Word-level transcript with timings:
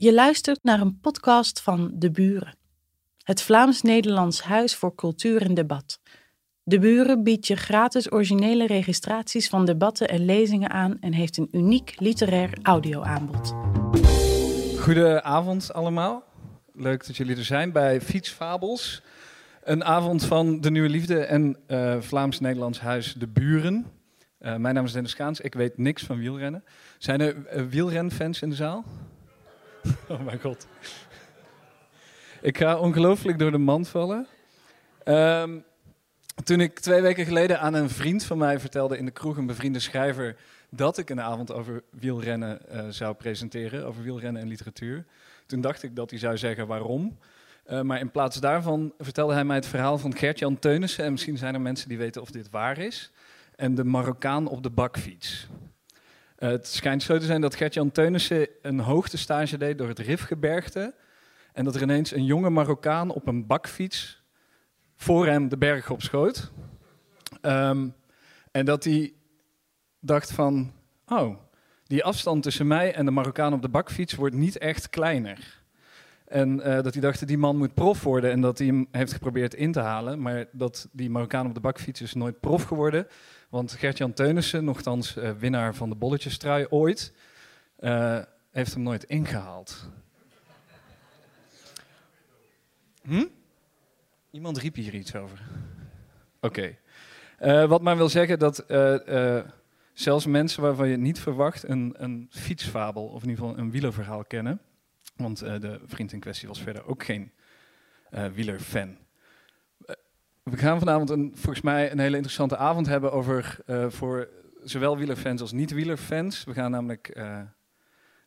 Je 0.00 0.14
luistert 0.14 0.58
naar 0.62 0.80
een 0.80 1.00
podcast 1.00 1.60
van 1.60 1.90
De 1.94 2.10
Buren, 2.10 2.56
het 3.22 3.42
Vlaams-Nederlands 3.42 4.42
Huis 4.42 4.74
voor 4.74 4.94
Cultuur 4.94 5.42
en 5.42 5.54
Debat. 5.54 6.00
De 6.62 6.78
Buren 6.78 7.22
biedt 7.22 7.46
je 7.46 7.56
gratis 7.56 8.12
originele 8.12 8.66
registraties 8.66 9.48
van 9.48 9.64
debatten 9.64 10.08
en 10.08 10.24
lezingen 10.24 10.70
aan 10.70 10.98
en 11.00 11.12
heeft 11.12 11.36
een 11.36 11.48
uniek 11.52 11.94
literair 12.00 12.58
audioaanbod. 12.62 13.54
Goedenavond 14.78 15.72
allemaal. 15.72 16.22
Leuk 16.72 17.06
dat 17.06 17.16
jullie 17.16 17.36
er 17.36 17.44
zijn 17.44 17.72
bij 17.72 18.00
Fietsfabels. 18.00 19.02
Een 19.62 19.84
avond 19.84 20.24
van 20.24 20.60
de 20.60 20.70
Nieuwe 20.70 20.88
Liefde 20.88 21.18
en 21.18 21.56
uh, 21.68 22.00
Vlaams-Nederlands 22.00 22.80
Huis 22.80 23.14
De 23.14 23.28
Buren. 23.28 23.86
Uh, 24.40 24.56
mijn 24.56 24.74
naam 24.74 24.84
is 24.84 24.92
Dennis 24.92 25.14
Kaans, 25.14 25.40
ik 25.40 25.54
weet 25.54 25.78
niks 25.78 26.02
van 26.02 26.18
wielrennen. 26.18 26.64
Zijn 26.98 27.20
er 27.20 27.56
uh, 27.56 27.66
wielrenfans 27.66 28.42
in 28.42 28.48
de 28.48 28.56
zaal? 28.56 28.84
Oh 30.08 30.20
mijn 30.20 30.40
god. 30.40 30.66
Ik 32.40 32.58
ga 32.58 32.78
ongelooflijk 32.78 33.38
door 33.38 33.50
de 33.50 33.58
mand 33.58 33.88
vallen. 33.88 34.26
Um, 35.04 35.64
toen 36.44 36.60
ik 36.60 36.78
twee 36.78 37.00
weken 37.00 37.24
geleden 37.24 37.60
aan 37.60 37.74
een 37.74 37.90
vriend 37.90 38.24
van 38.24 38.38
mij 38.38 38.60
vertelde 38.60 38.98
in 38.98 39.04
de 39.04 39.10
kroeg, 39.10 39.36
een 39.36 39.46
bevriende 39.46 39.78
schrijver, 39.78 40.36
dat 40.70 40.98
ik 40.98 41.10
een 41.10 41.20
avond 41.20 41.52
over 41.52 41.82
wielrennen 41.90 42.60
uh, 42.72 42.88
zou 42.88 43.14
presenteren, 43.14 43.86
over 43.86 44.02
wielrennen 44.02 44.42
en 44.42 44.48
literatuur. 44.48 45.04
Toen 45.46 45.60
dacht 45.60 45.82
ik 45.82 45.96
dat 45.96 46.10
hij 46.10 46.18
zou 46.18 46.38
zeggen 46.38 46.66
waarom. 46.66 47.18
Uh, 47.70 47.80
maar 47.80 48.00
in 48.00 48.10
plaats 48.10 48.40
daarvan 48.40 48.92
vertelde 48.98 49.32
hij 49.32 49.44
mij 49.44 49.56
het 49.56 49.66
verhaal 49.66 49.98
van 49.98 50.16
Gert-Jan 50.16 50.58
Teunissen. 50.58 51.04
En 51.04 51.12
misschien 51.12 51.36
zijn 51.36 51.54
er 51.54 51.60
mensen 51.60 51.88
die 51.88 51.98
weten 51.98 52.22
of 52.22 52.30
dit 52.30 52.50
waar 52.50 52.78
is. 52.78 53.10
En 53.56 53.74
de 53.74 53.84
Marokkaan 53.84 54.46
op 54.46 54.62
de 54.62 54.70
bakfiets. 54.70 55.48
Uh, 56.38 56.48
het 56.48 56.66
schijnt 56.66 57.02
zo 57.02 57.18
te 57.18 57.24
zijn 57.24 57.40
dat 57.40 57.54
Gert-Jan 57.54 57.92
Teunissen 57.92 58.48
een 58.62 58.80
hoogtestage 58.80 59.56
deed 59.56 59.78
door 59.78 59.88
het 59.88 59.98
Rifgebergte. 59.98 60.94
En 61.52 61.64
dat 61.64 61.74
er 61.74 61.82
ineens 61.82 62.12
een 62.12 62.24
jonge 62.24 62.50
Marokkaan 62.50 63.10
op 63.10 63.26
een 63.26 63.46
bakfiets 63.46 64.22
voor 64.96 65.26
hem 65.26 65.48
de 65.48 65.56
berg 65.56 65.90
op 65.90 66.02
schoot. 66.02 66.50
Um, 67.42 67.94
en 68.50 68.64
dat 68.64 68.84
hij 68.84 69.12
dacht 70.00 70.32
van, 70.32 70.72
oh, 71.06 71.36
die 71.84 72.04
afstand 72.04 72.42
tussen 72.42 72.66
mij 72.66 72.94
en 72.94 73.04
de 73.04 73.10
Marokkaan 73.10 73.52
op 73.52 73.62
de 73.62 73.68
bakfiets 73.68 74.14
wordt 74.14 74.34
niet 74.34 74.58
echt 74.58 74.90
kleiner. 74.90 75.62
En 76.24 76.56
uh, 76.58 76.64
dat 76.64 76.92
hij 76.92 77.02
dacht, 77.02 77.26
die 77.26 77.38
man 77.38 77.56
moet 77.56 77.74
prof 77.74 78.02
worden 78.02 78.30
en 78.30 78.40
dat 78.40 78.58
hij 78.58 78.66
hem 78.66 78.88
heeft 78.90 79.12
geprobeerd 79.12 79.54
in 79.54 79.72
te 79.72 79.80
halen. 79.80 80.22
Maar 80.22 80.46
dat 80.52 80.88
die 80.92 81.10
Marokkaan 81.10 81.46
op 81.46 81.54
de 81.54 81.60
bakfiets 81.60 82.00
is 82.00 82.14
nooit 82.14 82.40
prof 82.40 82.62
geworden. 82.62 83.06
Want 83.48 83.72
Gert-Jan 83.72 84.12
Teunissen, 84.12 84.64
nogthans 84.64 85.16
uh, 85.16 85.30
winnaar 85.30 85.74
van 85.74 85.88
de 85.88 85.94
bolletjestrui 85.94 86.66
ooit, 86.68 87.12
uh, 87.80 88.22
heeft 88.50 88.74
hem 88.74 88.82
nooit 88.82 89.04
ingehaald. 89.04 89.90
Hm? 93.02 93.26
Iemand 94.30 94.58
riep 94.58 94.74
hier 94.74 94.94
iets 94.94 95.14
over. 95.14 95.42
Oké. 96.40 96.76
Uh, 97.40 97.64
wat 97.64 97.82
maar 97.82 97.96
wil 97.96 98.08
zeggen 98.08 98.38
dat 98.38 98.64
zelfs 99.92 100.26
mensen 100.26 100.62
waarvan 100.62 100.88
je 100.88 100.96
niet 100.96 101.20
verwacht 101.20 101.68
een, 101.68 101.94
een 101.96 102.26
fietsfabel 102.30 103.06
of 103.06 103.22
in 103.22 103.28
ieder 103.28 103.44
geval 103.44 103.58
een 103.58 103.70
wielerverhaal 103.70 104.24
kennen. 104.24 104.60
Want 105.16 105.38
de 105.38 105.80
vriend 105.86 106.12
in 106.12 106.20
kwestie 106.20 106.48
was 106.48 106.62
verder 106.62 106.86
ook 106.86 107.04
geen 107.04 107.32
wielerfan. 108.32 108.96
We 110.50 110.56
gaan 110.56 110.78
vanavond 110.78 111.10
een, 111.10 111.32
volgens 111.34 111.60
mij 111.60 111.92
een 111.92 111.98
hele 111.98 112.16
interessante 112.16 112.56
avond 112.56 112.86
hebben 112.86 113.12
over 113.12 113.58
uh, 113.66 113.86
voor 113.88 114.28
zowel 114.62 114.96
wielerfans 114.96 115.40
als 115.40 115.52
niet-wielerfans. 115.52 116.44
We 116.44 116.52
gaan 116.52 116.70
namelijk 116.70 117.16
uh, 117.16 117.40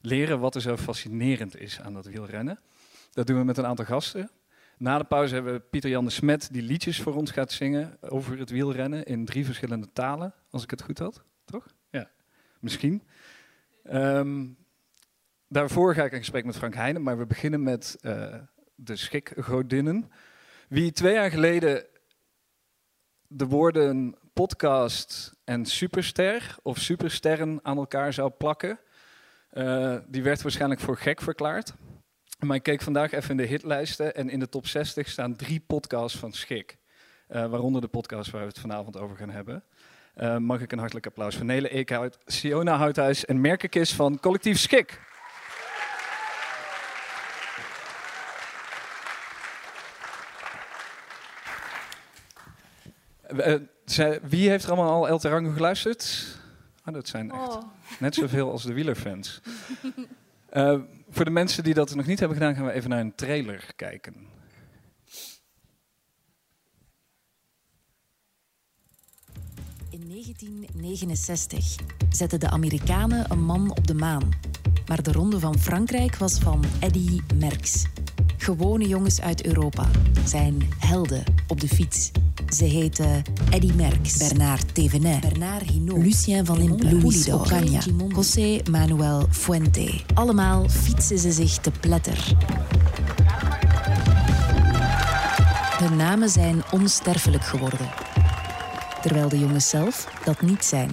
leren 0.01 0.39
wat 0.39 0.55
er 0.55 0.61
zo 0.61 0.77
fascinerend 0.77 1.59
is 1.59 1.81
aan 1.81 1.93
dat 1.93 2.05
wielrennen. 2.05 2.59
Dat 3.11 3.27
doen 3.27 3.37
we 3.37 3.43
met 3.43 3.57
een 3.57 3.65
aantal 3.65 3.85
gasten. 3.85 4.29
Na 4.77 4.97
de 4.97 5.03
pauze 5.03 5.33
hebben 5.33 5.53
we 5.53 5.59
Pieter 5.59 5.89
Jan 5.89 6.05
de 6.05 6.11
Smet 6.11 6.49
die 6.51 6.61
liedjes 6.61 7.01
voor 7.01 7.15
ons 7.15 7.31
gaat 7.31 7.51
zingen 7.51 7.97
over 8.01 8.39
het 8.39 8.49
wielrennen 8.49 9.03
in 9.03 9.25
drie 9.25 9.45
verschillende 9.45 9.87
talen, 9.93 10.33
als 10.49 10.63
ik 10.63 10.69
het 10.69 10.81
goed 10.81 10.99
had. 10.99 11.23
Toch? 11.45 11.65
Ja, 11.89 12.09
misschien. 12.59 13.03
Um, 13.93 14.57
daarvoor 15.47 15.93
ga 15.95 16.03
ik 16.03 16.11
in 16.11 16.19
gesprek 16.19 16.45
met 16.45 16.57
Frank 16.57 16.73
Heijnen, 16.73 17.03
maar 17.03 17.17
we 17.17 17.25
beginnen 17.25 17.63
met 17.63 17.97
uh, 18.01 18.35
de 18.75 18.95
schikgodinnen. 18.95 20.11
Wie 20.67 20.91
twee 20.91 21.13
jaar 21.13 21.31
geleden 21.31 21.85
de 23.33 23.45
woorden 23.45 24.15
podcast 24.33 25.33
en 25.43 25.65
superster 25.65 26.55
of 26.61 26.77
supersterren 26.77 27.59
aan 27.63 27.77
elkaar 27.77 28.13
zou 28.13 28.29
plakken, 28.29 28.79
uh, 29.53 29.95
die 30.07 30.23
werd 30.23 30.41
waarschijnlijk 30.41 30.81
voor 30.81 30.97
gek 30.97 31.21
verklaard. 31.21 31.73
Maar 32.39 32.55
ik 32.55 32.63
keek 32.63 32.81
vandaag 32.81 33.11
even 33.11 33.29
in 33.29 33.37
de 33.37 33.43
hitlijsten 33.43 34.15
en 34.15 34.29
in 34.29 34.39
de 34.39 34.49
top 34.49 34.67
60 34.67 35.09
staan 35.09 35.35
drie 35.35 35.63
podcasts 35.67 36.19
van 36.19 36.31
Schik. 36.31 36.77
Uh, 37.29 37.45
waaronder 37.45 37.81
de 37.81 37.87
podcast 37.87 38.31
waar 38.31 38.41
we 38.41 38.47
het 38.47 38.59
vanavond 38.59 38.97
over 38.97 39.17
gaan 39.17 39.29
hebben. 39.29 39.63
Uh, 40.15 40.37
mag 40.37 40.61
ik 40.61 40.71
een 40.71 40.79
hartelijk 40.79 41.05
applaus 41.05 41.35
voor 41.35 41.45
Nele 41.45 41.69
Eekhout, 41.69 42.17
Siona 42.25 42.77
Houthuis 42.77 43.25
en 43.25 43.41
Merkekis 43.41 43.93
van 43.93 44.19
Collectief 44.19 44.57
Schik. 44.57 45.10
Wie 54.21 54.49
heeft 54.49 54.63
er 54.63 54.71
allemaal 54.71 54.93
al 54.93 55.07
El 55.07 55.19
Terrango 55.19 55.51
geluisterd? 55.51 56.25
Oh, 56.85 56.93
dat 56.93 57.07
zijn 57.07 57.31
echt 57.31 57.55
oh. 57.55 57.63
net 57.99 58.15
zoveel 58.15 58.51
als 58.51 58.63
de 58.63 58.73
wielerfans. 58.73 59.41
uh, 60.53 60.79
voor 61.09 61.25
de 61.25 61.31
mensen 61.31 61.63
die 61.63 61.73
dat 61.73 61.95
nog 61.95 62.05
niet 62.05 62.19
hebben 62.19 62.37
gedaan, 62.37 62.55
gaan 62.55 62.65
we 62.65 62.71
even 62.71 62.89
naar 62.89 62.99
een 62.99 63.15
trailer 63.15 63.65
kijken. 63.75 64.15
1969 70.11 71.75
zetten 72.09 72.39
de 72.39 72.49
Amerikanen 72.49 73.31
een 73.31 73.43
man 73.45 73.69
op 73.69 73.87
de 73.87 73.93
maan. 73.93 74.29
Maar 74.87 75.03
de 75.03 75.11
ronde 75.11 75.39
van 75.39 75.59
Frankrijk 75.59 76.15
was 76.15 76.37
van 76.37 76.63
Eddy 76.79 77.19
Merckx. 77.35 77.85
Gewone 78.37 78.87
jongens 78.87 79.21
uit 79.21 79.45
Europa 79.45 79.89
zijn 80.25 80.69
helden 80.77 81.23
op 81.47 81.61
de 81.61 81.67
fiets. 81.67 82.11
Ze 82.49 82.63
heten 82.63 83.21
Eddy 83.49 83.71
Merckx, 83.73 84.17
Bernard 84.17 84.73
Thévenet, 84.73 85.19
Bernard 85.19 85.69
Hinault, 85.69 86.03
Lucien 86.03 86.45
van 86.45 86.59
Impe, 86.59 86.95
Luis 86.95 87.29
Ocaña, 87.29 88.07
José 88.07 88.59
Manuel 88.71 89.25
Fuente. 89.29 90.01
Allemaal 90.13 90.69
fietsen 90.69 91.17
ze 91.17 91.31
zich 91.31 91.57
te 91.57 91.71
pletter. 91.79 92.35
Hun 95.77 95.95
namen 95.95 96.29
zijn 96.29 96.63
onsterfelijk 96.71 97.43
geworden. 97.43 98.10
Terwijl 99.01 99.29
de 99.29 99.39
jongens 99.39 99.69
zelf 99.69 100.07
dat 100.23 100.41
niet 100.41 100.65
zijn. 100.65 100.91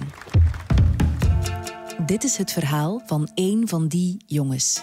Dit 2.05 2.23
is 2.23 2.37
het 2.37 2.51
verhaal 2.51 3.01
van 3.05 3.29
één 3.33 3.67
van 3.67 3.87
die 3.87 4.17
jongens. 4.25 4.81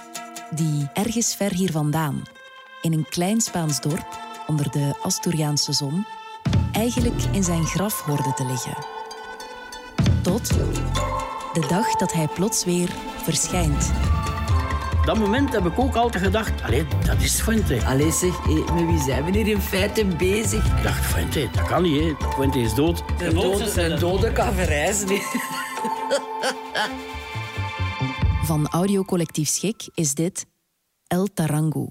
Die 0.54 0.88
ergens 0.94 1.34
ver 1.34 1.52
hier 1.52 1.70
vandaan, 1.70 2.22
in 2.82 2.92
een 2.92 3.06
klein 3.08 3.40
Spaans 3.40 3.80
dorp 3.80 4.18
onder 4.46 4.70
de 4.70 4.94
Asturiaanse 5.02 5.72
zon, 5.72 6.06
eigenlijk 6.72 7.22
in 7.32 7.44
zijn 7.44 7.64
graf 7.64 8.00
hoorde 8.00 8.32
te 8.34 8.46
liggen. 8.46 8.76
Tot 10.22 10.48
de 11.52 11.66
dag 11.68 11.96
dat 11.96 12.12
hij 12.12 12.28
plots 12.28 12.64
weer 12.64 12.90
verschijnt. 13.22 13.92
Dat 15.06 15.18
moment 15.18 15.52
heb 15.52 15.66
ik 15.66 15.78
ook 15.78 15.94
altijd 15.94 16.24
gedacht, 16.24 16.62
allee, 16.62 16.86
dat 17.04 17.20
is 17.20 17.40
Fuente. 17.40 17.84
Allee 17.84 18.12
zeg, 18.12 18.44
hé, 18.44 18.74
met 18.74 18.86
wie 18.86 18.98
zijn 18.98 19.24
we 19.24 19.30
hier 19.30 19.46
in 19.46 19.60
feite 19.60 20.04
bezig? 20.04 20.76
Ik 20.76 20.82
dacht, 20.82 21.06
Fuente, 21.06 21.48
dat 21.52 21.66
kan 21.66 21.82
niet, 21.82 22.02
hè. 22.02 22.28
Fuente 22.28 22.60
is 22.60 22.74
dood. 22.74 23.02
Een 23.18 23.34
dode, 23.34 23.82
een 23.82 23.98
dode 23.98 24.32
kan 24.32 24.52
verrijzen. 24.52 25.08
Van 28.42 28.68
audiocollectief 28.68 29.48
Schik 29.48 29.88
is 29.94 30.14
dit 30.14 30.46
El 31.06 31.26
Tarango. 31.34 31.88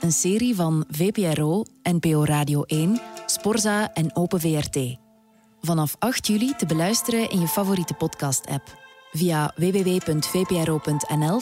Een 0.00 0.12
serie 0.12 0.54
van 0.54 0.84
VPRO, 0.88 1.64
NPO 1.82 2.24
Radio 2.24 2.62
1, 2.62 3.00
Sporza 3.26 3.92
en 3.92 4.16
Open 4.16 4.40
VRT. 4.40 4.96
Vanaf 5.60 5.96
8 5.98 6.26
juli 6.26 6.54
te 6.56 6.66
beluisteren 6.66 7.30
in 7.30 7.40
je 7.40 7.48
favoriete 7.48 7.94
podcast-app. 7.94 8.79
Via 9.12 9.52
www.vpro.nl-el 9.56 11.40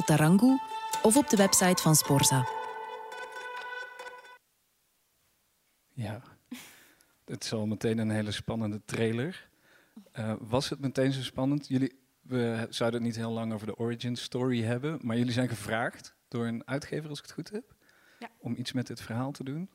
Tarango 0.00 0.58
of 1.02 1.16
op 1.16 1.28
de 1.28 1.36
website 1.36 1.82
van 1.82 1.94
Sporza. 1.94 2.46
Ja, 5.92 6.22
het 7.24 7.44
is 7.44 7.52
al 7.52 7.66
meteen 7.66 7.98
een 7.98 8.10
hele 8.10 8.30
spannende 8.30 8.84
trailer. 8.84 9.48
Uh, 10.18 10.34
was 10.40 10.68
het 10.68 10.80
meteen 10.80 11.12
zo 11.12 11.22
spannend? 11.22 11.68
Jullie, 11.68 11.98
we 12.20 12.66
zouden 12.70 13.00
het 13.00 13.08
niet 13.08 13.18
heel 13.18 13.32
lang 13.32 13.52
over 13.52 13.66
de 13.66 13.76
origin 13.76 14.16
story 14.16 14.62
hebben, 14.62 14.98
maar 15.02 15.16
jullie 15.16 15.32
zijn 15.32 15.48
gevraagd 15.48 16.14
door 16.28 16.46
een 16.46 16.66
uitgever, 16.66 17.08
als 17.08 17.18
ik 17.18 17.24
het 17.24 17.34
goed 17.34 17.50
heb, 17.50 17.74
ja. 18.18 18.30
om 18.38 18.54
iets 18.56 18.72
met 18.72 18.86
dit 18.86 19.00
verhaal 19.00 19.30
te 19.30 19.44
doen. 19.44 19.70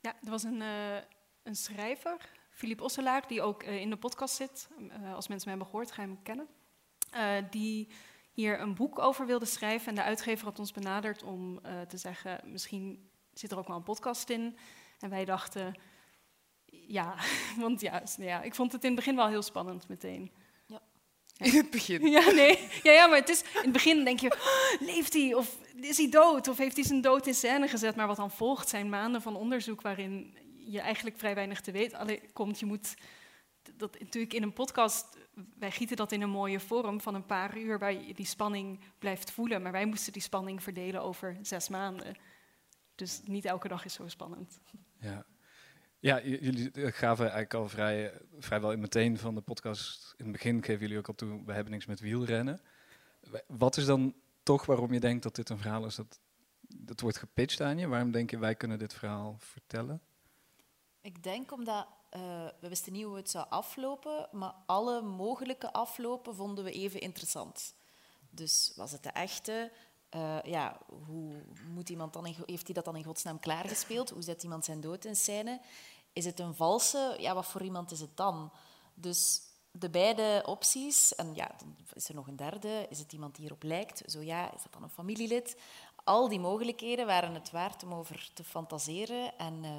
Ja, 0.00 0.14
er 0.24 0.30
was 0.30 0.42
een, 0.42 0.60
uh, 0.60 0.96
een 1.42 1.56
schrijver, 1.56 2.16
Philippe 2.56 2.82
Osselaar, 2.82 3.28
die 3.28 3.42
ook 3.42 3.62
uh, 3.62 3.80
in 3.80 3.90
de 3.90 3.96
podcast 3.96 4.34
zit. 4.34 4.68
Uh, 4.78 5.14
als 5.14 5.28
mensen 5.28 5.50
me 5.50 5.56
hebben 5.56 5.66
gehoord, 5.66 5.92
ga 5.92 6.02
je 6.02 6.08
hem 6.08 6.22
kennen. 6.22 6.48
die 7.50 7.88
hier 8.36 8.60
een 8.60 8.74
boek 8.74 8.98
over 8.98 9.26
wilden 9.26 9.48
schrijven. 9.48 9.88
En 9.88 9.94
de 9.94 10.02
uitgever 10.02 10.44
had 10.44 10.58
ons 10.58 10.72
benaderd 10.72 11.22
om 11.22 11.58
eh, 11.62 11.80
te 11.80 11.96
zeggen, 11.96 12.40
misschien 12.44 13.10
zit 13.32 13.50
er 13.50 13.58
ook 13.58 13.68
wel 13.68 13.76
een 13.76 13.82
podcast 13.82 14.30
in. 14.30 14.56
En 14.98 15.10
wij 15.10 15.24
dachten, 15.24 15.74
ja, 16.66 17.14
want 17.58 17.80
ja, 17.80 18.02
ja, 18.18 18.42
ik 18.42 18.54
vond 18.54 18.72
het 18.72 18.82
in 18.82 18.90
het 18.90 18.98
begin 18.98 19.16
wel 19.16 19.28
heel 19.28 19.42
spannend 19.42 19.88
meteen. 19.88 20.32
In 21.36 21.50
het 21.50 21.70
begin. 21.70 22.06
Ja, 22.16 22.30
nee. 22.30 22.68
Ja, 22.82 22.92
ja, 22.92 23.06
maar 23.06 23.18
het 23.18 23.28
is, 23.28 23.42
in 23.42 23.60
het 23.60 23.72
begin 23.72 24.04
denk 24.04 24.20
je, 24.20 24.32
"Oh, 24.32 24.80
leeft 24.88 25.12
hij? 25.12 25.34
Of 25.34 25.58
is 25.80 25.96
hij 25.96 26.08
dood? 26.10 26.48
Of 26.48 26.58
heeft 26.58 26.76
hij 26.76 26.84
zijn 26.84 27.00
dood 27.00 27.26
in 27.26 27.34
scène 27.34 27.68
gezet? 27.68 27.96
Maar 27.96 28.06
wat 28.06 28.16
dan 28.16 28.30
volgt 28.30 28.68
zijn 28.68 28.88
maanden 28.88 29.22
van 29.22 29.36
onderzoek 29.36 29.80
waarin 29.80 30.36
je 30.66 30.80
eigenlijk 30.80 31.18
vrij 31.18 31.34
weinig 31.34 31.60
te 31.60 31.72
weten 31.72 31.98
alleen 31.98 32.32
komt. 32.32 32.58
Je 32.58 32.66
moet 32.66 32.94
dat 33.76 34.00
natuurlijk 34.00 34.32
in 34.34 34.42
een 34.42 34.52
podcast, 34.52 35.16
wij 35.58 35.70
gieten 35.70 35.96
dat 35.96 36.12
in 36.12 36.22
een 36.22 36.30
mooie 36.30 36.60
vorm 36.60 37.00
van 37.00 37.14
een 37.14 37.26
paar 37.26 37.58
uur 37.58 37.78
waar 37.78 37.92
je 37.92 38.14
die 38.14 38.26
spanning 38.26 38.80
blijft 38.98 39.30
voelen. 39.30 39.62
Maar 39.62 39.72
wij 39.72 39.86
moesten 39.86 40.12
die 40.12 40.22
spanning 40.22 40.62
verdelen 40.62 41.02
over 41.02 41.38
zes 41.42 41.68
maanden. 41.68 42.16
Dus 42.94 43.20
niet 43.24 43.44
elke 43.44 43.68
dag 43.68 43.84
is 43.84 43.92
zo 43.94 44.08
spannend. 44.08 44.60
Ja, 44.98 45.26
ja 45.98 46.22
jullie 46.22 46.70
gaven 46.74 47.24
eigenlijk 47.24 47.54
al 47.54 47.68
vrij, 47.68 48.12
vrijwel 48.38 48.76
meteen 48.76 49.18
van 49.18 49.34
de 49.34 49.40
podcast. 49.40 50.14
In 50.16 50.24
het 50.24 50.32
begin 50.32 50.62
geven 50.64 50.80
jullie 50.80 50.98
ook 50.98 51.08
al 51.08 51.14
toe, 51.14 51.44
we 51.44 51.52
hebben 51.52 51.72
niks 51.72 51.86
met 51.86 52.00
wielrennen. 52.00 52.60
Wa- 53.20 53.42
Wat 53.46 53.76
is 53.76 53.84
dan 53.84 54.14
toch 54.42 54.66
waarom 54.66 54.92
je 54.92 55.00
denkt 55.00 55.22
dat 55.22 55.34
dit 55.34 55.48
een 55.48 55.58
verhaal 55.58 55.86
is 55.86 55.94
dat, 55.94 56.20
dat 56.60 57.00
wordt 57.00 57.16
gepitcht 57.18 57.60
aan 57.60 57.78
je? 57.78 57.88
Waarom 57.88 58.10
denk 58.10 58.30
je, 58.30 58.38
wij 58.38 58.54
kunnen 58.54 58.78
dit 58.78 58.94
verhaal 58.94 59.36
vertellen? 59.38 60.00
Ik 61.06 61.22
denk 61.22 61.52
omdat 61.52 61.86
eh, 62.08 62.20
we 62.60 62.68
wisten 62.68 62.92
niet 62.92 63.04
hoe 63.04 63.16
het 63.16 63.30
zou 63.30 63.46
aflopen, 63.48 64.28
maar 64.32 64.54
alle 64.66 65.02
mogelijke 65.02 65.72
aflopen 65.72 66.34
vonden 66.34 66.64
we 66.64 66.72
even 66.72 67.00
interessant. 67.00 67.74
Dus 68.30 68.72
was 68.76 68.92
het 68.92 69.02
de 69.02 69.08
echte? 69.08 69.72
Eh, 70.08 70.42
ja, 70.42 70.78
hoe 71.06 71.42
moet 71.74 71.88
iemand 71.88 72.12
dan 72.12 72.24
heeft 72.24 72.66
hij 72.66 72.74
dat 72.74 72.84
dan 72.84 72.96
in 72.96 73.04
godsnaam 73.04 73.38
klaargespeeld? 73.38 74.10
Hoe 74.10 74.22
zet 74.22 74.42
iemand 74.42 74.64
zijn 74.64 74.80
dood 74.80 75.04
in 75.04 75.16
scène? 75.16 75.60
Is 76.12 76.24
het 76.24 76.40
een 76.40 76.54
valse? 76.54 77.16
Ja, 77.18 77.34
wat 77.34 77.46
voor 77.46 77.62
iemand 77.62 77.90
is 77.90 78.00
het 78.00 78.16
dan? 78.16 78.52
Dus 78.94 79.42
de 79.70 79.90
beide 79.90 80.42
opties, 80.46 81.14
en 81.14 81.34
ja, 81.34 81.50
dan 81.58 81.76
is 81.92 82.08
er 82.08 82.14
nog 82.14 82.26
een 82.26 82.36
derde. 82.36 82.86
Is 82.88 82.98
het 82.98 83.12
iemand 83.12 83.34
die 83.34 83.44
hierop 83.44 83.62
lijkt? 83.62 84.02
Zo 84.06 84.20
ja, 84.20 84.54
is 84.54 84.62
dat 84.62 84.72
dan 84.72 84.82
een 84.82 84.90
familielid? 84.90 85.56
Al 86.04 86.28
die 86.28 86.40
mogelijkheden 86.40 87.06
waren 87.06 87.34
het 87.34 87.50
waard 87.50 87.82
om 87.82 87.94
over 87.94 88.30
te 88.34 88.44
fantaseren. 88.44 89.38
En 89.38 89.64
eh, 89.64 89.70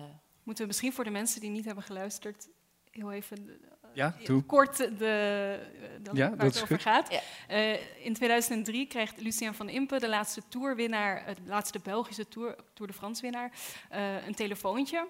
Moeten 0.48 0.64
we 0.66 0.72
misschien 0.72 0.94
voor 0.94 1.04
de 1.04 1.10
mensen 1.10 1.42
die 1.42 1.50
niet 1.50 1.66
hebben 1.66 1.84
geluisterd, 1.84 2.48
heel 2.92 3.12
even 3.12 3.38
eh, 3.50 3.90
Ja, 3.94 4.16
doe. 4.24 4.44
kort 4.44 4.78
de, 4.78 4.96
de, 4.98 6.10
Ja, 6.14 6.28
waar 6.30 6.38
dat 6.38 6.54
het 6.54 6.64
over 6.64 6.76
goed. 6.76 6.82
gaat. 6.82 7.12
Ja. 7.12 7.20
Eh, 7.48 8.06
in 8.06 8.14
2003 8.14 8.88
krijgt 8.88 9.22
Lucien 9.22 9.54
van 9.54 9.70
Impe, 9.70 10.00
de 10.00 10.10
laatste 10.10 10.42
tourwinnaar, 10.50 11.26
eh, 11.26 11.36
de 11.36 11.42
laatste 11.50 11.80
Belgische 11.84 12.28
tour, 12.28 12.56
Tour 12.74 12.92
de 12.92 12.98
France 12.98 13.22
winnaar, 13.22 13.52
eh, 13.90 14.28
een 14.28 14.36
telefoontje 14.36 15.08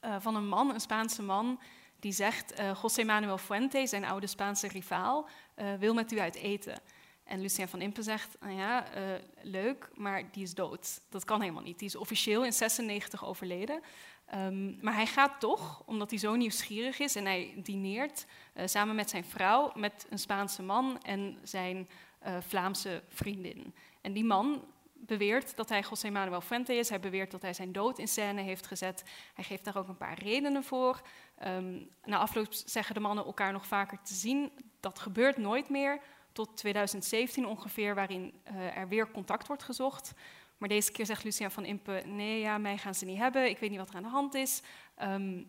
eh, 0.00 0.16
van 0.20 0.36
een 0.36 0.48
man, 0.48 0.74
een 0.74 0.80
Spaanse 0.80 1.22
man, 1.22 1.60
die 2.00 2.12
zegt: 2.12 2.52
eh 2.52 2.78
José 2.82 3.04
Manuel 3.04 3.38
Fuente, 3.38 3.86
zijn 3.86 4.04
oude 4.04 4.26
Spaanse 4.26 4.68
rivaal, 4.68 5.28
eh, 5.54 5.74
wil 5.74 5.94
met 5.94 6.12
u 6.12 6.18
uit 6.18 6.34
eten. 6.34 6.80
En 7.24 7.40
Lucien 7.40 7.68
van 7.68 7.80
Impe 7.80 8.02
zegt, 8.02 8.36
nou 8.40 8.52
ja, 8.56 8.92
eh, 8.92 9.02
leuk, 9.42 9.88
maar 9.94 10.22
die 10.32 10.42
is 10.42 10.54
dood. 10.54 11.00
Dat 11.10 11.24
kan 11.24 11.40
helemaal 11.40 11.62
niet. 11.62 11.78
Die 11.78 11.88
is 11.88 11.96
officieel 11.96 12.44
in 12.44 12.52
96 12.52 13.24
overleden. 13.24 13.80
Ehm, 14.26 14.84
maar 14.84 14.94
hij 14.94 15.06
gaat 15.06 15.40
toch, 15.40 15.82
omdat 15.84 16.10
hij 16.10 16.18
zo 16.18 16.34
nieuwsgierig 16.34 16.98
is 16.98 17.16
en 17.16 17.24
hij 17.24 17.54
dineert 17.56 18.26
eh, 18.52 18.66
samen 18.66 18.94
met 18.94 19.10
zijn 19.10 19.24
vrouw, 19.24 19.72
met 19.74 20.06
een 20.10 20.18
Spaanse 20.18 20.62
man 20.62 21.02
en 21.02 21.38
zijn 21.42 21.88
eh, 22.18 22.36
Vlaamse 22.40 23.02
vriendin. 23.08 23.74
En 24.00 24.12
die 24.12 24.24
man 24.24 24.64
beweert 24.92 25.56
dat 25.56 25.68
hij 25.68 25.84
José 25.88 26.10
Manuel 26.10 26.40
Fuente 26.40 26.74
is. 26.74 26.88
Hij 26.88 27.00
beweert 27.00 27.30
dat 27.30 27.42
hij 27.42 27.52
zijn 27.52 27.72
dood 27.72 27.98
in 27.98 28.08
scène 28.08 28.40
heeft 28.40 28.66
gezet. 28.66 29.04
Hij 29.34 29.44
geeft 29.44 29.64
daar 29.64 29.76
ook 29.76 29.88
een 29.88 29.96
paar 29.96 30.18
redenen 30.18 30.64
voor. 30.64 31.00
Ehm, 31.38 31.78
na 32.04 32.18
afloop 32.18 32.46
zeggen 32.50 32.94
de 32.94 33.00
mannen 33.00 33.24
elkaar 33.24 33.52
nog 33.52 33.66
vaker 33.66 33.98
te 34.02 34.14
zien. 34.14 34.50
Dat 34.80 34.98
gebeurt 34.98 35.36
nooit 35.36 35.68
meer, 35.68 36.00
tot 36.32 36.56
2017 36.56 37.46
ongeveer, 37.46 37.94
waarin 37.94 38.32
eh, 38.42 38.76
er 38.76 38.88
weer 38.88 39.10
contact 39.10 39.46
wordt 39.46 39.62
gezocht. 39.62 40.12
Maar 40.56 40.68
deze 40.68 40.92
keer 40.92 41.06
zegt 41.06 41.24
Lucien 41.24 41.50
van 41.50 41.64
Impe, 41.64 42.02
nee, 42.06 42.40
ja, 42.40 42.58
mij 42.58 42.78
gaan 42.78 42.94
ze 42.94 43.04
niet 43.04 43.18
hebben. 43.18 43.48
Ik 43.48 43.58
weet 43.58 43.70
niet 43.70 43.78
wat 43.78 43.88
er 43.88 43.96
aan 43.96 44.02
de 44.02 44.08
hand 44.08 44.34
is. 44.34 44.62
Ehm, 44.94 45.42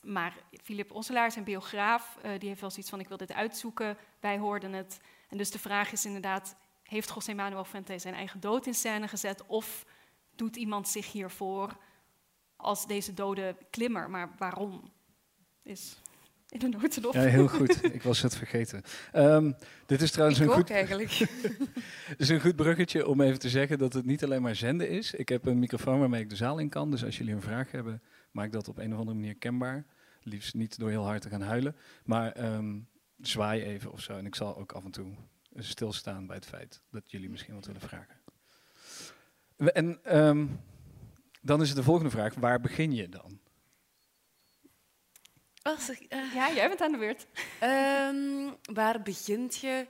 maar 0.00 0.36
Philip 0.62 0.92
Osselaar, 0.92 1.32
zijn 1.32 1.44
biograaf, 1.44 2.16
eh, 2.22 2.38
die 2.38 2.48
heeft 2.48 2.60
wel 2.60 2.70
zoiets 2.70 2.90
van, 2.90 3.00
ik 3.00 3.08
wil 3.08 3.16
dit 3.16 3.32
uitzoeken. 3.32 3.96
Wij 4.20 4.38
hoorden 4.38 4.72
het. 4.72 5.00
En 5.28 5.36
dus 5.36 5.50
de 5.50 5.58
vraag 5.58 5.92
is 5.92 6.04
inderdaad, 6.04 6.56
heeft 6.82 7.14
José 7.14 7.34
Manuel 7.34 7.64
Fuente 7.64 7.98
zijn 7.98 8.14
eigen 8.14 8.40
dood 8.40 8.66
in 8.66 8.74
scène 8.74 9.08
gezet? 9.08 9.46
Of 9.46 9.84
doet 10.34 10.56
iemand 10.56 10.88
zich 10.88 11.12
hiervoor 11.12 11.76
als 12.56 12.86
deze 12.86 13.14
dode 13.14 13.56
klimmer? 13.70 14.10
Maar 14.10 14.34
waarom? 14.38 14.92
Is 15.62 15.96
in 16.54 16.70
de 16.70 16.78
notendop. 16.78 17.12
Ja, 17.12 17.20
heel 17.20 17.48
goed. 17.48 17.94
Ik 17.94 18.02
was 18.02 18.22
het 18.22 18.36
vergeten. 18.36 18.82
Ehm, 19.12 19.52
dit 19.86 20.02
is 20.02 20.10
trouwens 20.10 20.40
Ik 20.40 20.46
een 20.46 20.52
goed, 20.52 20.70
eigenlijk. 20.70 21.10
is 22.16 22.28
een 22.28 22.40
goed 22.40 22.56
bruggetje 22.56 23.06
om 23.06 23.20
even 23.20 23.38
te 23.38 23.48
zeggen 23.48 23.78
dat 23.78 23.92
het 23.92 24.04
niet 24.04 24.24
alleen 24.24 24.42
maar 24.42 24.56
zenden 24.56 24.88
is. 24.88 25.14
Ik 25.14 25.28
heb 25.28 25.46
een 25.46 25.58
microfoon 25.58 25.98
waarmee 25.98 26.22
ik 26.22 26.30
de 26.30 26.36
zaal 26.36 26.58
in 26.58 26.68
kan. 26.68 26.90
Dus 26.90 27.04
als 27.04 27.18
jullie 27.18 27.34
een 27.34 27.42
vraag 27.42 27.70
hebben, 27.70 28.02
maak 28.30 28.52
dat 28.52 28.68
op 28.68 28.78
een 28.78 28.92
of 28.92 28.98
andere 28.98 29.16
manier 29.16 29.36
kenbaar. 29.36 29.86
Liefst 30.22 30.54
niet 30.54 30.78
door 30.78 30.90
heel 30.90 31.04
hard 31.04 31.22
te 31.22 31.28
gaan 31.28 31.42
huilen. 31.42 31.76
Maar 32.04 32.32
ehm, 32.32 32.78
zwaai 33.20 33.62
even 33.62 33.92
of 33.92 34.00
zo. 34.00 34.16
En 34.16 34.26
ik 34.26 34.34
zal 34.34 34.56
ook 34.56 34.72
af 34.72 34.84
en 34.84 34.90
toe 34.90 35.14
stilstaan 35.56 36.26
bij 36.26 36.36
het 36.36 36.46
feit 36.46 36.82
dat 36.90 37.10
jullie 37.10 37.30
misschien 37.30 37.54
wat 37.54 37.66
willen 37.66 37.80
vragen. 37.80 38.16
En 39.56 40.04
ehm, 40.04 40.46
dan 41.42 41.60
is 41.60 41.68
het 41.68 41.76
de 41.76 41.82
volgende 41.82 42.10
vraag. 42.10 42.34
Waar 42.34 42.60
begin 42.60 42.92
je 42.92 43.08
dan? 43.08 43.38
Ik, 45.64 46.06
eh, 46.08 46.34
Ja, 46.34 46.52
jij 46.52 46.68
bent 46.68 46.80
aan 46.80 46.92
de 46.92 46.98
beurt. 46.98 47.26
Ehm, 47.60 48.50
waar 48.74 49.02
begint 49.02 49.56
je? 49.56 49.86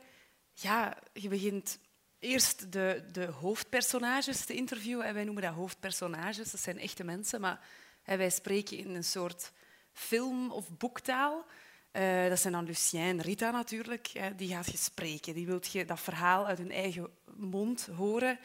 Ja, 0.53 0.99
je 1.13 1.29
begint 1.29 1.79
eerst 2.19 2.73
de, 2.73 3.05
de 3.13 3.25
hoofdpersonages 3.25 4.45
te 4.45 4.55
interviewen. 4.55 5.05
En 5.05 5.15
wij 5.15 5.25
noemen 5.25 5.43
dat 5.43 5.53
hoofdpersonages, 5.53 6.51
dat 6.51 6.61
zijn 6.61 6.79
echte 6.79 7.05
mensen. 7.05 7.41
Maar 7.41 7.61
wij 8.05 8.31
spreken 8.31 8.79
in 8.79 8.95
een 8.95 9.05
soort 9.05 9.53
film- 9.93 10.51
of 10.51 10.77
boektaal. 10.79 11.45
Eh, 11.91 12.29
dat 12.29 12.41
zijn 12.41 12.53
dan 12.53 12.65
Lucien 12.65 13.01
en 13.01 13.21
Rita 13.21 13.51
natuurlijk. 13.51 14.07
Hè, 14.07 14.35
die 14.35 14.49
gaat 14.49 14.71
je 14.71 14.77
spreken. 14.77 15.35
Die 15.35 15.47
wilt 15.47 15.73
je 15.73 15.85
dat 15.85 16.01
verhaal 16.01 16.47
uit 16.47 16.59
hun 16.59 16.73
eigen 16.73 17.09
mond 17.37 17.89
horen. 17.97 18.39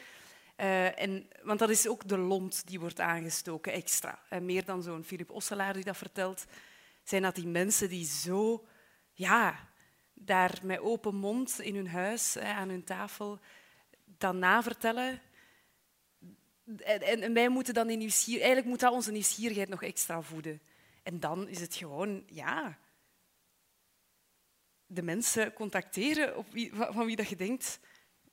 Eh, 0.56 1.00
en, 1.00 1.28
want 1.42 1.58
dat 1.58 1.70
is 1.70 1.88
ook 1.88 2.08
de 2.08 2.18
lont 2.18 2.66
die 2.66 2.80
wordt 2.80 3.00
aangestoken 3.00 3.72
extra. 3.72 4.18
Meer 4.40 4.64
dan 4.64 4.82
zo'n 4.82 5.04
Philip 5.04 5.30
Osselaar 5.30 5.72
die 5.72 5.84
dat 5.84 5.96
vertelt, 5.96 6.46
zijn 7.02 7.22
dat 7.22 7.34
die 7.34 7.46
mensen 7.46 7.88
die 7.88 8.04
zo 8.04 8.66
ja, 9.12 9.68
daar 10.14 10.58
met 10.62 10.80
open 10.80 11.14
mond 11.14 11.60
in 11.60 11.74
hun 11.74 11.88
huis, 11.88 12.38
aan 12.38 12.68
hun 12.68 12.84
tafel, 12.84 13.38
dat 14.04 14.34
navertellen. 14.34 15.20
En, 16.76 17.22
en, 17.22 17.32
wij 17.32 17.48
moeten 17.48 17.74
dan 17.74 17.86
die 17.86 17.96
nieuwsgier, 17.96 18.36
eigenlijk 18.36 18.66
moet 18.66 18.80
dat 18.80 18.92
onze 18.92 19.12
nieuwsgierigheid 19.12 19.68
nog 19.68 19.82
extra 19.82 20.22
voeden. 20.22 20.60
En 21.02 21.20
dan 21.20 21.48
is 21.48 21.60
het 21.60 21.74
gewoon, 21.74 22.22
ja, 22.26 22.78
de 24.86 25.02
mensen 25.02 25.52
contacteren 25.52 26.44
van 26.70 27.06
wie 27.06 27.16
dat 27.16 27.28
je 27.28 27.36
denkt, 27.36 27.80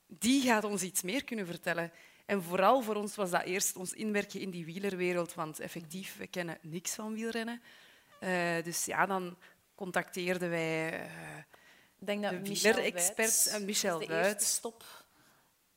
die 0.08 0.42
gaat 0.42 0.64
ons 0.64 0.82
iets 0.82 1.02
meer 1.02 1.24
kunnen 1.24 1.46
vertellen. 1.46 1.92
En 2.26 2.44
vooral 2.44 2.82
voor 2.82 2.96
ons 2.96 3.16
was 3.16 3.30
dat 3.30 3.44
eerst 3.44 3.76
ons 3.76 3.94
inwerken 3.94 4.40
in 4.40 4.50
die 4.50 4.66
wielerwereld, 4.66 5.34
want 5.34 5.60
effectief, 5.60 6.18
we 6.18 6.28
kennen 6.28 6.58
niks 6.62 6.94
van 6.94 7.14
wielrennen. 7.14 7.62
Eh, 8.20 8.64
dus 8.64 8.86
ja, 8.86 9.06
dan 9.06 9.38
contacteerden 9.76 10.50
wij... 10.50 11.02
eh, 11.02 11.38
ik 12.00 12.06
denk 12.08 12.24
dat 12.24 12.32
De 12.32 12.38
Michel 12.50 12.74
wielerexpert, 12.74 13.16
Wuits 13.18 13.48
eh, 13.48 13.66
Michel 13.66 14.00
de 14.00 14.08
eerste 14.10 14.46
stop. 14.46 14.84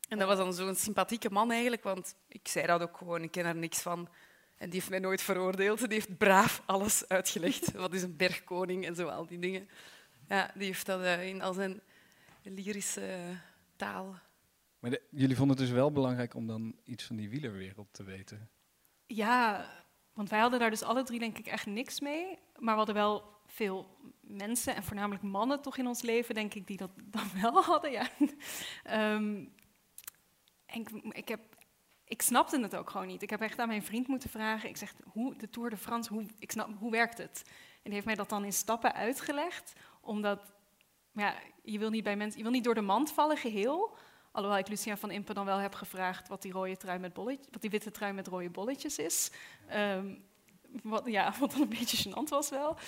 En 0.09 0.19
dat 0.19 0.29
was 0.29 0.37
dan 0.39 0.55
zo'n 0.55 0.75
sympathieke 0.75 1.31
man 1.31 1.51
eigenlijk, 1.51 1.83
want 1.83 2.15
ik 2.29 2.49
zei 2.49 2.67
dat 2.67 2.83
ook 2.83 2.97
gewoon, 2.97 3.23
ik 3.23 3.31
ken 3.31 3.45
er 3.45 3.57
niks 3.57 3.81
van. 3.83 4.09
En 4.57 4.71
die 4.71 4.79
heeft 4.79 4.91
mij 4.91 4.99
nooit 4.99 5.23
veroordeeld. 5.23 5.79
Die 5.79 5.89
heeft 5.89 6.19
braaf 6.19 6.63
alles 6.67 7.09
uitgelegd. 7.09 7.73
Wat 7.85 7.95
is 7.95 8.03
een 8.03 8.17
bergkoning 8.17 8.87
en 8.87 8.95
zo, 8.95 9.09
al 9.09 9.27
die 9.27 9.39
dingen. 9.39 9.69
Ja, 10.29 10.51
die 10.55 10.67
heeft 10.67 10.87
dat 10.87 11.19
in 11.21 11.43
al 11.43 11.53
zijn 11.53 11.81
lyrische 12.43 13.19
taal. 13.77 14.19
Maar 14.79 14.91
de- 14.91 15.03
jullie 15.11 15.37
vonden 15.37 15.57
het 15.57 15.67
dus 15.67 15.75
wel 15.75 15.93
belangrijk 15.93 16.35
om 16.35 16.47
dan 16.47 16.77
iets 16.85 17.05
van 17.05 17.17
die 17.17 17.29
wielerwereld 17.29 17.89
te 17.91 18.03
weten. 18.05 18.51
Ja, 19.07 19.71
want 20.21 20.33
wij 20.33 20.41
hadden 20.41 20.59
daar 20.59 20.71
dus 20.71 20.83
alle 20.83 21.03
drie 21.03 21.19
denk 21.19 21.39
ik 21.39 21.47
echt 21.47 21.67
niks 21.67 22.00
mee. 22.00 22.39
Maar 22.59 22.73
we 22.73 22.79
hadden 22.79 22.95
wel 22.95 23.25
veel 23.47 23.97
mensen 24.21 24.75
en 24.75 24.85
voornamelijk 24.85 25.23
mannen 25.23 25.62
toch 25.62 25.77
in 25.77 25.87
ons 25.87 26.03
leven, 26.03 26.35
denk 26.35 26.55
ik, 26.55 26.67
die 26.67 26.77
dat 26.77 26.91
dan 27.17 27.31
wel 27.41 27.62
hadden. 27.62 27.91
Ja. 27.91 28.09
Ehm, 28.83 29.45
en 30.67 30.87
ik, 31.12 31.29
heb, 31.29 31.41
ik 32.05 32.23
snapte 32.23 32.61
het 32.61 32.77
ook 32.77 32.91
gewoon 32.91 33.07
niet. 33.07 33.23
Ik 33.23 33.31
heb 33.31 33.41
echt 33.41 33.59
aan 33.59 33.69
mijn 33.69 33.83
vriend 33.83 34.09
moeten 34.09 34.31
vragen. 34.31 34.69
Ik 34.69 34.77
zeg, 34.77 34.95
hoe, 35.05 35.37
de 35.37 35.50
Tour 35.50 35.71
de 35.71 35.77
France, 35.77 36.12
hoe, 36.12 36.27
ik 36.39 36.50
snap, 36.50 36.69
hoe 36.79 36.91
werkt 36.91 37.19
het? 37.19 37.43
En 37.47 37.81
die 37.83 37.93
heeft 37.93 38.07
mij 38.07 38.15
dat 38.15 38.29
dan 38.29 38.45
in 38.45 38.53
stappen 38.53 38.95
uitgelegd, 38.95 39.73
omdat... 40.00 40.53
ja, 41.12 41.35
je 41.62 41.79
wil 41.79 41.91
niet 41.91 42.05
bij 42.05 42.17
mensen, 42.17 42.39
je 42.39 42.45
wil 42.45 42.53
niet 42.53 42.65
door 42.65 42.75
de 42.75 42.81
mand 42.81 43.12
vallen 43.12 43.37
geheel. 43.37 43.97
Alhoewel 44.33 44.59
ik 44.61 44.69
Lucien 44.69 44.97
van 44.97 45.11
Impe 45.11 45.35
dan 45.35 45.45
wel 45.45 45.59
heb 45.59 45.75
gevraagd 45.75 46.29
wat 46.29 46.43
die 46.43 46.53
rode 46.53 46.77
trui 46.77 46.99
met 46.99 47.13
bolletjes, 47.13 47.47
wat 47.51 47.61
die 47.61 47.71
witte 47.71 47.91
trui 47.91 48.13
met 48.13 48.27
rode 48.27 48.51
bolletjes 48.51 48.99
is. 48.99 49.31
Ehm, 49.69 50.07
wat, 50.83 51.03
ja, 51.07 51.33
wat 51.41 51.51
dan 51.51 51.61
een 51.61 51.69
beetje 51.69 52.09
gênant 52.11 52.29
was 52.29 52.51
wel. 52.51 52.79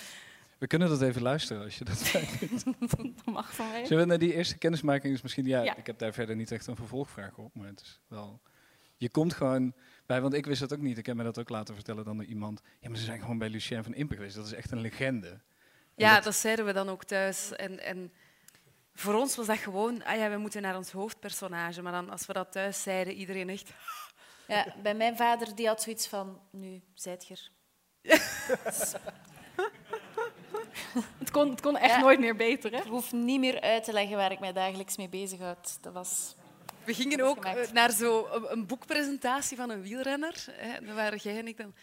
We 0.57 0.67
kunnen 0.67 0.89
dat 0.89 1.01
even 1.01 1.21
luisteren 1.21 1.63
als 1.63 1.77
je 1.77 1.83
dat 1.85 1.97
vindt. 2.07 2.65
dat 3.15 3.25
mag 3.25 3.55
van 3.55 3.69
mij. 3.69 3.85
Zullen 3.85 4.03
we 4.03 4.09
naar 4.09 4.19
die 4.19 4.33
eerste 4.33 4.57
kennismaking 4.57 5.13
is 5.13 5.21
misschien... 5.21 5.45
Ja, 5.45 5.61
Ja. 5.61 5.75
ik 5.77 5.85
heb 5.85 5.97
daar 5.99 6.13
verder 6.13 6.35
niet 6.35 6.51
echt 6.51 6.67
een 6.67 6.75
vervolgvraag 6.75 7.37
op, 7.37 7.55
maar 7.55 7.67
het 7.67 7.81
is 7.81 7.99
wel... 8.07 8.41
Je 8.97 9.09
komt 9.09 9.33
gewoon 9.33 9.73
bij, 10.05 10.21
want 10.21 10.33
ik 10.33 10.45
wist 10.45 10.59
dat 10.59 10.73
ook 10.73 10.79
niet. 10.79 10.97
Ik 10.97 11.05
heb 11.05 11.15
me 11.15 11.23
dat 11.23 11.39
ook 11.39 11.49
laten 11.49 11.75
vertellen 11.75 12.05
dan 12.05 12.17
door 12.17 12.25
iemand. 12.25 12.61
Ja, 12.79 12.89
maar 12.89 12.97
ze 12.97 13.03
zijn 13.03 13.19
gewoon 13.19 13.37
bij 13.37 13.49
Lucien 13.49 13.83
van 13.83 13.93
Impe 13.93 14.15
geweest. 14.15 14.35
Dat 14.35 14.45
is 14.45 14.53
echt 14.53 14.71
een 14.71 14.79
legende. 14.81 15.27
En 15.29 15.41
Ja, 15.95 16.15
dat- 16.15 16.23
dat 16.23 16.35
zeiden 16.35 16.65
we 16.65 16.73
dan 16.73 16.89
ook 16.89 17.03
thuis. 17.03 17.51
En, 17.55 17.79
en 17.79 18.11
voor 18.93 19.13
ons 19.13 19.35
was 19.35 19.45
dat 19.45 19.57
gewoon, 19.57 20.03
ah 20.03 20.15
ja, 20.17 20.29
we 20.29 20.37
moeten 20.37 20.61
naar 20.61 20.75
ons 20.77 20.91
hoofdpersonage. 20.91 21.81
Maar 21.81 21.91
dan, 21.91 22.09
als 22.09 22.25
we 22.25 22.33
dat 22.33 22.51
thuis 22.51 22.83
zeiden, 22.83 23.13
iedereen 23.13 23.49
echt... 23.49 23.69
Ja, 24.47 24.65
bij 24.81 24.93
mijn 24.95 25.17
vader 25.17 25.55
die 25.55 25.67
had 25.67 25.81
zoiets 25.81 26.07
van, 26.07 26.41
nu, 26.51 26.81
zijt 26.93 27.27
je 27.27 27.33
er. 27.33 27.51
Het 31.17 31.31
kon, 31.31 31.49
het 31.49 31.61
kon 31.61 31.77
echt 31.77 31.93
Ja. 31.93 31.99
nooit 31.99 32.19
meer 32.19 32.35
beter, 32.35 32.71
hè? 32.71 32.77
Ik 32.77 32.83
hoef 32.83 33.11
niet 33.11 33.39
meer 33.39 33.61
uit 33.61 33.83
te 33.83 33.93
leggen 33.93 34.17
waar 34.17 34.31
ik 34.31 34.39
mij 34.39 34.53
dagelijks 34.53 34.97
mee 34.97 35.09
bezighoud. 35.09 35.77
Dat 35.83 35.93
was... 35.93 36.35
We 36.85 36.93
gingen 36.93 37.21
ook 37.21 37.45
gemaakt. 37.45 37.67
eh, 37.67 37.73
naar 37.73 37.91
zo 37.91 38.27
een, 38.31 38.51
een 38.51 38.65
boekpresentatie 38.65 39.57
van 39.57 39.69
een 39.69 39.81
wielrenner. 39.81 40.45
Hè. 40.51 40.85
Daar 40.85 40.95
waren 40.95 41.17
jij 41.17 41.37
en 41.37 41.47
ik 41.47 41.57
dan. 41.57 41.73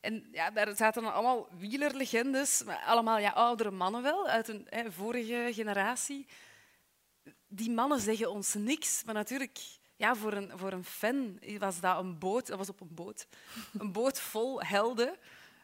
En 0.00 0.28
ja, 0.32 0.50
daar 0.50 0.76
zaten 0.76 1.02
dan 1.02 1.12
allemaal 1.14 1.48
wielerlegendes, 1.58 2.62
maar 2.64 2.82
allemaal 2.86 3.18
ja, 3.18 3.30
oudere 3.30 3.70
mannen 3.70 4.02
wel, 4.02 4.28
uit 4.28 4.48
een 4.48 4.66
hè, 4.70 4.92
vorige 4.92 5.48
generatie. 5.52 6.26
Die 7.54 7.70
mannen 7.70 8.00
zeggen 8.00 8.30
ons 8.30 8.54
niks, 8.54 9.04
maar 9.04 9.14
natuurlijk, 9.14 9.58
ja, 9.96 10.14
voor, 10.16 10.32
een, 10.32 10.58
voor 10.58 10.72
een 10.72 10.84
fan 10.84 11.38
was 11.58 11.80
dat 11.80 11.98
een 11.98 12.18
boot, 12.18 12.46
dat 12.46 12.58
was 12.58 12.68
op 12.68 12.80
een 12.80 12.94
boot, 12.94 13.26
een 13.78 13.92
boot 13.92 14.20
vol 14.20 14.62
helden 14.62 15.16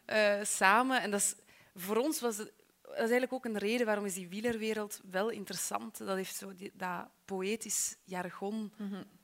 eh, 0.04 0.42
samen. 0.42 1.02
En 1.02 1.10
dat 1.10 1.20
is, 1.20 1.34
voor 1.74 1.96
ons 1.96 2.20
was 2.20 2.36
het, 2.36 2.52
dat 2.82 2.92
is 2.92 2.98
eigenlijk 2.98 3.32
ook 3.32 3.44
een 3.44 3.58
reden 3.58 3.86
waarom 3.86 4.04
is 4.04 4.14
die 4.14 4.28
wielerwereld 4.28 5.00
wel 5.10 5.28
interessant. 5.30 5.98
Dat 5.98 6.16
heeft 6.16 6.36
zo 6.36 6.54
die, 6.54 6.70
dat 6.74 7.08
poëtisch 7.24 7.96
jargon, 8.04 8.72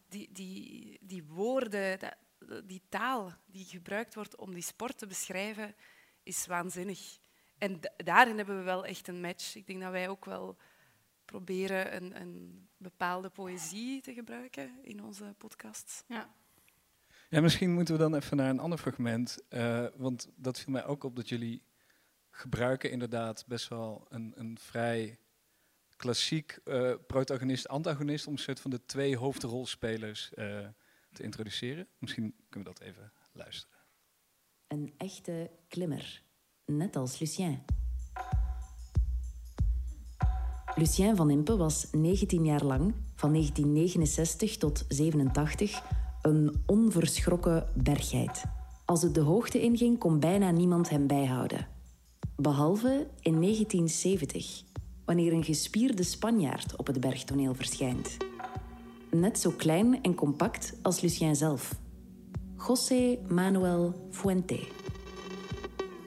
die, 0.08 0.28
die, 0.32 0.98
die 1.00 1.24
woorden, 1.24 1.98
die 2.64 2.82
taal 2.88 3.32
die 3.46 3.64
gebruikt 3.64 4.14
wordt 4.14 4.36
om 4.36 4.54
die 4.54 4.62
sport 4.62 4.98
te 4.98 5.06
beschrijven, 5.06 5.74
is 6.22 6.46
waanzinnig. 6.46 7.18
En 7.58 7.80
da- 7.80 7.92
daarin 7.96 8.36
hebben 8.36 8.58
we 8.58 8.62
wel 8.64 8.84
echt 8.84 9.08
een 9.08 9.20
match. 9.20 9.54
Ik 9.56 9.66
denk 9.66 9.80
dat 9.80 9.90
wij 9.90 10.08
ook 10.08 10.24
wel 10.24 10.56
proberen 11.24 11.96
een, 11.96 12.20
een 12.20 12.68
bepaalde 12.76 13.28
poëzie 13.28 14.00
te 14.00 14.12
gebruiken 14.14 14.70
in 14.82 15.04
onze 15.04 15.34
podcasts. 15.38 16.04
Ja. 16.06 16.34
Ja, 17.28 17.40
misschien 17.40 17.72
moeten 17.72 17.94
we 17.94 18.00
dan 18.00 18.14
even 18.14 18.36
naar 18.36 18.50
een 18.50 18.58
ander 18.58 18.78
fragment. 18.78 19.38
eh, 19.48 19.86
want 19.96 20.28
dat 20.36 20.60
viel 20.60 20.72
mij 20.72 20.84
ook 20.84 21.04
op 21.04 21.16
dat 21.16 21.28
jullie 21.28 21.62
gebruiken 22.30 22.90
inderdaad 22.90 23.44
best 23.46 23.68
wel 23.68 24.06
een, 24.08 24.32
een 24.36 24.58
vrij 24.58 25.18
klassiek 25.96 26.58
eh, 26.64 26.94
protagonist-antagonist 27.06 28.26
om 28.26 28.32
een 28.32 28.38
soort 28.38 28.60
van 28.60 28.70
de 28.70 28.86
twee 28.86 29.16
hoofdrolspelers 29.16 30.34
eh, 30.34 30.68
te 31.12 31.22
introduceren. 31.22 31.88
Misschien 31.98 32.34
kunnen 32.48 32.72
we 32.72 32.78
dat 32.78 32.88
even 32.88 33.12
luisteren. 33.32 33.78
Een 34.66 34.94
echte 34.96 35.50
klimmer. 35.68 36.22
Net 36.64 36.96
als 36.96 37.18
Lucien. 37.18 37.64
Lucien 40.76 41.16
van 41.16 41.30
Impe 41.30 41.56
was 41.56 41.86
19 41.92 42.44
jaar 42.44 42.64
lang, 42.64 42.94
van 43.14 43.32
1969 43.32 44.56
tot 44.56 44.84
87, 44.88 45.82
een 46.22 46.62
onverschrokken 46.66 47.66
berggeit. 47.74 48.44
Als 48.84 49.02
het 49.02 49.14
de 49.14 49.20
hoogte 49.20 49.60
inging, 49.60 49.98
kon 49.98 50.20
bijna 50.20 50.50
niemand 50.50 50.88
hem 50.88 51.06
bijhouden. 51.06 51.66
Behalve 52.36 53.06
in 53.20 53.40
1970, 53.40 54.62
wanneer 55.04 55.32
een 55.32 55.44
gespierde 55.44 56.02
Spanjaard 56.02 56.76
op 56.76 56.86
het 56.86 57.00
bergtoneel 57.00 57.54
verschijnt. 57.54 58.16
Net 59.10 59.38
zo 59.38 59.50
klein 59.50 60.02
en 60.02 60.14
compact 60.14 60.78
als 60.82 61.00
Lucien 61.00 61.36
zelf. 61.36 61.74
José 62.66 63.18
Manuel 63.28 64.08
Fuente. 64.10 64.58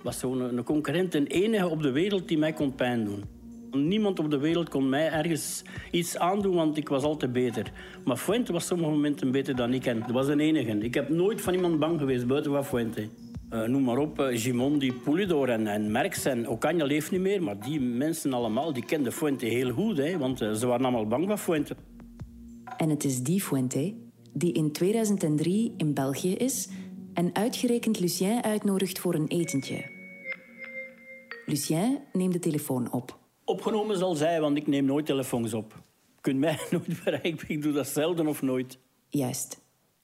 was 0.04 0.20
zo'n 0.20 0.64
concurrent, 0.64 1.14
een 1.14 1.28
enige 1.28 1.68
op 1.68 1.82
de 1.82 1.92
wereld 1.92 2.28
die 2.28 2.38
mij 2.38 2.54
kon 2.54 2.76
pijn 2.76 3.06
doen. 3.06 3.37
Niemand 3.78 4.20
op 4.20 4.32
de 4.32 4.38
wereld 4.38 4.70
kon 4.70 4.90
mij 4.90 5.12
ergens 5.12 5.62
iets 5.92 6.18
aandoen, 6.18 6.56
want 6.56 6.78
ik 6.78 6.90
was 6.90 7.04
altijd 7.04 7.34
beter. 7.34 7.72
Maar 8.06 8.18
Fuente 8.18 8.54
was 8.54 8.66
sommige 8.66 8.90
momenten 8.90 9.32
beter 9.32 9.56
dan 9.56 9.74
ik 9.74 9.86
en 9.86 10.00
dat 10.00 10.12
was 10.12 10.28
een 10.28 10.40
enige. 10.40 10.78
Ik 10.78 10.94
heb 10.94 11.10
nooit 11.10 11.42
van 11.42 11.54
iemand 11.54 11.80
bang 11.80 12.00
geweest 12.00 12.28
buiten 12.28 12.52
van 12.52 12.66
Fuente. 12.66 13.08
Eh, 13.50 13.64
noem 13.64 13.84
maar 13.84 13.98
op, 13.98 14.20
uh, 14.20 14.28
Gimondi, 14.32 14.94
Pulidor 14.94 15.50
en, 15.50 15.68
en 15.68 15.92
Merckx 15.92 16.26
en 16.26 16.46
Ocaña 16.46 16.86
leeft 16.86 17.12
niet 17.12 17.22
meer, 17.22 17.44
maar 17.44 17.60
die 17.60 17.80
mensen 17.80 18.34
allemaal 18.34 18.74
die 18.74 18.86
kenden 18.86 19.14
Fuente 19.14 19.46
heel 19.46 19.72
goed, 19.72 19.98
hè, 19.98 20.18
want 20.18 20.42
eh, 20.42 20.52
ze 20.52 20.68
waren 20.68 20.86
allemaal 20.86 21.08
bang 21.08 21.28
van 21.28 21.40
Fuente. 21.40 21.76
En 22.78 22.90
het 22.90 23.04
is 23.04 23.24
die 23.24 23.42
Fuente 23.42 23.94
die 24.34 24.54
in 24.54 24.72
2003 24.72 25.74
in 25.78 25.94
België 25.94 26.34
is 26.34 26.70
en 27.14 27.36
uitgerekend 27.36 28.00
Lucien 28.00 28.44
uitnodigt 28.44 29.00
voor 29.00 29.14
een 29.14 29.28
etentje. 29.28 29.86
Lucien 31.46 32.00
neemt 32.14 32.34
de 32.34 32.40
telefoon 32.40 32.92
op. 32.92 33.27
Opgenomen 33.50 33.98
zal 33.98 34.16
zij, 34.16 34.42
want 34.42 34.58
ik 34.58 34.68
neem 34.68 34.86
nooit 34.86 35.06
telefoons 35.06 35.54
op. 35.54 35.74
Je 36.16 36.22
kunt 36.22 36.40
mij 36.40 36.60
nooit 36.72 37.04
bereiken, 37.04 37.50
ik 37.50 37.62
doe 37.62 37.72
dat 37.74 37.88
zelden 37.88 38.28
of 38.28 38.42
nooit. 38.42 38.78
Juist. 39.10 39.60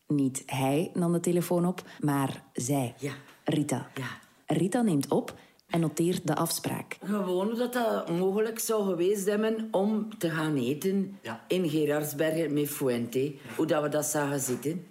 Niet 0.08 0.44
hij 0.46 0.92
nam 0.94 1.12
de 1.12 1.20
telefoon 1.20 1.66
op, 1.66 1.84
maar 2.00 2.44
zij. 2.54 2.94
Ja. 3.00 3.14
Rita. 3.44 3.88
Ja. 3.96 4.08
Rita 4.56 4.82
neemt 4.82 5.08
op 5.12 5.36
en 5.68 5.80
noteert 5.80 6.28
de 6.28 6.36
afspraak. 6.36 6.98
Gewoon 7.04 7.56
dat 7.56 7.74
dat 7.74 8.10
mogelijk 8.10 8.60
zou 8.60 8.86
geweest 8.86 9.26
hebben 9.26 9.68
om 9.72 10.18
te 10.18 10.30
gaan 10.30 10.56
eten 10.58 11.18
Ja. 11.22 11.44
in 11.48 11.70
Gerardsbergen 11.70 12.54
met 12.54 12.70
Fuente. 12.70 13.36
Hoe 13.56 13.66
dat 13.66 13.84
we 13.84 13.90
dat 13.90 14.06
zagen 14.06 14.40
zitten. 14.40 14.86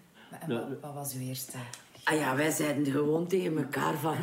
Wat 0.81 0.95
was 0.95 1.15
uw 1.15 1.21
eerste? 1.21 1.57
Ah 2.05 2.17
ja, 2.17 2.37
wij 2.37 2.51
zeiden 2.51 2.93
gewoon 2.93 3.27
tegen 3.27 3.57
elkaar 3.57 3.95
van... 3.99 4.17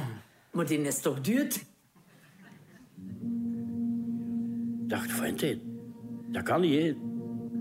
Maar 0.52 0.66
die 0.68 0.82
is 0.82 1.00
toch 1.02 1.22
duur? 1.22 1.48
Ik 4.90 4.96
dacht, 4.96 5.12
Fuente, 5.12 5.62
dat 6.32 6.44
kan 6.44 6.62
niet, 6.62 6.82
hè. 6.82 6.98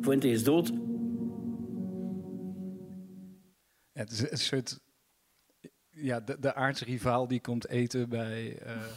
Fuente 0.02 0.28
is 0.28 0.44
dood. 0.44 0.72
Het 3.92 4.10
is 4.10 4.30
een 4.30 4.38
soort. 4.38 4.80
Ja, 5.90 6.20
de, 6.20 6.38
de 6.38 6.54
aardsrivaal 6.54 7.28
die 7.28 7.40
komt 7.40 7.68
eten 7.68 8.08
bij. 8.08 8.58
eh, 8.58 8.92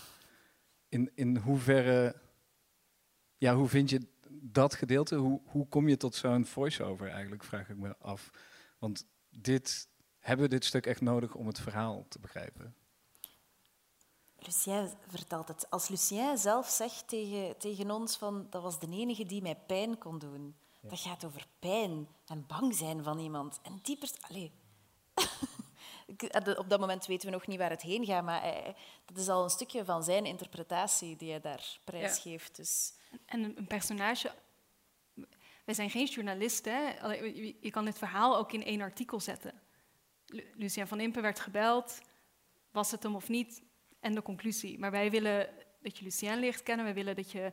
in, 0.90 1.12
in 1.16 1.38
hoeverre. 1.38 2.16
Ja, 3.38 3.56
hoe 3.56 3.68
vind 3.68 3.90
je 3.90 4.08
dat 4.42 4.76
gedeelte? 4.76 5.16
Hoe, 5.16 5.42
hoe 5.46 5.68
kom 5.68 5.88
je 5.88 5.98
tot 5.98 6.16
zo'n 6.16 6.46
voice-over 6.46 7.08
eigenlijk, 7.08 7.44
vraag 7.44 7.70
ik 7.70 7.78
me 7.78 7.98
af. 7.98 8.30
Want 8.80 9.08
dit, 9.30 9.88
hebben 10.20 10.46
we 10.46 10.52
dit 10.52 10.66
stuk 10.66 10.86
echt 10.86 11.02
nodig 11.02 11.36
om 11.36 11.48
het 11.48 11.60
verhaal 11.60 12.06
te 12.08 12.20
begrijpen? 12.20 12.76
Lucien 14.46 14.90
vertelt 15.08 15.48
het. 15.48 15.70
Als 15.70 15.88
Lucien 15.88 16.38
zelf 16.38 16.68
zegt 16.70 17.08
tegen, 17.08 17.58
tegen 17.58 17.92
ons 17.92 18.18
van 18.18 18.48
dat 18.50 18.62
was 18.62 18.80
de 18.80 18.88
enige 18.90 19.26
die 19.26 19.42
mij 19.42 19.56
pijn 19.56 19.98
kon 19.98 20.20
doen. 20.20 20.56
Dat 20.82 21.00
gaat 21.00 21.26
over 21.26 21.48
pijn 21.60 22.08
en 22.26 22.46
bang 22.48 22.76
zijn 22.76 23.04
van 23.04 23.20
iemand. 23.20 23.60
En 23.62 23.80
die 23.82 23.98
pers- 23.98 24.22
Allee. 24.22 24.52
Ik- 26.08 26.22
eh, 26.24 26.58
Op 26.60 26.70
dat 26.70 26.80
moment 26.80 27.06
weten 27.06 27.28
we 27.30 27.34
nog 27.34 27.48
niet 27.48 27.58
waar 27.58 27.70
het 27.70 27.82
heen 27.82 28.06
gaat, 28.06 28.24
maar 28.24 28.42
hij- 28.42 28.76
dat 29.06 29.18
is 29.18 29.30
al 29.30 29.44
een 29.44 29.50
stukje 29.50 29.86
van 29.86 30.04
zijn 30.04 30.26
interpretatie 30.26 31.16
die 31.16 31.30
hij 31.30 31.40
daar 31.42 31.80
prijsgeeft. 31.84 32.56
Dus 32.56 32.94
En 33.26 33.44
een, 33.58 33.68
personage. 33.68 34.32
Wij 35.66 35.76
zijn 35.76 35.90
geen 35.90 36.06
journalisten. 36.06 36.74
Je- 37.62 37.72
kan 37.72 37.86
dit 37.86 37.98
verhaal 37.98 38.38
ook 38.38 38.52
in 38.52 38.64
één 38.64 38.82
artikel 38.82 39.20
zetten. 39.20 39.62
Lu- 40.26 40.52
Lucien 40.56 40.88
van 40.88 41.00
Impe 41.00 41.22
werd 41.22 41.40
gebeld. 41.40 42.00
Was 42.72 42.92
het 42.92 43.04
hem 43.04 43.16
of 43.16 43.30
niet? 43.30 43.62
En 44.02 44.16
de 44.16 44.22
conclusie. 44.22 44.80
Maar 44.80 44.92
wij 44.92 45.12
willen 45.12 45.50
dat 45.82 45.98
je 45.98 46.04
Lucien 46.04 46.40
leert 46.40 46.64
kennen. 46.64 46.86
Wij 46.86 46.94
willen 46.94 47.16
dat 47.16 47.32
je. 47.32 47.52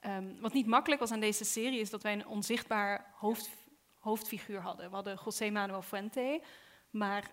ehm, 0.00 0.40
wat 0.40 0.52
niet 0.52 0.66
makkelijk 0.66 1.00
was 1.00 1.10
aan 1.10 1.20
deze 1.20 1.44
serie, 1.44 1.80
is 1.80 1.90
dat 1.90 2.02
wij 2.02 2.12
een 2.12 2.26
onzichtbaar 2.26 3.12
hoofd, 3.14 3.50
hoofdfiguur 3.98 4.60
hadden. 4.60 4.88
We 4.88 4.94
hadden 4.94 5.20
José 5.24 5.50
Manuel 5.50 5.82
Fuente, 5.82 6.42
maar 6.90 7.30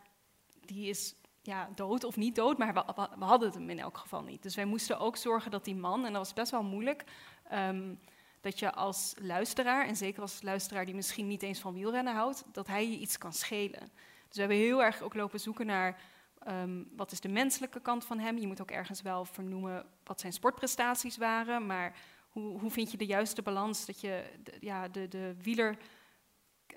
die 0.65 0.89
is 0.89 1.15
ja, 1.41 1.69
dood 1.75 2.03
of 2.03 2.15
niet 2.15 2.35
dood, 2.35 2.57
maar 2.57 2.73
we, 2.73 3.25
hadden 3.25 3.51
hem 3.51 3.69
in 3.69 3.79
elk 3.79 3.97
geval 3.97 4.21
niet. 4.21 4.43
Dus 4.43 4.55
wij 4.55 4.65
moesten 4.65 4.99
ook 4.99 5.17
zorgen 5.17 5.51
dat 5.51 5.65
die 5.65 5.75
man, 5.75 6.05
en 6.05 6.13
dat 6.13 6.21
was 6.21 6.33
best 6.33 6.51
wel 6.51 6.63
moeilijk, 6.63 7.03
ehm, 7.43 7.95
dat 8.41 8.59
je 8.59 8.73
als 8.73 9.15
luisteraar, 9.21 9.87
en 9.87 9.95
zeker 9.95 10.21
als 10.21 10.41
luisteraar 10.41 10.85
die 10.85 10.95
misschien 10.95 11.27
niet 11.27 11.43
eens 11.43 11.59
van 11.59 11.73
wielrennen 11.73 12.13
houdt, 12.13 12.43
dat 12.51 12.67
hij 12.67 12.89
je 12.89 12.97
iets 12.97 13.17
kan 13.17 13.33
schelen. 13.33 13.91
Dus 14.27 14.35
we 14.35 14.39
hebben 14.39 14.57
heel 14.57 14.83
erg 14.83 15.01
ook 15.01 15.13
lopen 15.13 15.39
zoeken 15.39 15.65
naar 15.65 16.01
ehm, 16.43 16.83
wat 16.95 17.11
is 17.11 17.19
de 17.19 17.29
menselijke 17.29 17.79
kant 17.81 18.05
van 18.05 18.19
hem. 18.19 18.37
Je 18.37 18.47
moet 18.47 18.61
ook 18.61 18.71
ergens 18.71 19.01
wel 19.01 19.25
vernoemen 19.25 19.85
wat 20.03 20.19
zijn 20.19 20.33
sportprestaties 20.33 21.17
waren, 21.17 21.65
maar 21.65 21.95
Hoe, 22.33 22.59
hoe 22.59 22.71
vind 22.71 22.91
je 22.91 22.97
de 22.97 23.05
juiste 23.05 23.41
balans 23.41 23.85
dat 23.85 24.01
je 24.01 24.23
de, 24.43 24.53
ja, 24.59 24.87
de, 24.87 25.07
de 25.07 25.35
wieler 25.41 25.77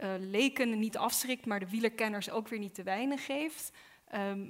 uh, 0.01 0.15
leken 0.19 0.79
niet 0.79 0.97
afschrikt, 0.97 1.47
maar 1.47 1.61
de 1.61 1.71
wielerkenners 1.71 2.31
ook 2.31 2.49
weer 2.49 2.59
niet 2.59 2.75
te 2.75 2.83
weinig 2.83 3.25
geeft. 3.25 3.73
Ehm, 4.09 4.49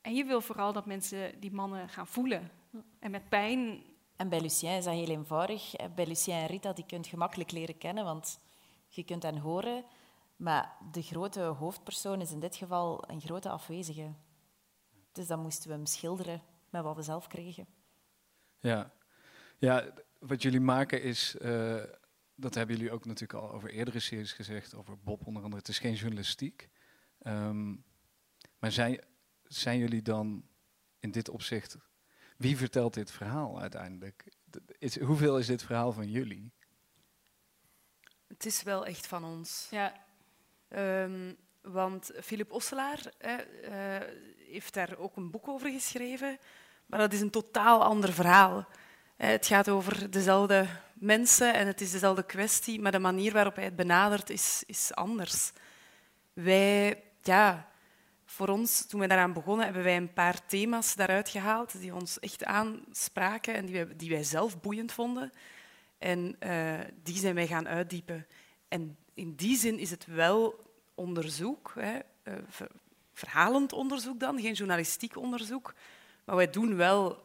en 0.00 0.14
je 0.14 0.24
wil 0.24 0.40
vooral 0.40 0.72
dat 0.72 0.86
mensen 0.86 1.40
die 1.40 1.52
mannen 1.52 1.88
gaan 1.88 2.06
voelen. 2.06 2.50
En 2.98 3.10
met 3.10 3.28
pijn. 3.28 3.82
En 4.16 4.28
bij 4.28 4.40
Lucien 4.40 4.70
is 4.70 4.84
dat 4.84 4.94
heel 4.94 5.08
eenvoudig. 5.08 5.72
Bij 5.94 6.06
Lucien 6.06 6.34
en 6.34 6.46
Rita 6.46 6.72
die 6.72 6.86
kunt 6.86 7.06
gemakkelijk 7.06 7.50
leren 7.50 7.78
kennen, 7.78 8.04
want 8.04 8.38
je 8.88 9.04
kunt 9.04 9.22
hen 9.22 9.38
horen. 9.38 9.84
Maar 10.36 10.76
de 10.92 11.02
grote 11.02 11.40
hoofdpersoon 11.40 12.20
is 12.20 12.30
in 12.30 12.40
dit 12.40 12.56
geval 12.56 13.04
een 13.10 13.20
grote 13.20 13.48
afwezige. 13.48 14.12
Dus 15.14 15.26
dan 15.26 15.40
moesten 15.40 15.68
we 15.68 15.74
hem 15.74 15.86
schilderen 15.86 16.42
met 16.70 16.82
wat 16.82 16.96
we 16.96 17.02
zelf 17.02 17.26
kregen. 17.26 17.66
Ja, 18.58 18.92
ja 19.58 19.92
wat 20.18 20.42
jullie 20.42 20.60
maken 20.60 21.02
is, 21.02 21.36
uh, 21.42 21.82
dat 22.34 22.54
hebben 22.54 22.76
jullie 22.76 22.92
ook 22.92 23.04
natuurlijk 23.04 23.40
al 23.42 23.52
over 23.52 23.70
eerdere 23.70 24.00
series 24.00 24.32
gezegd, 24.32 24.74
over 24.74 24.98
Bob 24.98 25.26
onder 25.26 25.42
andere. 25.42 25.60
Het 25.60 25.68
is 25.68 25.78
geen 25.78 25.94
journalistiek. 25.94 26.68
Um, 27.22 27.84
maar 28.58 28.72
zijn, 28.72 29.00
zijn 29.42 29.78
jullie 29.78 30.02
dan 30.02 30.48
in 30.98 31.10
dit 31.10 31.28
opzicht, 31.28 31.76
wie 32.36 32.56
vertelt 32.56 32.94
dit 32.94 33.10
verhaal 33.10 33.60
uiteindelijk? 33.60 34.32
Is, 34.78 35.00
hoeveel 35.00 35.38
is 35.38 35.46
dit 35.46 35.62
verhaal 35.62 35.92
van 35.92 36.10
jullie? 36.10 36.52
Het 38.26 38.46
is 38.46 38.62
wel 38.62 38.86
echt 38.86 39.06
van 39.06 39.24
ons. 39.24 39.68
Ja. 39.70 40.06
Um, 40.68 41.36
want 41.60 42.12
Philip 42.20 42.52
Osselaar 42.52 43.12
uh, 43.20 44.00
heeft 44.54 44.74
daar 44.74 44.98
ook 44.98 45.16
een 45.16 45.30
boek 45.30 45.48
over 45.48 45.70
geschreven, 45.70 46.38
maar 46.86 46.98
dat 46.98 47.12
is 47.12 47.20
een 47.20 47.30
totaal 47.30 47.84
ander 47.84 48.12
verhaal. 48.12 48.66
Eh, 49.16 49.28
het 49.28 49.46
gaat 49.46 49.68
over 49.68 50.10
dezelfde 50.10 50.66
mensen 50.94 51.54
en 51.54 51.66
het 51.66 51.80
is 51.80 51.90
dezelfde 51.90 52.24
kwestie, 52.24 52.80
maar 52.80 52.92
de 52.92 52.98
manier 52.98 53.32
waarop 53.32 53.54
hij 53.54 53.64
het 53.64 53.76
benadert 53.76 54.30
is, 54.30 54.62
is 54.66 54.94
anders. 54.94 55.52
Wij, 56.32 57.02
ja, 57.22 57.68
voor 58.24 58.48
ons, 58.48 58.86
toen 58.86 59.00
we 59.00 59.06
daaraan 59.06 59.32
begonnen, 59.32 59.64
hebben 59.64 59.82
wij 59.82 59.96
een 59.96 60.12
paar 60.12 60.46
thema's 60.46 60.94
daaruit 60.94 61.28
gehaald 61.28 61.80
die 61.80 61.94
ons 61.94 62.18
echt 62.18 62.44
aanspraken 62.44 63.54
en 63.54 63.66
die 63.66 63.74
wij, 63.74 63.96
die 63.96 64.10
wij 64.10 64.24
zelf 64.24 64.60
boeiend 64.60 64.92
vonden. 64.92 65.32
En 65.98 66.36
uh, 66.40 66.80
die 67.02 67.16
zijn 67.16 67.34
wij 67.34 67.46
gaan 67.46 67.68
uitdiepen. 67.68 68.26
En 68.68 68.96
in 69.14 69.34
die 69.34 69.56
zin 69.56 69.78
is 69.78 69.90
het 69.90 70.06
wel 70.06 70.64
onderzoek, 70.94 71.72
hè, 71.74 71.98
uh, 72.24 72.34
verhalend 73.14 73.72
onderzoek 73.72 74.20
dan, 74.20 74.40
geen 74.40 74.52
journalistiek 74.52 75.16
onderzoek. 75.16 75.74
Maar 76.24 76.36
wij 76.36 76.50
doen 76.50 76.76
wel 76.76 77.24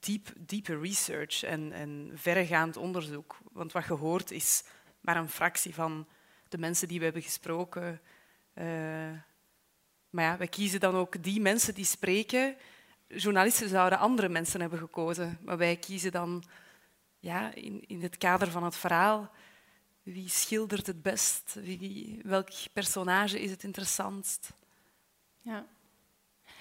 diep, 0.00 0.32
diepe 0.36 0.78
research 0.78 1.42
en, 1.42 1.72
en 1.72 2.10
verregaand 2.14 2.76
onderzoek. 2.76 3.38
Want 3.52 3.72
wat 3.72 3.84
je 3.84 3.92
hoort 3.92 4.30
is 4.30 4.64
maar 5.00 5.16
een 5.16 5.28
fractie 5.28 5.74
van 5.74 6.06
de 6.48 6.58
mensen 6.58 6.88
die 6.88 6.98
we 6.98 7.04
hebben 7.04 7.22
gesproken. 7.22 8.00
Uh, 8.54 8.64
maar 10.10 10.24
ja, 10.24 10.36
wij 10.36 10.48
kiezen 10.48 10.80
dan 10.80 10.94
ook 10.94 11.22
die 11.22 11.40
mensen 11.40 11.74
die 11.74 11.84
spreken. 11.84 12.56
Journalisten 13.06 13.68
zouden 13.68 13.98
andere 13.98 14.28
mensen 14.28 14.60
hebben 14.60 14.78
gekozen, 14.78 15.38
maar 15.44 15.58
wij 15.58 15.76
kiezen 15.76 16.12
dan 16.12 16.44
ja, 17.18 17.54
in, 17.54 17.84
in 17.86 18.02
het 18.02 18.18
kader 18.18 18.50
van 18.50 18.64
het 18.64 18.76
verhaal 18.76 19.30
wie 20.02 20.28
schildert 20.28 20.86
het 20.86 21.02
best, 21.02 21.54
wie, 21.54 22.20
welk 22.22 22.48
personage 22.72 23.40
is 23.40 23.50
het 23.50 23.64
interessantst. 23.64 24.52
Ja. 25.40 25.66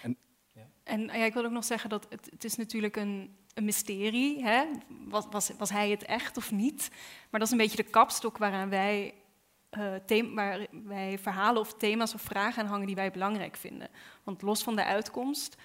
En, 0.01 0.17
ja. 0.47 0.67
en 0.83 1.01
ja, 1.01 1.25
ik 1.25 1.33
wil 1.33 1.45
ook 1.45 1.51
nog 1.51 1.65
zeggen 1.65 1.89
dat 1.89 2.07
het, 2.09 2.27
het 2.31 2.43
is 2.43 2.55
natuurlijk 2.55 2.95
een, 2.95 3.35
een 3.53 3.65
mysterie. 3.65 4.43
Hè? 4.43 4.65
Was, 5.07 5.25
was, 5.29 5.51
was 5.57 5.69
hij 5.69 5.89
het 5.89 6.03
echt 6.03 6.37
of 6.37 6.51
niet? 6.51 6.89
Maar 7.29 7.39
dat 7.39 7.49
is 7.49 7.51
een 7.51 7.57
beetje 7.59 7.83
de 7.83 7.89
kapstok 7.89 8.37
waaraan 8.37 8.69
wij 8.69 9.13
uh, 9.77 10.33
waar 10.35 10.67
wij 10.83 11.19
verhalen 11.19 11.61
of 11.61 11.73
thema's 11.73 12.13
of 12.13 12.21
vragen 12.21 12.63
aan 12.63 12.69
hangen 12.69 12.87
die 12.87 12.95
wij 12.95 13.11
belangrijk 13.11 13.55
vinden. 13.55 13.87
Want 14.23 14.41
los 14.41 14.63
van 14.63 14.75
de 14.75 14.83
uitkomst 14.83 15.57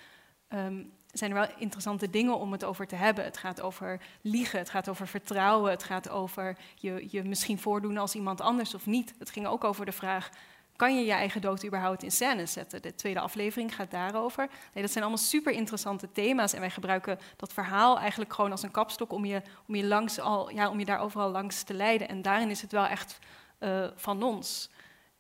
um, 0.49 0.93
zijn 1.13 1.31
er 1.31 1.37
wel 1.37 1.59
interessante 1.59 2.11
dingen 2.11 2.39
om 2.39 2.53
het 2.53 2.65
over 2.65 2.87
te 2.87 2.95
hebben. 2.95 3.25
Het 3.25 3.37
gaat 3.37 3.61
over 3.61 4.01
liegen, 4.21 4.59
het 4.59 4.71
gaat 4.71 4.89
over 4.89 5.09
vertrouwen, 5.09 5.71
het 5.71 5.83
gaat 5.83 6.09
over 6.09 6.57
je, 6.75 7.07
je 7.11 7.25
misschien 7.25 7.59
voordoen 7.59 7.97
als 7.97 8.15
iemand 8.15 8.41
anders 8.41 8.75
of 8.75 8.87
niet. 8.87 9.15
Het 9.19 9.31
ging 9.31 9.47
ook 9.47 9.65
over 9.65 9.85
de 9.85 9.93
vraag, 9.93 10.31
kan 10.77 10.97
je 10.97 11.05
je 11.05 11.13
eigen 11.13 11.41
dood 11.41 11.65
überhaupt 11.65 12.03
in 12.03 12.11
scène 12.11 12.47
zetten? 12.47 12.83
De 12.83 12.95
tweede 12.95 13.21
aflevering 13.21 13.75
gaat 13.75 13.91
daarover. 13.91 14.49
Nee, 14.73 14.83
dat 14.83 14.93
zijn 14.93 15.05
allemaal 15.05 15.25
super 15.25 15.53
interessante 15.53 16.13
thema's 16.13 16.53
en 16.53 16.61
wij 16.61 16.71
gebruiken 16.71 17.19
dat 17.37 17.53
verhaal 17.53 17.99
eigenlijk 17.99 18.33
gewoon 18.33 18.51
als 18.51 18.63
een 18.63 18.71
kapstok 18.71 19.13
om 19.13 19.25
je, 19.25 19.43
om 19.69 19.75
je, 19.75 19.85
langs 19.85 20.21
al, 20.21 20.51
ja, 20.51 20.71
om 20.71 20.79
je 20.79 20.85
daar 20.85 21.01
overal 21.01 21.31
langs 21.31 21.63
te 21.63 21.75
leiden. 21.75 22.09
En 22.09 22.23
daarin 22.23 22.51
is 22.51 22.63
het 22.63 22.73
wel 22.73 22.87
echt 22.87 23.19
uh, 23.61 23.87
van 23.95 24.23
ons. 24.23 24.71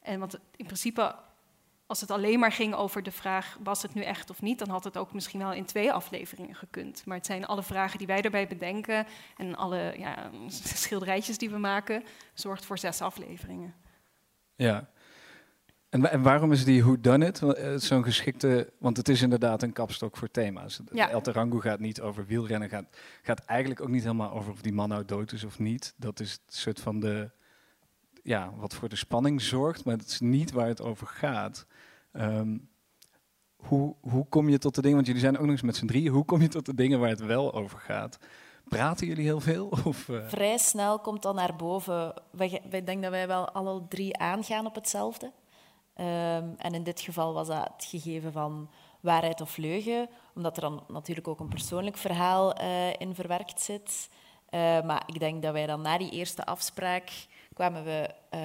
En 0.02 0.18
want 0.18 0.34
in 0.56 0.64
principe, 0.64 1.14
als 1.86 2.00
het 2.00 2.10
alleen 2.10 2.38
maar 2.38 2.52
ging 2.52 2.74
over 2.74 3.02
de 3.02 3.12
vraag: 3.12 3.58
was 3.62 3.82
het 3.82 3.94
nu 3.94 4.02
echt 4.02 4.30
of 4.30 4.42
niet, 4.42 4.58
dan 4.58 4.68
had 4.68 4.84
het 4.84 4.96
ook 4.96 5.12
misschien 5.12 5.40
wel 5.40 5.52
in 5.52 5.64
twee 5.64 5.92
afleveringen 5.92 6.54
gekund. 6.54 7.06
Maar 7.06 7.16
het 7.16 7.26
zijn 7.26 7.46
alle 7.46 7.62
vragen 7.62 7.98
die 7.98 8.06
wij 8.06 8.22
daarbij 8.22 8.46
bedenken 8.46 9.06
en 9.36 9.56
alle 9.56 9.94
ja, 9.98 10.30
schilderijtjes 10.82 11.38
die 11.38 11.50
we 11.50 11.58
maken, 11.58 12.04
zorgt 12.34 12.64
voor 12.64 12.78
zes 12.78 13.00
afleveringen. 13.00 13.74
Ja. 14.56 14.88
En, 15.94 16.10
en 16.10 16.22
waarom 16.22 16.52
is 16.52 16.64
die 16.64 16.82
Who 16.82 17.00
Done 17.00 17.26
It 17.26 17.42
eh, 17.42 17.74
zo'n 17.76 18.04
geschikte... 18.04 18.72
Want 18.78 18.96
het 18.96 19.08
is 19.08 19.22
inderdaad 19.22 19.62
een 19.62 19.72
kapstok 19.72 20.16
voor 20.16 20.30
thema's. 20.30 20.80
Ja. 20.92 21.10
El 21.10 21.20
Tarango 21.20 21.58
gaat 21.58 21.78
niet 21.78 22.00
over 22.00 22.26
wielrennen. 22.26 22.68
Gaat, 22.68 22.84
gaat 23.22 23.44
eigenlijk 23.44 23.80
ook 23.80 23.88
niet 23.88 24.02
helemaal 24.02 24.32
over 24.32 24.52
of 24.52 24.62
die 24.62 24.72
man 24.72 24.88
nou 24.88 25.04
dood 25.04 25.32
is 25.32 25.44
of 25.44 25.58
niet. 25.58 25.94
Dat 25.96 26.20
is 26.20 26.32
het 26.32 26.54
soort 26.54 26.80
van 26.80 27.00
de 27.00 27.30
ja, 28.22 28.52
wat 28.56 28.74
voor 28.74 28.88
de 28.88 28.96
spanning 28.96 29.42
zorgt, 29.42 29.84
maar 29.84 29.96
het 29.96 30.06
is 30.06 30.20
niet 30.20 30.52
waar 30.52 30.66
het 30.66 30.82
over 30.82 31.06
gaat. 31.06 31.66
Ehm, 32.12 32.58
hoe, 33.56 33.94
hoe 34.00 34.26
kom 34.28 34.48
je 34.48 34.58
tot 34.58 34.74
de 34.74 34.80
dingen, 34.80 34.96
want 34.96 35.06
jullie 35.06 35.22
zijn 35.22 35.36
ook 35.36 35.42
nog 35.42 35.50
eens 35.50 35.62
met 35.62 35.76
z'n 35.76 35.86
drieën, 35.86 36.12
hoe 36.12 36.24
kom 36.24 36.40
je 36.40 36.48
tot 36.48 36.66
de 36.66 36.74
dingen 36.74 37.00
waar 37.00 37.08
het 37.08 37.24
wel 37.24 37.54
over 37.54 37.78
gaat? 37.78 38.18
Praten 38.68 39.06
jullie 39.06 39.24
heel 39.24 39.40
veel? 39.40 39.66
Of, 39.84 40.08
uh... 40.08 40.28
Vrij 40.28 40.58
snel 40.58 40.98
komt 40.98 41.22
dan 41.22 41.34
naar 41.34 41.56
boven. 41.56 42.14
Wij, 42.30 42.62
wij 42.70 42.84
denken 42.84 43.02
dat 43.02 43.10
wij 43.10 43.26
wel 43.26 43.48
alle 43.48 43.88
drie 43.88 44.16
aangaan 44.16 44.66
op 44.66 44.74
hetzelfde. 44.74 45.32
Um, 46.00 46.54
en 46.56 46.74
in 46.74 46.82
dit 46.82 47.00
geval 47.00 47.34
was 47.34 47.46
dat 47.46 47.70
het 47.74 47.84
gegeven 47.84 48.32
van 48.32 48.70
waarheid 49.00 49.40
of 49.40 49.56
leugen, 49.56 50.08
omdat 50.34 50.56
er 50.56 50.62
dan 50.62 50.84
natuurlijk 50.88 51.28
ook 51.28 51.40
een 51.40 51.48
persoonlijk 51.48 51.96
verhaal 51.96 52.60
uh, 52.60 52.92
in 52.92 53.14
verwerkt 53.14 53.60
zit. 53.60 54.08
Uh, 54.50 54.60
maar 54.82 55.02
ik 55.06 55.18
denk 55.18 55.42
dat 55.42 55.52
wij 55.52 55.66
dan 55.66 55.80
na 55.80 55.98
die 55.98 56.10
eerste 56.10 56.44
afspraak 56.44 57.26
kwamen 57.52 57.84
we, 57.84 58.10
uh, 58.34 58.40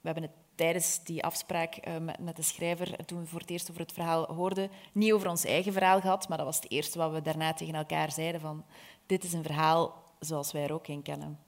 we 0.00 0.02
hebben 0.02 0.22
het 0.22 0.32
tijdens 0.54 1.04
die 1.04 1.24
afspraak 1.24 2.00
met, 2.00 2.18
met, 2.18 2.36
de 2.36 2.42
schrijver, 2.42 3.04
toen 3.04 3.20
we 3.20 3.26
voor 3.26 3.40
het 3.40 3.50
eerst 3.50 3.70
over 3.70 3.82
het 3.82 3.92
verhaal 3.92 4.34
hoorden, 4.34 4.70
niet 4.92 5.12
over 5.12 5.28
ons 5.28 5.44
eigen 5.44 5.72
verhaal 5.72 6.00
gehad, 6.00 6.28
maar 6.28 6.36
dat 6.36 6.46
was 6.46 6.56
het 6.56 6.70
eerste 6.70 6.98
wat 6.98 7.12
we 7.12 7.22
daarna 7.22 7.52
tegen 7.52 7.74
elkaar 7.74 8.12
zeiden 8.12 8.40
van 8.40 8.64
dit 9.06 9.24
is 9.24 9.32
een 9.32 9.42
verhaal 9.42 10.02
zoals 10.18 10.52
wij 10.52 10.62
er 10.62 10.72
ook 10.72 10.88
in 10.88 11.02
kennen. 11.02 11.38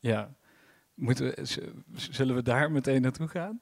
Ja, 0.00 0.34
Moeten 0.94 1.26
we, 1.26 1.46
zullen 1.92 2.34
we 2.34 2.42
daar 2.42 2.70
meteen 2.70 3.02
naartoe 3.02 3.28
gaan? 3.28 3.60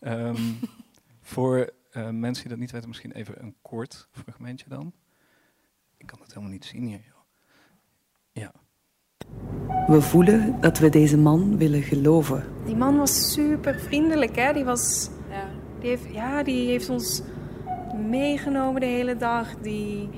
Um, 0.00 0.58
voor 1.20 1.70
uh, 1.92 2.08
mensen 2.10 2.42
die 2.42 2.52
dat 2.52 2.58
niet 2.58 2.70
weten, 2.70 2.88
misschien 2.88 3.12
even 3.12 3.42
een 3.42 3.54
kort 3.62 4.08
fragmentje 4.10 4.68
dan. 4.68 4.92
Ik 5.96 6.06
kan 6.06 6.18
het 6.20 6.28
helemaal 6.28 6.52
niet 6.52 6.64
zien 6.64 6.86
hier. 6.86 7.00
Joh. 7.06 7.22
Ja. 8.32 8.52
We 9.86 10.00
voelen 10.00 10.60
dat 10.60 10.78
we 10.78 10.88
deze 10.88 11.18
man 11.18 11.56
willen 11.56 11.82
geloven. 11.82 12.44
Die 12.64 12.76
man 12.76 12.96
was 12.96 13.32
super 13.32 13.80
vriendelijk, 13.80 14.36
hè? 14.36 14.52
Die, 14.52 14.64
was, 14.64 15.10
ja. 15.28 15.48
Die, 15.80 15.88
heeft, 15.88 16.12
ja, 16.12 16.42
die 16.42 16.68
heeft 16.68 16.88
ons 16.88 17.22
meegenomen 18.08 18.80
de 18.80 18.86
hele 18.86 19.16
dag. 19.16 19.54
Die 19.54 20.08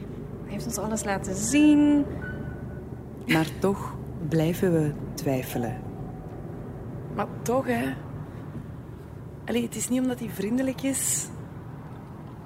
heeft 0.45 0.67
ons 0.67 0.79
alles 0.79 1.05
laten 1.05 1.35
zien. 1.35 2.05
Maar 3.27 3.49
toch 3.59 3.97
blijven 4.29 4.73
we 4.73 4.93
twijfelen. 5.15 5.83
Maar 7.15 7.27
toch, 7.43 7.67
hè? 7.67 7.95
Allee, 9.47 9.63
het 9.63 9.77
is 9.77 9.89
niet 9.89 10.01
omdat 10.01 10.19
hij 10.19 10.29
vriendelijk 10.29 10.83
is. 10.83 11.29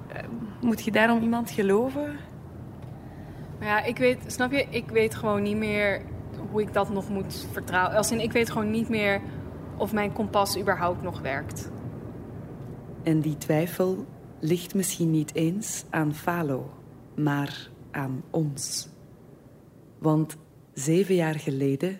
Eh, 0.07 0.23
moet 0.61 0.83
je 0.83 0.91
daarom 0.91 1.21
iemand 1.21 1.51
geloven? 1.51 2.15
Maar 3.59 3.67
ja, 3.67 3.83
ik 3.83 3.97
weet, 3.97 4.23
snap 4.27 4.51
je, 4.51 4.65
ik 4.69 4.89
weet 4.89 5.15
gewoon 5.15 5.41
niet 5.41 5.57
meer 5.57 6.01
hoe 6.49 6.61
ik 6.61 6.73
dat 6.73 6.89
nog 6.89 7.09
moet 7.09 7.47
vertrouwen. 7.51 7.97
Als 7.97 8.11
in, 8.11 8.19
ik 8.19 8.31
weet 8.31 8.49
gewoon 8.51 8.71
niet 8.71 8.89
meer 8.89 9.21
of 9.77 9.93
mijn 9.93 10.13
kompas 10.13 10.59
überhaupt 10.59 11.01
nog 11.01 11.21
werkt. 11.21 11.71
En 13.03 13.19
die 13.19 13.37
twijfel 13.37 14.05
ligt 14.39 14.73
misschien 14.73 15.11
niet 15.11 15.35
eens 15.35 15.85
aan 15.89 16.13
Falo, 16.13 16.69
maar 17.15 17.69
aan 17.91 18.23
ons. 18.29 18.89
Want 19.99 20.37
zeven 20.73 21.15
jaar 21.15 21.39
geleden 21.39 21.99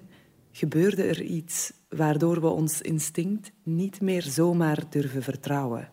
gebeurde 0.52 1.04
er 1.04 1.22
iets 1.22 1.74
waardoor 1.96 2.42
we 2.42 2.48
ons 2.48 2.82
instinct 2.82 3.52
niet 3.64 4.02
meer 4.02 4.22
zomaar 4.22 4.90
durven 4.90 5.24
vertrouwen. 5.24 5.90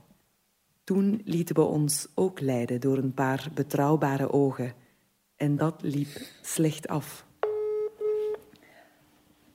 Toen 0.84 1.20
lieten 1.24 1.54
we 1.54 1.62
ons 1.62 2.06
ook 2.14 2.40
leiden 2.40 2.80
door 2.80 2.98
een 2.98 3.14
paar 3.14 3.48
betrouwbare 3.54 4.32
ogen. 4.32 4.72
En 5.36 5.56
dat 5.56 5.82
liep 5.82 6.08
slecht 6.42 6.88
af. 6.88 7.26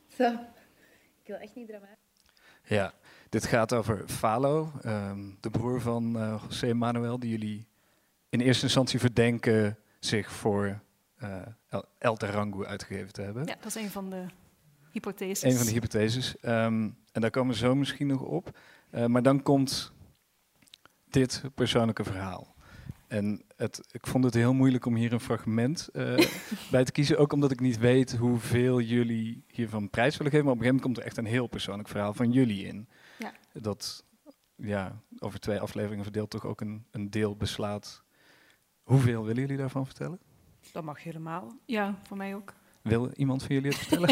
Zo. 0.07 0.31
Ik 1.21 1.27
wil 1.27 1.35
echt 1.35 1.55
niet 1.55 1.67
dramatisch. 1.67 1.97
Ja, 2.63 2.93
dit 3.29 3.45
gaat 3.45 3.73
over 3.73 4.03
Falo, 4.07 4.71
ehm, 4.81 5.19
de 5.39 5.49
broer 5.49 5.81
van 5.81 6.17
uh, 6.17 6.43
José 6.43 6.73
Manuel, 6.73 7.19
die 7.19 7.29
jullie 7.29 7.67
in 8.29 8.39
eerste 8.39 8.63
instantie 8.63 8.99
verdenken 8.99 9.77
zich 9.99 10.31
voor 10.31 10.79
uh, 11.23 11.81
El, 11.97 12.15
Terrangu 12.15 12.65
uitgegeven 12.65 13.13
te 13.13 13.21
hebben. 13.21 13.45
Ja, 13.45 13.55
dat 13.55 13.65
is 13.65 13.75
een 13.75 13.89
van 13.89 14.09
de 14.09 14.25
hypotheses. 14.93 15.43
Een 15.43 15.57
van 15.57 15.65
de 15.65 15.71
hypotheses. 15.71 16.39
Ehm, 16.39 16.89
en 17.11 17.21
daar 17.21 17.29
komen 17.29 17.53
we 17.53 17.59
zo 17.59 17.75
misschien 17.75 18.07
nog 18.07 18.21
op. 18.21 18.57
Uh, 18.91 19.05
maar 19.05 19.23
dan 19.23 19.41
komt 19.41 19.93
dit 21.09 21.43
persoonlijke 21.55 22.03
verhaal. 22.03 22.55
En 23.07 23.43
het, 23.55 23.87
ik 23.91 24.07
vond 24.07 24.23
het 24.23 24.33
heel 24.33 24.53
moeilijk 24.53 24.85
om 24.85 24.95
hier 24.95 25.13
een 25.13 25.19
fragment 25.19 25.89
uh, 25.93 26.17
bij 26.71 26.83
te 26.83 26.91
kiezen. 26.91 27.17
Ook 27.17 27.33
omdat 27.33 27.51
ik 27.51 27.59
niet 27.59 27.77
weet 27.77 28.15
hoeveel 28.15 28.81
jullie 28.81 29.43
hiervan 29.47 29.89
prijs 29.89 30.17
willen 30.17 30.31
geven. 30.31 30.45
Maar 30.45 30.53
op 30.53 30.59
een 30.59 30.65
gegeven 30.65 30.81
moment 30.81 30.81
komt 30.81 30.97
er 30.97 31.03
echt 31.03 31.17
een 31.17 31.33
heel 31.33 31.47
persoonlijk 31.47 31.89
verhaal 31.89 32.13
van 32.13 32.31
jullie 32.31 32.65
in. 32.65 32.87
Ja. 33.17 33.33
Dat 33.53 34.05
ja, 34.55 35.01
over 35.19 35.39
twee 35.39 35.59
afleveringen 35.59 36.03
verdeeld 36.03 36.29
toch 36.29 36.45
ook 36.45 36.61
een, 36.61 36.85
een 36.91 37.09
deel 37.09 37.35
beslaat. 37.35 38.03
Hoeveel 38.83 39.25
willen 39.25 39.41
jullie 39.41 39.57
daarvan 39.57 39.85
vertellen? 39.85 40.19
Dat 40.71 40.83
mag 40.83 41.03
helemaal. 41.03 41.59
Ja, 41.65 41.99
voor 42.03 42.17
mij 42.17 42.35
ook. 42.35 42.53
Wil 42.83 43.09
iemand 43.15 43.43
van 43.43 43.55
jullie 43.55 43.71
het 43.71 43.79
vertellen? 43.79 44.09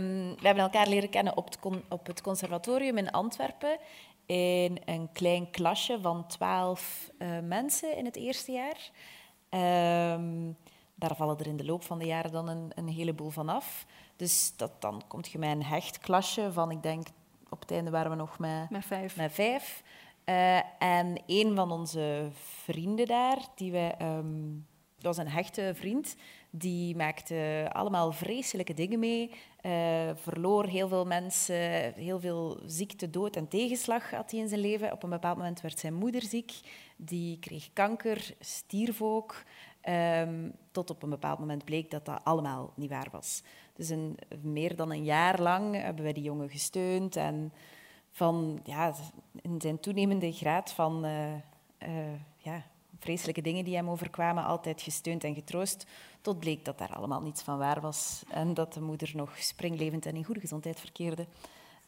um, 0.00 0.34
we 0.40 0.46
hebben 0.46 0.62
elkaar 0.62 0.88
leren 0.88 1.10
kennen 1.10 1.36
op 1.36 1.44
het, 1.44 1.58
op 1.88 2.06
het 2.06 2.20
conservatorium 2.20 2.98
in 2.98 3.10
Antwerpen 3.10 3.78
in 4.26 4.80
een 4.84 5.12
klein 5.12 5.50
klasje 5.50 6.00
van 6.00 6.26
twaalf 6.26 7.10
uh, 7.18 7.38
mensen 7.42 7.96
in 7.96 8.04
het 8.04 8.16
eerste 8.16 8.52
jaar. 8.52 8.90
Um, 10.14 10.56
daar 10.94 11.16
vallen 11.16 11.38
er 11.38 11.46
in 11.46 11.56
de 11.56 11.64
loop 11.64 11.82
van 11.82 11.98
de 11.98 12.06
jaren 12.06 12.32
dan 12.32 12.48
een, 12.48 12.72
een 12.74 12.88
heleboel 12.88 13.30
van 13.30 13.48
af. 13.48 13.86
Dus 14.16 14.52
dat, 14.56 14.80
dan 14.80 15.02
kom 15.08 15.20
je 15.22 15.38
met 15.38 15.50
een 15.50 15.64
hecht 15.64 15.98
klasje 15.98 16.52
van, 16.52 16.70
ik 16.70 16.82
denk, 16.82 17.06
op 17.48 17.60
het 17.60 17.70
einde 17.70 17.90
waren 17.90 18.10
we 18.10 18.16
nog 18.16 18.38
met, 18.38 18.70
met 18.70 18.84
vijf. 18.84 19.16
Met 19.16 19.32
vijf. 19.32 19.82
Uh, 20.24 20.56
en 20.78 21.22
een 21.26 21.54
van 21.54 21.70
onze 21.70 22.28
vrienden 22.64 23.06
daar, 23.06 23.38
die 23.54 23.72
wij, 23.72 23.94
um, 24.00 24.66
dat 25.04 25.16
was 25.16 25.24
een 25.24 25.32
hechte 25.32 25.72
vriend, 25.74 26.16
die 26.50 26.96
maakte 26.96 27.68
allemaal 27.72 28.12
vreselijke 28.12 28.74
dingen 28.74 28.98
mee. 28.98 29.30
Uh, 29.62 30.10
verloor 30.14 30.66
heel 30.66 30.88
veel 30.88 31.04
mensen, 31.06 31.94
heel 31.94 32.20
veel 32.20 32.58
ziekte, 32.66 33.10
dood 33.10 33.36
en 33.36 33.48
tegenslag 33.48 34.10
had 34.10 34.30
hij 34.30 34.40
in 34.40 34.48
zijn 34.48 34.60
leven. 34.60 34.92
Op 34.92 35.02
een 35.02 35.10
bepaald 35.10 35.36
moment 35.36 35.60
werd 35.60 35.78
zijn 35.78 35.94
moeder 35.94 36.22
ziek. 36.22 36.52
Die 36.96 37.38
kreeg 37.38 37.72
kanker, 37.72 38.34
stierf 38.40 39.02
ook. 39.02 39.42
Um, 39.88 40.52
tot 40.70 40.90
op 40.90 41.02
een 41.02 41.10
bepaald 41.10 41.38
moment 41.38 41.64
bleek 41.64 41.90
dat 41.90 42.04
dat 42.04 42.20
allemaal 42.24 42.72
niet 42.76 42.90
waar 42.90 43.08
was. 43.10 43.42
Dus 43.74 43.88
een, 43.88 44.18
meer 44.42 44.76
dan 44.76 44.90
een 44.90 45.04
jaar 45.04 45.40
lang 45.40 45.74
hebben 45.74 46.04
wij 46.04 46.12
die 46.12 46.22
jongen 46.22 46.50
gesteund. 46.50 47.16
En 47.16 47.52
van, 48.10 48.60
ja, 48.62 48.94
in 49.42 49.60
zijn 49.60 49.80
toenemende 49.80 50.32
graad 50.32 50.72
van 50.72 51.06
uh, 51.06 51.32
uh, 51.32 52.18
ja, 52.36 52.62
vreselijke 53.04 53.40
dingen 53.40 53.64
die 53.64 53.76
hem 53.76 53.90
overkwamen, 53.90 54.44
altijd 54.44 54.82
gesteund 54.82 55.24
en 55.24 55.34
getroost. 55.34 55.86
Tot 56.20 56.38
bleek 56.38 56.64
dat 56.64 56.78
daar 56.78 56.96
allemaal 56.96 57.20
niets 57.20 57.42
van 57.42 57.58
waar 57.58 57.80
was. 57.80 58.22
En 58.28 58.54
dat 58.54 58.72
de 58.72 58.80
moeder 58.80 59.10
nog 59.14 59.38
springlevend 59.38 60.06
en 60.06 60.16
in 60.16 60.24
goede 60.24 60.40
gezondheid 60.40 60.80
verkeerde. 60.80 61.26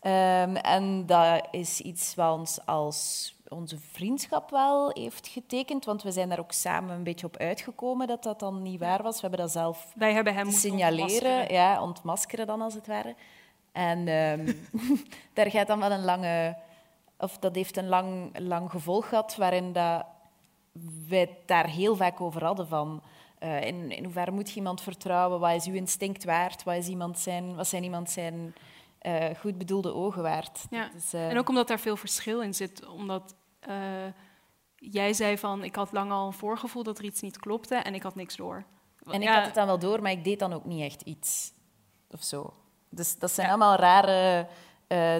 Um, 0.03 0.57
en 0.57 1.07
dat 1.07 1.49
is 1.51 1.81
iets 1.81 2.15
wat 2.15 2.39
ons 2.39 2.67
als 2.67 3.35
onze 3.49 3.79
vriendschap 3.79 4.51
wel 4.51 4.91
heeft 4.93 5.27
getekend, 5.29 5.85
want 5.85 6.03
we 6.03 6.11
zijn 6.11 6.29
daar 6.29 6.39
ook 6.39 6.53
samen 6.53 6.95
een 6.95 7.03
beetje 7.03 7.27
op 7.27 7.37
uitgekomen 7.37 8.07
dat 8.07 8.23
dat 8.23 8.41
dan 8.41 8.63
niet 8.63 8.81
waar 8.81 9.03
was. 9.03 9.15
We 9.15 9.21
hebben 9.21 9.41
dat 9.41 9.51
zelf 9.51 9.93
Wij 9.97 10.13
hebben 10.13 10.35
hem 10.35 10.51
signaleren, 10.51 11.03
ontmaskeren. 11.03 11.53
ja, 11.53 11.83
ontmaskeren 11.83 12.47
dan 12.47 12.61
als 12.61 12.75
het 12.75 12.87
ware. 12.87 13.15
En 13.73 14.09
um, 14.09 14.69
daar 15.35 15.51
gaat 15.51 15.67
dan 15.67 15.79
wel 15.79 15.91
een 15.91 16.05
lange, 16.05 16.57
of 17.19 17.39
dat 17.39 17.55
heeft 17.55 17.77
een 17.77 17.89
lang, 17.89 18.39
lang 18.39 18.71
gevolg 18.71 19.09
gehad, 19.09 19.37
waarin 19.37 19.73
dat 19.73 20.05
wij 21.09 21.21
het 21.21 21.31
daar 21.47 21.67
heel 21.67 21.97
vaak 21.97 22.21
over 22.21 22.45
hadden 22.45 22.69
van. 22.69 23.03
Uh, 23.41 23.65
in, 23.65 23.91
in 23.91 24.05
hoeverre 24.05 24.31
moet 24.31 24.51
je 24.51 24.57
iemand 24.57 24.81
vertrouwen? 24.81 25.41
Wat 25.41 25.55
is 25.55 25.67
uw 25.67 25.75
instinct 25.75 26.25
waard? 26.25 26.63
Wat, 26.63 26.75
is 26.75 26.89
iemand 26.89 27.19
zijn, 27.19 27.55
wat 27.55 27.67
zijn 27.67 27.83
iemand 27.83 28.11
zijn 28.11 28.55
uh, 29.03 29.25
goed 29.39 29.59
bedoelde 29.59 29.95
ogen 29.95 30.23
waard? 30.23 30.67
Ja. 30.71 30.93
Is, 30.95 31.15
uh, 31.15 31.31
en 31.31 31.39
ook 31.39 31.49
omdat 31.49 31.69
daar 31.69 31.79
veel 31.79 31.97
verschil 31.97 32.43
in 32.43 32.55
zit. 32.55 32.87
Omdat 32.87 33.35
jij 34.77 35.13
zei 35.13 35.39
van, 35.39 35.65
ik 35.65 35.77
had 35.77 35.93
lang 35.93 36.11
al 36.11 36.27
een 36.27 36.33
voorgevoel 36.33 36.83
dat 36.83 36.99
er 36.99 37.05
iets 37.05 37.21
niet 37.21 37.39
klopte 37.39 37.75
en 37.75 37.95
ik 37.95 38.03
had 38.03 38.15
niks 38.15 38.37
door. 38.37 38.65
En 39.11 39.23
ik 39.23 39.29
had 39.29 39.45
het 39.45 39.55
dan 39.55 39.67
wel 39.67 39.79
door, 39.79 40.03
maar 40.03 40.11
ik 40.11 40.25
deed 40.25 40.39
dan 40.39 40.53
ook 40.53 40.65
niet 40.65 40.83
echt 40.83 41.03
iets. 41.03 41.53
Of 42.11 42.23
zo. 42.23 42.55
Dus 42.89 43.19
dat 43.19 43.31
zijn 43.31 43.47
ja. 43.47 43.53
allemaal 43.53 43.77
rare 43.77 44.47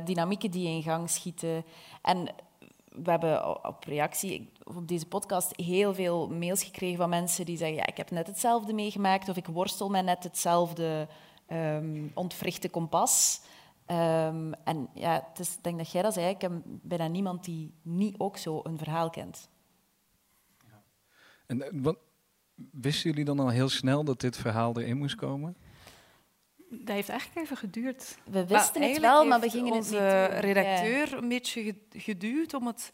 dynamieken 0.05 0.51
die 0.51 0.69
in 0.69 0.83
gang 0.83 1.11
schieten. 1.11 1.65
En 2.03 2.29
we 2.89 3.11
hebben 3.11 3.65
op 3.65 3.85
reactie 3.85 4.53
op 4.75 4.89
deze 4.89 5.07
podcast 5.07 5.57
heel 5.57 5.95
veel 5.95 6.29
mails 6.29 6.63
gekregen 6.63 6.97
van 6.97 7.09
mensen 7.09 7.45
die 7.45 7.57
zeggen: 7.57 7.77
ja, 7.77 7.87
ik 7.87 7.97
heb 7.97 8.11
net 8.11 8.27
hetzelfde 8.27 8.73
meegemaakt 8.73 9.29
of 9.29 9.37
ik 9.37 9.47
worstel 9.47 9.91
met 9.91 10.05
net 10.05 10.23
hetzelfde 10.23 11.09
um, 11.49 12.11
ontwrichte 12.15 12.69
kompas. 12.69 13.41
Um, 13.87 14.55
en 14.55 14.89
ja, 14.95 15.27
het 15.29 15.39
is, 15.39 15.55
ik 15.55 15.65
denk 15.65 15.79
dat 15.79 15.91
jij 15.91 16.03
dat 16.03 16.15
zei, 16.15 16.29
ik 16.29 16.41
heb 16.41 16.53
bijna 16.65 17.07
niemand 17.07 17.45
die 17.45 17.75
niet 17.83 18.15
ook 18.19 18.37
zo 18.37 18.61
een 18.63 18.79
verhaal 18.79 19.11
kent. 19.11 19.49
Ja. 20.65 20.83
En 21.47 21.83
wat, 21.83 21.99
wisten 22.71 23.11
jullie 23.11 23.25
dan 23.25 23.41
al 23.41 23.49
heel 23.49 23.69
snel 23.69 24.05
dat 24.05 24.21
dit 24.21 24.37
verhaal 24.37 24.81
erin 24.81 24.97
moest 24.97 25.15
komen? 25.15 25.57
Dat 26.69 26.95
heeft 26.95 27.09
eigenlijk 27.09 27.41
even 27.41 27.57
geduurd. 27.57 28.19
We 28.25 28.47
wisten 28.47 28.83
het 28.83 28.99
wel, 28.99 29.25
maar 29.25 29.41
we 29.41 29.51
gingen 29.51 29.73
onze 29.73 29.97
het 29.97 30.31
niet 30.31 30.31
doen. 30.31 30.41
redacteur 30.41 31.11
ja. 31.11 31.17
een 31.17 31.29
beetje 31.29 31.77
geduwd 31.91 32.55
om 32.55 32.67
het 32.67 32.93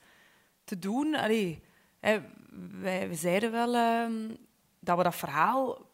te 0.64 0.78
doen. 0.78 1.14
Allee, 1.14 1.62
hè, 2.00 2.20
wij, 2.80 3.08
we 3.08 3.14
zeiden 3.14 3.52
wel 3.52 3.74
um, 3.74 4.36
dat 4.80 4.96
we 4.96 5.02
dat 5.02 5.14
verhaal 5.14 5.90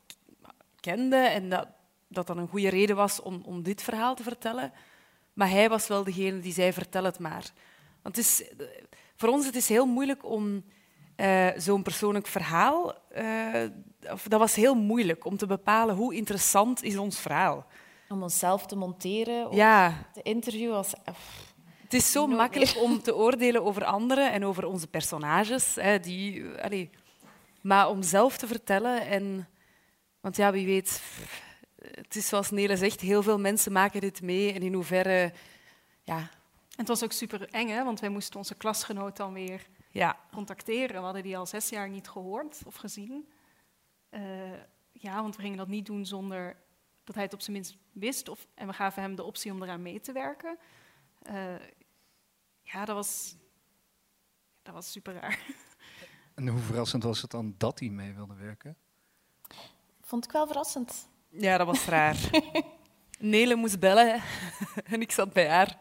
kenden 0.81 1.31
en 1.31 1.49
dat 1.49 1.69
dat 2.09 2.27
dan 2.27 2.39
een 2.39 2.49
goede 2.49 2.69
reden 2.69 2.97
was 2.97 3.21
om, 3.21 3.43
om 3.45 3.63
dit 3.63 3.83
verhaal 3.83 4.15
te 4.15 4.23
vertellen. 4.23 4.73
Maar 5.33 5.51
hij 5.51 5.69
was 5.69 5.87
wel 5.87 6.05
degene 6.05 6.41
die 6.41 6.53
zei, 6.53 6.73
vertel 6.73 7.05
het 7.05 7.19
maar. 7.19 7.53
Want 8.03 8.17
het 8.17 8.25
is, 8.25 8.53
voor 9.17 9.29
ons 9.29 9.47
het 9.47 9.57
is 9.57 9.69
heel 9.69 9.87
moeilijk 9.87 10.25
om 10.25 10.65
uh, 11.17 11.49
zo'n 11.57 11.83
persoonlijk 11.83 12.27
verhaal... 12.27 12.95
Uh, 13.19 13.65
of, 14.11 14.23
dat 14.23 14.41
was 14.41 14.55
heel 14.55 14.75
moeilijk 14.75 15.25
om 15.25 15.37
te 15.37 15.47
bepalen 15.47 15.95
hoe 15.95 16.15
interessant 16.15 16.83
is 16.83 16.97
ons 16.97 17.19
verhaal. 17.19 17.67
Om 18.09 18.23
onszelf 18.23 18.67
te 18.67 18.77
monteren 18.77 19.49
of 19.49 19.55
ja. 19.55 20.09
te 20.13 20.23
interviewen 20.23 20.75
was... 20.75 20.93
Het 21.88 21.96
is 21.96 22.12
zo 22.12 22.27
makkelijk 22.27 22.74
meer. 22.74 22.83
om 22.83 23.03
te 23.03 23.16
oordelen 23.16 23.64
over 23.64 23.85
anderen 23.85 24.33
en 24.33 24.44
over 24.44 24.64
onze 24.64 24.87
personages. 24.87 25.74
Hè, 25.74 26.01
die, 26.01 26.90
maar 27.61 27.88
om 27.88 28.03
zelf 28.03 28.37
te 28.37 28.46
vertellen 28.46 29.07
en... 29.07 29.48
Want 30.20 30.37
ja, 30.37 30.53
wie 30.53 30.66
weet... 30.66 31.03
Het 31.81 32.16
is 32.16 32.29
zoals 32.29 32.51
Nele 32.51 32.77
zegt, 32.77 33.01
heel 33.01 33.22
veel 33.22 33.38
mensen 33.38 33.72
maken 33.72 34.01
dit 34.01 34.22
mee. 34.22 34.53
En 34.53 34.62
in 34.62 34.72
hoeverre... 34.72 35.33
Ja. 36.05 36.18
En 36.18 36.29
het 36.77 36.88
was 36.88 37.05
ook 37.05 37.12
super 37.12 37.48
eng, 37.51 37.68
hè? 37.68 37.85
want 37.85 38.01
wij 38.01 38.09
moesten 38.09 38.37
onze 38.38 38.55
klasgenoot 38.55 39.16
dan 39.16 39.33
weer 39.33 39.66
ja. 39.90 40.18
contacteren. 40.33 40.96
We 40.96 41.03
hadden 41.03 41.22
die 41.22 41.38
al 41.38 41.46
zes 41.46 41.68
jaar 41.68 41.88
niet 41.88 42.09
gehoord 42.09 42.62
of 42.66 42.74
gezien. 42.74 43.29
Uh, 44.11 44.20
ja, 44.92 45.22
want 45.22 45.37
we 45.37 45.42
gingen 45.42 45.59
dat 45.59 45.68
niet 45.68 45.87
doen 45.87 46.07
zonder 46.07 46.57
dat 47.05 47.14
hij 47.14 47.24
het 47.24 47.35
op 47.35 47.40
zijn 47.40 47.57
minst 47.57 47.77
wist. 47.92 48.29
Of, 48.29 48.46
en 48.55 48.66
we 48.66 48.72
gaven 48.72 49.03
hem 49.03 49.14
de 49.14 49.24
optie 49.24 49.53
om 49.53 49.62
eraan 49.62 49.83
mee 49.83 50.01
te 50.01 50.12
werken. 50.12 50.59
Uh, 51.31 51.55
ja, 52.73 52.85
dat 52.85 52.95
was, 52.95 53.37
dat 54.63 54.75
was 54.75 54.93
super 54.93 55.15
raar. 55.15 55.39
En 56.35 56.49
hoe 56.49 56.61
verrassend 56.61 57.03
was 57.03 57.23
het 57.23 57.31
dan 57.31 57.55
dat 57.59 57.79
hij 57.79 57.89
mee 57.89 58.13
wilde 58.13 58.35
werken? 58.35 58.77
Vond 60.01 60.25
ik 60.25 60.33
wel 60.33 60.47
verrassend. 60.47 61.09
Ja, 61.29 61.57
dat 61.57 61.67
was 61.67 61.85
raar. 61.85 62.31
Nele 63.19 63.55
moest 63.55 63.81
bellen 63.81 64.23
en 64.93 65.01
ik 65.01 65.13
zat 65.13 65.33
bij 65.33 65.49
haar. 65.49 65.79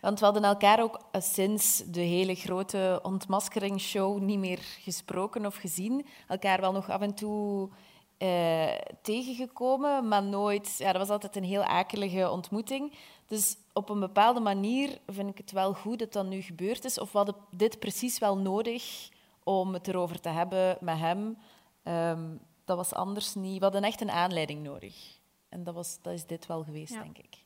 Want 0.00 0.18
we 0.18 0.24
hadden 0.24 0.44
elkaar 0.44 0.82
ook 0.82 1.00
sinds 1.12 1.82
de 1.86 2.00
hele 2.00 2.34
grote 2.34 3.00
ontmaskeringsshow 3.02 4.20
niet 4.20 4.38
meer 4.38 4.58
gesproken 4.58 5.46
of 5.46 5.56
gezien. 5.56 6.06
Elkaar 6.28 6.60
wel 6.60 6.72
nog 6.72 6.90
af 6.90 7.00
en 7.00 7.14
toe 7.14 7.70
eh, 8.18 8.74
tegengekomen, 9.02 10.08
maar 10.08 10.22
nooit... 10.22 10.74
Ja, 10.78 10.92
dat 10.92 11.00
was 11.00 11.10
altijd 11.10 11.36
een 11.36 11.44
heel 11.44 11.64
akelige 11.64 12.30
ontmoeting. 12.30 12.94
Dus 13.26 13.56
op 13.72 13.88
een 13.88 14.00
bepaalde 14.00 14.40
manier 14.40 14.98
vind 15.06 15.30
ik 15.30 15.38
het 15.38 15.50
wel 15.50 15.74
goed 15.74 15.98
dat 15.98 16.12
dat 16.12 16.26
nu 16.26 16.40
gebeurd 16.40 16.84
is. 16.84 16.98
Of 16.98 17.12
we 17.12 17.16
hadden 17.16 17.36
dit 17.50 17.78
precies 17.78 18.18
wel 18.18 18.38
nodig 18.38 19.08
om 19.42 19.72
het 19.72 19.88
erover 19.88 20.20
te 20.20 20.28
hebben 20.28 20.78
met 20.80 20.98
hem. 20.98 21.38
Um, 21.84 22.40
dat 22.64 22.76
was 22.76 22.92
anders 22.92 23.34
niet. 23.34 23.58
We 23.58 23.64
hadden 23.64 23.82
echt 23.82 24.00
een 24.00 24.10
aanleiding 24.10 24.62
nodig. 24.62 25.18
En 25.48 25.64
dat, 25.64 25.74
was, 25.74 25.98
dat 26.02 26.12
is 26.12 26.26
dit 26.26 26.46
wel 26.46 26.64
geweest, 26.64 26.92
ja. 26.92 27.02
denk 27.02 27.18
ik. 27.18 27.44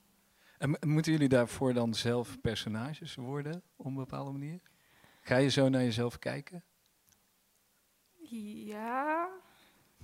En 0.59 0.77
moeten 0.81 1.13
jullie 1.13 1.29
daarvoor 1.29 1.75
dan 1.75 1.95
zelf 1.95 2.41
personages 2.41 3.15
worden, 3.15 3.63
op 3.77 3.87
een 3.87 3.95
bepaalde 3.95 4.31
manier? 4.31 4.61
Ga 5.21 5.37
je 5.37 5.49
zo 5.49 5.69
naar 5.69 5.83
jezelf 5.83 6.19
kijken? 6.19 6.65
Ja. 8.65 9.29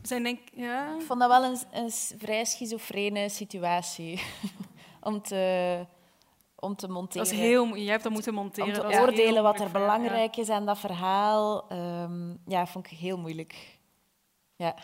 We 0.01 0.07
zijn 0.07 0.23
denk 0.23 0.41
ja. 0.55 0.95
Ik 0.95 1.03
vond 1.03 1.21
dat 1.21 1.29
wel 1.29 1.45
een, 1.45 1.59
een 1.73 1.91
vrij 2.19 2.45
schizofrene 2.45 3.29
situatie 3.29 4.23
om 5.07 5.23
te, 5.23 5.87
om 6.55 6.77
te 6.77 6.89
monteren. 6.89 7.27
Dat 7.27 7.35
is 7.35 7.39
heel, 7.39 7.77
jij 7.77 7.91
hebt 7.91 8.03
dat 8.03 8.13
moeten 8.13 8.33
om 8.33 8.39
monteren. 8.39 8.75
te 8.75 8.81
een 8.81 8.91
heel 8.91 9.01
oordelen 9.01 9.43
wat 9.43 9.61
er 9.61 9.67
ja. 9.67 9.73
belangrijk 9.73 10.37
is 10.37 10.49
aan 10.49 10.67
dat 10.67 10.79
verhaal. 10.79 11.69
Ehm, 11.69 12.35
ja, 12.47 12.67
vond 12.67 12.91
ik 12.91 12.99
heel 12.99 13.19
moeilijk. 13.19 13.79
Ja. 14.57 14.75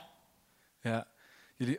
Ja, 0.81 1.07
jullie, 1.57 1.79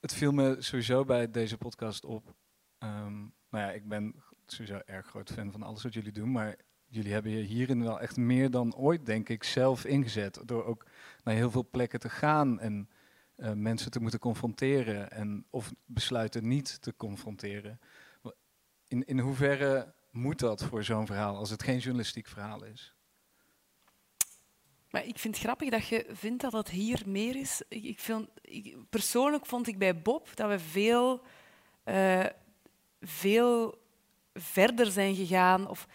het 0.00 0.14
viel 0.14 0.32
me 0.32 0.56
sowieso 0.58 1.04
bij 1.04 1.30
deze 1.30 1.56
podcast 1.56 2.04
op. 2.04 2.34
Ehm, 2.78 3.18
nou 3.50 3.64
ja, 3.64 3.70
ik 3.70 3.88
ben 3.88 4.14
sowieso 4.46 4.80
erg 4.84 5.06
groot 5.06 5.32
fan 5.32 5.52
van 5.52 5.62
alles 5.62 5.82
wat 5.82 5.94
jullie 5.94 6.12
doen, 6.12 6.32
maar 6.32 6.56
jullie 6.86 7.12
hebben 7.12 7.30
je 7.30 7.42
hierin 7.42 7.82
wel 7.82 8.00
echt 8.00 8.16
meer 8.16 8.50
dan 8.50 8.74
ooit, 8.76 9.06
denk 9.06 9.28
ik, 9.28 9.44
zelf 9.44 9.84
ingezet. 9.84 10.42
Door 10.44 10.64
ook 10.64 10.86
naar 11.24 11.34
heel 11.34 11.50
veel 11.50 11.66
plekken 11.70 12.00
te 12.00 12.08
gaan 12.08 12.60
en 12.60 12.88
eh, 13.36 13.52
mensen 13.52 13.90
te 13.90 14.00
moeten 14.00 14.20
confronteren 14.20 15.10
en 15.10 15.46
of 15.50 15.72
besluiten 15.84 16.48
niet 16.48 16.82
te 16.82 16.96
confronteren. 16.96 17.80
In, 18.88 19.04
in 19.04 19.18
hoeverre 19.18 19.94
moet 20.10 20.38
dat 20.38 20.64
voor 20.64 20.84
zo'n 20.84 21.06
verhaal 21.06 21.36
als 21.36 21.50
het 21.50 21.62
geen 21.62 21.78
journalistiek 21.78 22.26
verhaal 22.26 22.64
is? 22.64 22.94
Maar 24.94 25.06
ik 25.06 25.18
vind 25.18 25.34
het 25.34 25.44
grappig 25.44 25.70
dat 25.70 25.86
je 25.86 26.06
vindt 26.12 26.42
dat 26.42 26.52
het 26.52 26.68
hier 26.68 27.02
meer 27.06 27.36
is. 27.36 27.62
Ik, 27.68 28.00
vind, 28.00 28.28
persoonlijk 28.90 29.46
vond 29.46 29.66
ik 29.66 29.78
bij 29.78 30.02
Bob 30.02 30.36
dat 30.36 30.48
we 30.48 30.58
veel, 30.58 31.22
eh, 31.84 32.24
veel 33.00 33.78
verder 34.34 34.86
zijn 34.86 35.14
gegaan. 35.14 35.68
Of, 35.68 35.86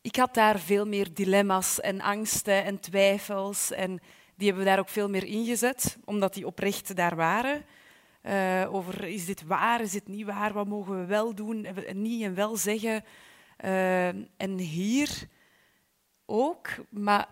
ik 0.00 0.16
had 0.16 0.34
daar 0.34 0.58
veel 0.58 0.86
meer 0.86 1.14
dilemma's 1.14 1.80
en 1.80 2.00
angsten 2.00 2.64
en 2.64 2.80
twijfels. 2.80 3.70
En 3.72 4.00
die 4.38 4.46
hebben 4.46 4.64
we 4.64 4.70
daar 4.70 4.78
ook 4.78 4.88
veel 4.88 5.08
meer 5.08 5.24
ingezet, 5.24 5.98
omdat 6.04 6.34
die 6.34 6.46
oprecht 6.46 6.96
daar 6.96 7.16
waren. 7.16 7.64
Eh, 8.20 8.68
over 8.70 9.04
is 9.04 9.26
dit 9.26 9.42
waar, 9.46 9.80
is 9.80 9.90
dit 9.90 10.08
niet 10.08 10.26
waar, 10.26 10.52
wat 10.52 10.66
mogen 10.66 11.00
we 11.00 11.06
wel 11.06 11.34
doen 11.34 11.64
en 11.64 12.02
niet 12.02 12.22
en 12.22 12.34
wel 12.34 12.56
zeggen. 12.56 13.04
Eh, 13.56 14.08
en 14.36 14.58
hier 14.58 15.28
ook, 16.26 16.68
maar 16.90 17.28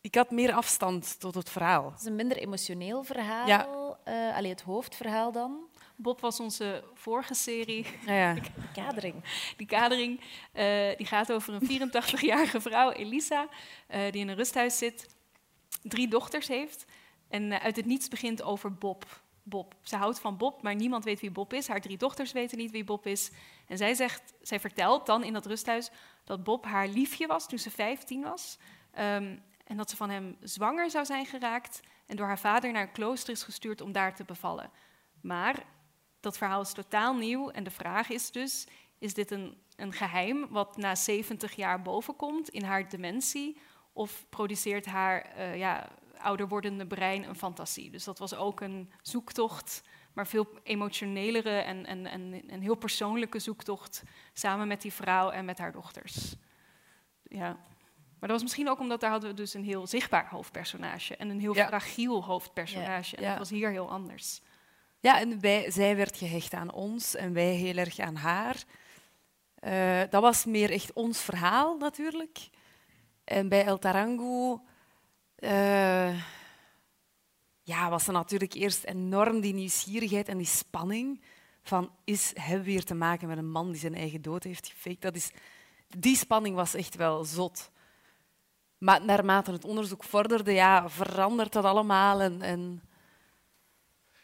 ik 0.00 0.14
had 0.14 0.30
meer 0.30 0.52
afstand 0.52 1.20
tot 1.20 1.34
het 1.34 1.50
verhaal. 1.50 1.90
Het 1.90 2.00
is 2.00 2.06
een 2.06 2.16
minder 2.16 2.36
emotioneel 2.36 3.02
verhaal. 3.02 3.46
Ja. 3.46 3.68
Eh, 4.04 4.36
allee, 4.36 4.50
het 4.50 4.62
hoofdverhaal 4.62 5.32
dan. 5.32 5.58
Bob 5.96 6.20
was 6.20 6.40
onze 6.40 6.84
vorige 6.94 7.34
serie. 7.34 7.86
Ja, 8.06 8.12
ja. 8.12 8.34
De 8.74 8.80
kadering. 8.80 9.14
Die 9.56 9.66
kadering 9.66 10.20
eh, 10.52 10.96
die 10.96 11.06
gaat 11.06 11.32
over 11.32 11.54
een 11.54 11.90
84-jarige 11.90 12.60
vrouw, 12.60 12.90
Elisa, 12.90 13.48
eh, 13.86 14.12
die 14.12 14.20
in 14.20 14.28
een 14.28 14.36
rusthuis 14.36 14.78
zit, 14.78 15.15
drie 15.88 16.08
dochters 16.08 16.48
heeft 16.48 16.84
en 17.28 17.52
eh, 17.52 17.64
uit 17.64 17.76
het 17.76 17.86
niets 17.86 18.08
begint 18.08 18.42
over 18.42 18.74
Bob. 18.74 19.24
Bob. 19.42 19.74
Ze 19.82 19.96
houdt 19.96 20.20
van 20.20 20.36
Bob, 20.36 20.62
maar 20.62 20.74
niemand 20.74 21.04
weet 21.04 21.20
wie 21.20 21.30
Bob 21.30 21.52
is. 21.52 21.68
Haar 21.68 21.80
drie 21.80 21.96
dochters 21.96 22.32
weten 22.32 22.58
niet 22.58 22.70
wie 22.70 22.84
Bob 22.84 23.06
is. 23.06 23.30
En 23.66 23.76
zij, 23.76 23.94
zegt, 23.94 24.34
zij 24.42 24.60
vertelt 24.60 25.06
dan 25.06 25.24
in 25.24 25.32
dat 25.32 25.46
rusthuis 25.46 25.90
dat 26.24 26.44
Bob 26.44 26.64
haar 26.64 26.88
liefje 26.88 27.26
was 27.26 27.48
toen 27.48 27.58
ze 27.58 27.70
15 27.70 28.22
was. 28.22 28.58
Ehm, 28.90 29.36
en 29.64 29.76
dat 29.76 29.90
ze 29.90 29.96
van 29.96 30.10
hem 30.10 30.36
zwanger 30.40 30.90
zou 30.90 31.04
zijn 31.04 31.26
geraakt 31.26 31.80
en 32.06 32.16
door 32.16 32.26
haar 32.26 32.38
vader 32.38 32.72
naar 32.72 32.82
een 32.82 32.92
klooster 32.92 33.32
is 33.32 33.42
gestuurd 33.42 33.80
om 33.80 33.92
daar 33.92 34.14
te 34.14 34.24
bevallen. 34.24 34.70
Maar 35.20 35.64
dat 36.20 36.38
verhaal 36.38 36.60
is 36.60 36.72
totaal 36.72 37.14
nieuw 37.14 37.50
en 37.50 37.64
de 37.64 37.70
vraag 37.70 38.10
is 38.10 38.30
dus, 38.30 38.66
is 38.98 39.14
dit 39.14 39.30
een, 39.30 39.56
een 39.76 39.92
geheim 39.92 40.46
wat 40.50 40.76
na 40.76 40.94
70 40.94 41.56
jaar 41.56 41.82
bovenkomt 41.82 42.48
in 42.48 42.62
haar 42.62 42.88
dementie? 42.88 43.58
Of 43.96 44.26
produceert 44.28 44.86
haar 44.86 45.22
eh, 45.22 45.56
ja, 45.56 45.88
ouder 46.18 46.48
wordende 46.48 46.86
brein 46.86 47.24
een 47.28 47.36
fantasie? 47.36 47.90
Dus 47.90 48.04
dat 48.04 48.18
was 48.18 48.34
ook 48.34 48.60
een 48.60 48.92
zoektocht, 49.02 49.82
maar 50.12 50.26
veel 50.26 50.48
emotionelere 50.62 51.50
en, 51.58 51.86
en, 51.86 52.06
en 52.06 52.42
een 52.46 52.62
heel 52.62 52.74
persoonlijke 52.74 53.38
zoektocht 53.38 54.02
samen 54.32 54.68
met 54.68 54.82
die 54.82 54.92
vrouw 54.92 55.30
en 55.30 55.44
met 55.44 55.58
haar 55.58 55.72
dochters. 55.72 56.34
Ja. 57.22 57.46
Maar 58.18 58.28
dat 58.28 58.30
was 58.30 58.42
misschien 58.42 58.68
ook 58.68 58.80
omdat 58.80 59.00
daar 59.00 59.10
hadden 59.10 59.30
we 59.30 59.36
dus 59.36 59.54
een 59.54 59.64
heel 59.64 59.86
zichtbaar 59.86 60.28
hoofdpersonage 60.28 61.16
en 61.16 61.28
een 61.28 61.40
heel 61.40 61.54
Ja. 61.54 61.66
fragiel 61.66 62.24
hoofdpersonage. 62.24 63.16
En 63.16 63.28
dat 63.28 63.38
was 63.38 63.50
hier 63.50 63.70
heel 63.70 63.90
anders. 63.90 64.40
Ja, 65.00 65.20
en 65.20 65.40
wij, 65.40 65.70
zij 65.70 65.96
werd 65.96 66.16
gehecht 66.16 66.54
aan 66.54 66.72
ons 66.72 67.14
en 67.14 67.32
wij 67.32 67.54
heel 67.54 67.76
erg 67.76 67.98
aan 67.98 68.16
haar. 68.16 68.64
Eh, 69.54 70.00
dat 70.10 70.22
was 70.22 70.44
meer 70.44 70.70
echt 70.70 70.92
ons 70.92 71.20
verhaal 71.20 71.76
natuurlijk. 71.76 72.38
En 73.26 73.48
bij 73.48 73.64
El 73.64 73.78
Tarango 73.78 74.62
eh, 75.36 76.20
ja, 77.62 77.90
was 77.90 78.06
er 78.06 78.12
natuurlijk 78.12 78.52
eerst 78.52 78.84
enorm 78.84 79.40
die 79.40 79.54
nieuwsgierigheid 79.54 80.28
en 80.28 80.38
die 80.38 80.46
spanning 80.46 81.22
van 81.62 81.90
is, 82.04 82.32
hebben 82.34 82.64
we 82.64 82.70
hier 82.70 82.84
te 82.84 82.94
maken 82.94 83.28
met 83.28 83.38
een 83.38 83.50
man 83.50 83.70
die 83.70 83.80
zijn 83.80 83.94
eigen 83.94 84.22
dood 84.22 84.44
heeft 84.44 84.68
gefaked? 84.68 85.00
Dat 85.00 85.16
is, 85.16 85.30
die 85.98 86.16
spanning 86.16 86.54
was 86.54 86.74
echt 86.74 86.96
wel 86.96 87.24
zot. 87.24 87.70
Maar 88.78 89.04
naarmate 89.04 89.52
het 89.52 89.64
onderzoek 89.64 90.04
vorderde, 90.04 90.52
ja, 90.52 90.88
verandert 90.88 91.52
dat 91.52 91.64
allemaal 91.64 92.20
en, 92.20 92.42
en 92.42 92.82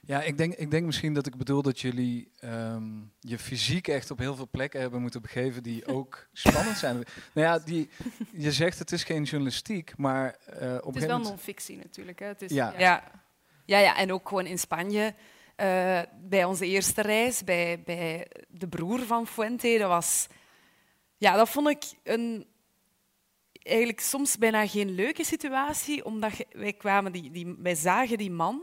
Ja, 0.06 0.22
ik 0.22 0.36
denk, 0.38 0.54
ik 0.54 0.70
denk 0.70 0.86
misschien 0.86 1.14
dat 1.14 1.26
ik 1.26 1.36
bedoel 1.36 1.62
dat 1.62 1.80
jullie 1.80 2.30
ehm, 2.40 2.84
je 3.20 3.38
fysiek 3.38 3.88
echt 3.88 4.10
op 4.10 4.18
heel 4.18 4.34
veel 4.34 4.48
plekken 4.50 4.80
hebben 4.80 5.00
moeten 5.00 5.22
begeven 5.22 5.62
die 5.62 5.86
ook 5.96 6.28
spannend 6.32 6.76
zijn. 6.76 6.94
Nou 6.94 7.06
ja, 7.46 7.58
die, 7.58 7.88
je 8.32 8.52
zegt 8.52 8.78
het 8.78 8.92
is 8.92 9.04
geen 9.04 9.22
journalistiek, 9.22 9.96
maar 9.96 10.36
eh, 10.46 10.54
op 10.54 10.60
een 10.60 10.68
Het 10.70 10.74
is 10.76 10.82
gegeven 10.84 11.00
wel 11.08 11.08
moment... 11.18 11.24
non-fictie 11.28 11.76
natuurlijk. 11.76 12.18
Hè? 12.18 12.26
Het 12.26 12.42
is, 12.42 12.50
Ja. 12.50 12.74
Ja. 12.78 13.10
Ja, 13.64 13.78
ja, 13.78 13.96
en 13.96 14.12
ook 14.12 14.28
gewoon 14.28 14.46
in 14.46 14.58
Spanje. 14.58 15.14
eh, 15.56 16.00
bij 16.20 16.44
onze 16.44 16.66
eerste 16.66 17.02
reis, 17.02 17.44
bij, 17.44 17.82
bij 17.84 18.26
de 18.48 18.68
broer 18.68 19.00
van 19.00 19.26
Fuente, 19.26 19.76
dat 19.78 19.88
was... 19.88 20.26
Ja, 21.16 21.36
dat 21.36 21.48
vond 21.48 21.68
ik 21.68 21.84
een, 22.02 22.46
eigenlijk 23.62 24.00
soms 24.00 24.38
bijna 24.38 24.66
geen 24.66 24.90
leuke 24.90 25.24
situatie, 25.24 26.04
omdat 26.04 26.32
wij, 26.52 26.72
kwamen 26.72 27.12
die, 27.12 27.30
die, 27.30 27.54
wij 27.58 27.74
zagen 27.74 28.18
die 28.18 28.30
man 28.30 28.62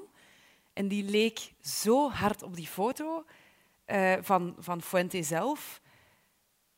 en 0.79 0.87
die 0.87 1.03
leek 1.03 1.39
zo 1.61 2.09
hard 2.09 2.43
op 2.43 2.55
die 2.55 2.67
foto 2.67 3.25
eh, 3.85 4.13
van, 4.21 4.55
van 4.59 4.81
Fuente 4.81 5.23
zelf. 5.23 5.81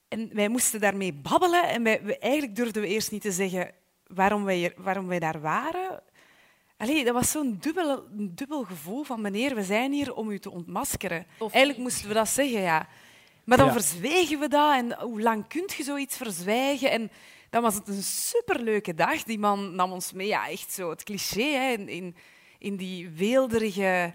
En 0.08 0.30
wij 0.34 0.48
moesten 0.50 0.80
daarmee 0.80 1.14
babbelen 1.14 1.64
en 1.70 1.84
wij, 1.84 2.04
we- 2.04 2.18
eigenlijk 2.18 2.56
durfden 2.56 2.82
we 2.82 2.88
eerst 2.88 3.12
niet 3.12 3.22
te 3.22 3.32
zeggen 3.32 3.72
waarom 4.08 4.44
wij, 4.44 4.56
hier- 4.56 4.74
waarom 4.78 5.08
wij 5.08 5.20
daar 5.20 5.42
waren. 5.42 6.04
Allee, 6.78 7.04
dat 7.04 7.14
was 7.14 7.32
zo'n 7.32 7.58
dubbel, 7.60 8.08
dubbel 8.12 8.64
gevoel 8.64 9.04
van 9.04 9.22
meneer, 9.22 9.56
we 9.56 9.64
zijn 9.64 9.92
hier 9.92 10.14
om 10.14 10.30
u 10.30 10.40
te 10.40 10.52
ontmaskeren. 10.52 11.26
Eigenlijk 11.40 11.78
moesten 11.78 12.08
we 12.08 12.14
dat 12.14 12.30
zeggen, 12.30 12.62
ja. 12.62 12.88
Maar 13.44 13.58
dan 13.58 13.66
Ja. 13.68 13.72
verzwegen 13.74 14.40
we 14.40 14.48
dat 14.48 14.74
en 14.74 15.00
hoe 15.00 15.22
lang 15.22 15.48
kun 15.48 15.70
je 15.78 15.84
zoiets 15.84 16.18
verzwijgen? 16.18 16.92
En 16.92 17.12
dan 17.50 17.62
was 17.62 17.76
het 17.76 17.88
een 17.88 18.04
superleuke 18.04 18.94
dag. 18.94 19.24
Die 19.24 19.40
man 19.40 19.76
nam 19.76 19.92
ons 19.92 20.12
mee, 20.12 20.28
ja, 20.28 20.50
echt 20.50 20.72
zo 20.72 20.90
het 20.90 21.04
cliché, 21.04 21.44
hè, 21.44 21.72
in, 21.72 21.90
in, 21.90 22.16
in 22.62 22.76
die 22.76 23.10
weelderige 23.10 24.14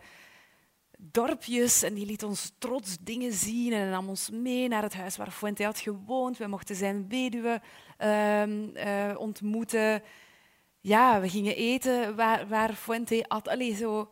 dorpjes 0.98 1.82
en 1.82 1.94
die 1.94 2.06
liet 2.06 2.22
ons 2.22 2.52
trots 2.58 2.96
dingen 3.00 3.32
zien 3.32 3.72
en 3.72 3.90
nam 3.90 4.08
ons 4.08 4.30
mee 4.30 4.68
naar 4.68 4.82
het 4.82 4.94
huis 4.94 5.16
waar 5.16 5.30
Fuente 5.30 5.64
had 5.64 5.78
gewoond. 5.78 6.38
We 6.38 6.46
mochten 6.46 6.76
zijn 6.76 7.08
weduwe 7.08 7.60
ehm, 7.96 8.68
eh, 8.74 9.14
ontmoeten. 9.18 10.02
Ja, 10.80 11.20
we 11.20 11.28
gingen 11.28 11.56
eten 11.56 12.16
waar, 12.16 12.48
waar 12.48 12.74
Fuente 12.74 13.24
at. 13.28 13.48
Allee, 13.48 13.74
zo. 13.74 14.10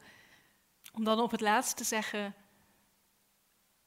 Om 0.93 1.05
dan 1.05 1.21
op 1.21 1.31
het 1.31 1.41
laatst 1.41 1.77
te 1.77 1.85
zeggen, 1.85 2.35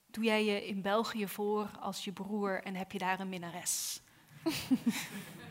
doe 0.05 0.23
jij 0.23 0.45
je 0.45 0.67
in 0.67 0.81
België 0.81 1.27
voor 1.27 1.69
als 1.79 2.03
je 2.03 2.11
broer 2.11 2.63
en 2.63 2.75
heb 2.75 2.91
je 2.91 2.97
daar 2.97 3.19
een 3.19 3.29
minnares? 3.29 4.01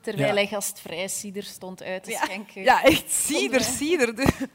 Terwijl 0.00 0.28
Ja. 0.28 0.34
hij 0.34 0.46
gastvrij 0.46 1.08
cider 1.08 1.42
stond 1.42 1.82
uit 1.82 2.04
te 2.04 2.10
Ja. 2.10 2.24
schenken. 2.24 2.62
Ja, 2.62 2.82
echt 2.84 3.10
cider, 3.10 3.60
cider. 3.60 4.14
De- 4.16 4.48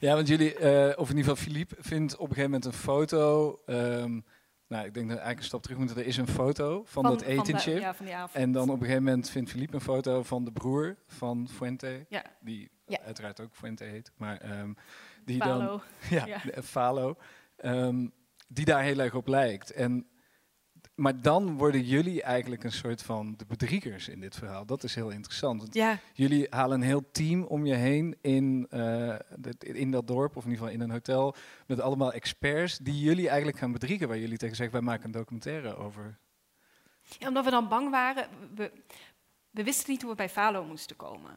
Ja, 0.00 0.14
want 0.14 0.28
jullie, 0.28 0.54
eh, 0.54 0.98
of 0.98 1.10
in 1.10 1.16
ieder 1.16 1.30
geval 1.30 1.36
Philippe, 1.52 1.76
vindt 1.78 2.12
op 2.14 2.20
een 2.20 2.26
gegeven 2.34 2.50
moment 2.50 2.64
een 2.64 2.72
foto. 2.72 3.60
ehm, 3.66 4.20
nou, 4.68 4.86
ik 4.86 4.94
denk 4.94 5.08
dat 5.08 5.16
we 5.16 5.22
eigenlijk 5.22 5.38
een 5.38 5.44
stap 5.44 5.62
terug 5.62 5.78
moeten. 5.78 5.96
Er 5.96 6.06
is 6.06 6.16
een 6.16 6.28
foto 6.28 6.82
van, 6.86 7.02
dat 7.02 7.18
de- 7.18 7.26
etentje. 7.26 7.72
ja, 7.80 7.94
van 7.94 8.06
die 8.06 8.14
avond. 8.14 8.34
En 8.44 8.52
dan 8.52 8.62
op 8.70 8.74
een 8.74 8.80
gegeven 8.80 9.02
moment 9.04 9.30
vindt 9.30 9.50
Philippe 9.50 9.74
een 9.74 9.80
foto 9.80 10.22
van 10.22 10.44
de 10.44 10.52
broer 10.52 10.96
van 11.06 11.48
Fuente. 11.54 12.06
Ja. 12.08 12.24
Die 12.40 12.70
Ja. 12.86 12.98
uiteraard 13.04 13.40
ook 13.40 13.54
Fuente 13.54 13.84
heet. 13.84 14.10
Maar 14.16 14.36
ehm, 14.40 14.72
die 15.24 15.38
dan 15.38 15.48
Falo. 15.48 15.80
ja, 16.10 16.26
Ja. 16.26 16.38
de- 16.54 16.62
Falo, 16.62 17.16
ehm, 17.56 18.06
die 18.48 18.64
daar 18.64 18.82
heel 18.82 18.98
erg 18.98 19.14
op 19.14 19.26
lijkt. 19.26 19.70
En, 19.72 20.06
maar 20.96 21.20
dan 21.20 21.56
worden 21.56 21.82
jullie 21.82 22.22
eigenlijk 22.22 22.64
een 22.64 22.72
soort 22.72 23.02
van 23.02 23.34
de 23.36 23.44
bedriegers 23.46 24.08
in 24.08 24.20
dit 24.20 24.36
verhaal. 24.36 24.66
Dat 24.66 24.82
is 24.82 24.94
heel 24.94 25.10
interessant. 25.10 25.60
Want 25.60 25.74
Ja, 25.74 25.98
jullie 26.12 26.46
halen 26.50 26.80
een 26.80 26.86
heel 26.86 27.10
team 27.10 27.42
om 27.42 27.66
je 27.66 27.74
heen 27.74 28.16
in, 28.20 28.66
eh, 28.70 28.78
de- 29.38 29.54
in 29.58 29.90
dat 29.90 30.06
dorp, 30.06 30.36
of 30.36 30.44
in 30.44 30.50
ieder 30.50 30.64
geval 30.66 30.80
in 30.80 30.84
een 30.88 30.94
hotel, 30.94 31.34
met 31.66 31.80
allemaal 31.80 32.12
experts 32.12 32.78
die 32.78 33.00
jullie 33.00 33.28
eigenlijk 33.28 33.58
gaan 33.58 33.72
bedriegen. 33.72 34.08
Waar 34.08 34.18
jullie 34.18 34.36
tegen 34.38 34.56
zeggen, 34.56 34.74
wij 34.76 34.84
maken 34.84 35.04
een 35.04 35.10
documentaire 35.10 35.76
over. 35.76 36.18
Ja, 37.18 37.28
omdat 37.28 37.44
we 37.44 37.50
dan 37.50 37.68
bang 37.68 37.90
waren, 37.90 38.28
we, 38.54 38.72
we 39.50 39.64
wisten 39.64 39.90
niet 39.90 40.00
hoe 40.02 40.10
we 40.10 40.16
bij 40.16 40.28
Falo 40.28 40.64
moesten 40.64 40.96
komen. 40.96 41.36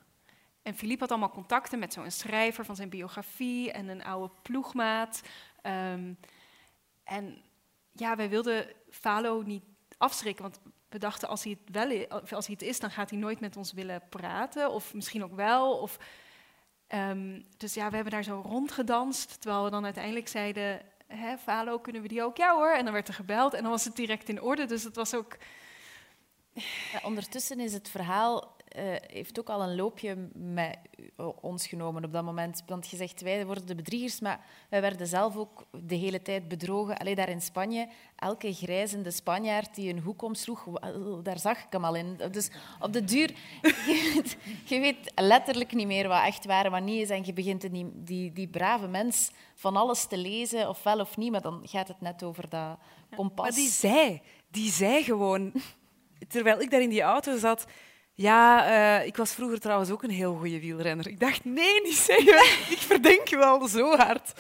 En 0.62 0.76
Philippe 0.76 1.00
had 1.02 1.12
allemaal 1.12 1.32
contacten 1.32 1.80
met 1.80 1.94
zo'n 1.94 2.12
schrijver 2.12 2.66
van 2.66 2.76
zijn 2.76 2.90
biografie 2.90 3.72
en 3.72 3.88
een 3.88 4.04
oude 4.04 4.34
ploegmaat. 4.42 5.22
Ehm, 5.62 6.14
en 7.04 7.38
ja, 8.00 8.16
wij 8.16 8.30
wilden 8.30 8.68
Falo 8.90 9.42
niet 9.42 9.64
afschrikken, 9.98 10.44
want 10.44 10.60
we 10.90 10.98
dachten 10.98 11.28
als 11.28 11.44
hij 11.44 11.58
het 11.64 11.76
wel 11.76 11.90
is, 11.90 12.08
als 12.10 12.46
hij 12.46 12.56
het 12.60 12.68
is, 12.68 12.80
dan 12.80 12.92
gaat 12.92 13.10
hij 13.10 13.20
nooit 13.20 13.40
met 13.40 13.58
ons 13.58 13.74
willen 13.74 14.04
praten, 14.10 14.72
of 14.72 14.94
misschien 14.94 15.24
ook 15.24 15.36
wel. 15.36 15.78
Of, 15.78 15.98
ehm, 16.88 17.42
dus 17.58 17.74
ja, 17.74 17.90
we 17.90 17.96
hebben 17.96 18.14
daar 18.14 18.24
zo 18.24 18.42
rondgedanst, 18.46 19.42
terwijl 19.42 19.64
we 19.64 19.70
dan 19.70 19.86
uiteindelijk 19.86 20.28
zeiden, 20.28 20.82
hè, 21.08 21.38
Falo, 21.38 21.80
kunnen 21.80 22.02
we 22.02 22.08
die 22.08 22.24
ook? 22.24 22.38
Ja 22.38 22.56
hoor. 22.56 22.72
En 22.72 22.84
dan 22.84 22.94
werd 22.94 23.08
er 23.08 23.14
gebeld 23.14 23.54
en 23.54 23.62
dan 23.62 23.72
was 23.72 23.84
het 23.84 23.96
direct 23.96 24.30
in 24.30 24.42
orde. 24.42 24.66
Dus 24.66 24.84
het 24.84 24.96
was 24.96 25.14
ook... 25.14 25.38
Ondertussen 27.04 27.60
is 27.60 27.74
het 27.74 27.90
verhaal 27.90 28.56
heeft 29.08 29.40
ook 29.40 29.50
al 29.50 29.62
een 29.62 29.76
loopje 29.76 30.30
met 30.34 30.78
ons 31.42 31.68
genomen 31.68 32.06
op 32.06 32.14
dat 32.14 32.24
moment. 32.24 32.64
Want 32.66 32.90
je 32.90 32.98
zegt, 32.98 33.22
wij 33.22 33.46
worden 33.46 33.66
de 33.66 33.76
bedriegers, 33.76 34.20
maar 34.20 34.46
wij 34.70 34.82
werden 34.82 35.08
zelf 35.08 35.36
ook 35.36 35.66
de 35.84 35.96
hele 35.96 36.22
tijd 36.22 36.48
bedrogen. 36.48 36.98
Alleen 36.98 37.16
daar 37.16 37.30
in 37.30 37.42
Spanje, 37.42 37.88
elke 38.16 38.54
grijzende 38.54 39.12
Spanjaard 39.12 39.76
die 39.76 39.94
een 39.94 40.00
hoek 40.00 40.22
omsloeg, 40.22 40.64
daar 41.24 41.40
zag 41.40 41.58
ik 41.58 41.68
hem 41.70 41.86
al 41.86 41.96
in. 41.96 42.20
Dus 42.32 42.50
op 42.80 42.94
de 42.94 43.04
duur, 43.04 43.28
je 43.62 44.12
weet, 44.14 44.38
je 44.66 44.80
weet 44.80 45.12
letterlijk 45.16 45.74
niet 45.74 45.88
meer 45.88 46.08
wat 46.08 46.26
echt 46.26 46.46
waar 46.46 46.66
en 46.66 46.72
wat 46.72 46.84
niet 46.84 47.02
is. 47.02 47.10
En 47.10 47.26
je 47.26 47.34
begint 47.34 47.72
die, 47.72 47.92
die, 47.94 48.32
die 48.32 48.48
brave 48.48 48.88
mens 48.88 49.32
van 49.56 49.76
alles 49.76 50.06
te 50.06 50.18
lezen, 50.18 50.70
of 50.70 50.84
wel 50.84 51.00
of 51.00 51.18
niet, 51.18 51.32
maar 51.32 51.42
dan 51.42 51.62
gaat 51.64 51.88
het 51.88 52.02
net 52.02 52.24
over 52.24 52.50
dat 52.50 52.78
kompas. 53.16 53.46
maar 53.46 53.56
die 53.56 53.70
zei, 53.70 54.22
die 54.52 54.72
zei 54.72 55.04
gewoon... 55.04 55.52
Terwijl 56.28 56.62
ik 56.62 56.72
daar 56.72 56.82
in 56.82 56.90
die 56.90 57.02
auto 57.02 57.38
zat 57.38 57.66
ja, 58.22 58.70
uh, 58.70 59.06
ik 59.06 59.18
was 59.18 59.34
vroeger 59.34 59.60
trouwens 59.60 59.92
ook 59.92 60.04
een 60.04 60.10
heel 60.10 60.36
goede 60.36 60.60
wielrenner. 60.60 61.08
Ik 61.08 61.20
dacht, 61.20 61.46
nee, 61.46 61.82
niet 61.82 61.96
zeggen. 61.96 62.72
ik 62.74 62.78
verdenk 62.78 63.28
je 63.28 63.38
wel 63.38 63.68
zo 63.68 63.96
hard. 63.96 64.34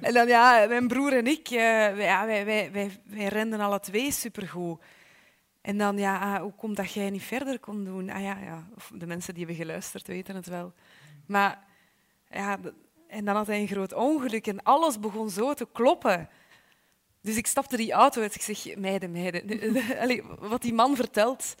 En 0.00 0.14
dan, 0.14 0.28
ja, 0.28 0.66
mijn 0.68 0.88
broer 0.88 1.12
en 1.12 1.26
ik, 1.26 1.50
uh, 1.50 1.58
wij, 1.58 2.26
wij, 2.26 2.44
wij, 2.72 3.00
wij, 3.04 3.26
renden 3.26 3.60
alle 3.60 3.80
twee 3.80 4.12
supergoed. 4.12 4.80
En 5.60 5.78
dan, 5.78 5.98
ja, 5.98 6.18
ah, 6.18 6.40
hoe 6.40 6.54
komt 6.54 6.76
dat 6.76 6.92
jij 6.92 7.10
niet 7.10 7.22
verder 7.22 7.58
kon 7.58 7.84
doen? 7.84 8.10
Ah 8.10 8.22
ja, 8.22 8.38
ja. 8.38 8.66
De 8.92 9.06
mensen 9.06 9.34
die 9.34 9.46
hebben 9.46 9.64
geluisterd 9.64 10.06
weten 10.06 10.34
het 10.34 10.46
wel. 10.46 10.72
Maar, 11.26 11.64
ja, 12.30 12.58
en 13.08 13.24
dan 13.24 13.36
had 13.36 13.46
hij 13.46 13.60
een 13.60 13.68
groot 13.68 13.92
ongeluk 13.92 14.46
en 14.46 14.62
alles 14.62 14.98
begon 14.98 15.30
zo 15.30 15.54
te 15.54 15.68
kloppen. 15.72 16.28
Dus 17.20 17.36
ik 17.36 17.46
stapte 17.46 17.76
die 17.76 17.92
auto 17.92 18.22
uit. 18.22 18.34
Ik 18.34 18.42
zeg, 18.42 18.76
meiden, 18.76 19.10
meiden. 19.10 19.42
Allee, 20.02 20.22
wat 20.38 20.62
die 20.62 20.74
man 20.74 20.96
vertelt, 20.96 21.54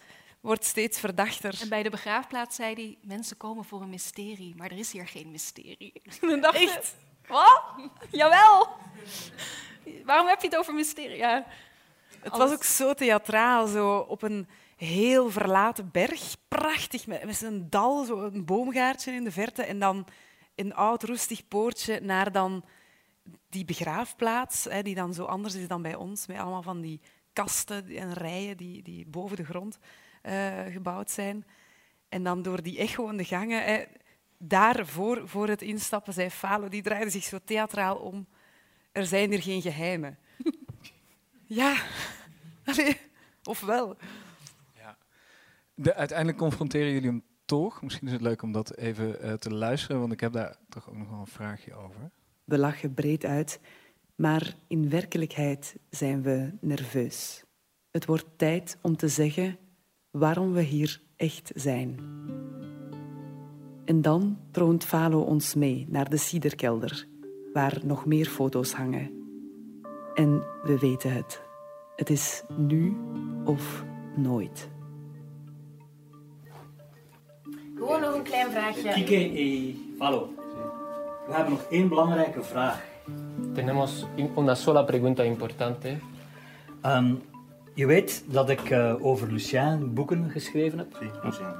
wordt 0.44 0.64
steeds 0.64 1.00
verdachter. 1.00 1.58
En 1.60 1.68
bij 1.68 1.82
de 1.82 1.90
begraafplaats 1.90 2.56
zei 2.56 2.74
hij, 2.74 2.98
mensen 3.02 3.36
komen 3.36 3.64
voor 3.64 3.82
een 3.82 3.90
mysterie, 3.90 4.54
maar 4.56 4.70
er 4.70 4.78
is 4.78 4.92
hier 4.92 5.06
geen 5.06 5.30
mysterie. 5.30 6.02
dan 6.20 6.40
dacht 6.40 6.56
Echt? 6.56 6.94
wat? 7.26 7.62
Jawel! 8.10 8.68
Waarom 10.04 10.26
heb 10.26 10.40
je 10.40 10.46
het 10.46 10.56
over 10.56 10.74
mysterie? 10.74 11.16
Ja. 11.16 11.46
Het 12.20 12.36
was 12.36 12.52
ook 12.52 12.64
zo 12.64 12.94
theatraal, 12.94 13.66
zo 13.66 13.96
op 13.96 14.22
een 14.22 14.48
heel 14.76 15.30
verlaten 15.30 15.90
berg. 15.92 16.36
Prachtig, 16.48 17.06
met, 17.06 17.24
met 17.24 17.36
zo'n 17.36 17.66
dal, 17.70 18.04
zo 18.04 18.20
een 18.20 18.44
boomgaartje 18.44 19.12
in 19.12 19.24
de 19.24 19.32
verte. 19.32 19.62
En 19.62 19.78
dan 19.78 20.06
een 20.54 20.74
oud, 20.74 21.02
rustig 21.02 21.48
poortje 21.48 22.00
naar 22.00 22.32
dan 22.32 22.64
die 23.48 23.64
begraafplaats, 23.64 24.64
hè, 24.64 24.82
die 24.82 24.94
dan 24.94 25.14
zo 25.14 25.24
anders 25.24 25.54
is 25.54 25.68
dan 25.68 25.82
bij 25.82 25.94
ons, 25.94 26.26
met 26.26 26.38
allemaal 26.38 26.62
van 26.62 26.80
die 26.80 27.00
kasten 27.32 27.88
en 27.88 28.12
rijen 28.12 28.56
die, 28.56 28.82
die 28.82 29.06
boven 29.06 29.36
de 29.36 29.44
grond 29.44 29.78
uh, 30.26 30.72
gebouwd 30.72 31.10
zijn. 31.10 31.46
En 32.08 32.22
dan 32.22 32.42
door 32.42 32.62
die 32.62 32.78
echo 32.78 33.08
in 33.08 33.16
de 33.16 33.24
gangen, 33.24 33.64
eh, 33.64 33.86
daar 34.38 34.86
voor, 34.86 35.28
voor 35.28 35.48
het 35.48 35.62
instappen, 35.62 36.12
zei 36.12 36.30
Falo, 36.30 36.68
die 36.68 36.82
draaide 36.82 37.10
zich 37.10 37.24
zo 37.24 37.38
theatraal 37.44 37.96
om. 37.96 38.26
Er 38.92 39.06
zijn 39.06 39.30
hier 39.30 39.42
geen 39.42 39.62
geheimen. 39.62 40.18
ja, 41.46 41.82
Allee, 42.64 42.96
of 43.42 43.60
wel. 43.60 43.96
Ja. 44.74 44.96
De, 45.74 45.94
uiteindelijk 45.94 46.38
confronteren 46.38 46.92
jullie 46.92 47.08
hem 47.08 47.22
toch. 47.44 47.82
Misschien 47.82 48.06
is 48.06 48.12
het 48.12 48.22
leuk 48.22 48.42
om 48.42 48.52
dat 48.52 48.76
even 48.76 49.24
uh, 49.24 49.32
te 49.32 49.54
luisteren, 49.54 50.00
want 50.00 50.12
ik 50.12 50.20
heb 50.20 50.32
daar 50.32 50.56
toch 50.68 50.88
ook 50.88 50.96
nog 50.96 51.10
wel 51.10 51.18
een 51.18 51.26
vraagje 51.26 51.74
over. 51.74 52.10
We 52.44 52.58
lachen 52.58 52.94
breed 52.94 53.24
uit, 53.24 53.60
maar 54.14 54.54
in 54.66 54.88
werkelijkheid 54.88 55.76
zijn 55.90 56.22
we 56.22 56.52
nerveus. 56.60 57.44
Het 57.90 58.06
wordt 58.06 58.26
tijd 58.36 58.78
om 58.80 58.96
te 58.96 59.08
zeggen 59.08 59.58
waarom 60.14 60.52
we 60.52 60.62
hier 60.62 61.00
echt 61.16 61.52
zijn. 61.54 61.98
En 63.84 64.02
dan 64.02 64.38
troont 64.50 64.84
Falo 64.84 65.20
ons 65.20 65.54
mee 65.54 65.86
naar 65.88 66.10
de 66.10 66.16
Siederkelder, 66.16 67.06
waar 67.52 67.80
nog 67.84 68.06
meer 68.06 68.26
foto's 68.26 68.72
hangen. 68.72 69.10
En 70.14 70.42
we 70.62 70.78
weten 70.78 71.12
het. 71.12 71.42
Het 71.96 72.10
is 72.10 72.42
nu 72.56 72.96
of 73.44 73.84
nooit. 74.16 74.68
Gewoon 77.74 78.00
nog 78.00 78.14
een 78.14 78.22
klein 78.22 78.50
vraagje. 78.50 78.92
Kike 78.92 79.40
y 79.40 79.76
Falo. 79.98 80.28
We 81.26 81.34
hebben 81.34 81.52
nog 81.52 81.66
één 81.70 81.88
belangrijke 81.88 82.42
vraag. 82.42 82.84
Tenemos 83.54 84.06
una 84.36 84.54
sola 84.54 84.82
pregunta 84.82 85.22
importante. 85.22 85.96
Um, 86.82 87.22
je 87.74 87.86
weet 87.86 88.24
dat 88.26 88.50
ik 88.50 88.70
uh, 88.70 89.04
over 89.04 89.32
Lucien 89.32 89.94
boeken 89.94 90.30
geschreven 90.30 90.78
heb. 90.78 90.98
Lucien. 91.22 91.54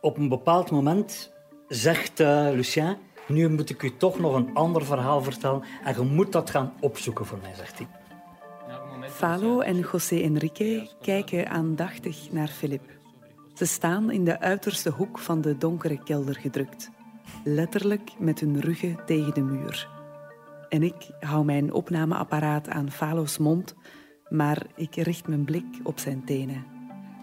Op 0.00 0.16
een 0.16 0.28
bepaald 0.28 0.70
moment 0.70 1.32
zegt 1.68 2.20
uh, 2.20 2.48
Lucien: 2.52 2.96
Nu 3.28 3.48
moet 3.48 3.70
ik 3.70 3.82
u 3.82 3.96
toch 3.96 4.18
nog 4.18 4.34
een 4.34 4.54
ander 4.54 4.84
verhaal 4.84 5.22
vertellen 5.22 5.62
en 5.84 5.94
je 5.94 6.00
moet 6.00 6.32
dat 6.32 6.50
gaan 6.50 6.72
opzoeken 6.80 7.26
voor 7.26 7.38
mij, 7.42 7.54
zegt 7.54 7.78
hij. 7.78 7.88
Falo 9.08 9.60
en 9.60 9.78
José 9.78 10.16
Enrique 10.16 10.88
kijken 11.00 11.48
aandachtig 11.48 12.32
naar 12.32 12.48
Philippe. 12.48 12.92
Ze 13.54 13.66
staan 13.66 14.10
in 14.10 14.24
de 14.24 14.40
uiterste 14.40 14.90
hoek 14.90 15.18
van 15.18 15.40
de 15.40 15.56
donkere 15.56 16.02
kelder 16.02 16.34
gedrukt, 16.34 16.90
letterlijk 17.44 18.10
met 18.18 18.40
hun 18.40 18.60
ruggen 18.60 18.98
tegen 19.06 19.34
de 19.34 19.40
muur. 19.40 19.88
En 20.68 20.82
ik 20.82 21.10
hou 21.20 21.44
mijn 21.44 21.72
opnameapparaat 21.72 22.68
aan 22.68 22.90
Falo's 22.90 23.38
mond 23.38 23.74
maar 24.28 24.66
ik 24.74 24.94
richt 24.94 25.28
mijn 25.28 25.44
blik 25.44 25.80
op 25.82 25.98
zijn 25.98 26.24
tenen. 26.24 26.66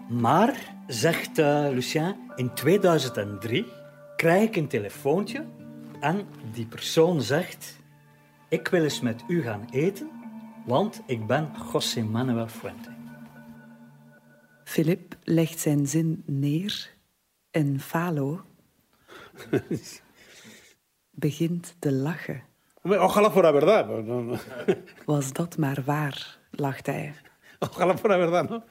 Maar, 0.08 0.74
zegt 0.86 1.38
uh, 1.38 1.68
Lucien, 1.70 2.16
in 2.36 2.54
2003 2.54 3.66
krijg 4.16 4.48
ik 4.48 4.56
een 4.56 4.68
telefoontje 4.68 5.44
en 6.00 6.26
die 6.52 6.66
persoon 6.66 7.22
zegt: 7.22 7.80
Ik 8.48 8.68
wil 8.68 8.82
eens 8.82 9.00
met 9.00 9.24
u 9.28 9.42
gaan 9.42 9.66
eten, 9.70 10.10
want 10.66 11.02
ik 11.06 11.26
ben 11.26 11.50
José 11.72 12.02
Manuel 12.02 12.48
Fuente. 12.48 12.92
Philip 14.64 15.16
legt 15.22 15.58
zijn 15.58 15.86
zin 15.86 16.22
neer 16.26 16.90
en 17.50 17.80
Falo 17.80 18.40
begint 21.10 21.76
te 21.78 21.92
lachen. 21.92 22.42
Ojalá 22.82 23.30
fuera 23.30 23.52
verdad. 23.52 23.86
Was 25.06 25.32
dat 25.32 25.56
maar 25.56 25.82
waar? 25.84 26.38
Lacht 26.56 26.86
hij. 26.86 27.14
Ojalá 27.58 27.96
fuera 27.96 28.16
verdad, 28.16 28.48
¿no? 28.48 28.62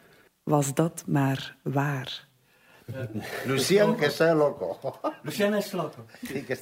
Was 0.43 0.73
dat 0.73 1.03
maar 1.07 1.57
waar? 1.63 2.27
Lucien, 3.45 3.95
que 3.95 4.05
está 4.05 4.33
loco. 4.33 4.77
Lucien 5.23 5.53
is 5.53 5.71
loco. 5.71 6.05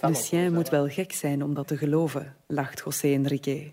Lucien 0.01 0.53
moet 0.53 0.69
wel 0.69 0.87
gek 0.87 1.11
zijn 1.13 1.43
om 1.43 1.53
dat 1.53 1.67
te 1.67 1.77
geloven, 1.77 2.35
lacht 2.47 2.81
José 2.85 3.07
Enrique. 3.07 3.71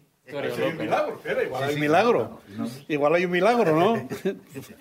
milagro. 1.76 2.40
Igual 2.86 3.12
hay 3.12 3.22
un 3.22 3.30
milagro, 3.30 3.78
no? 3.78 4.06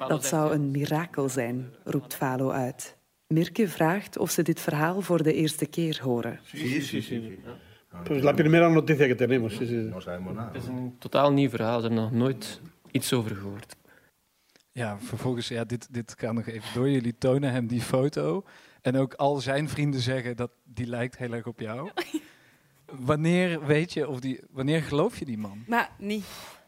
Dat 0.08 0.26
zou 0.26 0.54
een 0.54 0.72
mirakel 0.72 1.30
zijn, 1.30 1.74
roept 1.84 2.16
Falo 2.16 2.52
uit. 2.52 2.96
Mirke 3.28 3.68
vraagt 3.68 4.18
of 4.18 4.32
ze 4.32 4.42
dit 4.42 4.60
verhaal 4.60 5.02
voor 5.02 5.24
de 5.24 5.34
eerste 5.34 5.66
keer 5.66 6.00
horen. 6.04 6.40
Sí, 6.54 6.82
sí, 6.82 7.02
sí. 7.02 7.40
Pues 8.04 8.24
la 8.24 8.34
primera 8.34 8.70
noticia 8.70 9.08
que 9.08 9.16
tenemos. 9.16 9.54
Sí, 9.54 9.66
sí. 9.68 9.92
Het 9.94 10.64
is 10.64 10.68
een 10.68 10.96
totaal 11.00 11.32
nieuw 11.32 11.50
verhaal. 11.50 11.82
Ze 11.82 11.88
hebben 11.88 12.04
nog 12.04 12.12
nooit 12.12 12.62
iets 12.92 13.14
over 13.14 13.36
gehoord. 13.36 13.76
Ja, 14.72 14.98
vervolgens, 15.00 15.48
ja, 15.48 15.64
dit, 15.64 15.94
dit 15.94 16.16
kan 16.16 16.36
nog 16.36 16.48
even 16.48 16.74
door. 16.74 16.90
Jullie 16.90 17.18
tonen 17.18 17.52
hem 17.52 17.68
die 17.68 17.82
foto. 17.82 18.44
En 18.82 18.98
ook 18.98 19.14
al 19.14 19.38
zijn 19.38 19.70
vrienden 19.70 20.00
zeggen 20.00 20.36
dat 20.36 20.52
die 20.64 20.88
lijkt 20.88 21.18
heel 21.18 21.34
erg 21.34 21.46
op 21.46 21.60
jou. 21.60 21.90
Wanneer 22.86 23.66
weet 23.66 23.94
je 23.94 24.08
of 24.08 24.20
die, 24.20 24.40
wanneer 24.52 24.82
geloof 24.82 25.20
je 25.20 25.26
die 25.26 25.38
man? 25.38 25.64
Maar 25.68 25.92
niet. 25.98 26.26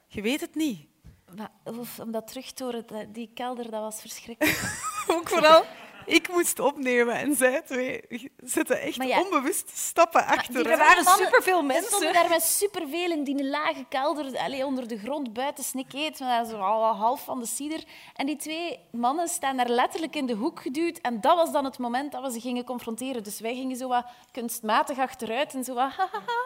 Je 0.07 0.21
weet 0.21 0.41
het 0.41 0.55
niet. 0.55 0.87
Maar, 1.35 1.51
of, 1.63 1.99
om 1.99 2.11
dat 2.11 2.27
terug 2.27 2.51
te 2.51 2.63
horen, 2.63 3.11
die 3.11 3.31
kelder, 3.33 3.71
dat 3.71 3.81
was 3.81 4.01
verschrikkelijk. 4.01 4.81
ook 5.15 5.29
vooral 5.29 5.63
ik 6.09 6.29
moest 6.29 6.59
opnemen 6.59 7.15
en 7.15 7.35
zij 7.35 7.61
twee 7.61 8.03
zetten 8.43 8.81
echt 8.81 9.03
ja. 9.03 9.21
onbewust 9.21 9.77
stappen 9.77 10.25
achter. 10.25 10.69
Er 10.69 10.77
waren 10.77 11.05
superveel 11.05 11.61
mensen. 11.61 11.83
Er 11.83 11.89
stonden 11.89 12.13
daar 12.13 12.29
met 12.29 12.43
superveel 12.43 13.11
in 13.11 13.23
die 13.23 13.45
lage 13.45 13.85
kelder, 13.89 14.37
allee, 14.37 14.65
onder 14.65 14.87
de 14.87 14.97
grond, 14.97 15.33
buiten 15.33 15.63
snikkeet, 15.63 16.19
met 16.19 16.47
zo 16.47 16.57
al 16.57 16.95
half 16.95 17.23
van 17.23 17.39
de 17.39 17.45
cider. 17.45 17.83
En 18.15 18.25
die 18.25 18.35
twee 18.35 18.79
mannen 18.91 19.27
staan 19.27 19.57
daar 19.57 19.69
letterlijk 19.69 20.15
in 20.15 20.25
de 20.25 20.33
hoek 20.33 20.61
geduwd. 20.61 20.97
En 20.97 21.21
dat 21.21 21.35
was 21.35 21.51
dan 21.51 21.65
het 21.65 21.77
moment 21.77 22.11
dat 22.11 22.23
we 22.23 22.31
ze 22.31 22.39
gingen 22.39 22.63
confronteren. 22.63 23.23
Dus 23.23 23.39
wij 23.39 23.55
gingen 23.55 23.77
zo 23.77 23.87
wat 23.87 24.05
kunstmatig 24.31 24.97
achteruit 24.97 25.53
en 25.53 25.63
zo 25.63 25.73
wat 25.73 25.91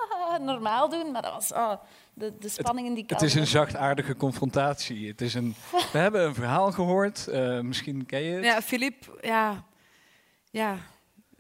normaal 0.40 0.90
doen. 0.90 1.12
Maar 1.12 1.22
dat 1.22 1.34
was 1.34 1.52
oh, 1.52 1.74
de, 2.14 2.34
de 2.40 2.50
spanning 2.50 2.88
in 2.88 2.94
die 2.94 3.04
Het 3.08 3.22
is 3.22 3.34
een 3.34 3.48
zachtaardige 3.48 4.16
confrontatie. 4.16 5.08
Het 5.08 5.22
is 5.22 5.34
een, 5.34 5.56
we 5.92 5.98
hebben 5.98 6.24
een 6.26 6.34
verhaal 6.34 6.72
gehoord, 6.72 7.28
eh, 7.28 7.60
misschien 7.60 8.06
ken 8.06 8.22
je 8.22 8.36
het. 8.36 8.44
Ja, 8.44 8.62
Filip, 8.62 9.20
ja. 9.22 9.66
ja. 10.52 10.78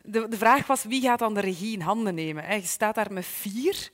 De, 0.01 0.27
de 0.27 0.37
vraag 0.37 0.67
was 0.67 0.83
wie 0.83 1.01
gaat 1.01 1.19
dan 1.19 1.33
de 1.33 1.39
regie 1.39 1.73
in 1.73 1.81
handen 1.81 2.15
nemen. 2.15 2.43
Hè? 2.43 2.55
Je 2.55 2.61
staat 2.61 2.95
daar 2.95 3.13
met 3.13 3.25
vier 3.25 3.89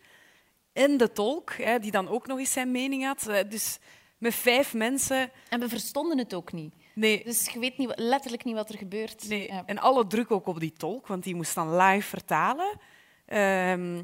en 0.73 0.97
de 0.97 1.11
tolk, 1.11 1.53
hè, 1.53 1.79
die 1.79 1.91
dan 1.91 2.07
ook 2.07 2.27
nog 2.27 2.39
eens 2.39 2.51
zijn 2.51 2.71
mening 2.71 3.05
had. 3.05 3.27
Eh, 3.27 3.49
Dus 3.49 3.79
met 4.17 4.35
vijf 4.35 4.73
mensen. 4.73 5.31
En 5.49 5.59
we 5.59 5.69
verstonden 5.69 6.17
het 6.17 6.33
ook 6.33 6.51
niet. 6.51 6.73
Nee. 6.93 7.23
Dus 7.23 7.49
je 7.49 7.59
weet 7.59 7.77
niet, 7.77 7.91
letterlijk 7.95 8.43
niet 8.43 8.55
wat 8.55 8.69
er 8.69 8.77
gebeurt. 8.77 9.29
Nee. 9.29 9.47
Ja. 9.47 9.63
En 9.65 9.79
alle 9.79 10.07
druk 10.07 10.31
ook 10.31 10.47
op 10.47 10.59
die 10.59 10.73
tolk, 10.73 11.07
want 11.07 11.23
die 11.23 11.35
moest 11.35 11.55
dan 11.55 11.75
live 11.75 12.07
vertalen. 12.07 12.79
Ehm, 13.25 14.01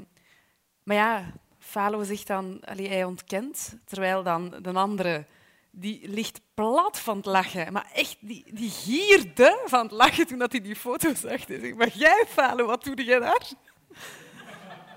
maar 0.84 0.95
ja, 0.95 1.34
Falo 1.66 2.03
zegt 2.03 2.28
dan, 2.28 2.59
allee, 2.66 2.88
hij 2.88 3.03
ontkent, 3.03 3.78
terwijl 3.86 4.24
dan 4.24 4.55
de 4.61 4.74
andere 4.74 5.26
die 5.72 6.09
ligt 6.09 6.41
plat 6.53 6.99
van 6.99 7.18
het 7.18 7.26
lachen. 7.26 7.74
Maar 7.74 7.91
echt, 7.93 8.18
die, 8.20 8.45
die 8.53 8.70
gierde 8.70 9.61
van 9.66 9.82
het 9.82 9.91
lachen 9.91 10.28
toen 10.28 10.39
hij 10.39 10.61
die 10.61 10.76
foto 10.76 11.13
zag. 11.13 11.45
Hij 11.47 11.59
zegt, 11.59 11.76
maar 11.76 11.97
jij, 11.97 12.24
Falo, 12.28 12.66
wat 12.66 12.84
doe 12.84 13.03
jij 13.03 13.20
daar? 13.20 13.47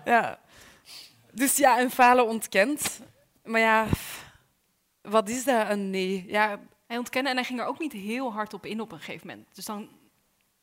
Ja. 0.05 0.39
Dus 1.33 1.57
ja, 1.57 1.79
en 1.79 1.91
Falo 1.91 2.25
ontkent. 2.25 3.01
Maar 3.45 3.61
ja, 3.61 3.87
wat 5.03 5.29
is 5.29 5.45
dat, 5.45 5.71
een 5.71 5.91
nee? 5.91 6.25
Ja, 6.27 6.61
Hij 6.87 6.99
ontkende 6.99 7.31
en 7.31 7.37
hij 7.37 7.45
ging 7.45 7.61
er 7.61 7.67
ook 7.67 7.79
niet 7.79 7.93
heel 7.93 8.33
hard 8.33 8.55
op 8.55 8.67
in 8.67 8.81
op 8.81 8.93
een 8.93 8.99
gegeven 8.99 9.27
moment. 9.27 9.55
Dus 9.55 9.65
dan, 9.65 9.89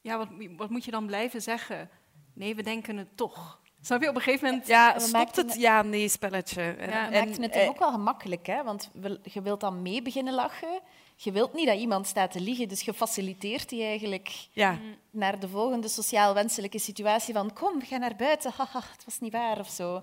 ja, 0.01 0.17
wat, 0.17 0.27
wat 0.57 0.69
moet 0.69 0.85
je 0.85 0.91
dan 0.91 1.05
blijven 1.05 1.41
zeggen? 1.41 1.89
Nee, 2.33 2.55
we 2.55 2.63
denken 2.63 2.97
het 2.97 3.17
toch. 3.17 3.59
Snap 3.85 4.01
je? 4.01 4.09
Op 4.09 4.15
een 4.15 4.21
gegeven 4.21 4.47
moment... 4.49 4.67
ja 4.67 4.99
stopt 4.99 5.35
het 5.35 5.55
ja-nee-spelletje. 5.55 6.61
En- 6.61 6.89
Ja, 6.89 7.11
en- 7.11 7.25
maakten 7.25 7.41
het 7.43 7.51
eh, 7.53 7.59
hem 7.59 7.69
ook 7.69 7.79
wel 7.79 7.91
gemakkelijk, 7.91 8.45
hè? 8.45 8.63
want 8.63 8.89
je 9.23 9.41
wilt 9.41 9.59
dan 9.59 9.81
mee 9.81 10.01
beginnen 10.01 10.33
lachen. 10.33 10.79
Je 11.15 11.31
wilt 11.31 11.53
niet 11.53 11.67
dat 11.67 11.77
iemand 11.77 12.07
staat 12.07 12.31
te 12.31 12.39
liegen, 12.39 12.67
dus 12.67 12.81
je 12.81 12.93
faciliteert 12.93 13.69
die 13.69 13.83
eigenlijk 13.83 14.47
Ja. 14.51 14.79
naar 15.09 15.39
de 15.39 15.47
volgende 15.49 15.87
sociaal 15.87 16.33
wenselijke 16.33 16.79
situatie 16.79 17.33
van 17.33 17.53
kom, 17.53 17.81
ga 17.81 17.97
naar 17.97 18.15
buiten, 18.15 18.51
haha, 18.57 18.81
het 18.91 19.05
was 19.05 19.19
niet 19.19 19.31
waar 19.31 19.59
of 19.59 19.69
zo. 19.69 20.01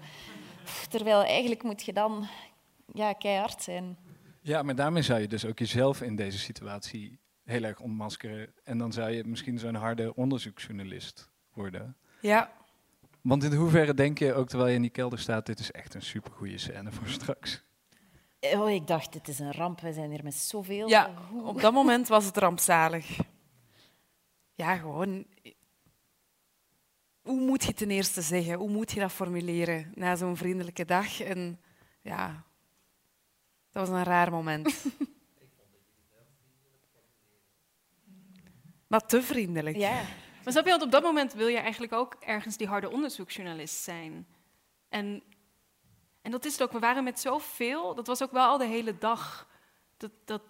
Terwijl 0.90 1.22
eigenlijk 1.24 1.62
moet 1.62 1.82
je 1.84 1.92
dan 1.92 2.26
ja, 2.92 3.12
keihard 3.12 3.62
zijn. 3.62 3.96
Ja, 4.40 4.62
maar 4.62 4.74
daarmee 4.74 5.02
zou 5.02 5.20
je 5.20 5.28
dus 5.28 5.44
ook 5.44 5.58
jezelf 5.58 6.00
in 6.02 6.16
deze 6.16 6.38
situatie 6.38 7.18
heel 7.44 7.62
erg 7.62 7.80
ontmaskeren. 7.80 8.52
En 8.64 8.78
dan 8.78 8.92
zou 8.92 9.10
je 9.10 9.24
misschien 9.24 9.58
zo'n 9.58 9.74
harde 9.74 10.14
onderzoeksjournalist 10.14 11.28
worden. 11.52 11.96
Ja. 12.20 12.50
Want 13.22 13.44
in 13.44 13.52
hoeverre 13.52 13.94
denk 13.94 14.18
je, 14.18 14.34
ook 14.34 14.48
terwijl 14.48 14.70
je 14.70 14.76
in 14.76 14.82
die 14.82 14.90
kelder 14.90 15.18
staat, 15.18 15.46
dit 15.46 15.58
is 15.58 15.70
echt 15.70 15.94
een 15.94 16.02
supergoeie 16.02 16.58
scène 16.58 16.92
voor 16.92 17.08
straks. 17.18 17.62
Oh, 18.40 18.70
ik 18.70 18.86
dacht, 18.86 19.14
het 19.14 19.28
is 19.28 19.38
een 19.38 19.52
ramp, 19.52 19.80
we 19.80 19.92
zijn 19.92 20.10
hier 20.10 20.24
met 20.24 20.34
zoveel. 20.34 20.88
Ja, 20.88 21.10
op 21.44 21.60
dat 21.60 21.72
moment 21.72 22.08
was 22.08 22.24
het 22.24 22.36
rampzalig. 22.36 23.18
Ja, 24.54 24.76
gewoon. 24.76 25.26
Hoe 27.22 27.40
moet 27.40 27.64
je 27.64 27.74
ten 27.74 27.90
eerste 27.90 28.22
zeggen? 28.22 28.54
Hoe 28.54 28.70
moet 28.70 28.92
je 28.92 29.00
dat 29.00 29.12
formuleren 29.12 29.92
na 29.94 30.16
zo'n 30.16 30.36
vriendelijke 30.36 30.84
dag? 30.84 31.20
En 31.20 31.60
ja, 32.00 32.44
dat 33.70 33.88
was 33.88 33.98
een 33.98 34.04
raar 34.04 34.30
moment. 34.30 34.84
maar 38.88 39.06
te 39.06 39.22
vriendelijk. 39.22 39.76
Ja. 39.76 40.02
Maar 40.44 40.52
snap 40.52 40.64
je, 40.64 40.70
want 40.70 40.82
op 40.82 40.90
dat 40.90 41.02
moment 41.02 41.32
wil 41.32 41.46
je 41.46 41.58
eigenlijk 41.58 41.92
ook 41.92 42.16
ergens 42.20 42.56
die 42.56 42.66
harde 42.66 42.90
onderzoeksjournalist 42.90 43.82
zijn. 43.82 44.26
En, 44.88 45.22
en 46.22 46.30
dat 46.30 46.44
is 46.44 46.52
het 46.52 46.62
ook. 46.62 46.72
We 46.72 46.78
waren 46.78 47.04
met 47.04 47.20
zoveel, 47.20 47.94
dat 47.94 48.06
was 48.06 48.22
ook 48.22 48.32
wel 48.32 48.46
al 48.46 48.58
de 48.58 48.64
hele 48.64 48.98
dag. 48.98 49.48
Dat, 49.96 50.10
dat, 50.24 50.42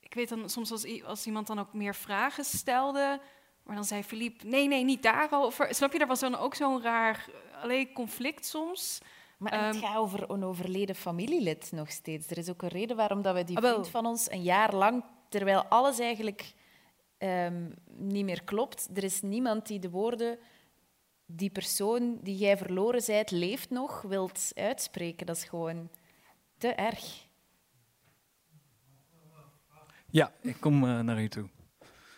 ik 0.00 0.14
weet 0.14 0.28
dan 0.28 0.50
soms 0.50 0.70
als, 0.70 1.02
als 1.04 1.26
iemand 1.26 1.46
dan 1.46 1.58
ook 1.58 1.72
meer 1.72 1.94
vragen 1.94 2.44
stelde, 2.44 3.20
maar 3.62 3.74
dan 3.74 3.84
zei 3.84 4.02
Philippe, 4.02 4.46
nee, 4.46 4.68
nee, 4.68 4.84
niet 4.84 5.02
daarover. 5.02 5.74
Snap 5.74 5.92
je, 5.92 5.98
er 5.98 6.06
was 6.06 6.20
dan 6.20 6.36
ook 6.36 6.54
zo'n 6.54 6.82
raar 6.82 7.26
eh, 7.28 7.62
allee, 7.62 7.92
conflict 7.92 8.46
soms. 8.46 9.00
Maar 9.38 9.66
het 9.66 9.74
Ehm, 9.74 9.84
gaat 9.84 9.96
over 9.96 10.30
een 10.30 10.44
overleden 10.44 10.94
familielid 10.94 11.72
nog 11.72 11.90
steeds. 11.90 12.30
Er 12.30 12.38
is 12.38 12.50
ook 12.50 12.62
een 12.62 12.68
reden 12.68 12.96
waarom 12.96 13.22
dat 13.22 13.34
we 13.34 13.44
die 13.44 13.56
Ah, 13.58 13.70
vriend 13.70 13.88
van 13.88 14.06
ons 14.06 14.30
een 14.30 14.42
jaar 14.42 14.74
lang, 14.74 15.04
terwijl 15.28 15.64
alles 15.64 15.98
eigenlijk 15.98 16.54
ehm, 17.18 17.70
niet 17.86 18.24
meer 18.24 18.44
klopt, 18.44 18.88
er 18.94 19.04
is 19.04 19.22
niemand 19.22 19.66
die 19.66 19.78
de 19.78 19.90
woorden 19.90 20.38
die 21.26 21.50
persoon 21.50 22.18
die 22.22 22.36
jij 22.36 22.56
verloren 22.56 23.00
zijt 23.00 23.30
leeft 23.30 23.70
nog, 23.70 24.02
wilt 24.02 24.50
uitspreken. 24.54 25.26
Dat 25.26 25.36
is 25.36 25.44
gewoon 25.44 25.90
te 26.58 26.68
erg. 26.68 27.24
Ja, 30.10 30.32
ik 30.40 30.60
kom 30.60 30.84
eh, 30.84 31.00
naar 31.00 31.22
u 31.22 31.28
toe. 31.28 31.48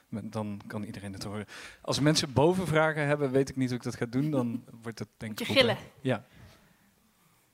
Dan 0.09 0.61
kan 0.67 0.83
iedereen 0.83 1.13
het 1.13 1.23
horen. 1.23 1.47
Als 1.83 2.01
mensen 2.01 2.33
boven 2.33 2.67
vragen 2.67 3.07
hebben, 3.07 3.31
weet 3.31 3.49
ik 3.49 3.57
niet 3.57 3.69
hoe 3.69 3.79
ik 3.79 3.85
dat 3.85 3.97
ga 3.97 4.07
doen. 4.07 4.31
Dan 4.31 4.65
wordt 4.83 4.99
het 4.99 5.09
denk 5.17 5.41
ik... 5.41 5.47
Je 5.47 5.53
gillen. 5.53 5.77
Ja. 6.01 6.27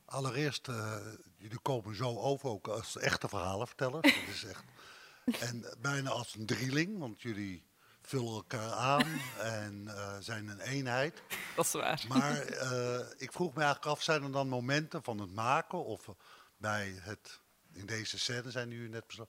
Allereerst, 0.05 0.69
eh, 0.69 0.97
jullie 1.37 1.59
komen 1.59 1.97
zo 1.97 2.17
over 2.17 2.49
ook 2.49 2.69
als 2.69 2.99
echte 2.99 3.29
verhalenvertellers. 3.29 4.15
Dat 4.15 4.35
is 4.35 4.45
echt. 4.45 4.65
En 5.25 5.77
bijna 5.81 6.11
als 6.11 6.35
een 6.35 6.47
drieling, 6.47 6.99
want 6.99 7.23
jullie 7.23 7.67
vullen 8.03 8.33
elkaar 8.33 8.71
aan 8.73 9.21
en 9.59 9.89
eh, 9.89 10.17
zijn 10.21 10.49
een 10.49 10.61
eenheid. 10.61 11.23
Dat 11.57 11.65
is 11.65 11.73
waar. 11.73 12.05
Maar 12.09 12.41
eh, 12.41 13.07
ik 13.17 13.33
vroeg 13.33 13.55
me 13.55 13.63
eigenlijk 13.63 13.91
af, 13.91 14.03
zijn 14.03 14.23
er 14.23 14.33
dan 14.33 14.49
momenten 14.49 15.03
van 15.03 15.19
het 15.19 15.35
maken 15.35 15.85
of 15.85 16.09
bij 16.57 16.99
het, 17.01 17.41
in 17.73 17.87
deze 17.87 18.19
scène 18.19 18.51
zijn 18.51 18.71
jullie 18.71 18.89
net 18.89 19.07
bezo- 19.07 19.29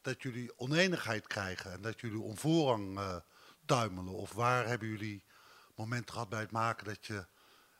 dat 0.00 0.22
jullie 0.22 0.58
oneenigheid 0.58 1.26
krijgen 1.26 1.72
en 1.72 1.82
dat 1.82 2.00
jullie 2.00 2.20
om 2.20 2.38
voorrang 2.38 2.98
eh, 2.98 3.16
tuimelen? 3.66 4.12
Of 4.12 4.32
waar 4.32 4.66
hebben 4.66 4.88
jullie 4.88 5.24
momenten 5.74 6.12
gehad 6.12 6.28
bij 6.28 6.40
het 6.40 6.50
maken 6.50 6.86
dat 6.86 7.06
je 7.06 7.26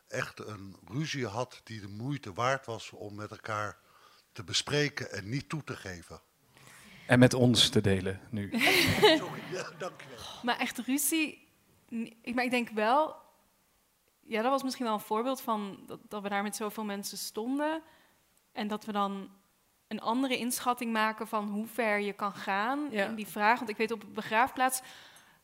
echt 0.09 0.41
een 0.41 0.77
ruzie 0.87 1.27
had 1.27 1.61
die 1.65 1.81
de 1.81 1.89
moeite 1.89 2.33
waard 2.33 2.67
was 2.67 2.91
om 2.91 3.15
met 3.15 3.31
elkaar 3.31 3.79
te 4.33 4.45
bespreken 4.45 5.13
en 5.13 5.29
niet 5.29 5.49
toe 5.49 5.65
te 5.65 5.77
geven? 5.77 6.21
En 7.09 7.19
met 7.19 7.35
ons 7.35 7.69
te 7.69 7.81
delen 7.81 8.21
nu. 8.31 8.51
Sorry, 8.51 9.43
ja, 9.53 9.71
dankjewel. 9.79 10.19
Maar 10.43 10.59
echt 10.59 10.79
ruzie, 10.79 11.49
ik, 12.23 12.35
maar 12.35 12.45
ik 12.45 12.51
denk 12.51 12.69
wel, 12.69 13.17
ja, 14.21 14.43
dat 14.43 14.51
was 14.51 14.63
misschien 14.63 14.85
wel 14.85 14.95
een 14.95 15.01
voorbeeld 15.01 15.41
van 15.41 15.79
dat, 15.87 16.01
dat 16.09 16.23
we 16.23 16.29
daar 16.29 16.43
met 16.43 16.57
zoveel 16.57 16.85
mensen 16.85 17.19
stonden 17.19 17.83
en 18.53 18.69
dat 18.69 18.85
we 18.85 18.93
dan 18.93 19.31
een 19.87 20.01
andere 20.01 20.37
inschatting 20.39 20.93
maken 20.93 21.29
van 21.29 21.49
hoe 21.49 21.67
ver 21.67 21.99
je 21.99 22.13
kan 22.13 22.33
gaan 22.33 22.89
Ja. 22.91 23.05
in 23.07 23.15
die 23.15 23.27
vraag. 23.27 23.59
Want 23.59 23.71
ik 23.71 23.77
weet 23.77 23.91
op 23.91 24.01
de 24.01 24.07
begraafplaats 24.07 24.81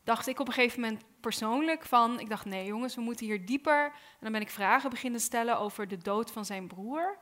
dacht 0.03 0.27
ik 0.27 0.39
op 0.39 0.47
een 0.47 0.53
gegeven 0.53 0.81
moment 0.81 1.03
persoonlijk 1.19 1.85
van, 1.85 2.19
ik 2.19 2.29
dacht 2.29 2.45
nee 2.45 2.65
jongens, 2.65 2.95
we 2.95 3.01
moeten 3.01 3.25
hier 3.25 3.45
dieper. 3.45 3.85
En 3.85 3.91
dan 4.19 4.31
ben 4.31 4.41
ik 4.41 4.49
vragen 4.49 4.89
beginnen 4.89 5.19
stellen 5.21 5.59
over 5.59 5.87
de 5.87 5.97
dood 5.97 6.31
van 6.31 6.45
zijn 6.45 6.67
broer. 6.67 7.17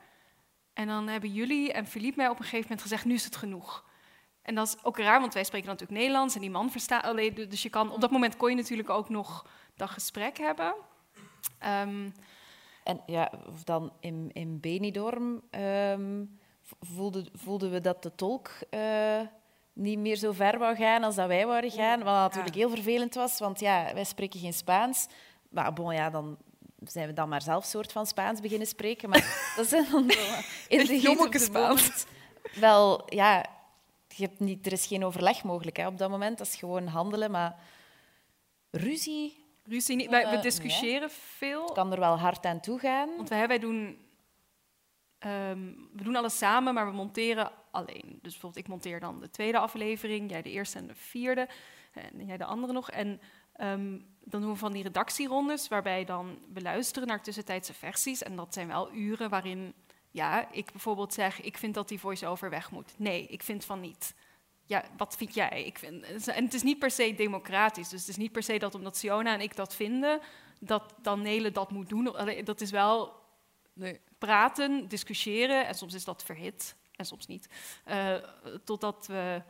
En 0.72 0.86
dan 0.86 1.08
hebben 1.08 1.32
jullie 1.32 1.72
en 1.72 1.86
Philippe 1.86 2.16
mij 2.16 2.28
op 2.28 2.36
een 2.36 2.42
gegeven 2.44 2.62
moment 2.62 2.82
gezegd, 2.82 3.04
nu 3.04 3.14
is 3.14 3.24
het 3.24 3.36
genoeg. 3.36 3.84
En 4.44 4.54
dat 4.54 4.66
is 4.66 4.84
ook 4.84 4.98
raar, 4.98 5.20
want 5.20 5.34
wij 5.34 5.44
spreken 5.44 5.68
natuurlijk 5.68 5.98
Nederlands 5.98 6.34
en 6.34 6.40
die 6.40 6.50
man 6.50 6.70
verstaat 6.70 7.04
alleen. 7.04 7.34
Dus 7.34 7.62
je 7.62 7.70
kan, 7.70 7.92
op 7.92 8.00
dat 8.00 8.10
moment 8.10 8.36
kon 8.36 8.50
je 8.50 8.56
natuurlijk 8.56 8.90
ook 8.90 9.08
nog 9.08 9.46
dat 9.76 9.90
gesprek 9.90 10.38
hebben. 10.38 10.74
Ehm, 11.58 12.08
En 12.84 13.00
ja, 13.06 13.32
of 13.48 13.64
dan 13.64 13.92
in, 14.00 14.30
in 14.32 14.60
Benidorm 14.60 15.42
ehm, 15.50 16.24
voelden, 16.80 17.28
voelden 17.32 17.70
we 17.70 17.80
dat 17.80 18.02
de 18.02 18.14
tolk 18.14 18.50
eh, 18.70 19.20
niet 19.72 19.98
meer 19.98 20.16
zo 20.16 20.32
ver 20.32 20.58
wou 20.58 20.76
gaan 20.76 21.02
als 21.02 21.14
dat 21.14 21.26
wij 21.26 21.46
wouden 21.46 21.70
gaan. 21.70 21.98
Wat 22.02 22.14
natuurlijk 22.14 22.54
heel 22.54 22.70
vervelend 22.70 23.14
was, 23.14 23.38
want 23.38 23.60
ja, 23.60 23.94
wij 23.94 24.04
spreken 24.04 24.40
geen 24.40 24.52
Spaans. 24.52 25.06
Maar 25.48 25.72
bon, 25.72 25.94
ja, 25.94 26.10
dan 26.10 26.38
zijn 26.84 27.06
we 27.06 27.12
dan 27.12 27.28
maar 27.28 27.42
zelf 27.42 27.64
soort 27.64 27.92
van 27.92 28.06
Spaans 28.06 28.40
beginnen 28.40 28.66
spreken. 28.66 29.08
Maar 29.08 29.52
dat 29.56 29.66
zijn 29.66 29.86
dan 29.90 30.10
in 30.68 30.86
de 30.86 31.38
Spaans. 31.38 32.06
Wel, 32.54 33.02
ja, 33.06 33.44
je 34.16 34.24
hebt 34.24 34.40
niet, 34.40 34.66
er 34.66 34.72
is 34.72 34.86
geen 34.86 35.04
overleg 35.04 35.44
mogelijk 35.44 35.76
hè, 35.76 35.86
op 35.86 35.98
dat 35.98 36.10
moment. 36.10 36.38
Dat 36.38 36.46
is 36.46 36.56
gewoon 36.56 36.86
handelen, 36.86 37.30
maar 37.30 37.58
ruzie 38.70 39.42
ruzie 39.64 39.96
niet. 39.96 40.10
Wij, 40.10 40.30
we 40.30 40.36
Eh, 40.36 40.42
discussiëren 40.42 41.10
veel. 41.10 41.64
kan 41.64 41.92
er 41.92 42.00
wel 42.00 42.18
hard 42.18 42.46
aan 42.46 42.60
toe 42.60 42.78
gaan. 42.78 43.16
Want 43.16 43.28
wij, 43.28 43.48
wij 43.48 43.58
doen, 43.58 43.98
ehm, 45.18 45.72
we 45.92 46.02
doen 46.02 46.16
alles 46.16 46.38
samen, 46.38 46.74
maar 46.74 46.86
we 46.86 46.92
monteren 46.96 47.50
alleen. 47.70 48.18
Dus 48.22 48.32
bijvoorbeeld, 48.32 48.64
ik 48.64 48.68
monteer 48.68 49.00
dan 49.00 49.20
de 49.20 49.30
tweede 49.30 49.58
aflevering, 49.58 50.30
jij 50.30 50.42
de 50.42 50.50
eerste 50.50 50.78
en 50.78 50.86
de 50.86 50.94
vierde, 50.94 51.48
en 51.92 52.26
jij 52.26 52.36
de 52.36 52.44
andere 52.44 52.72
nog. 52.72 52.90
En 52.90 53.20
ehm, 53.52 53.98
dan 54.24 54.40
doen 54.40 54.50
we 54.50 54.56
van 54.56 54.72
die 54.72 54.82
redactierondes, 54.82 55.68
waarbij 55.68 56.04
dan 56.04 56.38
we 56.52 56.60
luisteren 56.60 57.08
naar 57.08 57.22
tussentijdse 57.22 57.74
versies. 57.74 58.22
En 58.22 58.36
dat 58.36 58.54
zijn 58.54 58.66
wel 58.68 58.92
uren 58.92 59.30
waarin 59.30 59.74
ja, 60.14 60.50
ik 60.50 60.72
bijvoorbeeld 60.72 61.14
zeg, 61.14 61.40
ik 61.40 61.58
vind 61.58 61.74
dat 61.74 61.88
die 61.88 62.00
voice-over 62.00 62.50
weg 62.50 62.70
moet. 62.70 62.94
Nee, 62.96 63.26
ik 63.26 63.42
vind 63.42 63.64
van 63.64 63.80
niet. 63.80 64.14
Ja, 64.64 64.84
wat 64.96 65.16
vind 65.16 65.34
jij? 65.34 65.64
Ik 65.64 65.78
vind, 65.78 66.26
en 66.26 66.44
het 66.44 66.54
is 66.54 66.62
niet 66.62 66.78
per 66.78 66.90
se 66.90 67.14
democratisch. 67.14 67.88
Dus 67.88 68.00
het 68.00 68.08
is 68.08 68.16
niet 68.16 68.32
per 68.32 68.42
se 68.42 68.58
dat 68.58 68.74
omdat 68.74 68.96
Siona 68.96 69.34
en 69.34 69.40
ik 69.40 69.56
dat 69.56 69.74
vinden, 69.74 70.20
dat 70.60 70.94
dan 71.02 71.22
Nele 71.22 71.50
dat 71.50 71.70
moet 71.70 71.88
doen. 71.88 72.04
Dat 72.44 72.60
is 72.60 72.70
wel 72.70 73.12
nee. 73.72 74.00
praten, 74.18 74.88
discussiëren. 74.88 75.66
En 75.66 75.74
soms 75.74 75.94
is 75.94 76.04
dat 76.04 76.24
verhit 76.24 76.76
en 76.92 77.06
soms 77.06 77.26
niet. 77.26 77.48
Uh, 77.86 78.16
totdat, 78.64 79.06
we, 79.06 79.42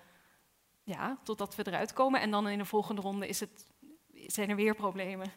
ja, 0.84 1.18
totdat 1.24 1.54
we 1.54 1.66
eruit 1.66 1.92
komen. 1.92 2.20
En 2.20 2.30
dan 2.30 2.48
in 2.48 2.58
de 2.58 2.64
volgende 2.64 3.00
ronde 3.00 3.28
is 3.28 3.40
het, 3.40 3.66
zijn 4.26 4.50
er 4.50 4.56
weer 4.56 4.74
problemen. 4.74 5.32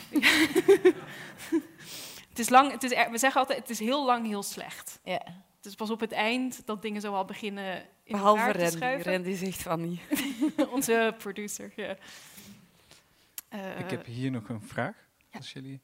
het 2.38 2.46
is 2.46 2.52
lang, 2.52 2.72
het 2.72 2.82
is, 2.82 2.90
we 3.10 3.18
zeggen 3.18 3.40
altijd, 3.40 3.58
het 3.58 3.70
is 3.70 3.78
heel 3.78 4.04
lang 4.04 4.26
heel 4.26 4.42
slecht. 4.42 5.00
Ja. 5.04 5.22
Het 5.56 5.66
is 5.66 5.74
pas 5.74 5.90
op 5.90 6.00
het 6.00 6.12
eind 6.12 6.66
dat 6.66 6.82
dingen 6.82 7.00
zo 7.00 7.14
al 7.14 7.24
beginnen 7.24 7.76
in 8.02 8.12
Behalve 8.12 8.52
te 8.52 8.66
schuiven. 8.66 9.12
Randy 9.12 9.34
zegt 9.34 9.62
van 9.62 9.88
niet. 9.88 10.00
Onze 10.74 11.14
producer, 11.18 11.72
ja. 11.76 11.96
Uh, 13.54 13.78
Ik 13.78 13.90
heb 13.90 14.06
hier 14.06 14.30
nog 14.30 14.48
een 14.48 14.62
vraag. 14.62 14.94
Ja, 15.30 15.38
als 15.38 15.52
jullie... 15.52 15.80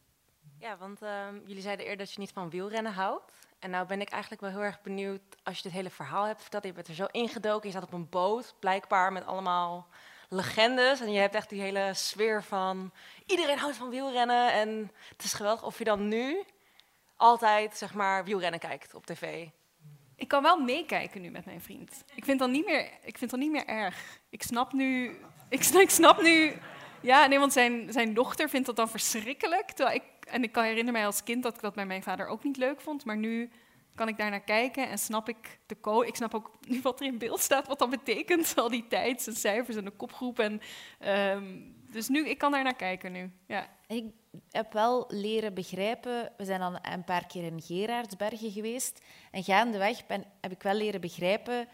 ja 0.58 0.76
want 0.76 1.02
um, 1.02 1.42
jullie 1.46 1.62
zeiden 1.62 1.84
eerder 1.86 2.04
dat 2.04 2.14
je 2.14 2.20
niet 2.20 2.32
van 2.32 2.50
wielrennen 2.50 2.92
houdt. 2.92 3.32
En 3.58 3.70
nou 3.70 3.86
ben 3.86 4.00
ik 4.00 4.08
eigenlijk 4.08 4.42
wel 4.42 4.50
heel 4.50 4.62
erg 4.62 4.82
benieuwd, 4.82 5.20
als 5.42 5.56
je 5.56 5.62
dit 5.62 5.72
hele 5.72 5.90
verhaal 5.90 6.24
hebt 6.24 6.40
verteld, 6.40 6.64
je 6.64 6.72
bent 6.72 6.88
er 6.88 6.94
zo 6.94 7.06
ingedoken, 7.10 7.64
je 7.64 7.74
staat 7.74 7.86
op 7.86 7.92
een 7.92 8.08
boot, 8.08 8.54
blijkbaar 8.58 9.12
met 9.12 9.26
allemaal 9.26 9.88
legendes. 10.34 11.00
En 11.00 11.12
je 11.12 11.18
hebt 11.18 11.34
echt 11.34 11.48
die 11.48 11.60
hele 11.60 11.90
sfeer 11.94 12.42
van 12.42 12.92
iedereen 13.26 13.58
houdt 13.58 13.76
van 13.76 13.90
wielrennen 13.90 14.52
en 14.52 14.90
het 15.08 15.24
is 15.24 15.32
geweldig. 15.32 15.64
Of 15.64 15.78
je 15.78 15.84
dan 15.84 16.08
nu 16.08 16.44
altijd 17.16 17.76
zeg 17.76 17.94
maar 17.94 18.24
wielrennen 18.24 18.60
kijkt 18.60 18.94
op 18.94 19.06
tv. 19.06 19.46
Ik 20.16 20.28
kan 20.28 20.42
wel 20.42 20.60
meekijken 20.60 21.20
nu 21.20 21.30
met 21.30 21.44
mijn 21.44 21.60
vriend. 21.60 22.04
Ik 22.14 22.24
vind 22.24 22.38
dat 22.38 22.50
niet 22.50 22.66
meer, 22.66 22.90
ik 23.02 23.18
vind 23.18 23.30
dat 23.30 23.40
niet 23.40 23.50
meer 23.50 23.66
erg. 23.66 24.20
Ik 24.30 24.42
snap 24.42 24.72
nu, 24.72 25.16
ik, 25.48 25.64
ik 25.64 25.90
snap 25.90 26.22
nu, 26.22 26.52
ja, 27.00 27.26
nee, 27.26 27.38
want 27.38 27.52
zijn, 27.52 27.92
zijn 27.92 28.14
dochter 28.14 28.48
vindt 28.48 28.66
dat 28.66 28.76
dan 28.76 28.88
verschrikkelijk. 28.88 29.70
Terwijl 29.70 29.96
ik, 29.96 30.26
en 30.28 30.42
ik 30.42 30.52
kan 30.52 30.62
herinneren 30.62 30.92
mij 30.92 31.06
als 31.06 31.22
kind 31.22 31.42
dat 31.42 31.54
ik 31.54 31.60
dat 31.60 31.74
bij 31.74 31.86
mijn 31.86 32.02
vader 32.02 32.26
ook 32.26 32.44
niet 32.44 32.56
leuk 32.56 32.80
vond. 32.80 33.04
Maar 33.04 33.16
nu 33.16 33.50
kan 33.94 34.08
ik 34.08 34.16
daar 34.16 34.30
naar 34.30 34.44
kijken 34.44 34.88
en 34.88 34.98
snap 34.98 35.28
ik 35.28 35.58
de 35.66 35.80
code. 35.80 36.06
Ik 36.06 36.16
snap 36.16 36.34
ook 36.34 36.50
nu 36.68 36.80
wat 36.82 37.00
er 37.00 37.06
in 37.06 37.18
beeld 37.18 37.40
staat, 37.40 37.66
wat 37.66 37.78
dat 37.78 37.90
betekent. 37.90 38.52
Al 38.56 38.68
die 38.68 38.86
tijds 38.88 39.26
en 39.26 39.36
cijfers 39.36 39.76
en 39.76 39.84
de 39.84 39.90
kopgroep. 39.90 40.38
En, 40.38 40.60
um, 41.08 41.74
dus 41.90 42.08
nu, 42.08 42.28
ik 42.28 42.38
kan 42.38 42.52
daar 42.52 42.64
naar 42.64 42.76
kijken 42.76 43.12
nu. 43.12 43.30
Ja. 43.46 43.68
Ik 43.86 44.04
heb 44.50 44.72
wel 44.72 45.04
leren 45.08 45.54
begrijpen. 45.54 46.32
We 46.36 46.44
zijn 46.44 46.60
al 46.60 46.78
een 46.82 47.04
paar 47.04 47.26
keer 47.26 47.44
in 47.44 47.62
Gerardsbergen 47.62 48.50
geweest. 48.50 49.00
En 49.30 49.44
gaandeweg 49.44 50.06
ben, 50.06 50.24
heb 50.40 50.52
ik 50.52 50.62
wel 50.62 50.74
leren 50.74 51.00
begrijpen 51.00 51.68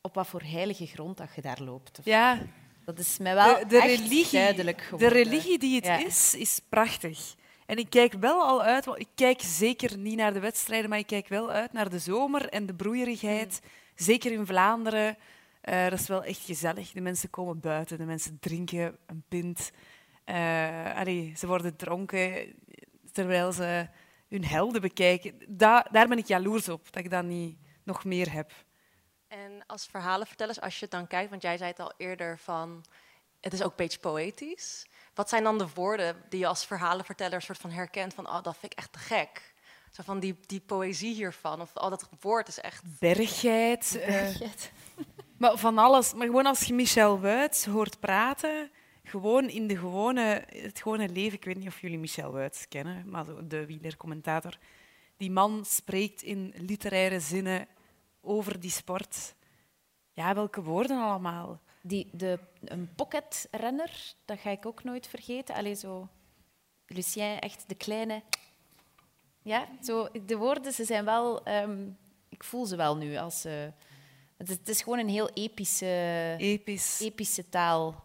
op 0.00 0.14
wat 0.14 0.26
voor 0.26 0.42
heilige 0.42 0.86
grond 0.86 1.16
dat 1.16 1.34
je 1.34 1.42
daar 1.42 1.62
loopt. 1.62 2.00
Ja. 2.04 2.38
Dat 2.84 2.98
is 2.98 3.18
mij 3.18 3.34
wel 3.34 3.58
de, 3.58 3.66
de 3.66 3.80
religie, 3.80 4.38
duidelijk 4.38 4.80
geworden. 4.82 5.08
De 5.08 5.14
religie 5.14 5.58
die 5.58 5.80
het 5.80 6.06
is, 6.06 6.34
is 6.34 6.60
prachtig. 6.68 7.34
En 7.66 7.76
ik 7.76 7.90
kijk 7.90 8.12
wel 8.12 8.42
al 8.42 8.62
uit, 8.62 8.84
want 8.84 8.98
ik 8.98 9.08
kijk 9.14 9.40
zeker 9.40 9.98
niet 9.98 10.16
naar 10.16 10.32
de 10.32 10.40
wedstrijden, 10.40 10.90
maar 10.90 10.98
ik 10.98 11.06
kijk 11.06 11.28
wel 11.28 11.50
uit 11.50 11.72
naar 11.72 11.90
de 11.90 11.98
zomer 11.98 12.48
en 12.48 12.66
de 12.66 12.74
broeierigheid. 12.74 13.60
Mm. 13.62 13.70
Zeker 13.94 14.32
in 14.32 14.46
Vlaanderen. 14.46 15.16
Uh, 15.64 15.88
dat 15.88 16.00
is 16.00 16.08
wel 16.08 16.24
echt 16.24 16.40
gezellig. 16.44 16.92
De 16.92 17.00
mensen 17.00 17.30
komen 17.30 17.60
buiten, 17.60 17.98
de 17.98 18.04
mensen 18.04 18.38
drinken 18.40 18.96
een 19.06 19.24
pint. 19.28 19.70
Uh, 20.26 20.96
allee, 20.96 21.32
ze 21.36 21.46
worden 21.46 21.76
dronken 21.76 22.54
terwijl 23.12 23.52
ze 23.52 23.88
hun 24.28 24.44
helden 24.44 24.80
bekijken. 24.80 25.34
Da 25.48 25.86
daar 25.90 26.08
ben 26.08 26.18
ik 26.18 26.26
jaloers 26.26 26.68
op, 26.68 26.92
dat 26.92 27.04
ik 27.04 27.10
dat 27.10 27.24
niet 27.24 27.58
nog 27.82 28.04
meer 28.04 28.32
heb. 28.32 28.52
En 29.28 29.66
als 29.66 29.86
verhalenvertellers, 29.86 30.60
als 30.60 30.74
je 30.74 30.80
het 30.80 30.90
dan 30.90 31.06
kijkt, 31.06 31.30
want 31.30 31.42
jij 31.42 31.56
zei 31.56 31.70
het 31.70 31.80
al 31.80 31.92
eerder 31.96 32.38
van, 32.38 32.84
het 33.40 33.52
is 33.52 33.62
ook 33.62 33.70
een 33.70 33.76
beetje 33.76 33.98
poëtisch. 33.98 34.86
Wat 35.16 35.28
zijn 35.28 35.42
dan 35.42 35.58
de 35.58 35.68
woorden 35.74 36.16
die 36.28 36.38
je 36.38 36.46
als 36.46 36.64
verhalenverteller 36.64 37.42
soort 37.42 37.58
van 37.58 37.70
herkent 37.70 38.14
van, 38.14 38.28
oh, 38.28 38.42
dat 38.42 38.56
vind 38.56 38.72
ik 38.72 38.78
echt 38.78 38.92
te 38.92 38.98
gek? 38.98 39.54
Zo 39.90 40.02
van 40.02 40.20
die, 40.20 40.36
die 40.46 40.60
poëzie 40.60 41.14
hiervan, 41.14 41.60
of 41.60 41.70
oh, 41.74 41.90
dat 41.90 42.08
woord 42.20 42.48
is 42.48 42.60
echt... 42.60 42.82
Bergheid. 42.98 44.02
Bergheid. 44.06 44.72
maar 45.38 45.56
van 45.56 45.78
alles. 45.78 46.14
Maar 46.14 46.26
gewoon 46.26 46.46
als 46.46 46.62
je 46.62 46.74
Michel 46.74 47.20
Wuits 47.20 47.64
hoort 47.64 48.00
praten, 48.00 48.70
gewoon 49.04 49.48
in 49.48 49.66
de 49.66 49.78
gewone, 49.78 50.44
het 50.48 50.80
gewone 50.80 51.08
leven. 51.08 51.38
Ik 51.38 51.44
weet 51.44 51.56
niet 51.56 51.68
of 51.68 51.80
jullie 51.80 51.98
Michel 51.98 52.32
Wuits 52.32 52.68
kennen, 52.68 53.10
maar 53.10 53.24
de 53.48 53.66
wielercommentator. 53.66 54.58
Die 55.16 55.30
man 55.30 55.64
spreekt 55.64 56.22
in 56.22 56.54
literaire 56.56 57.20
zinnen 57.20 57.66
over 58.20 58.60
die 58.60 58.70
sport. 58.70 59.34
Ja, 60.12 60.34
welke 60.34 60.62
woorden 60.62 61.02
allemaal? 61.02 61.60
Die, 61.86 62.08
de, 62.12 62.38
een 62.64 62.94
pocketrenner, 62.94 64.14
dat 64.24 64.38
ga 64.38 64.50
ik 64.50 64.66
ook 64.66 64.84
nooit 64.84 65.06
vergeten. 65.06 65.54
Allee, 65.54 65.74
zo... 65.74 66.08
Lucien, 66.86 67.38
echt 67.38 67.68
de 67.68 67.74
kleine... 67.74 68.22
Ja, 69.42 69.68
zo, 69.82 70.08
de 70.26 70.36
woorden, 70.36 70.72
ze 70.72 70.84
zijn 70.84 71.04
wel... 71.04 71.48
Um, 71.48 71.98
ik 72.28 72.44
voel 72.44 72.66
ze 72.66 72.76
wel 72.76 72.96
nu. 72.96 73.16
Als, 73.16 73.46
uh, 73.46 73.52
het, 74.36 74.48
is, 74.48 74.56
het, 74.56 74.68
is, 74.68 74.82
gewoon 74.82 74.98
een 74.98 75.08
heel 75.08 75.30
epische, 75.30 76.34
Episch. 76.38 77.00
epische 77.00 77.48
taal. 77.48 78.04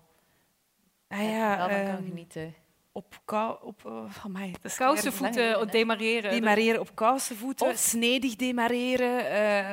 Ah, 1.08 1.22
ja, 1.22 1.58
wel 1.58 1.70
van 1.70 1.80
um, 1.80 1.86
kan 1.86 2.04
genieten 2.04 2.61
op, 2.92 3.22
kou, 3.26 3.58
op 3.62 3.84
uh, 3.86 4.26
amai, 4.26 4.54
kousenvoeten 4.76 5.68
demareren. 5.68 6.32
Demareren 6.32 6.80
op 6.80 6.96
kousenvoeten, 6.96 7.78
snedig 7.78 8.36
demareren. 8.36 9.26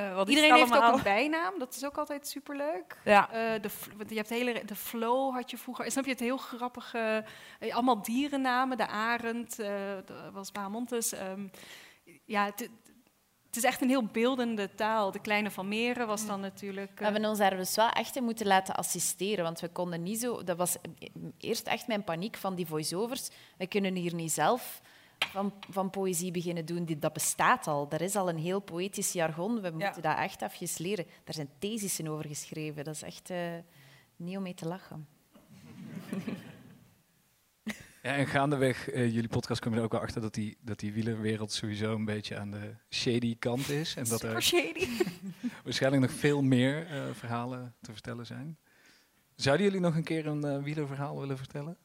Uh, 0.09 0.15
wat 0.15 0.29
Iedereen 0.29 0.55
heeft 0.55 0.77
ook 0.77 0.95
een 0.95 1.03
bijnaam, 1.03 1.59
dat 1.59 1.75
is 1.75 1.85
ook 1.85 1.99
altijd 1.99 2.29
superleuk. 2.29 3.01
Ja. 3.05 3.29
Uh, 3.29 3.63
de, 3.63 3.71
je 4.09 4.15
hebt 4.15 4.29
hele, 4.29 4.65
de 4.65 4.77
flow 4.77 5.35
had 5.35 5.51
je 5.51 5.59
vroeger. 5.59 5.91
Snap 5.91 6.05
je 6.05 6.11
het 6.11 6.21
heel 6.21 6.37
grappige, 6.37 7.25
allemaal 7.71 8.03
dierennamen, 8.03 8.77
de 8.77 8.87
arend, 8.87 9.57
de, 9.57 10.05
was 10.33 10.53
Bahamontes. 10.53 11.13
Um, 11.13 11.51
ja, 12.25 12.45
het 12.45 12.71
is 13.59 13.65
echt 13.65 13.83
een 13.83 13.89
heel 13.89 14.05
beeldende 14.05 14.75
taal. 14.75 15.11
De 15.11 15.21
kleine 15.21 15.51
van 15.51 15.69
Meren 15.69 16.07
was 16.07 16.27
dan 16.27 16.41
natuurlijk... 16.41 16.99
We 16.99 17.05
hebben 17.05 17.25
ons 17.25 17.39
daar 17.39 17.57
dus 17.57 17.75
wel 17.75 17.91
echt 17.91 18.17
in 18.17 18.25
moeten 18.25 18.47
laten 18.47 18.75
assisteren, 18.75 19.45
want 19.45 19.61
we 19.61 19.69
konden 19.69 20.03
niet 20.03 20.21
zo... 20.21 20.45
Dat 20.45 20.57
was 20.57 20.77
eerst 21.39 21.67
echt 21.67 21.87
mijn 21.87 22.05
paniek 22.05 22.37
van 22.37 22.55
die 22.55 22.67
voiceovers. 22.67 23.29
We 23.57 23.67
kunnen 23.67 23.95
hier 23.95 24.15
niet 24.15 24.33
zelf 24.33 24.81
van, 25.19 25.53
van 25.71 25.91
poëzie 25.91 26.31
beginnen 26.31 26.65
doen. 26.65 26.89
Dat 26.99 27.13
bestaat 27.13 27.67
al. 27.67 27.87
Er 27.91 28.01
is 28.01 28.17
al 28.17 28.29
een 28.29 28.39
heel 28.39 28.61
poëtisch 28.61 29.13
jargon. 29.13 29.61
We 29.61 29.71
moeten 29.71 30.03
dat 30.03 30.17
echt 30.17 30.43
afjes 30.43 30.79
leren. 30.79 31.07
Daar 31.25 31.35
zijn 31.35 31.51
thesissen 31.59 32.09
over 32.09 32.27
geschreven. 32.27 32.85
Dat 32.85 32.95
is 32.95 33.03
echt 33.03 33.31
uh, 33.31 33.39
niet 34.17 34.37
om 34.37 34.43
mee 34.43 34.55
te 34.55 34.69
lachen. 34.69 35.07
Ja, 38.09 38.15
en 38.15 38.27
gaandeweg 38.27 38.93
uh, 38.93 39.13
jullie 39.15 39.29
podcast 39.29 39.61
kom 39.61 39.73
je 39.73 39.79
er 39.79 39.85
ook 39.85 39.93
wel 39.93 40.01
achter 40.01 40.21
dat 40.21 40.35
die, 40.35 40.57
dat 40.61 40.79
die 40.79 40.93
wielerwereld 40.93 41.53
sowieso 41.53 41.95
een 41.95 42.05
beetje 42.05 42.39
aan 42.39 42.51
de 42.51 42.75
shady 42.91 43.37
kant 43.39 43.69
is. 43.69 43.97
En 43.97 44.05
dat 44.05 44.23
er 44.23 44.43
shady. 44.43 44.89
waarschijnlijk 45.65 46.03
nog 46.03 46.13
veel 46.13 46.43
meer 46.43 46.91
uh, 46.91 47.15
verhalen 47.15 47.75
te 47.81 47.93
vertellen 47.93 48.27
zijn. 48.27 48.59
Zouden 49.35 49.67
jullie 49.67 49.81
nog 49.81 49.97
een 49.97 50.05
keer 50.05 50.27
een 50.27 50.45
uh, 50.45 50.63
wielerverhaal 50.63 51.21
willen 51.21 51.37
vertellen? 51.37 51.77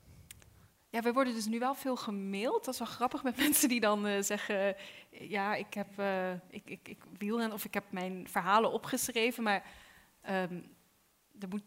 Ja, 0.89 1.01
we 1.01 1.13
worden 1.13 1.33
dus 1.33 1.45
nu 1.45 1.59
wel 1.59 1.75
veel 1.75 1.95
gemaild. 1.95 2.65
Dat 2.65 2.73
is 2.73 2.79
wel 2.79 2.89
grappig 2.89 3.23
met 3.23 3.37
mensen 3.45 3.69
die 3.69 3.79
dan 3.79 4.23
zeggen... 4.23 4.75
ja, 5.09 5.55
ik 5.55 5.73
heb 5.73 6.01
ik, 6.49 6.69
ik, 6.69 6.87
ik 6.87 7.03
wielren 7.17 7.51
of 7.51 7.65
ik 7.65 7.73
heb 7.73 7.83
mijn 7.89 8.27
verhalen 8.27 8.71
opgeschreven, 8.71 9.43
maar... 9.43 9.63
Um, 10.29 10.71
er 11.39 11.47
moet 11.47 11.63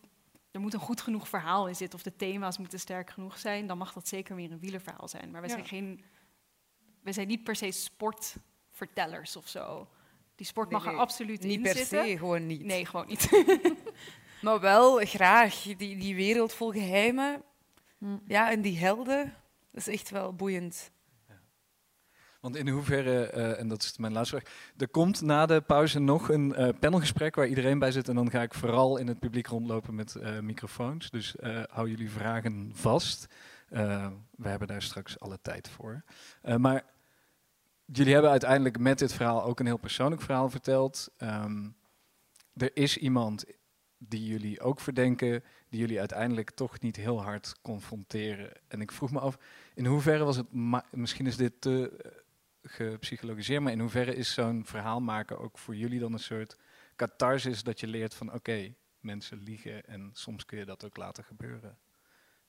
er 0.56 0.62
moet 0.62 0.74
een 0.74 0.80
goed 0.80 1.00
genoeg 1.00 1.28
verhaal 1.28 1.68
in 1.68 1.76
zitten 1.76 1.98
of 1.98 2.04
de 2.04 2.16
thema's 2.16 2.58
moeten 2.58 2.80
sterk 2.80 3.10
genoeg 3.10 3.38
zijn, 3.38 3.66
dan 3.66 3.78
mag 3.78 3.92
dat 3.92 4.08
zeker 4.08 4.36
weer 4.36 4.52
een 4.52 4.58
wielerverhaal 4.58 5.08
zijn. 5.08 5.30
Maar 5.30 5.40
wij 5.40 5.50
zijn 5.50 5.64
geen, 5.64 6.04
wij 7.02 7.12
zijn 7.12 7.26
niet 7.26 7.44
per 7.44 7.56
se 7.56 7.70
sportvertellers 7.70 9.36
of 9.36 9.48
zo. 9.48 9.88
Die 10.34 10.46
sport 10.46 10.70
mag 10.70 10.86
er 10.86 10.96
absoluut 10.96 11.42
niet 11.42 11.52
in 11.52 11.62
per 11.62 11.76
zitten. 11.76 12.04
se, 12.04 12.18
gewoon 12.18 12.46
niet. 12.46 12.64
Nee, 12.64 12.86
gewoon 12.86 13.06
niet. 13.06 13.30
maar 14.42 14.60
wel 14.60 14.96
graag 14.96 15.62
die, 15.62 15.96
die 15.96 16.14
wereld 16.14 16.52
vol 16.52 16.70
geheimen. 16.70 17.42
Hm. 17.98 18.18
Ja, 18.26 18.50
en 18.50 18.60
die 18.60 18.78
helden, 18.78 19.34
dat 19.72 19.86
is 19.86 19.94
echt 19.94 20.10
wel 20.10 20.34
boeiend. 20.34 20.90
Want 22.46 22.58
in 22.58 22.68
hoeverre, 22.68 23.32
uh, 23.34 23.60
en 23.60 23.68
dat 23.68 23.82
is 23.82 23.96
mijn 23.98 24.12
laatste 24.12 24.36
vraag, 24.36 24.52
er 24.76 24.88
komt 24.88 25.20
na 25.20 25.46
de 25.46 25.60
pauze 25.60 25.98
nog 25.98 26.28
een 26.28 26.54
uh, 26.58 26.68
panelgesprek 26.80 27.34
waar 27.34 27.46
iedereen 27.46 27.78
bij 27.78 27.90
zit. 27.90 28.08
En 28.08 28.14
dan 28.14 28.30
ga 28.30 28.42
ik 28.42 28.54
vooral 28.54 28.96
in 28.96 29.06
het 29.06 29.18
publiek 29.18 29.46
rondlopen 29.46 29.94
met 29.94 30.16
uh, 30.18 30.38
microfoons. 30.38 31.10
Dus 31.10 31.34
hou 31.70 31.90
jullie 31.90 32.10
vragen 32.10 32.70
vast. 32.74 33.26
we 33.68 34.48
hebben 34.48 34.68
daar 34.68 34.82
straks 34.82 35.20
alle 35.20 35.38
tijd 35.42 35.68
voor. 35.68 36.02
maar 36.58 36.84
jullie 37.84 38.12
hebben 38.12 38.30
uiteindelijk 38.30 38.78
met 38.78 38.98
dit 38.98 39.12
verhaal 39.12 39.44
ook 39.44 39.60
een 39.60 39.66
heel 39.66 39.76
persoonlijk 39.76 40.22
verhaal 40.22 40.50
verteld. 40.50 41.08
Um, 41.18 41.76
er 42.54 42.70
is 42.76 42.96
iemand 42.96 43.44
die 43.98 44.24
jullie 44.24 44.60
ook 44.60 44.80
verdenken, 44.80 45.44
die 45.68 45.80
jullie 45.80 45.98
uiteindelijk 45.98 46.50
toch 46.50 46.80
niet 46.80 46.96
heel 46.96 47.22
hard 47.22 47.54
confronteren. 47.62 48.52
En 48.68 48.80
ik 48.80 48.92
vroeg 48.92 49.10
me 49.10 49.20
af, 49.20 49.38
in 49.74 49.86
hoeverre 49.86 50.24
was 50.24 50.36
het, 50.36 50.46
misschien 50.90 51.26
is 51.26 51.36
dit 51.36 51.60
te 51.60 52.24
gepsychologiseerd, 52.66 53.62
maar 53.62 53.72
in 53.72 53.80
hoeverre 53.80 54.14
is 54.14 54.32
zo'n 54.32 54.64
verhaal 54.66 55.00
maken 55.00 55.38
ook 55.38 55.58
voor 55.58 55.76
jullie 55.76 56.00
dan 56.00 56.12
een 56.12 56.18
soort 56.18 56.56
catharsis 56.96 57.62
dat 57.62 57.80
je 57.80 57.86
leert 57.86 58.14
van 58.14 58.32
oké, 58.32 58.74
mensen 59.00 59.42
liegen 59.42 59.86
en 59.86 60.10
soms 60.12 60.44
kun 60.44 60.58
je 60.58 60.64
dat 60.64 60.84
ook 60.84 60.96
laten 60.96 61.24
gebeuren. 61.24 61.78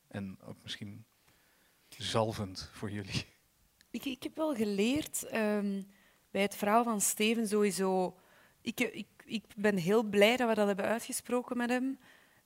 En 0.08 0.38
ook 0.44 0.64
misschien 0.64 1.06
zalvend 1.90 2.70
voor 2.74 2.92
jullie. 2.92 3.26
Ik, 3.90 4.06
ik 4.06 4.24
heb 4.24 4.36
wel 4.36 4.56
geleerd 4.56 5.34
um, 5.34 5.88
bij 6.32 6.42
het 6.42 6.56
verhaal 6.56 6.84
van 6.84 7.02
Steven 7.02 7.48
sowieso. 7.48 8.20
Ik, 8.62 8.80
ik, 8.80 9.08
ik 9.26 9.44
ben 9.56 9.78
heel 9.78 10.04
blij 10.04 10.38
dat 10.38 10.50
we 10.50 10.56
dat 10.56 10.68
hebben 10.68 10.86
uitgesproken 10.86 11.58
met 11.58 11.70
hem. 11.70 12.00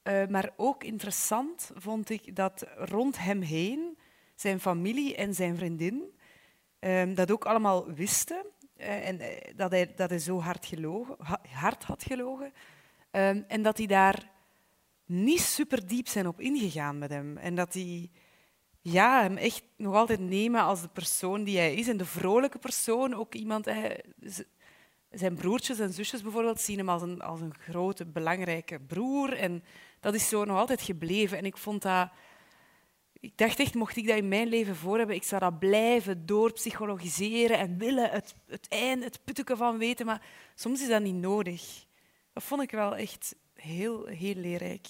Uh, 0.03 0.27
maar 0.27 0.53
ook 0.55 0.83
interessant 0.83 1.71
vond 1.75 2.09
ik 2.09 2.35
dat 2.35 2.65
rond 2.75 3.17
hem 3.17 3.41
heen 3.41 3.97
zijn 4.35 4.59
familie 4.59 5.15
en 5.15 5.33
zijn 5.33 5.57
vriendin 5.57 6.13
um, 6.81 7.15
dat 7.15 7.31
ook 7.31 7.45
allemaal 7.45 7.93
wisten. 7.93 8.45
Uh, 8.77 9.07
en 9.07 9.21
uh, 9.21 9.27
dat, 9.55 9.71
hij, 9.71 9.93
dat 9.95 10.09
hij 10.09 10.19
zo 10.19 10.39
hard, 10.39 10.65
gelogen, 10.65 11.15
hard 11.49 11.83
had 11.83 12.03
gelogen. 12.03 12.53
Um, 13.11 13.45
en 13.47 13.61
dat 13.61 13.75
die 13.75 13.87
daar 13.87 14.29
niet 15.05 15.41
super 15.41 15.87
diep 15.87 16.07
zijn 16.07 16.27
op 16.27 16.39
ingegaan 16.39 16.97
met 16.97 17.09
hem. 17.09 17.37
En 17.37 17.55
dat 17.55 17.71
die 17.71 18.11
ja, 18.81 19.21
hem 19.21 19.37
echt 19.37 19.63
nog 19.75 19.95
altijd 19.95 20.19
nemen 20.19 20.61
als 20.61 20.81
de 20.81 20.87
persoon 20.87 21.43
die 21.43 21.57
hij 21.57 21.73
is. 21.73 21.87
En 21.87 21.97
de 21.97 22.05
vrolijke 22.05 22.59
persoon, 22.59 23.13
ook 23.13 23.35
iemand... 23.35 23.65
Hij, 23.65 24.03
zijn 25.11 25.35
broertjes 25.35 25.79
en 25.79 25.93
zusjes 25.93 26.21
bijvoorbeeld 26.21 26.61
zien 26.61 26.77
hem 26.77 26.89
als 26.89 27.01
een, 27.01 27.21
als 27.21 27.41
een 27.41 27.53
grote, 27.59 28.05
belangrijke 28.05 28.79
broer. 28.79 29.37
En 29.37 29.63
dat 29.99 30.13
is 30.13 30.29
zo 30.29 30.45
nog 30.45 30.57
altijd 30.57 30.81
gebleven. 30.81 31.37
En 31.37 31.45
ik 31.45 31.57
vond 31.57 31.81
dat... 31.81 32.09
Ik 33.21 33.37
dacht 33.37 33.59
echt, 33.59 33.75
mocht 33.75 33.95
ik 33.95 34.07
dat 34.07 34.17
in 34.17 34.27
mijn 34.27 34.47
leven 34.47 34.75
voor 34.75 34.97
hebben, 34.97 35.15
ik 35.15 35.23
zou 35.23 35.41
dat 35.41 35.59
blijven 35.59 36.25
doorpsychologiseren 36.25 37.57
en 37.57 37.77
willen 37.77 38.09
het, 38.09 38.35
het 38.47 38.67
eind, 38.67 39.03
het 39.03 39.23
putteken 39.23 39.57
van 39.57 39.77
weten. 39.77 40.05
Maar 40.05 40.25
soms 40.55 40.81
is 40.81 40.87
dat 40.87 41.01
niet 41.01 41.15
nodig. 41.15 41.85
Dat 42.33 42.43
vond 42.43 42.61
ik 42.61 42.71
wel 42.71 42.95
echt 42.95 43.35
heel, 43.53 44.05
heel 44.05 44.35
leerrijk. 44.35 44.87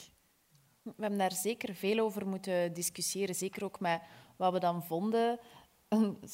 We 0.82 0.94
hebben 0.98 1.20
daar 1.20 1.32
zeker 1.32 1.76
veel 1.76 2.00
over 2.00 2.28
moeten 2.28 2.74
discussiëren, 2.74 3.36
zeker 3.36 3.64
ook 3.64 3.80
met 3.80 4.02
wat 4.36 4.54
we 4.54 4.60
dan 4.60 4.84
vonden 4.84 5.40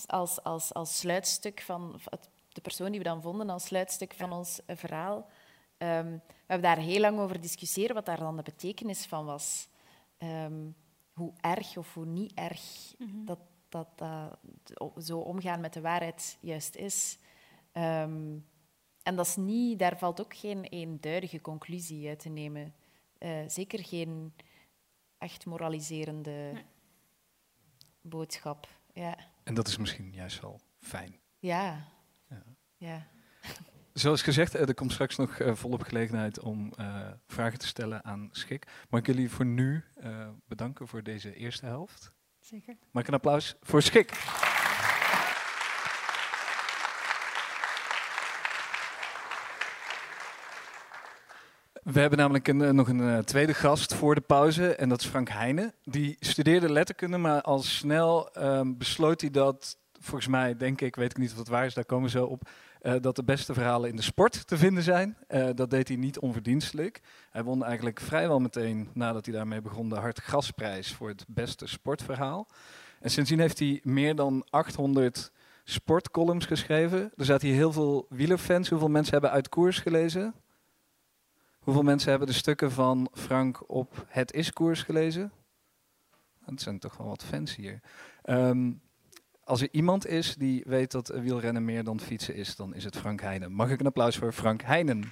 als, 0.06 0.44
als, 0.44 0.74
als 0.74 1.00
sluitstuk 1.00 1.62
van 1.62 2.00
de 2.50 2.62
persoon 2.62 2.90
die 2.90 3.00
we 3.00 3.06
dan 3.06 3.22
vonden 3.22 3.50
als 3.50 3.66
sluitstuk 3.66 4.14
van 4.14 4.32
ons 4.32 4.60
verhaal. 4.68 5.18
Um, 5.78 6.22
we 6.28 6.54
hebben 6.54 6.76
daar 6.76 6.78
heel 6.78 7.00
lang 7.00 7.20
over 7.20 7.42
discussiëren 7.42 7.96
wat 7.96 8.06
daar 8.06 8.20
dan 8.20 8.36
de 8.36 8.44
betekenis 8.44 9.06
van 9.06 9.26
was. 9.26 9.68
Um, 10.18 10.76
hoe 11.18 11.34
erg 11.42 11.78
of 11.78 11.94
hoe 11.94 12.06
niet 12.06 12.34
erg 12.34 12.62
mm 12.98 13.10
-hmm. 13.10 13.26
dat, 13.26 13.40
dat, 13.70 13.88
dat 13.98 14.40
zo 15.04 15.20
omgaan 15.20 15.60
met 15.60 15.74
de 15.74 15.82
waarheid 15.82 16.38
juist 16.42 16.76
is. 16.76 17.18
Um, 17.74 18.46
en 19.04 19.16
dat 19.16 19.26
is 19.26 19.36
niet, 19.36 19.80
daar 19.80 19.98
valt 19.98 20.22
ook 20.22 20.36
geen 20.36 20.64
eenduidige 20.64 21.42
conclusie 21.42 22.08
uit 22.08 22.20
te 22.20 22.30
nemen. 22.30 22.74
Uh, 23.20 23.44
zeker 23.48 23.84
geen 23.84 24.34
echt 25.18 25.46
moraliserende 25.46 26.50
nee. 26.54 26.66
boodschap. 28.02 28.68
Ja. 28.94 29.18
En 29.44 29.54
dat 29.54 29.68
is 29.68 29.78
misschien 29.78 30.14
juist 30.14 30.42
wel 30.42 30.60
fijn. 30.78 31.20
Ja. 31.40 31.88
ja. 32.30 32.44
ja. 32.78 33.08
Zoals 33.98 34.22
gezegd, 34.22 34.54
er 34.54 34.74
komt 34.74 34.92
straks 34.92 35.16
nog 35.16 35.40
uh, 35.40 35.54
volop 35.54 35.82
gelegenheid 35.82 36.40
om 36.40 36.74
uh, 36.80 37.08
vragen 37.28 37.60
te 37.60 37.68
stellen 37.68 38.06
aan 38.06 38.30
Schik. 38.32 38.68
Mag 38.90 39.00
ik 39.00 39.06
jullie 39.06 39.30
voor 39.30 39.46
nu 39.46 39.84
uh, 40.04 40.28
bedanken 40.48 40.88
voor 40.88 41.04
deze 41.04 41.36
eerste 41.36 41.66
helft? 41.66 42.12
Zeker. 42.40 42.78
Maak 42.92 43.08
een 43.08 43.14
applaus 43.14 43.56
voor 43.62 43.82
Schik. 43.82 44.10
We 51.84 52.00
hebben 52.00 52.20
namelijk 52.20 52.48
een, 52.48 52.76
nog 52.76 52.88
een 52.88 53.24
tweede 53.26 53.54
gast 53.54 53.94
voor 53.94 54.16
de 54.16 54.22
pauze 54.22 54.76
en 54.76 54.90
dat 54.90 55.02
is 55.02 55.08
Frank 55.08 55.30
Heijnen. 55.30 55.74
Die 55.84 56.16
studeerde 56.20 56.72
letterkunde, 56.72 57.18
maar 57.18 57.42
al 57.42 57.60
snel 57.60 58.30
um, 58.38 58.78
besloot 58.78 59.22
hij 59.22 59.30
dat, 59.30 59.78
volgens 60.00 60.28
mij 60.28 60.58
denk 60.58 60.82
ik, 60.82 60.96
weet 60.96 61.12
ik 61.12 61.18
niet 61.18 61.32
of 61.32 61.38
het 61.38 61.48
waar 61.48 61.66
is, 61.66 61.74
daar 61.74 61.86
komen 61.86 62.06
we 62.06 62.18
zo 62.18 62.26
op, 62.26 62.50
uh, 62.88 62.94
dat 63.02 63.16
de 63.16 63.24
beste 63.24 63.54
verhalen 63.54 63.90
in 63.90 63.96
de 63.96 64.02
sport 64.02 64.48
te 64.48 64.58
vinden 64.58 64.84
zijn. 64.84 65.18
Uh, 65.30 65.50
dat 65.56 65.70
deed 65.70 65.88
hij 65.88 65.98
niet 65.98 66.20
onverdienstelijk. 66.20 67.02
Hij 67.30 67.44
won 67.44 67.64
eigenlijk 67.64 68.00
vrijwel 68.00 68.40
meteen 68.40 68.90
nadat 68.94 69.26
hij 69.26 69.34
daarmee 69.36 69.62
begon 69.62 69.90
de 69.90 69.96
Hart 69.96 70.22
Gasprijs 70.22 70.94
voor 70.94 71.08
het 71.08 71.26
beste 71.28 71.68
sportverhaal. 71.68 72.48
En 73.00 73.10
sindsdien 73.10 73.40
heeft 73.40 73.60
hij 73.60 73.80
meer 73.84 74.16
dan 74.16 74.46
800 74.50 75.32
sportcolumns 75.64 76.46
geschreven. 76.46 77.12
Er 77.16 77.26
zaten 77.26 77.48
hier 77.48 77.58
heel 77.58 77.72
veel 77.72 78.06
wielerfans. 78.10 78.70
Hoeveel 78.70 78.90
mensen 78.90 79.14
hebben 79.14 79.32
uit 79.32 79.50
koers 79.50 79.80
gelezen? 79.80 80.34
Hoeveel 81.60 81.84
mensen 81.84 82.10
hebben 82.10 82.28
de 82.28 82.34
stukken 82.34 82.72
van 82.72 83.10
Frank 83.14 83.70
op 83.70 84.06
Het 84.08 84.34
Is-koers 84.34 84.84
gelezen? 84.84 85.32
Dat 86.46 86.62
zijn 86.62 86.80
toch 86.80 86.98
wel 86.98 87.08
wat 87.08 87.24
fans 87.24 87.56
hier. 87.56 87.80
Um, 88.26 88.82
als 89.48 89.62
er 89.62 89.68
iemand 89.72 90.08
is 90.08 90.36
die 90.36 90.64
weet 90.66 90.92
dat 90.92 91.08
wielrennen 91.08 91.66
meer 91.66 91.84
dan 91.84 92.00
fietsen 92.00 92.36
is, 92.36 92.56
dan 92.56 92.74
is 92.74 92.84
het 92.84 92.98
Frank 92.98 93.22
Heijnen. 93.22 93.52
Mag 93.52 93.70
ik 93.70 93.80
een 93.80 93.86
applaus 93.86 94.18
voor 94.18 94.34
Frank 94.34 94.62
Heijnen? 94.62 95.12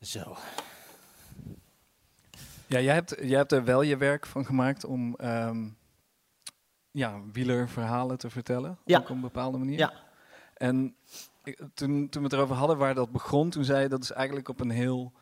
Zo. 0.00 0.36
Ja, 2.66 2.80
jij 2.80 2.94
hebt, 2.94 3.14
jij 3.20 3.38
hebt 3.38 3.52
er 3.52 3.64
wel 3.64 3.82
je 3.82 3.96
werk 3.96 4.26
van 4.26 4.46
gemaakt 4.46 4.84
om 4.84 5.16
um, 5.20 5.76
ja, 6.90 7.20
wielerverhalen 7.32 8.18
te 8.18 8.30
vertellen. 8.30 8.78
Ja. 8.84 8.98
Ook 8.98 9.04
op 9.04 9.10
een 9.10 9.20
bepaalde 9.20 9.58
manier. 9.58 9.78
Ja. 9.78 9.92
En 10.54 10.96
ik, 11.42 11.58
toen, 11.74 12.08
toen 12.08 12.22
we 12.22 12.28
het 12.28 12.32
erover 12.32 12.56
hadden 12.56 12.78
waar 12.78 12.94
dat 12.94 13.12
begon, 13.12 13.50
toen 13.50 13.64
zei 13.64 13.82
je 13.82 13.88
dat 13.88 14.02
is 14.02 14.10
eigenlijk 14.10 14.48
op 14.48 14.60
een 14.60 14.70
heel 14.70 15.12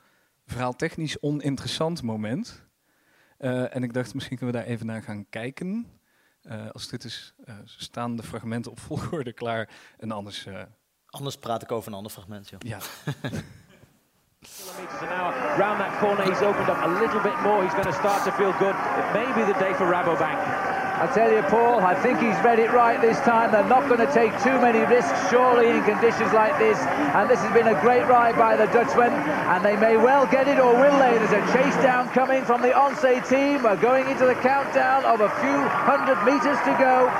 verhaaltechnisch 0.53 1.21
oninteressant 1.21 2.03
moment. 2.03 2.63
Uh, 3.39 3.75
en 3.77 3.83
ik 3.83 3.93
dacht, 3.93 4.15
misschien 4.15 4.37
kunnen 4.37 4.55
we 4.55 4.61
daar 4.61 4.71
even 4.71 4.87
naar 4.87 5.03
gaan 5.03 5.29
kijken. 5.29 5.87
Uh, 6.43 6.71
als 6.71 6.89
dit 6.89 7.05
is, 7.05 7.35
uh, 7.45 7.55
staan 7.65 8.17
de 8.17 8.23
fragmenten 8.23 8.71
op 8.71 8.81
volgorde 8.81 9.33
klaar. 9.33 9.69
En 9.99 10.11
anders... 10.11 10.47
Anders 11.07 11.37
praat 11.37 11.63
ik 11.63 11.73
over 11.73 11.89
een 11.89 11.97
ander 11.97 12.13
fragment, 12.13 12.49
joh. 12.49 12.61
Ja. 12.61 12.79
kilometers 14.43 15.01
an 15.01 15.09
hour. 15.09 15.33
Round 15.59 15.79
that 15.79 15.99
corner, 16.01 16.25
he's 16.25 16.43
opened 16.43 16.69
up 16.69 16.79
a 16.79 16.89
little 17.01 17.21
bit 17.21 17.41
more. 17.43 17.63
He's 17.63 17.73
going 17.73 17.87
to 17.87 17.93
start 17.93 18.25
to 18.25 18.33
feel 18.33 18.53
good. 18.53 18.75
It 18.75 19.13
may 19.13 19.29
be 19.35 19.53
the 19.53 19.59
day 19.59 19.75
for 19.75 19.87
Rabobank. 19.87 20.72
I 21.03 21.11
tell 21.11 21.35
you, 21.35 21.43
Paul, 21.51 21.83
I 21.83 21.99
think 21.99 22.23
he's 22.23 22.39
read 22.47 22.63
it 22.63 22.71
right 22.71 22.95
this 23.03 23.19
time. 23.27 23.51
They're 23.51 23.67
not 23.67 23.91
going 23.91 23.99
to 23.99 24.13
take 24.15 24.31
too 24.39 24.55
many 24.63 24.87
risks, 24.87 25.11
surely, 25.35 25.67
in 25.75 25.83
conditions 25.83 26.31
like 26.31 26.55
this. 26.63 26.79
And 27.19 27.27
this 27.27 27.43
has 27.43 27.51
been 27.51 27.67
a 27.67 27.75
great 27.83 28.07
ride 28.07 28.39
by 28.39 28.55
the 28.55 28.71
Dutchman, 28.71 29.11
and 29.11 29.67
they 29.67 29.75
may 29.75 29.99
well 29.99 30.31
get 30.31 30.47
it, 30.47 30.63
or 30.63 30.71
will 30.71 30.95
they? 31.03 31.19
There's 31.19 31.35
a 31.35 31.43
chase 31.51 31.75
down 31.83 32.07
coming 32.15 32.47
from 32.47 32.63
the 32.63 32.71
Onse 32.71 33.19
team. 33.27 33.67
We're 33.67 33.83
going 33.83 34.07
into 34.07 34.31
the 34.31 34.39
countdown 34.47 35.03
of 35.03 35.19
a 35.19 35.31
few 35.43 35.59
hundred 35.83 36.23
meters 36.23 36.63
to 36.71 36.73
go. 36.79 37.11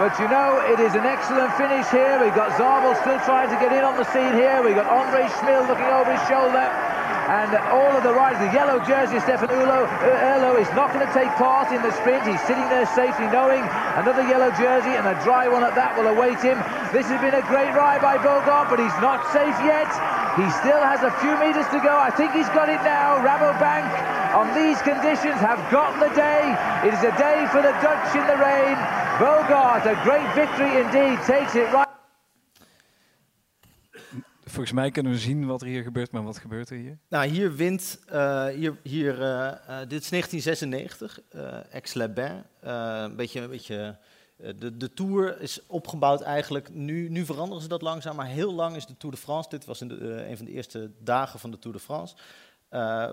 But 0.00 0.16
you 0.16 0.32
know, 0.32 0.64
it 0.72 0.80
is 0.80 0.96
an 0.96 1.04
excellent 1.04 1.52
finish 1.60 1.84
here. 1.92 2.16
We've 2.16 2.32
got 2.32 2.56
Zabel 2.56 2.96
still 3.04 3.20
trying 3.28 3.52
to 3.52 3.60
get 3.60 3.68
in 3.68 3.84
on 3.84 4.00
the 4.00 4.08
scene 4.16 4.32
here. 4.32 4.64
We've 4.64 4.80
got 4.80 4.88
Andre 4.88 5.28
Schmil 5.36 5.68
looking 5.68 5.92
over 5.92 6.08
his 6.08 6.24
shoulder. 6.24 6.95
And 7.26 7.50
all 7.74 7.90
of 7.90 8.06
the 8.06 8.14
riders, 8.14 8.38
the 8.38 8.54
yellow 8.54 8.78
jersey, 8.86 9.18
Stefan 9.18 9.50
Ulo, 9.50 9.82
uh, 9.82 10.30
Erlo 10.30 10.54
is 10.62 10.70
not 10.78 10.94
going 10.94 11.02
to 11.02 11.12
take 11.12 11.26
part 11.34 11.74
in 11.74 11.82
the 11.82 11.90
sprint. 11.98 12.22
He's 12.22 12.40
sitting 12.46 12.62
there 12.70 12.86
safely 12.94 13.26
knowing 13.34 13.66
another 13.98 14.22
yellow 14.30 14.54
jersey 14.54 14.94
and 14.94 15.10
a 15.10 15.18
dry 15.26 15.50
one 15.50 15.66
at 15.66 15.74
that 15.74 15.98
will 15.98 16.06
await 16.06 16.38
him. 16.38 16.54
This 16.94 17.10
has 17.10 17.18
been 17.18 17.34
a 17.34 17.42
great 17.50 17.74
ride 17.74 17.98
by 17.98 18.14
Bogart, 18.22 18.70
but 18.70 18.78
he's 18.78 18.94
not 19.02 19.26
safe 19.34 19.58
yet. 19.66 19.90
He 20.38 20.46
still 20.62 20.78
has 20.78 21.02
a 21.02 21.10
few 21.18 21.34
meters 21.42 21.66
to 21.74 21.82
go. 21.82 21.98
I 21.98 22.14
think 22.14 22.30
he's 22.30 22.50
got 22.54 22.68
it 22.70 22.78
now. 22.86 23.18
Rabobank 23.18 23.90
on 24.36 24.46
these 24.54 24.78
conditions 24.82 25.40
have 25.42 25.58
gotten 25.72 25.98
the 25.98 26.14
day. 26.14 26.44
It 26.86 26.94
is 26.94 27.02
a 27.02 27.14
day 27.18 27.48
for 27.50 27.58
the 27.58 27.74
Dutch 27.82 28.14
in 28.14 28.22
the 28.30 28.38
rain. 28.38 28.78
Bogart, 29.18 29.82
a 29.86 29.98
great 30.04 30.28
victory 30.38 30.78
indeed, 30.78 31.18
takes 31.26 31.56
it 31.56 31.72
right. 31.72 31.95
Volgens 34.48 34.72
mij 34.72 34.90
kunnen 34.90 35.12
we 35.12 35.18
zien 35.18 35.46
wat 35.46 35.60
er 35.60 35.66
hier 35.66 35.82
gebeurt, 35.82 36.10
maar 36.10 36.22
wat 36.22 36.38
gebeurt 36.38 36.70
er 36.70 36.76
hier? 36.76 36.98
Nou, 37.08 37.26
hier 37.26 37.54
wint, 37.54 37.98
uh, 38.12 38.46
hier, 38.46 38.76
hier, 38.82 39.18
uh, 39.18 39.22
uh, 39.22 39.78
dit 39.88 40.02
is 40.02 40.08
1996, 40.08 41.20
Aix-les-Bains. 41.72 42.44
een 42.60 43.16
beetje, 43.16 43.40
een 43.40 43.48
beetje 43.48 43.98
de, 44.36 44.76
de 44.76 44.92
Tour 44.92 45.40
is 45.40 45.60
opgebouwd 45.66 46.20
eigenlijk, 46.20 46.74
nu, 46.74 47.08
nu 47.08 47.24
veranderen 47.24 47.62
ze 47.62 47.68
dat 47.68 47.82
langzaam, 47.82 48.16
maar 48.16 48.26
heel 48.26 48.52
lang 48.52 48.76
is 48.76 48.86
de 48.86 48.96
Tour 48.96 49.14
de 49.14 49.20
France, 49.20 49.48
dit 49.48 49.64
was 49.64 49.80
in 49.80 49.88
de, 49.88 50.26
een 50.28 50.36
van 50.36 50.46
de 50.46 50.52
eerste 50.52 50.90
dagen 50.98 51.38
van 51.38 51.50
de 51.50 51.58
Tour 51.58 51.76
de 51.76 51.82
France, 51.82 52.14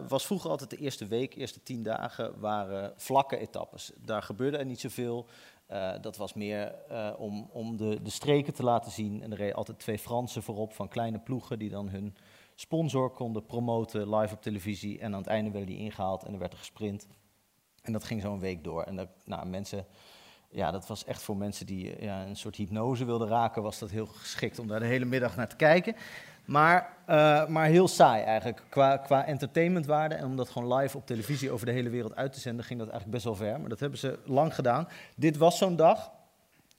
was 0.08 0.26
vroeger 0.26 0.50
altijd 0.50 0.70
de 0.70 0.78
eerste 0.78 1.08
week, 1.08 1.36
eerste 1.36 1.64
tien 1.64 1.84
dagen, 1.84 2.40
waren 2.40 2.94
vlakke 2.98 3.38
etappes. 3.38 3.92
Daar 3.96 4.22
gebeurde 4.22 4.58
er 4.58 4.66
niet 4.66 4.80
zoveel. 4.80 5.28
Uh, 5.74 5.92
dat 6.02 6.18
was 6.18 6.34
meer 6.34 6.76
uh, 6.92 7.10
om, 7.18 7.50
om 7.52 7.78
de, 7.78 8.02
de 8.02 8.10
streken 8.10 8.54
te 8.54 8.64
laten 8.64 8.92
zien. 8.92 9.24
En 9.24 9.32
er 9.32 9.38
reden 9.38 9.56
altijd 9.56 9.80
twee 9.80 10.00
Fransen 10.00 10.44
voorop 10.44 10.74
van 10.74 10.88
kleine 10.88 11.20
ploegen 11.20 11.60
die 11.60 11.70
dan 11.70 11.90
hun 11.90 12.16
sponsor 12.56 13.10
konden 13.10 13.46
promoten 13.46 14.16
live 14.16 14.34
op 14.34 14.42
televisie. 14.42 15.00
En 15.00 15.14
aan 15.14 15.20
het 15.20 15.28
einde 15.28 15.52
werden 15.52 15.70
die 15.70 15.78
ingehaald 15.78 16.24
en 16.24 16.34
er 16.34 16.40
werd 16.40 16.52
er 16.52 16.58
gesprint. 16.58 17.08
En 17.82 17.94
dat 17.94 18.04
ging 18.04 18.22
zo 18.22 18.34
een 18.34 18.40
week 18.40 18.64
door. 18.64 18.84
En 18.84 18.96
dat, 18.96 19.10
nou, 19.26 19.46
mensen, 19.46 19.86
ja, 20.50 20.72
dat 20.72 20.88
was 20.88 21.06
echt 21.06 21.22
voor 21.22 21.38
mensen 21.38 21.66
die 21.66 22.04
ja, 22.04 22.26
een 22.26 22.36
soort 22.36 22.56
hypnose 22.56 23.06
wilden 23.06 23.28
raken, 23.28 23.64
was 23.64 23.80
dat 23.80 23.90
heel 23.90 24.06
geschikt 24.06 24.60
om 24.60 24.68
daar 24.68 24.80
de 24.80 24.86
hele 24.86 25.06
middag 25.06 25.36
naar 25.36 25.50
te 25.50 25.56
kijken. 25.56 25.96
Maar, 26.46 26.98
uh, 27.10 27.48
maar 27.48 27.66
heel 27.66 27.88
saai 27.88 28.24
eigenlijk, 28.24 28.64
qua, 28.70 28.98
qua 28.98 29.26
entertainmentwaarde. 29.26 30.16
En 30.16 30.26
om 30.26 30.36
dat 30.36 30.50
gewoon 30.50 30.74
live 30.74 30.98
op 30.98 31.06
televisie 31.06 31.52
over 31.52 31.66
de 31.66 31.72
hele 31.72 31.90
wereld 31.90 32.16
uit 32.16 32.34
te 32.34 32.40
zenden, 32.40 32.66
ging 32.66 32.80
dat 32.80 32.90
eigenlijk 32.90 33.24
best 33.24 33.38
wel 33.38 33.48
ver. 33.48 33.60
Maar 33.60 33.70
dat 33.70 33.80
hebben 33.80 34.00
ze 34.00 34.20
lang 34.26 34.56
gedaan. 34.56 34.88
Dit 35.16 35.38
was 35.38 35.58
zo'n 35.58 35.76
dag 35.76 36.12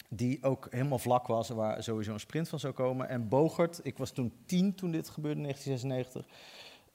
die 0.09 0.43
ook 0.43 0.67
helemaal 0.71 0.99
vlak 0.99 1.27
was, 1.27 1.49
waar 1.49 1.83
sowieso 1.83 2.13
een 2.13 2.21
sprint 2.21 2.49
van 2.49 2.59
zou 2.59 2.73
komen. 2.73 3.09
En 3.09 3.29
Bogert, 3.29 3.81
ik 3.83 3.99
was 3.99 4.11
toen 4.11 4.33
tien 4.47 4.75
toen 4.75 4.91
dit 4.91 5.09
gebeurde 5.09 5.37
in 5.37 5.43
1996. 5.43 6.27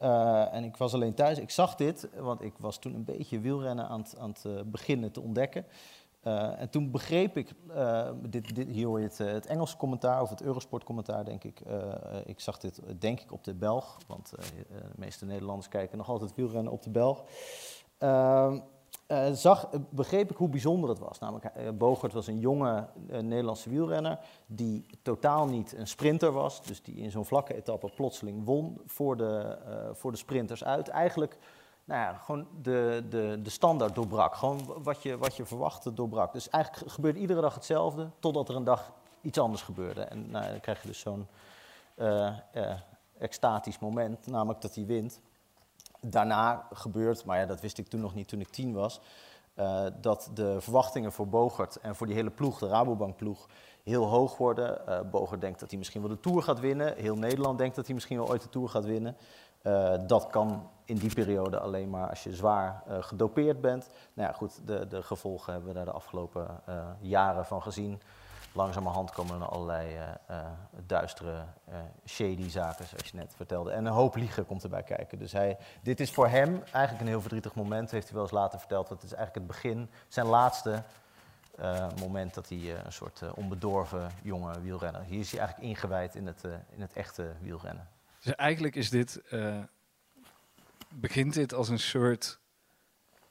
Uh, 0.01 0.53
en 0.53 0.63
ik 0.63 0.77
was 0.77 0.93
alleen 0.93 1.13
thuis. 1.13 1.37
Ik 1.37 1.49
zag 1.49 1.75
dit, 1.75 2.07
want 2.17 2.41
ik 2.41 2.53
was 2.57 2.79
toen 2.79 2.93
een 2.95 3.03
beetje 3.03 3.39
wielrennen 3.39 3.87
aan 3.87 3.99
het, 3.99 4.17
aan 4.19 4.29
het 4.29 4.43
uh, 4.47 4.59
beginnen 4.65 5.11
te 5.11 5.21
ontdekken. 5.21 5.65
Uh, 6.23 6.61
en 6.61 6.69
toen 6.69 6.91
begreep 6.91 7.37
ik, 7.37 7.53
dit, 8.29 8.55
dit, 8.55 8.67
hier 8.67 8.87
hoor 8.87 8.99
je 8.99 9.05
het, 9.05 9.17
het 9.17 9.45
Engelse 9.45 9.77
commentaar 9.77 10.21
of 10.21 10.29
het 10.29 10.41
Eurosport 10.41 10.83
commentaar, 10.83 11.25
denk 11.25 11.43
ik. 11.43 11.61
ik 12.25 12.39
zag 12.39 12.57
dit, 12.57 12.81
denk 12.99 13.19
ik, 13.19 13.31
op 13.31 13.43
de 13.43 13.53
Belg, 13.53 13.97
want 14.07 14.29
de 14.29 14.81
meeste 14.95 15.25
Nederlanders 15.25 15.67
kijken 15.67 15.97
nog 15.97 16.09
altijd 16.09 16.35
wielrennen 16.35 16.71
op 16.71 16.83
de 16.83 16.89
Belg. 16.89 17.23
Ehm, 17.97 18.59
zag, 19.33 19.69
begreep 19.89 20.31
ik 20.31 20.37
hoe 20.37 20.49
bijzonder 20.49 20.89
het 20.89 20.99
was. 20.99 21.19
Namelijk, 21.19 21.77
Bogert 21.77 22.13
was 22.13 22.27
een 22.27 22.39
jonge 22.39 22.87
Nederlandse 23.07 23.69
wielrenner 23.69 24.19
die 24.45 24.85
totaal 25.01 25.47
niet 25.47 25.73
een 25.77 25.87
sprinter 25.87 26.31
was. 26.31 26.61
Dus 26.61 26.81
die 26.81 26.95
in 26.95 27.11
zo'n 27.11 27.25
vlakke 27.25 27.55
etappe 27.55 27.89
plotseling 27.95 28.45
won 28.45 28.81
voor 28.85 29.17
de, 29.17 29.57
voor 29.93 30.11
de 30.11 30.17
sprinters 30.17 30.63
uit. 30.63 30.87
Eigenlijk 30.87 31.37
nou 31.89 32.01
ja, 32.01 32.13
gewoon 32.13 32.47
de, 32.61 33.03
de, 33.09 33.39
de 33.43 33.49
standaard 33.49 33.95
doorbrak. 33.95 34.35
Gewoon 34.35 34.83
wat 34.83 35.03
je, 35.03 35.17
wat 35.17 35.35
je 35.35 35.45
verwachtte 35.45 35.93
doorbrak. 35.93 36.33
Dus 36.33 36.49
eigenlijk 36.49 36.91
gebeurde 36.91 37.19
iedere 37.19 37.41
dag 37.41 37.53
hetzelfde, 37.53 38.09
totdat 38.19 38.49
er 38.49 38.55
een 38.55 38.63
dag 38.63 38.91
iets 39.21 39.37
anders 39.37 39.61
gebeurde. 39.61 40.01
En 40.01 40.31
nou, 40.31 40.49
dan 40.51 40.59
krijg 40.59 40.81
je 40.81 40.87
dus 40.87 40.99
zo'n 40.99 41.27
extatisch 43.17 43.79
moment, 43.79 44.27
namelijk 44.27 44.61
dat 44.61 44.75
hij 44.75 44.85
wint 44.85 45.19
daarna 46.01 46.67
gebeurt, 46.73 47.25
maar 47.25 47.39
ja, 47.39 47.45
dat 47.45 47.61
wist 47.61 47.77
ik 47.77 47.87
toen 47.87 48.01
nog 48.01 48.13
niet 48.13 48.27
toen 48.27 48.39
ik 48.39 48.49
tien 48.49 48.73
was, 48.73 48.99
uh, 49.55 49.85
dat 50.01 50.31
de 50.33 50.61
verwachtingen 50.61 51.11
voor 51.11 51.27
Bogert 51.27 51.75
en 51.75 51.95
voor 51.95 52.07
die 52.07 52.15
hele 52.15 52.29
ploeg, 52.29 52.59
de 52.59 52.67
Rabobank-ploeg, 52.67 53.47
heel 53.83 54.05
hoog 54.05 54.37
worden. 54.37 54.81
Uh, 54.89 54.99
Bogert 55.11 55.41
denkt 55.41 55.59
dat 55.59 55.69
hij 55.69 55.77
misschien 55.77 56.01
wel 56.01 56.09
de 56.09 56.19
Tour 56.19 56.41
gaat 56.41 56.59
winnen. 56.59 56.95
Heel 56.95 57.15
Nederland 57.15 57.57
denkt 57.57 57.75
dat 57.75 57.85
hij 57.85 57.95
misschien 57.95 58.17
wel 58.17 58.29
ooit 58.29 58.41
de 58.41 58.49
Tour 58.49 58.69
gaat 58.69 58.85
winnen. 58.85 59.17
Uh, 59.63 59.93
dat 60.07 60.27
kan 60.27 60.69
in 60.85 60.97
die 60.97 61.13
periode 61.13 61.59
alleen 61.59 61.89
maar 61.89 62.09
als 62.09 62.23
je 62.23 62.35
zwaar 62.35 62.83
gedopeerd 62.87 63.61
bent. 63.61 63.89
Nou 64.13 64.29
ja, 64.29 64.35
goed, 64.35 64.67
de, 64.67 64.87
de 64.87 65.03
gevolgen 65.03 65.53
hebben 65.53 65.69
we 65.69 65.75
daar 65.75 65.85
de 65.85 65.91
afgelopen 65.91 66.61
jaren 66.99 67.45
van 67.45 67.61
gezien 67.61 68.01
langzamerhand 68.53 69.11
komen 69.11 69.41
er 69.41 69.47
allerlei 69.47 69.97
duistere, 70.85 71.43
shady 72.05 72.49
zaken, 72.49 72.87
zoals 72.87 73.09
je 73.09 73.17
net 73.17 73.33
vertelde. 73.35 73.71
En 73.71 73.85
een 73.85 73.91
hoop 73.91 74.15
liegen 74.15 74.45
komt 74.45 74.63
erbij 74.63 74.83
kijken. 74.83 75.19
Dus 75.19 75.31
hij, 75.31 75.57
dit 75.81 75.99
is 75.99 76.11
voor 76.11 76.27
hem 76.27 76.63
eigenlijk 76.71 77.01
een 77.01 77.07
heel 77.07 77.21
verdrietig 77.21 77.55
moment, 77.55 77.91
heeft 77.91 78.05
hij 78.05 78.13
wel 78.13 78.23
eens 78.23 78.31
later 78.31 78.59
verteld. 78.59 78.89
Het 78.89 79.03
is 79.03 79.13
eigenlijk 79.13 79.47
het 79.47 79.61
begin, 79.61 79.89
zijn 80.07 80.25
laatste 80.25 80.83
moment 81.99 82.33
dat 82.33 82.49
hij 82.49 82.75
een 82.85 82.93
soort 82.93 83.21
onbedorven 83.35 84.11
jonge 84.21 84.61
wielrenner. 84.61 85.01
Hier 85.01 85.19
is 85.19 85.31
hij 85.31 85.39
eigenlijk 85.39 85.69
ingewijd 85.69 86.15
in 86.15 86.27
het, 86.27 86.43
in 86.69 86.81
het 86.81 86.93
echte 86.93 87.31
wielrennen. 87.41 87.87
Dus 88.23 88.35
eigenlijk 88.35 88.75
is 88.75 88.89
dit, 88.89 89.21
begint 90.95 91.33
dit 91.33 91.53
als 91.53 91.69
een 91.69 91.79
soort 91.79 92.39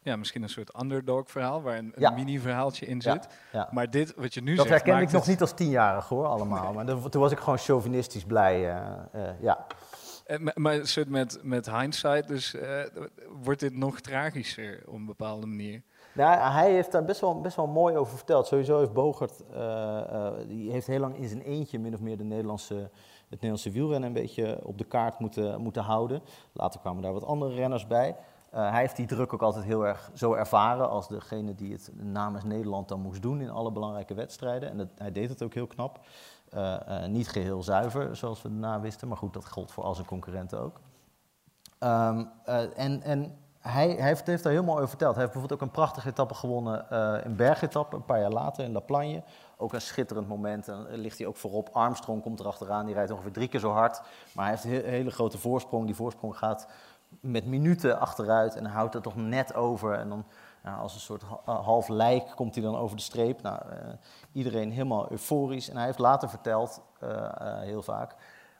ja, 0.03 0.16
misschien 0.16 0.43
een 0.43 0.49
soort 0.49 0.80
underdog 0.80 1.30
verhaal, 1.30 1.62
waar 1.62 1.76
een, 1.78 1.93
een 1.95 2.14
mini-verhaaltje 2.14 2.86
in 2.86 3.01
zit. 3.01 3.28
Ja, 3.53 3.59
ja. 3.59 3.68
Maar 3.72 3.91
dit, 3.91 4.14
wat 4.14 4.34
je 4.34 4.41
nu 4.41 4.55
dat 4.55 4.66
zegt... 4.66 4.78
Dat 4.78 4.86
herken 4.86 5.07
ik 5.07 5.12
nog 5.12 5.26
niet 5.26 5.41
als 5.41 5.55
tienjarige 5.55 6.14
hoor, 6.14 6.26
allemaal. 6.26 6.72
Nee. 6.72 6.95
Maar 6.95 7.11
toen 7.11 7.20
was 7.22 7.32
ik 7.32 7.39
gewoon 7.39 7.59
chauvinistisch 7.59 8.24
blij, 8.24 8.74
uh, 8.74 8.91
uh, 9.14 9.30
ja. 9.41 9.66
En, 10.26 10.51
maar 10.55 10.84
met, 11.09 11.39
met 11.43 11.70
hindsight, 11.70 12.28
dus 12.28 12.57
wordt 13.43 13.61
dit 13.61 13.74
nog 13.74 14.01
tragischer 14.01 14.82
op 14.86 14.95
een 14.95 15.07
bepaalde 15.07 15.47
manier? 15.47 15.82
Nou, 16.18 16.52
hij 16.52 16.72
heeft 16.72 16.92
daar 16.92 17.04
best 17.04 17.20
wel, 17.20 17.40
best 17.40 17.56
wel 17.56 17.66
mooi 17.66 17.96
over 17.96 18.16
verteld. 18.16 18.46
Sowieso 18.46 18.78
heeft 18.78 18.92
Bogert, 18.92 19.42
die 20.48 20.70
heeft 20.70 20.86
heel 20.86 21.00
lang 21.00 21.16
in 21.16 21.28
zijn 21.28 21.42
eentje 21.42 21.78
min 21.78 21.94
of 21.94 22.00
meer 22.00 22.16
de 22.16 22.24
Nederlandse, 22.24 22.74
het 22.74 23.30
Nederlandse 23.30 23.70
wielrennen 23.70 24.08
een 24.08 24.14
beetje 24.14 24.60
op 24.62 24.78
de 24.78 24.84
kaart 24.84 25.18
moeten, 25.18 25.60
moeten 25.60 25.82
houden. 25.82 26.22
Later 26.52 26.80
kwamen 26.80 27.02
daar 27.02 27.12
wat 27.12 27.24
andere 27.24 27.54
renners 27.54 27.86
bij. 27.86 28.08
Uh, 28.54 28.70
hij 28.70 28.80
heeft 28.80 28.96
die 28.96 29.06
druk 29.06 29.32
ook 29.32 29.42
altijd 29.42 29.64
heel 29.64 29.86
erg 29.86 30.10
zo 30.14 30.32
ervaren 30.34 30.90
als 30.90 31.08
degene 31.08 31.54
die 31.54 31.72
het 31.72 31.90
namens 31.94 32.44
Nederland 32.44 32.88
dan 32.88 33.00
moest 33.00 33.22
doen 33.22 33.40
in 33.40 33.50
alle 33.50 33.72
belangrijke 33.72 34.14
wedstrijden. 34.14 34.70
En 34.70 34.76
dat, 34.76 34.88
hij 34.96 35.12
deed 35.12 35.28
het 35.28 35.42
ook 35.42 35.54
heel 35.54 35.66
knap. 35.66 36.00
Niet 37.08 37.28
geheel 37.28 37.62
zuiver, 37.62 38.16
zoals 38.16 38.42
we 38.42 38.48
daarna 38.48 38.80
wisten, 38.80 39.08
maar 39.08 39.16
goed, 39.16 39.32
dat 39.32 39.48
gold 39.48 39.72
voor 39.72 39.84
al 39.84 39.94
zijn 39.94 40.06
concurrenten 40.06 40.60
ook. 40.60 40.80
Um, 41.80 42.30
en 42.76 43.02
en 43.02 43.38
hij, 43.70 43.88
heeft, 43.88 44.26
heeft, 44.26 44.42
daar 44.42 44.52
helemaal 44.52 44.76
over 44.76 44.88
verteld. 44.88 45.14
Hij 45.14 45.22
heeft 45.22 45.32
bijvoorbeeld 45.32 45.62
ook 45.62 45.68
een 45.68 45.74
prachtige 45.74 46.08
etappe 46.08 46.34
gewonnen, 46.34 46.96
een 47.26 47.36
bergetappe, 47.36 47.96
een 47.96 48.04
paar 48.04 48.20
jaar 48.20 48.30
later 48.30 48.64
in 48.64 48.72
La 48.72 48.80
Plagne. 48.80 49.22
Ook 49.56 49.72
een 49.72 49.80
schitterend 49.80 50.28
moment. 50.28 50.68
En 50.68 50.86
ligt 50.90 51.18
hij 51.18 51.26
ook 51.26 51.36
voorop. 51.36 51.68
Armstrong 51.72 52.22
komt 52.22 52.40
erachteraan, 52.40 52.86
die 52.86 52.94
rijdt 52.94 53.10
ongeveer 53.10 53.32
drie 53.32 53.48
keer 53.48 53.60
zo 53.60 53.70
hard. 53.70 54.00
Maar 54.32 54.44
hij 54.44 54.54
heeft 54.54 54.84
een 54.84 54.90
hele 54.90 55.10
grote 55.10 55.38
voorsprong. 55.38 55.86
Die 55.86 55.94
voorsprong 55.94 56.36
gaat 56.36 56.68
met 57.20 57.46
minuten 57.46 58.00
achteruit 58.00 58.56
en 58.56 58.64
houdt 58.64 58.94
het 58.94 59.02
toch 59.02 59.16
net 59.16 59.54
over. 59.54 59.92
En 59.92 60.08
dan 60.08 60.24
nou, 60.62 60.80
als 60.80 60.94
een 60.94 61.00
soort 61.00 61.22
half 61.44 61.88
lijk 61.88 62.32
komt 62.34 62.54
hij 62.54 62.64
dan 62.64 62.76
over 62.76 62.96
de 62.96 63.02
streep. 63.02 63.42
Nou, 63.42 63.60
uh, 63.70 63.76
iedereen 64.32 64.70
helemaal 64.70 65.10
euforisch. 65.10 65.68
En 65.68 65.76
hij 65.76 65.84
heeft 65.84 65.98
later 65.98 66.28
verteld, 66.28 66.82
heel 67.60 67.82
vaak, 67.82 68.14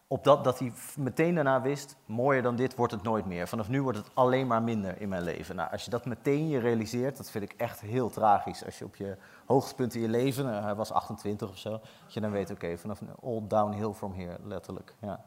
op 0.09 0.25
dat, 0.25 0.59
hij 0.59 0.73
meteen 0.97 1.35
daarna 1.35 1.63
wist, 1.63 1.97
mooier 2.07 2.43
dan 2.43 2.57
dit 2.57 2.75
wordt 2.75 2.93
het 2.93 3.03
nooit 3.03 3.27
meer. 3.27 3.49
Vanaf 3.49 3.69
nu 3.69 3.83
wordt 3.83 3.99
het 3.99 4.11
alleen 4.15 4.47
maar 4.47 4.63
minder 4.63 5.01
in 5.01 5.09
mijn 5.09 5.23
leven. 5.23 5.57
Nou, 5.57 5.71
als 5.71 5.85
je 5.85 5.91
dat 5.91 6.07
meteen 6.07 6.49
je 6.49 6.59
realiseert, 6.59 7.17
dat 7.17 7.31
vind 7.31 7.45
ik 7.45 7.53
echt 7.53 7.81
heel 7.81 8.11
tragisch. 8.11 8.65
Als 8.65 8.79
je 8.79 8.85
op 8.85 8.97
je 8.97 9.17
hoogtepunt 9.47 9.95
in 9.95 10.01
je 10.01 10.09
leven, 10.09 10.45
nou, 10.45 10.63
hij 10.63 10.75
was 10.75 10.93
28 10.93 11.49
of 11.49 11.59
zo, 11.59 11.71
dat 11.71 12.15
je 12.15 12.21
dan 12.21 12.31
weet, 12.31 12.51
oké, 12.51 12.65
okay, 12.65 12.79
vanaf 12.79 13.01
all 13.23 13.43
downhill 13.49 13.93
from 13.93 14.13
here, 14.13 14.37
letterlijk. 14.43 14.95
Ja. 15.01 15.25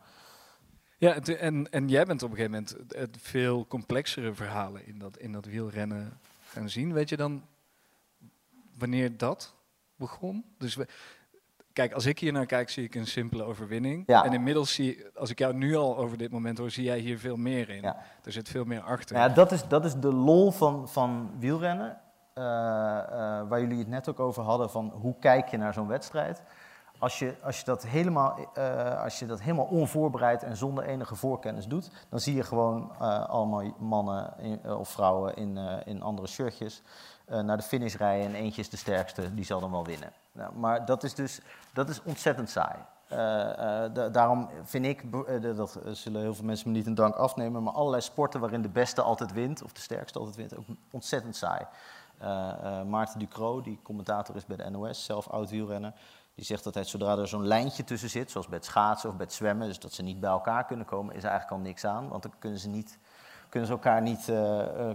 Ja, 0.98 1.16
en, 1.16 1.72
en 1.72 1.88
jij 1.88 2.06
bent 2.06 2.24
op 2.24 2.30
een 2.30 2.36
gegeven 2.36 2.66
moment 2.78 2.96
het 2.96 3.18
veel 3.20 3.68
complexere 3.68 4.34
verhalen 4.34 4.86
in 4.86 5.00
dat, 5.00 5.18
in 5.18 5.32
dat 5.32 5.46
wielrennen 5.46 6.20
gaan 6.44 6.70
zien. 6.70 6.94
Weet 6.94 7.10
je 7.10 7.18
dan 7.18 7.46
wanneer 8.78 9.18
dat 9.18 9.54
begon? 9.96 10.46
Dus 10.58 10.76
we, 10.76 10.88
kijk, 11.74 11.94
als 11.94 12.06
ik 12.06 12.20
hier 12.20 12.32
naar 12.32 12.46
kijk, 12.46 12.70
zie 12.70 12.84
ik 12.84 12.96
een 12.96 13.08
simpele 13.08 13.44
overwinning. 13.44 14.04
Ja. 14.06 14.26
En 14.26 14.34
inmiddels 14.34 14.74
zie 14.74 15.06
als 15.16 15.30
ik 15.30 15.40
jou 15.40 15.54
nu 15.54 15.76
al 15.76 15.98
over 15.98 16.18
dit 16.18 16.32
moment 16.32 16.58
hoor, 16.58 16.72
zie 16.72 16.84
jij 16.84 17.00
hier 17.00 17.20
veel 17.20 17.36
meer 17.36 17.70
in. 17.70 17.82
Ja. 17.82 17.98
Er 18.24 18.32
zit 18.32 18.50
veel 18.50 18.66
meer 18.66 18.82
achter. 18.82 19.16
Ja, 19.16 19.30
dat 19.30 19.52
is, 19.52 19.68
dat 19.68 19.86
is 19.86 19.94
de 19.94 20.14
lol 20.14 20.52
van, 20.52 20.90
van 20.90 21.32
wielrennen. 21.40 21.98
Uh, 22.36 22.44
uh, 22.44 22.48
waar 23.48 23.60
jullie 23.60 23.78
het 23.78 23.88
net 23.88 24.10
ook 24.10 24.20
over 24.20 24.44
hadden, 24.44 24.70
van 24.70 24.90
hoe 24.90 25.16
kijk 25.20 25.48
je 25.48 25.58
naar 25.58 25.74
zo'n 25.74 25.88
wedstrijd. 25.88 26.44
Als 27.00 27.20
je, 27.20 27.36
als, 27.44 27.60
je 27.60 27.66
dat 27.66 27.88
helemaal, 27.88 28.38
uh, 28.58 29.04
als 29.04 29.20
je 29.20 29.26
dat 29.26 29.42
helemaal 29.42 29.66
onvoorbereid 29.66 30.44
en 30.44 30.58
zonder 30.58 30.84
enige 30.84 31.16
voorkennis 31.16 31.68
doet, 31.68 31.92
dan 32.10 32.20
zie 32.20 32.36
je 32.36 32.44
gewoon 32.44 32.98
allemaal 33.28 33.74
mannen 33.80 34.34
in, 34.38 34.74
of 34.74 34.90
vrouwen 34.90 35.36
in, 35.36 35.58
in 35.86 36.02
andere 36.02 36.28
shirtjes 36.28 36.82
naar 37.26 37.58
de 37.58 37.64
finish 37.64 37.96
rijden 37.96 38.28
en 38.28 38.36
eentje 38.36 38.62
is 38.62 38.70
de 38.70 38.78
sterkste, 38.78 39.34
die 39.34 39.46
zal 39.46 39.60
dan 39.60 39.72
wel 39.72 39.86
winnen. 39.86 40.12
Nou, 40.32 40.56
maar 40.56 40.86
dat 40.86 41.04
is 41.04 41.14
dus 41.14 41.42
dat 41.74 41.90
is 41.90 42.04
ontzettend 42.04 42.50
saai. 42.50 42.78
Da 43.94 44.10
daarom 44.10 44.50
vind 44.64 44.86
ik, 44.86 45.12
dat 45.56 45.80
zullen 45.92 46.22
heel 46.22 46.36
veel 46.36 46.46
mensen 46.46 46.72
me 46.72 46.78
niet 46.78 46.86
in 46.86 46.96
dank 46.96 47.16
afnemen, 47.16 47.64
maar 47.64 47.74
allerlei 47.74 48.02
sporten 48.02 48.40
waarin 48.40 48.62
de 48.62 48.70
beste 48.70 49.02
altijd 49.02 49.34
wint, 49.34 49.64
of 49.64 49.74
de 49.74 49.82
sterkste 49.82 50.20
altijd 50.20 50.38
wint, 50.38 50.58
ook 50.58 50.66
ontzettend 50.92 51.36
saai. 51.36 51.66
Maarten 52.88 53.20
Ducro, 53.20 53.62
die 53.62 53.80
commentator 53.84 54.36
is 54.36 54.46
bij 54.46 54.58
de 54.58 54.70
NOS, 54.70 55.06
zelf 55.06 55.28
oud 55.28 55.50
wielrenner, 55.50 55.94
die 56.36 56.46
zegt 56.46 56.66
altijd, 56.66 56.88
zodra 56.88 57.18
er 57.18 57.28
zo'n 57.28 57.48
lijntje 57.48 57.84
tussen 57.84 58.10
zit, 58.10 58.32
zoals 58.32 58.48
bij 58.48 58.58
het 58.58 58.66
schaatsen 58.66 59.10
of 59.10 59.16
bij 59.16 59.26
het 59.26 59.34
zwemmen, 59.34 59.68
dus 59.68 59.80
dat 59.80 59.94
ze 59.94 60.04
niet 60.04 60.20
bij 60.20 60.30
elkaar 60.30 60.66
kunnen 60.66 60.86
komen, 60.86 61.16
is 61.16 61.24
er 61.24 61.30
eigenlijk 61.30 61.60
al 61.60 61.68
niks 61.68 61.86
aan. 61.86 62.08
Want 62.08 62.24
dan 62.24 62.34
kunnen 62.40 62.60
ze, 62.60 62.68
niet, 62.70 62.98
kunnen 63.50 63.68
ze, 63.68 63.74
elkaar 63.74 64.02
niet, 64.02 64.26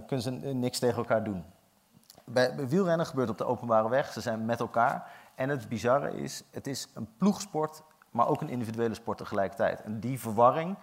kunnen 0.05 0.21
ze 0.21 0.31
niks 0.31 0.79
tegen 0.79 0.97
elkaar 0.97 1.23
doen. 1.23 1.45
Bij 2.23 2.67
wielrennen 2.67 3.05
gebeurt 3.05 3.29
op 3.29 3.37
de 3.37 3.45
openbare 3.45 3.89
weg, 3.89 4.11
ze 4.11 4.21
zijn 4.21 4.45
met 4.45 4.59
elkaar. 4.59 5.11
En 5.37 5.49
het 5.49 5.69
bizarre 5.69 6.11
is, 6.15 6.43
het 6.51 6.67
is 6.67 6.87
een 6.93 7.09
ploegsport, 7.17 7.83
maar 8.11 8.27
ook 8.27 8.41
een 8.41 8.49
individuele 8.49 8.93
sport 8.93 9.17
tegelijkertijd. 9.17 9.81
En 9.81 9.99
die 9.99 10.19
verwarring 10.19 10.77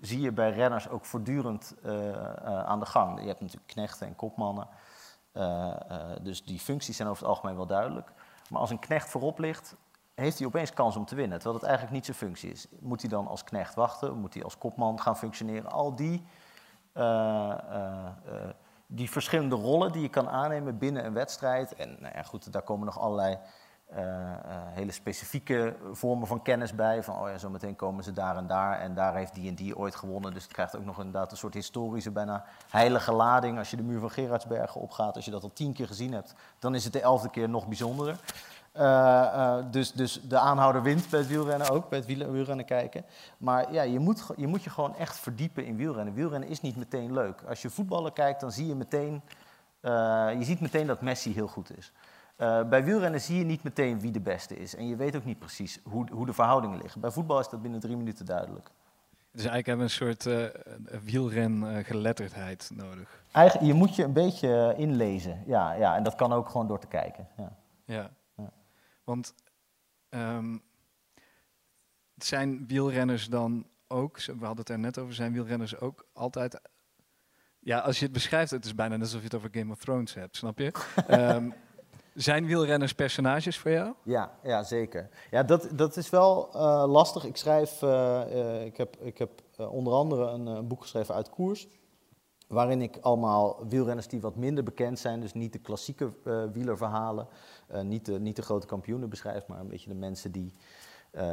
zie 0.00 0.20
je 0.20 0.32
bij 0.32 0.50
renners 0.50 0.88
ook 0.88 1.04
voortdurend 1.04 1.74
uh, 1.84 2.34
aan 2.44 2.80
de 2.80 2.86
gang. 2.86 3.20
Je 3.20 3.26
hebt 3.26 3.40
natuurlijk 3.40 3.66
knechten 3.66 4.06
en 4.06 4.16
kopmannen. 4.16 4.68
dus 6.22 6.44
die 6.44 6.58
functies 6.58 6.96
zijn 6.96 7.08
over 7.08 7.22
het 7.22 7.30
algemeen 7.30 7.56
wel 7.56 7.66
duidelijk. 7.66 8.12
Maar 8.50 8.60
als 8.60 8.70
een 8.70 8.78
knecht 8.78 9.08
voorop 9.08 9.38
ligt, 9.38 9.76
heeft 10.14 10.38
hij 10.38 10.46
opeens 10.46 10.72
kans 10.72 10.96
om 10.96 11.04
te 11.04 11.14
winnen. 11.14 11.38
Terwijl 11.38 11.58
het 11.58 11.68
eigenlijk 11.68 11.96
niet 11.96 12.04
zijn 12.04 12.16
functie 12.16 12.50
is. 12.50 12.66
Moet 12.80 13.00
hij 13.00 13.10
dan 13.10 13.26
als 13.26 13.44
knecht 13.44 13.74
wachten? 13.74 14.16
Moet 14.16 14.34
hij 14.34 14.44
als 14.44 14.58
kopman 14.58 15.00
gaan 15.00 15.16
functioneren? 15.16 15.70
Al 15.70 15.94
die, 15.94 16.26
die 18.86 19.10
verschillende 19.10 19.56
rollen 19.56 19.92
die 19.92 20.02
je 20.02 20.08
kan 20.08 20.28
aannemen 20.28 20.78
binnen 20.78 21.04
een 21.04 21.12
wedstrijd. 21.14 21.74
En 21.74 21.96
nou 22.00 22.14
ja, 22.14 22.22
goed, 22.22 22.52
daar 22.52 22.62
komen 22.62 22.86
nog 22.86 22.98
allerlei 22.98 23.38
uh, 23.92 23.98
uh, 23.98 24.32
hele 24.50 24.92
specifieke 24.92 25.76
vormen 25.92 26.26
van 26.26 26.42
kennis 26.42 26.74
bij. 26.74 27.02
Van, 27.02 27.18
oh 27.20 27.28
ja, 27.28 27.38
zo 27.38 27.50
meteen 27.50 27.76
komen 27.76 28.04
ze 28.04 28.12
daar 28.12 28.36
en 28.36 28.46
daar 28.46 28.80
en 28.80 28.94
daar 28.94 29.14
heeft 29.14 29.34
die 29.34 29.48
en 29.48 29.54
die 29.54 29.76
ooit 29.76 29.94
gewonnen. 29.94 30.34
Dus 30.34 30.42
het 30.42 30.52
krijgt 30.52 30.76
ook 30.76 30.84
nog 30.84 30.98
inderdaad 30.98 31.30
een 31.30 31.36
soort 31.36 31.54
historische, 31.54 32.10
bijna 32.10 32.44
heilige 32.70 33.12
lading. 33.12 33.58
Als 33.58 33.70
je 33.70 33.76
de 33.76 33.82
muur 33.82 34.00
van 34.00 34.10
Gerardsbergen 34.10 34.80
opgaat, 34.80 35.16
als 35.16 35.24
je 35.24 35.30
dat 35.30 35.42
al 35.42 35.52
tien 35.52 35.72
keer 35.72 35.86
gezien 35.86 36.12
hebt, 36.12 36.34
dan 36.58 36.74
is 36.74 36.84
het 36.84 36.92
de 36.92 37.00
elfde 37.00 37.30
keer 37.30 37.48
nog 37.48 37.66
bijzonderder. 37.66 38.18
Uh, 38.76 39.56
dus, 39.70 39.92
dus 39.92 40.20
de 40.28 40.38
aanhouder 40.38 40.82
wint 40.82 41.10
bij 41.10 41.18
het 41.18 41.28
wielrennen 41.28 41.70
ook, 41.70 41.88
bij 41.88 41.98
het 41.98 42.06
wielrennen 42.06 42.64
kijken. 42.64 43.04
Maar 43.38 43.72
ja, 43.72 43.82
je 43.82 43.98
moet, 43.98 44.26
je 44.36 44.46
moet 44.46 44.62
je 44.62 44.70
gewoon 44.70 44.96
echt 44.96 45.18
verdiepen 45.18 45.66
in 45.66 45.76
wielrennen. 45.76 46.14
Wielrennen 46.14 46.48
is 46.48 46.60
niet 46.60 46.76
meteen 46.76 47.12
leuk. 47.12 47.42
Als 47.48 47.62
je 47.62 47.70
voetballen 47.70 48.12
kijkt, 48.12 48.40
dan 48.40 48.52
zie 48.52 48.66
je 48.66 48.74
meteen, 48.74 49.22
je 50.38 50.40
ziet 50.40 50.60
meteen 50.60 50.86
dat 50.86 51.00
Messi 51.00 51.32
heel 51.32 51.48
goed 51.48 51.76
is. 51.78 51.92
Uh, 52.38 52.68
bij 52.68 52.84
wielrennen 52.84 53.20
zie 53.20 53.38
je 53.38 53.44
niet 53.44 53.62
meteen 53.62 54.00
wie 54.00 54.10
de 54.10 54.20
beste 54.20 54.56
is. 54.56 54.74
En 54.74 54.88
je 54.88 54.96
weet 54.96 55.16
ook 55.16 55.24
niet 55.24 55.38
precies 55.38 55.80
hoe, 55.84 56.06
hoe 56.12 56.26
de 56.26 56.32
verhoudingen 56.32 56.80
liggen. 56.82 57.00
Bij 57.00 57.10
voetbal 57.10 57.40
is 57.40 57.48
dat 57.48 57.62
binnen 57.62 57.80
drie 57.80 57.96
minuten 57.96 58.26
duidelijk. 58.26 58.70
Dus 59.30 59.46
eigenlijk 59.46 59.66
hebben 59.66 59.86
we 59.86 59.92
een 59.92 60.16
soort 60.16 60.24
uh, 60.24 61.00
wielren-geletterdheid 61.02 62.70
nodig. 62.74 63.24
Eigen, 63.32 63.66
je 63.66 63.74
moet 63.74 63.96
je 63.96 64.02
een 64.02 64.12
beetje 64.12 64.74
inlezen, 64.76 65.42
ja, 65.46 65.72
ja. 65.72 65.96
En 65.96 66.02
dat 66.02 66.14
kan 66.14 66.32
ook 66.32 66.48
gewoon 66.48 66.66
door 66.66 66.80
te 66.80 66.86
kijken. 66.86 67.28
Ja, 67.36 67.56
ja. 67.84 68.10
ja. 68.36 68.50
want 69.04 69.34
um, 70.10 70.62
zijn 72.16 72.66
wielrenners 72.66 73.28
dan 73.28 73.66
ook, 73.88 74.24
we 74.24 74.32
hadden 74.32 74.56
het 74.56 74.68
er 74.68 74.78
net 74.78 74.98
over, 74.98 75.14
zijn 75.14 75.32
wielrenners 75.32 75.80
ook 75.80 76.06
altijd... 76.12 76.60
Ja, 77.58 77.78
als 77.78 77.98
je 77.98 78.04
het 78.04 78.14
beschrijft, 78.14 78.50
het 78.50 78.64
is 78.64 78.74
bijna 78.74 78.96
net 78.96 79.04
alsof 79.04 79.18
je 79.18 79.24
het 79.24 79.34
over 79.34 79.50
Game 79.52 79.72
of 79.72 79.78
Thrones 79.78 80.14
hebt, 80.14 80.36
snap 80.36 80.58
je? 80.58 80.72
um, 81.10 81.54
Zijn 82.18 82.46
wielrenners 82.46 82.94
personages 82.94 83.58
voor 83.58 83.70
jou? 83.70 83.94
Ja, 84.02 84.30
ja 84.42 84.62
zeker. 84.62 85.08
Ja, 85.30 85.42
dat, 85.42 85.68
dat 85.72 85.96
is 85.96 86.10
wel 86.10 86.48
uh, 86.54 86.84
lastig. 86.86 87.24
Ik 87.24 87.36
schrijf, 87.36 87.82
uh, 87.82 88.20
uh, 88.32 88.64
ik 88.64 88.76
heb, 88.76 88.96
ik 88.96 89.18
heb 89.18 89.30
onder 89.56 89.92
andere 89.92 90.30
een, 90.30 90.46
een, 90.46 90.68
boek 90.68 90.82
geschreven 90.82 91.14
uit 91.14 91.30
koers. 91.30 91.68
Waarin 92.46 92.82
ik 92.82 92.98
allemaal 93.00 93.66
wielrenners 93.68 94.08
die 94.08 94.20
wat 94.20 94.36
minder 94.36 94.64
bekend 94.64 94.98
zijn, 94.98 95.20
dus 95.20 95.34
niet 95.34 95.52
de 95.52 95.58
klassieke 95.58 96.10
wielerverhalen, 96.52 97.28
niet, 97.82 98.04
de, 98.04 98.20
niet 98.20 98.36
de 98.36 98.42
grote 98.42 98.66
kampioenen 98.66 99.08
beschrijf, 99.08 99.46
maar 99.46 99.60
een 99.60 99.68
beetje 99.68 99.88
de 99.88 99.94
mensen 99.94 100.32
die, 100.32 100.52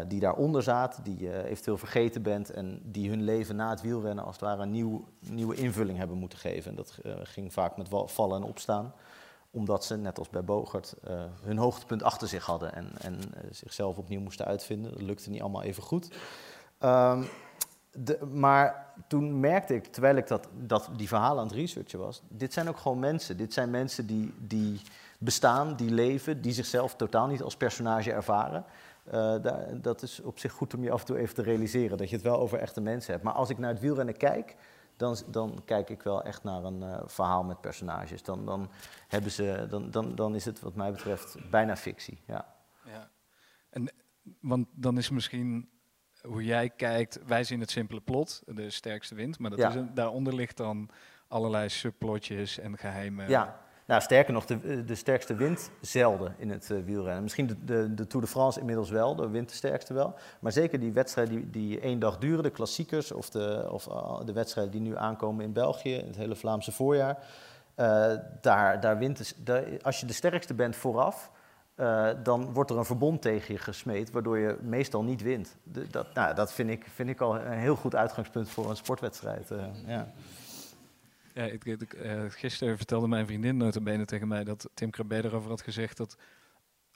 die 0.07 0.19
daaronder 0.19 0.63
zaten, 0.63 1.03
die 1.03 1.19
je 1.19 1.43
eventueel 1.43 1.77
vergeten 1.77 2.21
bent 2.21 2.49
en 2.49 2.81
die 2.83 3.09
hun 3.09 3.23
leven 3.23 3.55
na 3.55 3.69
het 3.69 3.81
wielrennen 3.81 4.25
als 4.25 4.35
het 4.35 4.45
ware 4.45 4.61
een 4.61 4.71
nieuw, 4.71 5.05
nieuwe 5.19 5.55
invulling 5.55 5.97
hebben 5.97 6.17
moeten 6.17 6.39
geven. 6.39 6.69
En 6.69 6.75
dat 6.75 6.99
ging 7.23 7.53
vaak 7.53 7.77
met 7.77 7.87
vallen 8.05 8.41
en 8.41 8.47
opstaan 8.47 8.93
omdat 9.55 9.85
ze, 9.85 9.97
net 9.97 10.19
als 10.19 10.29
bij 10.29 10.43
Bogert, 10.43 10.95
uh, 11.07 11.23
hun 11.41 11.57
hoogtepunt 11.57 12.03
achter 12.03 12.27
zich 12.27 12.45
hadden 12.45 12.73
en, 12.73 12.89
en 13.01 13.13
uh, 13.13 13.39
zichzelf 13.51 13.97
opnieuw 13.97 14.19
moesten 14.21 14.45
uitvinden. 14.45 14.91
Dat 14.91 15.01
lukte 15.01 15.29
niet 15.29 15.41
allemaal 15.41 15.63
even 15.63 15.83
goed. 15.83 16.15
Um, 16.79 17.25
de, 17.91 18.25
maar 18.25 18.93
toen 19.07 19.39
merkte 19.39 19.75
ik, 19.75 19.85
terwijl 19.85 20.15
ik 20.15 20.27
dat, 20.27 20.47
dat 20.53 20.89
die 20.97 21.07
verhalen 21.07 21.39
aan 21.39 21.47
het 21.47 21.55
researchen 21.55 21.99
was, 21.99 22.21
dit 22.29 22.53
zijn 22.53 22.69
ook 22.69 22.77
gewoon 22.77 22.99
mensen. 22.99 23.37
Dit 23.37 23.53
zijn 23.53 23.69
mensen 23.69 24.05
die, 24.05 24.33
die 24.37 24.81
bestaan, 25.17 25.75
die 25.75 25.91
leven, 25.91 26.41
die 26.41 26.53
zichzelf 26.53 26.95
totaal 26.95 27.27
niet 27.27 27.41
als 27.41 27.57
personage 27.57 28.11
ervaren. 28.11 28.65
Daar, 29.11 29.81
dat 29.81 30.01
is 30.01 30.21
op 30.21 30.39
zich 30.39 30.51
goed 30.51 30.73
om 30.73 30.83
je 30.83 30.91
af 30.91 30.99
en 30.99 31.05
toe 31.05 31.17
even 31.17 31.35
te 31.35 31.41
realiseren, 31.41 31.97
dat 31.97 32.09
je 32.09 32.15
het 32.15 32.25
wel 32.25 32.39
over 32.39 32.59
echte 32.59 32.81
mensen 32.81 33.11
hebt. 33.11 33.23
Maar 33.23 33.33
als 33.33 33.49
ik 33.49 33.57
naar 33.57 33.69
het 33.69 33.79
wielrennen 33.79 34.17
kijk, 34.17 34.55
dan, 34.97 35.17
dan 35.27 35.61
kijk 35.65 35.89
ik 35.89 36.01
wel 36.01 36.23
echt 36.23 36.43
naar 36.43 36.63
een 36.63 36.81
uh, 36.81 37.01
verhaal 37.05 37.43
met 37.43 37.61
personages. 37.61 38.23
Dan, 38.23 38.45
dan, 38.45 38.71
hebben 39.07 39.31
ze, 39.31 39.65
dan, 39.69 39.91
dan, 39.91 40.15
dan 40.15 40.35
is 40.35 40.45
het 40.45 40.59
wat 40.59 40.75
mij 40.75 40.91
betreft 40.91 41.49
bijna 41.49 41.75
fictie. 41.75 42.21
Ja. 42.27 42.55
ja. 42.85 43.09
En, 43.69 43.93
want 44.39 44.67
dan 44.71 44.97
is 44.97 45.09
misschien 45.09 45.69
hoe 46.21 46.43
jij 46.43 46.69
kijkt, 46.69 47.19
wij 47.25 47.43
zien 47.43 47.59
het 47.59 47.71
simpele 47.71 48.01
plot, 48.01 48.41
de 48.45 48.69
sterkste 48.69 49.15
wind, 49.15 49.39
maar 49.39 49.49
dat 49.49 49.59
Ja. 49.59 49.69
is 49.69 49.75
een- 49.75 49.93
daaronder 49.93 50.35
ligt 50.35 50.57
dan 50.57 50.89
allerlei 51.27 51.69
subplotjes 51.69 52.57
en 52.59 52.77
geheime... 52.77 53.27
Ja, 53.29 53.64
nou, 53.85 54.01
sterker 54.01 54.33
nog, 54.33 54.45
de, 54.45 54.83
de 54.85 54.95
sterkste 54.95 55.35
wint 55.35 55.69
zelden 55.81 56.35
in 56.37 56.49
het 56.49 56.71
eh, 56.71 56.77
wielrennen. 56.85 57.23
Misschien 57.23 57.47
de, 57.47 57.63
de, 57.65 57.93
de 57.93 58.07
Tour 58.07 58.25
de 58.25 58.31
France 58.31 58.59
inmiddels 58.59 58.89
wel, 58.89 59.15
de 59.15 59.29
wint 59.29 59.49
de 59.49 59.55
sterkste 59.55 59.93
wel. 59.93 60.13
Maar 60.39 60.51
zeker 60.51 60.79
die 60.79 60.91
wedstrijden 60.93 61.35
die, 61.35 61.49
die 61.49 61.79
één 61.79 61.99
dag 61.99 62.17
duren, 62.17 62.43
de 62.43 62.49
klassiekers 62.49 63.11
of, 63.11 63.29
de, 63.29 63.67
of 63.71 63.87
eh, 63.87 64.19
de 64.25 64.33
wedstrijden 64.33 64.71
die 64.73 64.81
nu 64.81 64.97
aankomen 64.97 65.45
in 65.45 65.53
België, 65.53 65.95
het 65.95 66.15
hele 66.15 66.35
Vlaamse 66.35 66.71
voorjaar. 66.71 67.17
eh, 67.75 68.13
daar, 68.41 68.79
daar 68.79 68.97
wint 68.97 69.45
daar- 69.45 69.63
als 69.81 69.99
je 69.99 70.05
de 70.05 70.13
sterkste 70.13 70.53
bent 70.53 70.75
vooraf, 70.75 71.31
eh, 71.75 72.07
dan 72.23 72.53
wordt 72.53 72.69
er 72.69 72.77
een 72.77 72.85
verbond 72.85 73.21
tegen 73.21 73.53
je 73.53 73.59
gesmeed, 73.59 74.11
waardoor 74.11 74.37
je 74.37 74.57
meestal 74.61 75.03
niet 75.03 75.21
wint. 75.21 75.55
Dat 75.91 76.13
nou, 76.13 76.35
dat 76.35 76.53
vind, 76.53 76.69
ik, 76.69 76.85
vind 76.93 77.09
ik 77.09 77.21
al 77.21 77.35
een 77.35 77.51
heel 77.57 77.75
goed 77.75 77.95
uitgangspunt 77.95 78.49
voor 78.49 78.69
een 78.69 78.75
sportwedstrijd. 78.75 79.51
eh, 79.51 79.57
ja. 79.85 80.07
Eh, 81.35 82.23
gisteren 82.29 82.77
vertelde 82.77 83.07
mijn 83.07 83.25
vriendin 83.25 83.57
notabene 83.57 84.05
tegen 84.05 84.27
mij 84.27 84.43
dat 84.43 84.69
Tim 84.73 84.89
Krabbe 84.89 85.23
erover 85.23 85.49
had 85.49 85.61
gezegd 85.61 85.97
dat 85.97 86.17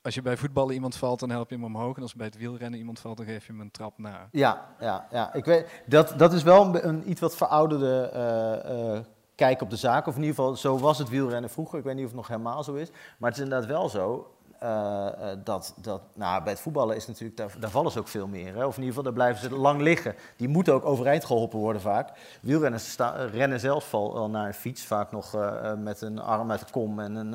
als 0.02 0.14
je 0.14 0.22
bij 0.22 0.38
voetballen 0.38 0.74
iemand 0.74 0.96
valt, 0.96 1.20
dan 1.20 1.30
help 1.30 1.50
je 1.50 1.56
hem 1.56 1.66
omhoog. 1.66 1.96
En 1.96 2.02
als 2.02 2.16
bij 2.16 2.26
het 2.26 2.38
wielrennen 2.38 2.80
iemand 2.80 3.00
valt, 3.00 3.18
dan 3.18 3.26
geef 3.26 3.46
je 3.46 3.52
hem 3.52 3.62
een 3.62 3.72
trap 3.72 3.98
na. 3.98 4.28
Ja, 4.32 4.76
ja, 4.80 5.08
ja. 5.12 5.34
Ik 5.34 5.46
weet, 5.46 5.84
dat, 5.86 6.14
dat 6.18 6.34
is 6.34 6.44
wel 6.44 6.66
een, 6.66 6.88
een 6.88 7.10
iets 7.10 7.22
wat 7.22 7.36
verouderde 7.36 8.10
eh, 8.14 8.96
eh, 8.96 9.04
kijk 9.36 9.62
op 9.62 9.70
de 9.70 9.76
zaak. 9.76 10.08
Of 10.08 10.16
in 10.16 10.22
ieder 10.22 10.36
geval, 10.36 10.56
zo 10.56 10.78
was 10.78 10.98
het 10.98 11.10
wielrennen 11.10 11.50
vroeger. 11.50 11.80
Ik 11.80 11.86
weet 11.86 11.96
niet 11.96 12.04
of 12.04 12.10
het 12.10 12.20
nog 12.20 12.28
helemaal 12.28 12.64
zo 12.64 12.74
is. 12.74 12.90
Maar 13.18 13.30
het 13.30 13.40
is 13.40 13.44
inderdaad 13.44 13.70
wel 13.70 13.90
zo 13.90 14.34
eh, 14.60 15.32
eh, 15.32 15.38
dat, 15.44 15.74
dat 15.82 16.02
nou, 16.14 16.44
bij 16.44 16.52
het 16.52 16.62
voetballen 16.62 16.96
is 16.96 17.08
natuurlijk, 17.08 17.38
daar, 17.38 17.56
daar 17.60 17.70
vallen 17.70 17.92
ze 17.92 18.00
ook 18.00 18.08
veel 18.08 18.28
meer. 18.28 18.56
Hè? 18.56 18.66
Of 18.66 18.78
in 18.78 18.84
ieder 18.84 18.88
geval, 18.88 19.04
daar 19.04 19.14
blijven 19.14 19.50
ze 19.50 19.56
lang 19.56 19.82
liggen. 19.82 20.16
Die 20.36 20.48
moeten 20.48 20.74
ook 20.74 20.86
overeind 20.86 21.26
geholpen 21.26 21.60
worden 21.60 21.82
vaak. 21.82 22.10
Wielrenners 22.42 22.96
rennen 23.32 23.60
zelf 23.60 23.94
al, 23.94 24.30
naar 24.30 24.48
een 24.48 24.54
fiets, 24.54 24.86
vaak 24.86 25.12
nog 25.12 25.36
eh, 25.36 25.74
met 25.74 26.02
een 26.02 26.20
arm 26.20 26.52
uit 26.52 26.60
de 26.60 26.66
kom 26.72 27.00
en 27.00 27.16
een, 27.16 27.34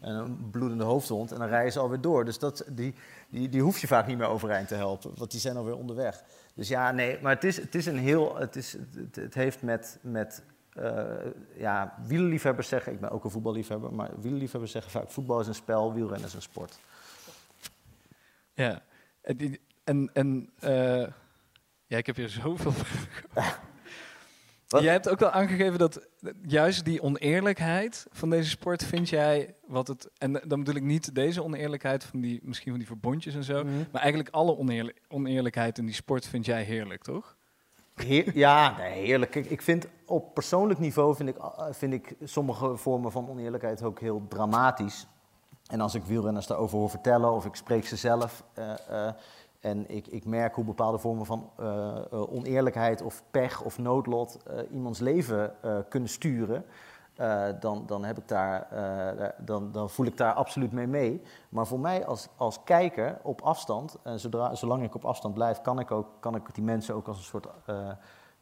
en 0.00 0.14
een 0.14 0.50
bloedende 0.50 0.84
hoofdwond. 0.84 1.32
En 1.32 1.38
dan 1.38 1.48
rijden 1.48 1.72
ze 1.72 1.78
alweer 1.78 2.00
door. 2.00 2.24
Dus 2.24 2.38
dat, 2.38 2.64
die, 2.68 2.94
die, 3.28 3.48
die 3.48 3.62
hoef 3.62 3.78
je 3.78 3.86
vaak 3.86 4.06
niet 4.06 4.18
meer 4.18 4.28
overeind 4.28 4.68
te 4.68 4.74
helpen, 4.74 5.10
want 5.16 5.30
die 5.30 5.40
zijn 5.40 5.56
alweer 5.56 5.76
onderweg. 5.76 6.22
Dus 6.54 6.68
ja, 6.68 6.92
nee, 6.92 7.18
maar 7.22 7.34
het 7.34 7.44
is, 7.44 7.56
het 7.56 7.74
is 7.74 7.86
een 7.86 7.98
heel. 7.98 8.36
Het, 8.36 8.56
is, 8.56 8.76
het 9.12 9.34
heeft 9.34 9.62
met. 9.62 9.98
met 10.00 10.42
eh, 10.76 11.30
ja, 11.56 11.94
wielerliefhebbers 12.06 12.68
zeggen, 12.68 12.92
ik 12.92 13.00
ben 13.00 13.10
ook 13.10 13.24
een 13.24 13.30
voetballiefhebber, 13.30 13.94
maar 13.94 14.10
wielerliefhebbers 14.20 14.72
zeggen 14.72 14.90
vaak: 14.90 15.10
voetbal 15.10 15.40
is 15.40 15.46
een 15.46 15.54
spel, 15.54 15.94
wielrennen 15.94 16.26
is 16.26 16.34
een 16.34 16.42
sport. 16.42 16.78
Ja, 18.52 18.82
en, 19.20 19.58
en, 19.84 20.10
en 20.12 20.50
eh, 20.58 21.06
ja, 21.86 21.96
ik 21.96 22.06
heb 22.06 22.16
hier 22.16 22.28
zoveel. 22.28 22.72
Jij 24.66 24.92
hebt 24.92 25.08
ook 25.08 25.18
wel 25.18 25.30
aangegeven 25.30 25.78
dat 25.78 26.06
juist 26.46 26.84
die 26.84 27.02
oneerlijkheid 27.02 28.06
van 28.10 28.30
deze 28.30 28.50
sport 28.50 28.84
vind 28.84 29.08
jij 29.08 29.54
wat 29.66 29.88
het. 29.88 30.10
En 30.18 30.32
dan 30.32 30.58
bedoel 30.58 30.74
ik 30.74 30.82
niet 30.82 31.14
deze 31.14 31.42
oneerlijkheid 31.42 32.04
van 32.04 32.20
die, 32.20 32.40
misschien 32.42 32.70
van 32.70 32.78
die 32.78 32.88
verbondjes 32.88 33.34
en 33.34 33.44
zo. 33.44 33.64
Mhm. 33.64 33.76
Maar 33.92 34.00
eigenlijk 34.00 34.34
alle 34.34 34.56
oneerlijk, 34.56 35.00
oneerlijkheid 35.08 35.78
in 35.78 35.86
die 35.86 35.94
sport 35.94 36.26
vind 36.26 36.44
jij 36.44 36.62
heerlijk, 36.62 37.02
toch? 37.02 37.35
Ja, 38.34 38.74
heerlijk. 38.78 39.34
Ik 39.34 39.62
vind 39.62 39.86
op 40.06 40.34
persoonlijk 40.34 40.80
niveau 40.80 41.14
vind 41.14 41.28
ik, 41.28 41.36
eh, 41.36 41.66
vind 41.70 41.92
ik 41.92 42.14
sommige 42.24 42.76
vormen 42.76 43.12
van 43.12 43.28
oneerlijkheid 43.28 43.82
ook 43.82 44.00
heel 44.00 44.22
dramatisch. 44.28 45.06
En 45.66 45.80
als 45.80 45.94
ik 45.94 46.04
wielrenners 46.04 46.46
daarover 46.46 46.78
hoor 46.78 46.90
vertellen 46.90 47.32
of 47.32 47.44
ik 47.44 47.54
spreek 47.54 47.86
ze 47.86 47.96
zelf 47.96 48.44
eh, 48.52 48.72
eh, 48.88 49.12
en 49.60 49.90
ik, 49.90 50.06
ik 50.06 50.24
merk 50.24 50.54
hoe 50.54 50.64
bepaalde 50.64 50.98
vormen 50.98 51.26
van 51.26 51.50
oneerlijkheid 52.10 53.02
of 53.02 53.22
pech 53.30 53.62
of 53.62 53.78
noodlot 53.78 54.38
iemands 54.70 55.00
leven 55.00 55.54
kunnen 55.88 56.08
sturen, 56.08 56.64
eh, 57.16 57.46
dan, 57.60 57.86
dan, 57.86 58.04
heb 58.04 58.18
ik 58.18 58.22
eh, 58.22 58.28
daar- 58.28 59.34
dan, 59.38 59.72
dan 59.72 59.90
voel 59.90 60.06
ik 60.06 60.16
daar 60.16 60.32
absoluut 60.32 60.72
mee 60.72 60.86
mee. 60.86 61.22
Maar 61.48 61.66
voor 61.66 61.80
mij 61.80 62.06
als, 62.06 62.28
als 62.36 62.62
kijker 62.64 63.18
op 63.22 63.40
afstand, 63.40 63.96
en 64.02 64.20
zodra, 64.20 64.54
zolang 64.54 64.82
ik 64.82 64.94
op 64.94 65.04
afstand 65.04 65.34
blijf, 65.34 65.60
kan 65.60 65.78
ik, 65.78 65.90
ook, 65.90 66.08
kan 66.20 66.34
ik 66.34 66.54
die 66.54 66.64
mensen 66.64 66.94
ook 66.94 67.08
als 67.08 67.16
een 67.18 67.24
soort 67.24 67.46
eh, 67.66 67.88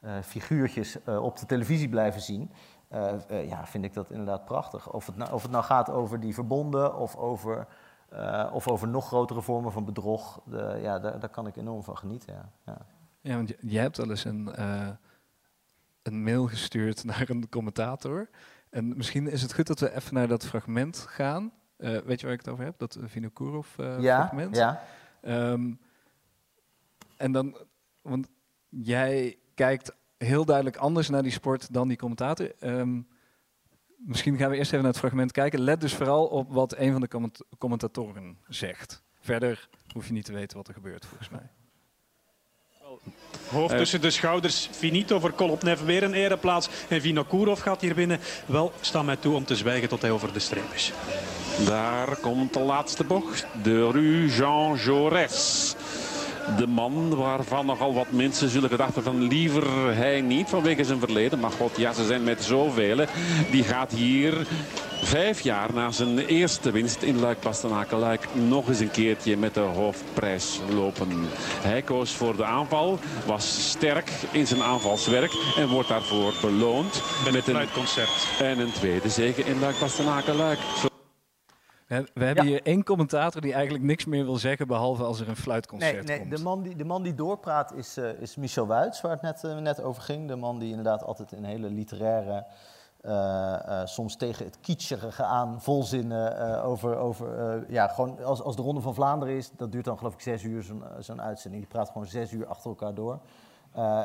eh, 0.01 0.22
figuurtjes 0.22 1.03
eh, 1.05 1.22
op 1.22 1.37
de 1.39 1.47
televisie 1.47 1.89
blijven 1.89 2.20
zien. 2.20 2.51
Eh, 2.89 3.12
eh, 3.31 3.49
ja, 3.49 3.66
vind 3.66 3.85
ik 3.85 3.95
dat 3.95 4.11
inderdaad 4.11 4.45
prachtig. 4.45 4.93
Of 4.93 5.07
het 5.07 5.16
nou, 5.16 5.33
of 5.33 5.43
het 5.43 5.51
nou 5.51 5.64
gaat 5.64 5.91
over 5.91 6.20
die 6.20 6.35
verbonden 6.35 6.97
of 6.97 7.16
over, 7.16 7.66
eh, 8.09 8.51
of 8.53 8.68
over 8.68 8.89
nog 8.89 9.07
grotere 9.07 9.43
vormen 9.43 9.72
van 9.72 9.85
bedrog. 9.85 10.41
Ja, 10.81 10.99
daar, 10.99 11.20
daar 11.20 11.29
kan 11.31 11.47
ik 11.47 11.57
enorm 11.57 11.83
van 11.83 11.97
genieten. 11.99 12.35
Ja. 12.64 12.77
Ja. 13.20 13.37
Want 13.37 13.49
j- 13.49 13.55
jij 13.61 13.83
hebt 13.83 13.97
wel 13.97 14.11
eens 14.11 14.25
een, 14.25 14.55
eh, 14.55 14.89
een 16.03 16.22
mail 16.22 16.47
gestuurd 16.47 17.05
naar 17.11 17.25
een 17.29 17.49
commentator. 17.49 18.29
En 18.75 18.97
misschien 18.97 19.27
is 19.29 19.43
het 19.43 19.55
goed 19.55 19.66
dat 19.66 19.81
we 19.81 19.95
even 19.95 20.14
naar 20.14 20.29
dat 20.29 20.47
fragment 20.47 20.99
gaan. 20.99 21.53
Eh, 21.77 21.99
weet 21.99 22.20
je 22.20 22.27
waar 22.27 22.35
ik 22.35 22.41
het 22.45 22.49
over 22.49 22.64
heb? 22.64 22.79
Dat 22.79 22.97
uh, 22.97 23.05
Vinokourov 23.07 23.79
uh, 23.79 24.01
Ja, 24.01 24.18
fragment? 24.20 24.57
ja. 24.57 24.83
Ehm, 25.20 25.72
en 27.16 27.33
dan, 27.33 27.57
want 28.03 28.29
jij 28.68 29.39
kijkt 29.55 29.93
heel 30.18 30.45
duidelijk 30.45 30.77
anders 30.77 31.09
naar 31.09 31.22
die 31.22 31.33
sport 31.33 31.72
dan 31.72 31.89
die 31.89 31.97
commentator. 31.97 32.53
Ehm, 32.59 33.01
misschien 33.97 34.37
gaan 34.37 34.51
we 34.51 34.57
eerst 34.57 34.70
even 34.70 34.85
naar 34.85 34.93
het 34.93 35.01
fragment 35.01 35.33
kijken. 35.33 35.61
Let 35.61 35.81
dus 35.81 35.95
vooral 35.95 36.27
op 36.27 36.53
wat 36.53 36.77
een 36.77 36.93
van 36.93 37.01
de 37.01 37.09
comment- 37.09 37.41
commentatoren 37.59 38.39
zegt. 38.49 39.03
Verder 39.20 39.68
hoef 39.93 40.07
je 40.07 40.12
niet 40.12 40.25
te 40.25 40.33
weten 40.33 40.57
wat 40.57 40.68
er 40.68 40.75
gebeurt, 40.75 41.07
volgens 41.07 41.29
mij. 41.29 41.51
Hoofd 43.49 43.72
Eh. 43.72 43.78
tussen 43.78 44.01
de 44.01 44.11
schouders. 44.11 44.68
Finito 44.72 45.20
voor 45.20 45.32
Kolopnev 45.32 45.80
weer 45.80 46.03
een 46.03 46.14
ereplaats. 46.14 46.68
En 46.88 47.01
Vinokourov 47.01 47.61
gaat 47.62 47.80
hier 47.80 47.95
binnen. 47.95 48.20
Wel, 48.47 48.72
sta 48.80 49.03
mij 49.03 49.16
toe 49.16 49.34
om 49.34 49.45
te 49.45 49.57
zwijgen 49.57 49.88
tot 49.88 50.03
hij 50.03 50.11
over 50.11 50.32
de 50.32 50.38
streep 50.38 50.72
is. 50.74 50.92
Daar 51.66 52.16
komt 52.16 52.53
de 52.53 52.61
laatste 52.61 53.05
bocht. 53.05 53.47
De 53.62 53.90
Rue 53.90 54.28
Jean 54.28 54.78
Jaurès. 54.78 55.74
De 56.57 56.66
man 56.66 57.14
waarvan 57.16 57.66
nogal 57.66 57.95
wat 57.95 58.11
mensen 58.11 58.49
zullen 58.49 58.70
gedachten 58.70 59.03
van 59.03 59.22
liever 59.22 59.97
hij 59.97 60.20
niet 60.20 60.49
vanwege 60.49 60.84
zijn 60.84 60.99
verleden. 60.99 61.40
Maar 61.40 61.51
god, 61.51 61.76
ja, 61.76 61.92
ze 61.92 62.07
zijn 62.07 62.24
met 62.24 62.42
zoveel. 62.42 63.05
Die 63.51 63.64
gaat 63.64 63.92
hier 63.92 64.47
vijf 65.03 65.40
jaar 65.40 65.74
na 65.74 65.90
zijn 65.90 66.18
eerste 66.18 66.70
winst 66.70 67.03
in 67.03 67.20
luik 67.20 67.40
bastenaken 67.40 68.18
nog 68.32 68.68
eens 68.68 68.80
een 68.80 68.90
keertje 68.90 69.36
met 69.36 69.55
de 69.55 69.61
hoofdprijs 69.61 70.61
lopen. 70.74 71.09
Hij 71.62 71.82
koos 71.82 72.12
voor 72.12 72.36
de 72.36 72.45
aanval, 72.45 72.99
was 73.26 73.70
sterk 73.70 74.11
in 74.30 74.47
zijn 74.47 74.62
aanvalswerk 74.62 75.32
en 75.57 75.68
wordt 75.68 75.88
daarvoor 75.88 76.32
beloond 76.40 77.03
met 77.24 77.34
een 77.34 77.42
fluitconcert. 77.42 78.26
En 78.40 78.59
een 78.59 78.72
tweede 78.72 79.09
zege 79.09 79.45
in 79.45 79.59
luik 79.59 79.78
bastenaken 79.80 80.36
luik. 80.36 80.59
We, 81.87 82.24
hebben 82.24 82.45
hier 82.45 82.62
één 82.62 82.85
commentator 82.85 83.41
die 83.41 83.53
eigenlijk 83.53 83.85
niks 83.85 84.05
meer 84.05 84.24
wil 84.24 84.37
zeggen, 84.37 84.66
behalve 84.66 85.05
als 85.05 85.20
er 85.20 85.28
een 85.28 85.37
fluitconcert 85.37 85.93
Nee, 85.93 86.03
nee 86.03 86.18
komt. 86.18 86.37
de, 86.37 86.43
man 86.43 86.62
die, 86.62 86.76
de 86.76 86.85
man 86.85 87.03
die 87.03 87.14
doorpraat 87.14 87.72
is, 87.72 87.97
eh, 87.97 88.20
is 88.20 88.37
Michel 88.37 88.66
Wuits, 88.66 89.01
waar 89.01 89.12
het 89.12 89.22
net, 89.22 89.45
eh, 89.45 89.57
net 89.57 89.82
over 89.82 90.03
ging. 90.03 90.28
De 90.28 90.37
man 90.37 90.59
die 90.59 90.68
inderdaad 90.68 91.05
altijd 91.05 91.32
een 91.32 91.45
hele 91.45 91.70
literaire, 91.70 92.47
eh, 93.01 93.80
soms 93.85 94.16
tegen 94.16 94.45
het 94.45 94.59
kitscherige 94.61 95.24
aan, 95.24 95.61
volzinnen 95.61 96.62
over, 96.62 96.97
over 96.97 97.64
ja, 97.68 97.89
gewoon 97.89 98.24
als, 98.24 98.43
als 98.43 98.57
de 98.57 98.62
Ronde 98.62 98.80
van 98.80 98.95
Vlaanderen 98.95 99.37
is, 99.37 99.51
dat 99.57 99.72
duurt 99.72 99.85
dan 99.85 99.99
geloof 99.99 100.14
ik 100.14 100.20
zes 100.20 100.43
uur 100.43 100.62
zo'n 100.62 100.85
zo'n 100.99 101.22
uitzending. 101.22 101.62
Die 101.62 101.72
praat 101.72 101.91
gewoon 101.91 102.07
zes 102.07 102.32
uur 102.32 102.47
achter 102.47 102.70
elkaar 102.70 102.95
door 102.95 103.20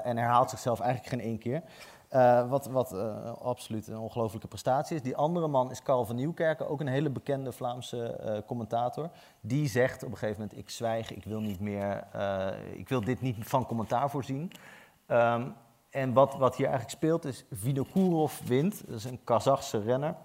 en 0.03 0.17
herhaalt 0.17 0.49
zichzelf 0.49 0.79
eigenlijk 0.79 1.09
geen 1.13 1.21
één 1.29 1.39
keer. 1.39 1.61
Eh, 2.09 2.49
wat 2.49 2.65
wat 2.65 2.93
eh, 2.93 3.31
absoluut 3.41 3.87
een 3.87 3.97
ongelofelijke 3.97 4.47
prestatie 4.47 4.95
is. 4.95 5.01
Die 5.01 5.15
andere 5.15 5.47
man 5.47 5.71
is 5.71 5.83
Carl 5.83 6.05
van 6.05 6.15
Nieuwkerken, 6.15 6.69
ook 6.69 6.79
een 6.79 6.87
hele 6.87 7.09
bekende 7.09 7.51
Vlaamse 7.51 8.05
eh, 8.05 8.41
commentator. 8.45 9.09
Die 9.41 9.67
zegt 9.67 10.03
op 10.03 10.11
een 10.11 10.17
gegeven 10.17 10.41
moment, 10.41 10.59
ik 10.59 10.69
zwijg, 10.69 11.11
ik 11.11 11.23
wil, 11.23 11.39
niet 11.39 11.59
meer, 11.59 12.03
ik 12.73 12.89
wil 12.89 13.01
dit 13.01 13.21
niet 13.21 13.35
van 13.39 13.65
commentaar 13.65 14.09
voorzien. 14.09 14.51
Ehm, 15.05 15.47
en 15.89 16.13
wat, 16.13 16.35
wat 16.35 16.55
hier 16.55 16.67
eigenlijk 16.67 16.95
speelt 16.95 17.25
is, 17.25 17.45
Vinokourov 17.51 18.39
wint, 18.39 18.87
dat 18.87 18.95
is 18.95 19.03
een 19.03 19.23
Kazachse 19.23 19.81
renner, 19.81 20.15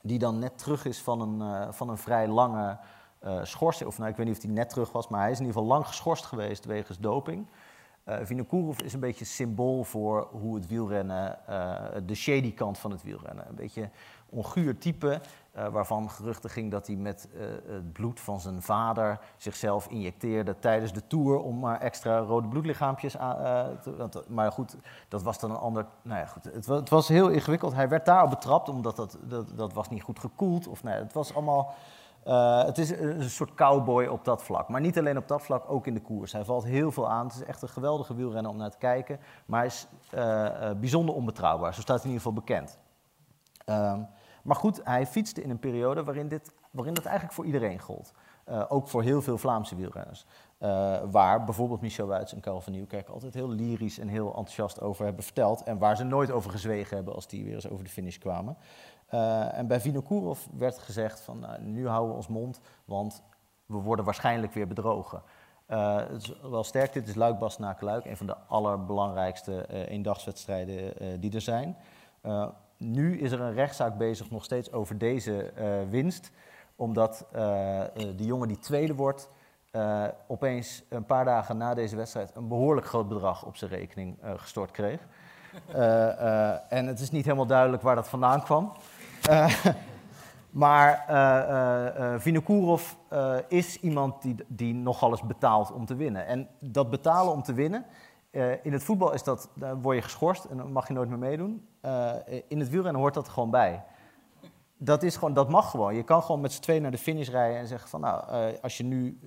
die 0.00 0.18
dan 0.18 0.38
net 0.38 0.58
terug 0.58 0.84
is 0.84 1.00
van 1.02 1.20
een, 1.20 1.72
van 1.74 1.88
een 1.88 1.98
vrij 1.98 2.28
lange 2.28 2.78
schorsing. 3.42 3.88
Of 3.88 3.98
nou, 3.98 4.10
ik 4.10 4.16
weet 4.16 4.26
niet 4.26 4.36
of 4.36 4.42
hij 4.42 4.52
net 4.52 4.68
terug 4.68 4.92
was, 4.92 5.08
maar 5.08 5.20
hij 5.20 5.30
is 5.30 5.38
in 5.38 5.44
ieder 5.44 5.60
geval 5.60 5.74
lang 5.74 5.86
geschorst 5.86 6.24
geweest 6.24 6.64
wegens 6.64 6.98
doping. 6.98 7.46
Uh, 8.08 8.16
Vinokourov 8.22 8.80
is 8.80 8.92
een 8.92 9.00
beetje 9.00 9.24
symbool 9.24 9.84
voor 9.84 10.28
hoe 10.30 10.54
het 10.54 10.66
wielrennen, 10.66 11.38
uh, 11.50 11.74
de 12.06 12.14
shady 12.14 12.54
kant 12.54 12.78
van 12.78 12.90
het 12.90 13.02
wielrennen. 13.02 13.48
Een 13.48 13.54
beetje 13.54 13.90
onguur 14.28 14.78
type, 14.78 15.20
uh, 15.56 15.68
waarvan 15.68 16.10
geruchten 16.10 16.50
ging 16.50 16.70
dat 16.70 16.86
hij 16.86 16.96
met 16.96 17.28
het 17.66 17.92
bloed 17.92 18.20
van 18.20 18.40
zijn 18.40 18.62
vader 18.62 19.18
zichzelf 19.36 19.88
injecteerde 19.88 20.58
tijdens 20.58 20.92
de 20.92 21.06
tour 21.06 21.38
om 21.38 21.58
maar 21.58 21.80
extra 21.80 22.18
rode 22.18 22.48
bloedlichaampjes 22.48 23.18
aan 23.18 23.78
te, 24.10 24.24
Maar 24.28 24.52
goed, 24.52 24.76
dat 25.08 25.22
was 25.22 25.38
dan 25.38 25.50
een 25.50 25.56
ander. 25.56 25.86
Nou 26.02 26.20
ja, 26.20 26.26
goed, 26.26 26.44
het, 26.44 26.66
het 26.66 26.88
was 26.88 27.08
heel 27.08 27.28
ingewikkeld. 27.28 27.74
Hij 27.74 27.88
werd 27.88 28.04
daarop 28.04 28.30
betrapt 28.30 28.68
omdat 28.68 28.96
dat, 28.96 29.18
dat, 29.22 29.52
dat 29.56 29.72
was 29.72 29.88
niet 29.88 30.02
goed 30.02 30.18
gekoeld. 30.18 30.66
Of 30.66 30.82
nee, 30.82 30.94
het 30.94 31.12
was 31.12 31.34
allemaal. 31.34 31.74
Uh, 32.26 32.64
het 32.64 32.78
is 32.78 32.90
een 32.90 33.30
soort 33.30 33.54
cowboy 33.54 34.06
op 34.06 34.24
dat 34.24 34.42
vlak. 34.42 34.68
Maar 34.68 34.80
niet 34.80 34.98
alleen 34.98 35.16
op 35.16 35.28
dat 35.28 35.42
vlak, 35.42 35.64
ook 35.70 35.86
in 35.86 35.94
de 35.94 36.00
koers. 36.00 36.32
Hij 36.32 36.44
valt 36.44 36.64
heel 36.64 36.92
veel 36.92 37.10
aan. 37.10 37.26
Het 37.26 37.34
is 37.34 37.44
echt 37.44 37.62
een 37.62 37.68
geweldige 37.68 38.14
wielrenner 38.14 38.50
om 38.50 38.56
naar 38.56 38.70
te 38.70 38.78
kijken. 38.78 39.20
Maar 39.46 39.58
hij 39.58 39.68
is 39.68 39.88
uh, 40.14 40.20
uh, 40.20 40.70
bijzonder 40.80 41.14
onbetrouwbaar. 41.14 41.74
Zo 41.74 41.80
staat 41.80 42.02
hij 42.02 42.10
in 42.10 42.18
ieder 42.18 42.26
geval 42.26 42.44
bekend. 42.44 42.78
Um, 43.66 44.08
maar 44.42 44.56
goed, 44.56 44.80
hij 44.84 45.06
fietste 45.06 45.42
in 45.42 45.50
een 45.50 45.58
periode 45.58 46.04
waarin, 46.04 46.28
dit, 46.28 46.52
waarin 46.70 46.94
dat 46.94 47.04
eigenlijk 47.04 47.34
voor 47.34 47.44
iedereen 47.44 47.78
gold. 47.78 48.12
ook 48.68 48.88
voor 48.88 49.02
heel 49.02 49.22
veel 49.22 49.38
Vlaamse 49.38 49.76
wielrenners. 49.76 50.26
waar 51.10 51.44
bijvoorbeeld 51.44 51.80
Michel 51.80 52.06
Wuits 52.06 52.34
en 52.34 52.40
Karel 52.40 52.60
van 52.60 52.72
Nieuwkerk 52.72 53.08
altijd 53.08 53.34
heel 53.34 53.48
lyrisch 53.48 53.98
en 53.98 54.08
heel 54.08 54.26
enthousiast 54.26 54.80
over 54.80 55.04
hebben 55.04 55.24
verteld. 55.24 55.62
En 55.62 55.78
waar 55.78 55.96
ze 55.96 56.04
nooit 56.04 56.30
over 56.30 56.50
gezwegen 56.50 56.96
hebben 56.96 57.14
als 57.14 57.26
die 57.26 57.44
weer 57.44 57.54
eens 57.54 57.68
over 57.68 57.84
de 57.84 57.90
finish 57.90 58.18
kwamen. 58.18 58.56
Uh, 59.14 59.58
en 59.58 59.66
bij 59.66 59.80
Vinokourov 59.80 60.40
werd 60.58 60.78
gezegd 60.78 61.20
van 61.20 61.38
nou, 61.38 61.62
nu 61.62 61.88
houden 61.88 62.10
we 62.10 62.16
ons 62.16 62.28
mond, 62.28 62.60
want 62.84 63.22
we 63.66 63.76
worden 63.76 64.04
waarschijnlijk 64.04 64.52
weer 64.52 64.66
bedrogen. 64.66 65.22
Uh, 65.68 65.96
het 65.96 66.22
is 66.22 66.40
wel 66.42 66.64
sterk, 66.64 66.92
dit 66.92 67.08
is 67.08 67.14
Luik 67.14 67.38
Bas 67.38 67.58
Luik, 67.80 68.04
een 68.04 68.16
van 68.16 68.26
de 68.26 68.36
allerbelangrijkste 68.36 69.66
uh, 69.70 69.88
eendagswedstrijden 69.88 71.20
die 71.20 71.34
er 71.34 71.40
zijn. 71.40 71.76
nu 72.76 73.18
is 73.18 73.32
er 73.32 73.40
een 73.40 73.54
rechtszaak 73.54 73.96
bezig 73.96 74.30
nog 74.30 74.44
steeds 74.44 74.72
over 74.72 74.98
deze 74.98 75.52
winst, 75.90 76.30
omdat 76.76 77.26
die 78.16 78.26
jongen 78.26 78.48
die 78.48 78.58
tweede 78.58 78.94
wordt, 78.94 79.28
opeens 80.26 80.82
een 80.88 81.04
paar 81.06 81.24
dagen 81.24 81.56
na 81.56 81.74
deze 81.74 81.96
wedstrijd 81.96 82.30
een 82.34 82.48
behoorlijk 82.48 82.86
groot 82.86 83.08
bedrag 83.08 83.44
op 83.44 83.56
zijn 83.56 83.70
rekening 83.70 84.18
gestort 84.36 84.70
kreeg. 84.70 85.00
en 86.68 86.86
het 86.86 87.00
is 87.00 87.10
niet 87.10 87.24
helemaal 87.24 87.46
duidelijk 87.46 87.82
waar 87.82 87.94
dat 87.94 88.08
vandaan 88.08 88.42
kwam. 88.42 88.72
Uh, 89.30 89.64
maar 90.50 91.04
uh, 91.10 92.12
uh, 92.12 92.20
Vinokourov 92.20 92.92
is 93.48 93.80
iemand 93.80 94.22
die, 94.22 94.34
die 94.48 94.74
nogal 94.74 95.10
eens 95.10 95.26
betaalt 95.26 95.72
om 95.72 95.86
te 95.86 95.94
winnen. 95.94 96.26
En 96.26 96.48
dat 96.60 96.90
betalen 96.90 97.32
om 97.32 97.42
te 97.42 97.52
winnen, 97.52 97.84
in 98.62 98.72
het 98.72 98.84
voetbal 98.84 99.12
is 99.12 99.22
dat, 99.22 99.48
dan 99.54 99.82
word 99.82 99.96
je 99.96 100.02
geschorst 100.02 100.44
en 100.44 100.56
dan 100.56 100.72
mag 100.72 100.88
je 100.88 100.94
nooit 100.94 101.08
meer 101.08 101.18
meedoen. 101.18 101.68
in 102.48 102.58
het 102.58 102.68
wielrennen 102.68 103.00
hoort 103.00 103.14
dat 103.14 103.28
gewoon 103.28 103.50
bij. 103.50 103.84
Dat, 104.76 105.02
is 105.02 105.16
gewoon, 105.16 105.34
dat 105.34 105.48
mag 105.48 105.70
gewoon. 105.70 105.94
Je 105.94 106.02
kan 106.02 106.22
gewoon 106.22 106.40
met 106.40 106.52
z'n 106.52 106.60
twee 106.60 106.80
naar 106.80 106.90
de 106.90 106.98
finish 106.98 107.28
rijden 107.28 107.58
en 107.58 107.66
zeggen 107.66 107.88
van 107.88 108.00
nou, 108.00 108.24
als 108.62 108.76
je 108.76 108.84
nu 108.84 109.18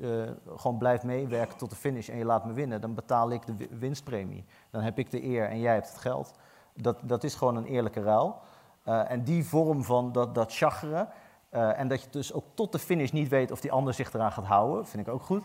gewoon 0.55 0.77
blijft 0.77 1.03
meewerken 1.03 1.57
tot 1.57 1.69
de 1.69 1.75
finish 1.75 2.09
en 2.09 2.17
je 2.17 2.25
laat 2.25 2.45
me 2.45 2.53
winnen, 2.53 2.81
dan 2.81 2.93
betaal 2.93 3.31
ik 3.31 3.45
de 3.45 3.67
winstpremie. 3.79 4.45
Dan 4.69 4.81
heb 4.81 4.99
ik 4.99 5.11
de 5.11 5.23
eer 5.23 5.49
en 5.49 5.59
jij 5.59 5.73
hebt 5.73 5.89
het 5.89 5.99
geld. 5.99 6.33
Dat, 6.73 6.97
dat 7.03 7.23
is 7.23 7.35
gewoon 7.35 7.55
een 7.55 7.65
eerlijke 7.65 8.01
ruil. 8.01 8.41
Uh, 8.87 9.11
en 9.11 9.23
die 9.23 9.45
vorm 9.45 9.83
van 9.83 10.11
dat, 10.11 10.35
dat 10.35 10.59
uh, 10.61 11.79
en 11.79 11.87
dat 11.87 12.01
je 12.01 12.07
dus 12.09 12.33
ook 12.33 12.43
tot 12.53 12.71
de 12.71 12.79
finish 12.79 13.11
niet 13.11 13.29
weet 13.29 13.51
of 13.51 13.59
die 13.61 13.71
ander 13.71 13.93
zich 13.93 14.13
eraan 14.13 14.31
gaat 14.31 14.45
houden, 14.45 14.87
vind 14.87 15.07
ik 15.07 15.13
ook 15.13 15.21
goed. 15.21 15.43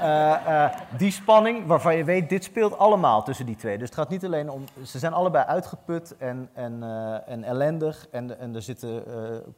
Uh, 0.00 0.66
die 0.96 1.10
spanning 1.10 1.66
waarvan 1.66 1.96
je 1.96 2.04
weet, 2.04 2.28
dit 2.28 2.44
speelt 2.44 2.78
allemaal 2.78 3.22
tussen 3.22 3.46
die 3.46 3.56
twee. 3.56 3.78
Dus 3.78 3.88
het 3.88 3.98
gaat 3.98 4.08
niet 4.08 4.24
alleen 4.24 4.50
om, 4.50 4.64
ze 4.84 4.98
zijn 4.98 5.12
allebei 5.12 5.44
uitgeput 5.44 6.16
en, 6.16 6.48
en, 6.52 6.82
en 7.26 7.44
ellendig. 7.44 8.08
En, 8.10 8.38
en 8.38 8.54
er 8.54 8.62
zitten 8.62 9.04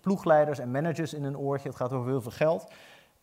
ploegleiders 0.01 0.59
en 0.59 0.71
managers 0.71 1.15
in 1.15 1.25
hun 1.25 1.39
oortje. 1.39 1.69
Het 1.69 1.77
gaat 1.77 1.93
over 1.93 2.11
heel 2.11 2.23
veel 2.23 2.31
geld. 2.31 2.67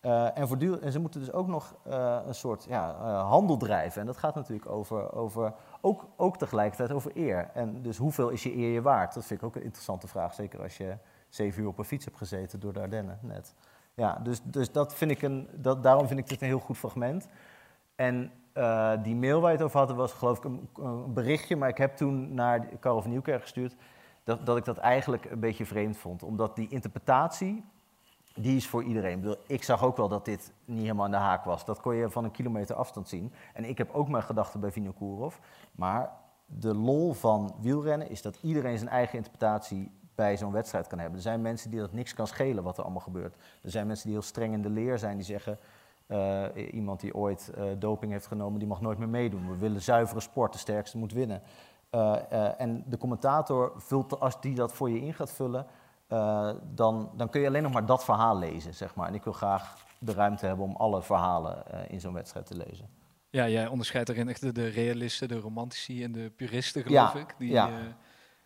Uh, 0.02 0.38
en, 0.38 0.82
en 0.82 0.92
ze 0.92 1.00
moeten 1.00 1.20
dus 1.20 1.32
ook 1.32 1.48
nog 1.48 1.76
uh, 1.88 2.18
een 2.26 2.36
soort 2.36 2.66
ja, 2.70 2.96
uh, 3.00 3.30
handel 3.30 3.58
drijven. 3.58 4.02
En 4.02 4.08
dat 4.08 4.18
gaat 4.18 4.36
natuurlijk 4.36 4.70
over, 4.70 5.14
over 5.14 5.54
ook, 5.82 6.06
ook 6.16 6.38
tegelijkertijd 6.38 6.92
over 6.92 7.12
eer. 7.14 7.50
En 7.54 7.82
dus 7.82 7.98
hoeveel 7.98 8.30
is 8.30 8.44
je 8.44 8.56
eer 8.58 8.72
je 8.72 8.82
waard? 8.82 9.14
Dat 9.14 9.26
vind 9.26 9.42
ik 9.42 9.46
ook 9.46 9.56
een 9.56 9.64
interessante 9.64 10.08
vraag. 10.08 10.34
Zeker 10.34 10.62
als 10.62 10.78
je 10.78 10.98
zeven 11.30 11.62
uur 11.62 11.68
op 11.68 11.78
een 11.78 11.86
fiets 11.86 12.06
hebt 12.06 12.18
gezeten 12.18 12.60
door 12.60 12.74
de 12.74 12.80
Ardennen 12.80 13.20
net. 13.22 13.54
Ja, 13.94 14.20
dus, 14.24 14.42
dus 14.44 14.72
dat 14.72 14.96
vind 14.96 15.12
ik 15.12 15.22
een, 15.22 15.48
dat, 15.54 15.84
daarom 15.84 16.08
vind 16.08 16.20
ik 16.20 16.28
dit 16.28 16.42
een 16.42 16.48
heel 16.48 16.60
goed 16.60 16.78
fragment. 16.78 17.28
En 17.96 18.32
die 19.04 19.16
mail 19.16 19.42
waar 19.42 19.52
je 19.52 19.58
het 19.58 19.66
over 19.66 19.80
had, 19.80 19.92
was 19.92 20.14
geloof 20.14 20.38
ik 20.38 20.44
een, 20.44 20.70
een 20.76 21.14
berichtje. 21.14 21.56
Maar 21.56 21.70
ik 21.70 21.78
heb 21.78 21.96
toen 21.96 22.34
naar 22.34 22.66
Karel 22.80 23.02
van 23.02 23.12
Nieuwkerk 23.12 23.42
gestuurd. 23.42 23.76
Dat, 24.24 24.46
dat 24.46 24.58
ik 24.58 24.66
dat 24.66 24.78
eigenlijk 24.78 25.26
een 25.26 25.40
beetje 25.40 25.66
vreemd 25.66 25.98
vond. 25.98 26.24
Omdat 26.24 26.56
die 26.56 26.68
interpretatie 26.70 27.64
die 28.36 28.56
is 28.56 28.68
voor 28.68 28.84
iedereen. 28.84 29.26
Ik, 29.26 29.38
ik 29.48 29.64
zag 29.64 29.84
ook 29.84 29.98
wel 29.98 30.08
dat 30.08 30.26
dit 30.26 30.52
niet 30.66 30.82
helemaal 30.82 31.06
in 31.06 31.12
de 31.12 31.18
haak 31.18 31.44
was. 31.44 31.66
Dat 31.66 31.82
kon 31.82 31.96
je 31.96 32.10
van 32.10 32.24
een 32.24 32.32
kilometer 32.32 32.76
afstand 32.76 33.10
zien. 33.10 33.34
En 33.54 33.66
ik 33.66 33.78
heb 33.78 33.94
ook 33.94 34.10
mijn 34.10 34.24
gedachten 34.24 34.60
bij 34.60 34.72
Vinokourov. 34.72 35.36
Maar 35.72 36.12
de 36.46 36.76
lol 36.76 37.14
van 37.14 37.56
wielrennen 37.60 38.10
is 38.10 38.22
dat 38.22 38.38
iedereen 38.42 38.78
zijn 38.78 38.90
eigen 38.90 39.18
interpretatie 39.18 39.92
bij 40.16 40.38
zo'n 40.38 40.52
wedstrijd 40.52 40.88
kan 40.88 41.00
hebben. 41.00 41.18
Er 41.18 41.24
zijn 41.24 41.42
mensen 41.42 41.70
die 41.70 41.80
dat 41.80 41.94
niks 41.94 42.14
kan 42.14 42.28
schelen 42.28 42.64
wat 42.64 42.78
er 42.78 42.84
allemaal 42.84 43.02
gebeurt. 43.02 43.36
Er 43.62 43.72
zijn 43.72 43.88
mensen 43.88 44.06
die 44.06 44.16
heel 44.16 44.26
streng 44.26 44.54
in 44.54 44.62
de 44.62 44.70
leer 44.70 45.00
zijn, 45.00 45.16
die 45.16 45.26
zeggen... 45.26 45.60
Uh, 46.08 46.46
iemand 46.72 47.00
die 47.00 47.16
ooit 47.16 47.52
uh, 47.58 47.64
doping 47.80 48.12
heeft 48.12 48.28
genomen, 48.28 48.60
die 48.60 48.68
mag 48.68 48.82
nooit 48.82 48.98
meer 48.98 49.10
meedoen. 49.10 49.50
We 49.50 49.58
willen 49.58 49.82
zuivere 49.82 50.20
sport, 50.20 50.54
de 50.54 50.60
sterkste 50.60 50.98
moet 50.98 51.14
winnen. 51.14 51.42
Uh, 51.92 52.62
en 52.62 52.84
de 52.88 52.98
commentator 52.98 53.72
vult, 53.76 54.20
als 54.20 54.42
die 54.42 54.56
dat 54.56 54.74
voor 54.74 54.90
je 54.90 55.02
in 55.02 55.14
gaat 55.14 55.32
vullen... 55.32 55.66
eh, 56.12 56.50
dan, 56.64 57.12
dan 57.16 57.30
kun 57.30 57.42
je 57.42 57.48
alleen 57.48 57.64
nog 57.64 57.74
maar 57.74 57.86
dat 57.86 58.04
verhaal 58.04 58.38
lezen, 58.38 58.74
zeg 58.74 58.96
maar. 58.96 59.08
En 59.08 59.14
ik 59.14 59.24
wil 59.24 59.34
graag 59.34 59.76
de 60.00 60.14
ruimte 60.14 60.46
hebben 60.46 60.66
om 60.66 60.76
alle 60.76 61.02
verhalen 61.02 61.68
eh, 61.72 61.80
in 61.88 62.00
zo'n 62.00 62.14
wedstrijd 62.14 62.46
te 62.46 62.58
lezen. 62.58 62.90
Ja, 63.30 63.48
jij 63.48 63.68
onderscheidt 63.68 64.10
erin 64.10 64.30
echt 64.30 64.42
de, 64.42 64.52
de 64.52 64.68
realisten, 64.68 65.28
de 65.28 65.40
romantici 65.40 66.04
en 66.04 66.12
de 66.12 66.30
puristen, 66.36 66.82
geloof 66.84 67.14
Ja, 67.14 67.20
ik. 67.20 67.36
Die, 67.38 67.52
ja. 67.52 67.68
eh, 67.68 67.74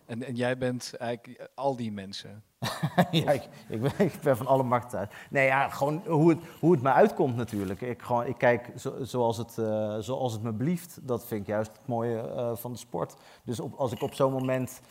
en, 0.05 0.23
en 0.23 0.35
jij 0.35 0.57
bent 0.57 0.93
eigenlijk 0.97 1.49
al 1.55 1.75
die 1.75 1.91
mensen. 1.91 2.43
ja, 3.11 3.31
ik, 3.31 3.49
ik, 3.67 3.81
ben, 3.81 3.91
ik 3.97 4.19
ben 4.21 4.37
van 4.37 4.47
alle 4.47 4.63
markten 4.63 4.99
uit. 4.99 5.13
Nee, 5.29 5.45
ja, 5.45 5.69
gewoon 5.69 6.01
hoe 6.07 6.29
het, 6.29 6.39
hoe 6.59 6.71
het 6.71 6.81
me 6.81 6.91
uitkomt 6.91 7.35
natuurlijk. 7.35 7.81
Ik, 7.81 8.01
gewoon, 8.01 8.25
ik 8.25 8.37
kijk 8.37 8.71
zo- 8.75 9.03
zoals, 9.03 9.37
het, 9.37 9.57
eh, 9.57 9.97
zoals 9.99 10.33
het 10.33 10.41
me 10.41 10.53
blieft. 10.53 10.99
Dat 11.07 11.25
vind 11.25 11.41
ik 11.41 11.47
juist 11.47 11.71
het 11.71 11.87
mooie 11.87 12.51
van 12.55 12.71
de 12.71 12.77
sport. 12.77 13.15
Dus 13.43 13.59
op, 13.59 13.73
als 13.73 13.91
ik 13.91 14.01
op 14.01 14.13
zo'n 14.13 14.31
moment 14.31 14.81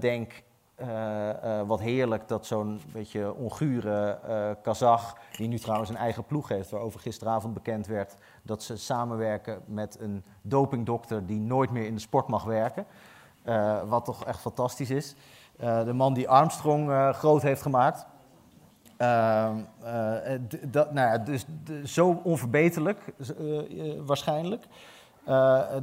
denk... 0.00 0.42
eh, 0.76 1.60
eh, 1.60 1.66
wat 1.66 1.80
heerlijk 1.80 2.28
dat 2.28 2.46
zo'n 2.46 2.80
beetje 2.92 3.34
ongure 3.34 4.18
eh 4.26 4.50
Kazach... 4.62 5.16
die 5.36 5.48
nu 5.48 5.58
trouwens 5.58 5.90
een 5.90 5.96
eigen 5.96 6.24
ploeg 6.24 6.48
heeft... 6.48 6.70
waarover 6.70 7.00
gisteravond 7.00 7.54
bekend 7.54 7.86
werd... 7.86 8.16
dat 8.42 8.62
ze 8.62 8.76
samenwerken 8.76 9.60
met 9.64 10.00
een 10.00 10.24
dopingdokter... 10.42 11.26
die 11.26 11.40
nooit 11.40 11.70
meer 11.70 11.86
in 11.86 11.94
de 11.94 12.00
sport 12.00 12.28
mag 12.28 12.44
werken. 12.44 12.86
Wat 13.88 14.04
toch 14.04 14.24
echt 14.24 14.40
fantastisch 14.40 14.90
is. 14.90 15.14
De 15.56 15.92
man 15.92 16.14
die 16.14 16.28
Armstrong 16.28 17.14
groot 17.14 17.42
heeft 17.42 17.62
gemaakt. 17.62 18.06
Ehm, 18.96 19.56
eh, 19.82 20.34
eh, 20.34 20.40
dat, 20.62 20.92
nou 20.92 21.08
ja, 21.08 21.18
dus 21.18 21.46
zo 21.84 22.20
onverbeterlijk 22.22 23.14
waarschijnlijk. 24.06 24.66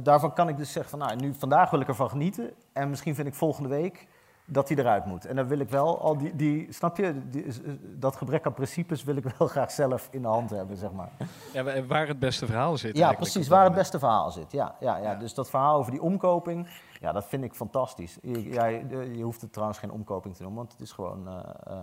Daarvan 0.02 0.32
kan 0.32 0.48
ik 0.48 0.56
dus 0.56 0.72
zeggen 0.72 0.98
van 0.98 1.08
nou, 1.08 1.20
nu, 1.20 1.34
vandaag 1.34 1.70
wil 1.70 1.80
ik 1.80 1.88
ervan 1.88 2.10
genieten. 2.10 2.50
En 2.72 2.90
misschien 2.90 3.14
vind 3.14 3.26
ik 3.28 3.34
volgende 3.34 3.68
week 3.68 4.06
dat 4.46 4.68
hij 4.68 4.78
eruit 4.78 5.04
moet. 5.04 5.24
En 5.26 5.36
dan 5.36 5.46
wil 5.48 5.58
ik 5.58 5.68
wel 5.68 6.00
al 6.00 6.16
die, 6.18 6.36
die 6.36 6.72
snap 6.72 6.96
je, 6.96 7.28
die- 7.28 7.44
eh, 7.44 7.52
dat 7.80 8.16
gebrek 8.16 8.46
aan 8.46 8.54
principes 8.54 9.04
wil 9.04 9.16
ik 9.16 9.24
wel 9.38 9.48
graag 9.54 9.70
zelf 9.70 10.08
in 10.10 10.22
de 10.22 10.28
hand 10.28 10.50
hebben, 10.50 10.76
zeg 10.76 10.92
maar. 10.92 11.10
Ja, 11.52 11.62
wa- 11.62 11.84
waar 11.84 12.06
het 12.08 12.18
beste 12.18 12.46
verhaal 12.46 12.76
zit. 12.76 12.96
Ja, 12.96 13.12
precies, 13.12 13.48
waar 13.48 13.64
het 13.64 13.74
beste 13.74 13.98
verhaal 13.98 14.30
zit. 14.30 14.52
Ja, 14.52 14.76
ja, 14.80 14.96
ja. 14.96 15.14
Dus 15.14 15.34
dat 15.34 15.50
verhaal 15.50 15.78
over 15.78 15.90
die 15.90 16.02
omkoping, 16.02 16.68
ja, 17.00 17.12
dat 17.12 17.24
vind 17.26 17.44
ik 17.44 17.54
fantastisch. 17.54 18.18
Je, 18.22 18.42
ja, 18.48 18.64
je, 18.66 19.22
hoeft 19.22 19.40
het 19.40 19.52
trouwens 19.52 19.78
geen 19.78 19.90
omkoping 19.90 20.34
te 20.36 20.42
noemen, 20.42 20.60
want 20.60 20.72
het 20.72 20.80
is 20.80 20.92
gewoon 20.92 21.28
eh, 21.28 21.76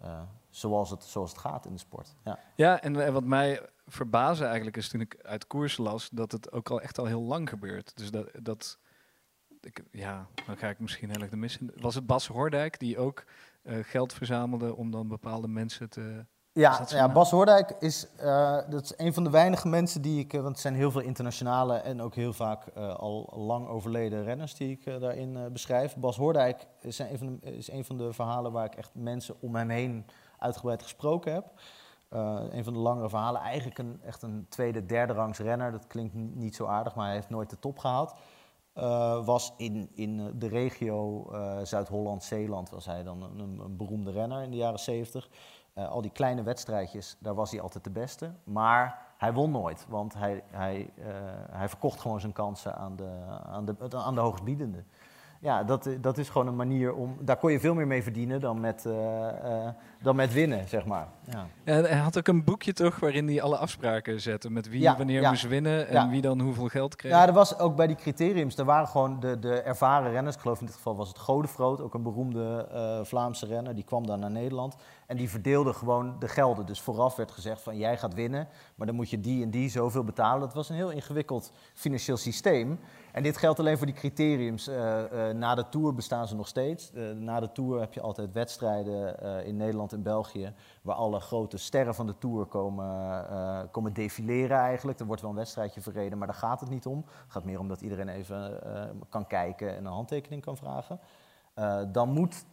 eh, 0.00 0.20
zoals, 0.50 0.90
het, 0.90 1.04
zoals 1.04 1.30
het 1.30 1.40
gaat 1.40 1.66
in 1.66 1.72
de 1.72 1.78
sport. 1.78 2.14
Ja. 2.24 2.38
Ja, 2.54 2.80
en, 2.82 3.12
wat 3.12 3.24
mij 3.24 3.60
verbaasde 3.86 4.44
eigenlijk 4.44 4.76
is 4.76 4.88
toen 4.88 5.00
ik 5.00 5.18
uit 5.22 5.46
koers 5.46 5.76
las 5.76 6.08
dat 6.12 6.32
het 6.32 6.52
ook 6.52 6.70
al 6.70 6.80
echt 6.80 6.98
al 6.98 7.04
heel 7.06 7.22
lang 7.22 7.48
gebeurt. 7.48 7.92
Dus 7.96 8.10
dat, 8.10 8.30
dat 8.42 8.78
ik, 9.60 9.82
ja, 9.90 10.26
dan 10.46 10.56
ga 10.56 10.68
ik 10.68 10.78
misschien 10.78 11.10
heel 11.10 11.20
erg 11.20 11.30
de 11.30 11.36
mis 11.36 11.58
in. 11.58 11.72
Was 11.80 11.94
het 11.94 12.06
Bas 12.06 12.26
Hordijk 12.26 12.78
die 12.78 12.98
ook 12.98 13.24
eh, 13.62 13.78
geld 13.82 14.12
verzamelde 14.12 14.76
om 14.76 14.90
dan 14.90 15.08
bepaalde 15.08 15.48
mensen 15.48 15.90
te... 15.90 16.26
Ja, 16.52 16.84
ja? 16.88 17.12
Bas 17.12 17.30
Hoordijk 17.30 17.70
is, 17.78 18.06
eh, 18.16 18.58
dat 18.68 18.82
is 18.82 18.92
een 18.96 19.14
van 19.14 19.24
de 19.24 19.30
weinige 19.30 19.68
mensen 19.68 20.02
die 20.02 20.20
ik, 20.20 20.32
eh, 20.32 20.40
want 20.40 20.52
het 20.52 20.60
zijn 20.60 20.74
heel 20.74 20.90
veel 20.90 21.00
internationale 21.00 21.74
en 21.76 22.00
ook 22.00 22.14
heel 22.14 22.32
vaak 22.32 22.68
al 22.76 23.32
lang 23.36 23.68
overleden 23.68 24.24
renners 24.24 24.54
die 24.54 24.70
ik 24.70 25.00
daarin 25.00 25.52
beschrijf. 25.52 25.96
Bas 25.96 26.16
Hoordijk 26.16 26.66
is 26.80 26.98
een, 26.98 27.18
van 27.18 27.38
de, 27.40 27.56
is 27.56 27.70
een 27.70 27.84
van 27.84 27.96
de 27.96 28.12
verhalen 28.12 28.52
waar 28.52 28.64
ik 28.64 28.74
echt 28.74 28.90
mensen 28.94 29.34
om 29.40 29.54
hem 29.54 29.68
heen 29.68 30.06
uitgebreid 30.38 30.82
gesproken 30.82 31.32
heb. 31.32 31.52
Een 32.52 32.64
van 32.64 32.72
de 32.72 32.78
langere 32.78 33.08
verhalen, 33.08 33.40
eigenlijk 33.40 33.78
een, 33.78 34.00
echt 34.04 34.22
een 34.22 34.46
tweede, 34.48 34.86
derde 34.86 35.12
rangs 35.12 35.38
renner. 35.38 35.72
Dat 35.72 35.86
klinkt 35.86 36.14
niet 36.14 36.54
zo 36.54 36.66
aardig, 36.66 36.94
maar 36.94 37.06
hij 37.06 37.14
heeft 37.14 37.30
nooit 37.30 37.50
de 37.50 37.58
top 37.58 37.78
gehaald. 37.78 38.14
Eh, 38.72 39.24
was 39.24 39.54
in, 39.56 39.90
in 39.94 40.38
de 40.38 40.48
regio 40.48 41.30
eh, 41.32 41.58
Zuid-Holland-Zeeland 41.62 42.70
was 42.70 42.86
hij 42.86 43.02
dan 43.02 43.22
een, 43.22 43.76
beroemde 43.76 44.10
renner 44.10 44.42
in 44.42 44.50
de 44.50 44.56
jaren 44.56 44.78
70. 44.78 45.28
Eh, 45.72 45.88
al 45.88 46.00
die 46.00 46.10
kleine 46.10 46.42
wedstrijdjes, 46.42 47.16
daar 47.18 47.34
was 47.34 47.50
hij 47.50 47.60
altijd 47.60 47.84
de 47.84 47.90
beste. 47.90 48.32
Maar 48.44 49.14
hij 49.16 49.32
won 49.32 49.50
nooit, 49.50 49.86
want 49.88 50.14
hij, 50.14 50.42
hij, 50.46 50.90
hij 51.50 51.68
verkocht 51.68 52.00
gewoon 52.00 52.20
zijn 52.20 52.32
kansen 52.32 52.76
aan 52.76 52.96
de, 52.96 53.10
aan 53.42 53.64
de, 53.64 53.96
aan 53.96 54.14
de 54.14 54.20
hoogstbiedende. 54.20 54.84
Ja, 55.42 55.62
dat, 55.64 55.86
eh, 55.86 55.92
dat 56.00 56.18
is 56.18 56.28
gewoon 56.28 56.46
een 56.46 56.56
manier 56.56 56.94
om... 56.94 57.16
Daar 57.20 57.36
kon 57.36 57.52
je 57.52 57.60
veel 57.60 57.74
meer 57.74 57.86
mee 57.86 58.02
verdienen 58.02 58.40
dan 58.40 58.60
met, 58.60 58.86
eh, 58.86 59.28
eh, 59.28 59.68
dan 60.02 60.16
met 60.16 60.32
winnen, 60.32 60.68
zeg 60.68 60.84
maar. 60.84 61.08
Ja. 61.24 61.46
En 61.64 61.84
hij 61.84 61.98
had 61.98 62.18
ook 62.18 62.28
een 62.28 62.44
boekje 62.44 62.72
toch 62.72 63.00
waarin 63.00 63.28
hij 63.28 63.42
alle 63.42 63.56
afspraken 63.56 64.20
zette 64.20 64.50
met 64.50 64.68
wie 64.68 64.80
Ja, 64.80 64.96
wanneer 64.96 65.20
ja. 65.20 65.28
moest 65.30 65.48
winnen 65.48 65.88
en 65.88 66.10
wie 66.10 66.20
dan 66.20 66.40
hoeveel 66.40 66.68
geld 66.68 66.96
kreeg. 66.96 67.12
Ja, 67.12 67.26
er 67.26 67.32
was 67.32 67.58
ook 67.58 67.76
bij 67.76 67.86
die 67.86 67.96
criteriums, 67.96 68.56
er 68.56 68.64
waren 68.64 68.88
gewoon 68.88 69.20
de, 69.20 69.38
de 69.38 69.60
ervaren 69.60 70.10
renners. 70.10 70.34
Ik 70.36 70.42
geloof 70.42 70.60
in 70.60 70.66
dit 70.66 70.74
geval 70.74 70.96
was 70.96 71.08
het 71.08 71.18
Godefroot, 71.18 71.80
ook 71.80 71.94
een 71.94 72.02
beroemde 72.02 72.68
Vlaamse 73.04 73.46
renner. 73.46 73.74
Die 73.74 73.84
kwam 73.84 74.06
dan 74.06 74.20
naar 74.20 74.30
Nederland 74.30 74.76
en 75.10 75.16
die 75.16 75.30
verdeelde 75.30 75.72
gewoon 75.72 76.16
de 76.18 76.28
gelden. 76.28 76.66
Dus 76.66 76.80
vooraf 76.80 77.16
werd 77.16 77.30
gezegd 77.30 77.62
van 77.62 77.76
jij 77.76 77.96
gaat 77.96 78.14
winnen, 78.14 78.48
maar 78.74 78.86
dan 78.86 78.96
moet 78.96 79.10
je 79.10 79.20
die 79.20 79.42
en 79.42 79.50
die 79.50 79.68
zoveel 79.68 80.04
betalen. 80.04 80.40
Dat 80.40 80.54
was 80.54 80.68
een 80.68 80.74
heel 80.74 80.90
ingewikkeld 80.90 81.52
financieel 81.74 82.16
systeem. 82.16 82.80
En 83.12 83.22
dit 83.22 83.36
geldt 83.36 83.58
alleen 83.58 83.76
voor 83.76 83.86
die 83.86 83.94
criteriums. 83.94 84.68
Eh, 84.68 85.28
eh, 85.28 85.36
na 85.36 85.54
de 85.54 85.68
Tour 85.68 85.94
bestaan 85.94 86.28
ze 86.28 86.34
nog 86.34 86.48
steeds. 86.48 86.92
Eh, 86.92 87.10
na 87.10 87.40
de 87.40 87.52
Tour 87.52 87.80
heb 87.80 87.92
je 87.92 88.00
altijd 88.00 88.32
wedstrijden 88.32 89.44
in 89.44 89.56
Nederland 89.56 89.92
en 89.92 90.02
België... 90.02 90.52
waar 90.82 90.96
alle 90.96 91.20
grote 91.20 91.58
sterren 91.58 91.94
van 91.94 92.06
de 92.06 92.18
Tour 92.18 92.46
komen, 92.46 93.70
komen 93.70 93.92
defileren 93.92 94.58
eigenlijk. 94.58 95.00
Er 95.00 95.06
wordt 95.06 95.22
wel 95.22 95.30
een 95.30 95.36
wedstrijdje 95.36 95.80
verreden, 95.80 96.18
maar 96.18 96.26
daar 96.26 96.36
gaat 96.36 96.60
het 96.60 96.70
niet 96.70 96.86
om. 96.86 97.04
Het 97.06 97.32
gaat 97.32 97.44
meer 97.44 97.58
om 97.58 97.68
dat 97.68 97.80
iedereen 97.80 98.08
even 98.08 98.58
kan 99.08 99.26
kijken 99.26 99.76
en 99.76 99.84
een 99.84 99.92
handtekening 99.92 100.42
kan 100.42 100.56
vragen. 100.56 101.00
Dan 101.92 102.08
moet 102.08 102.44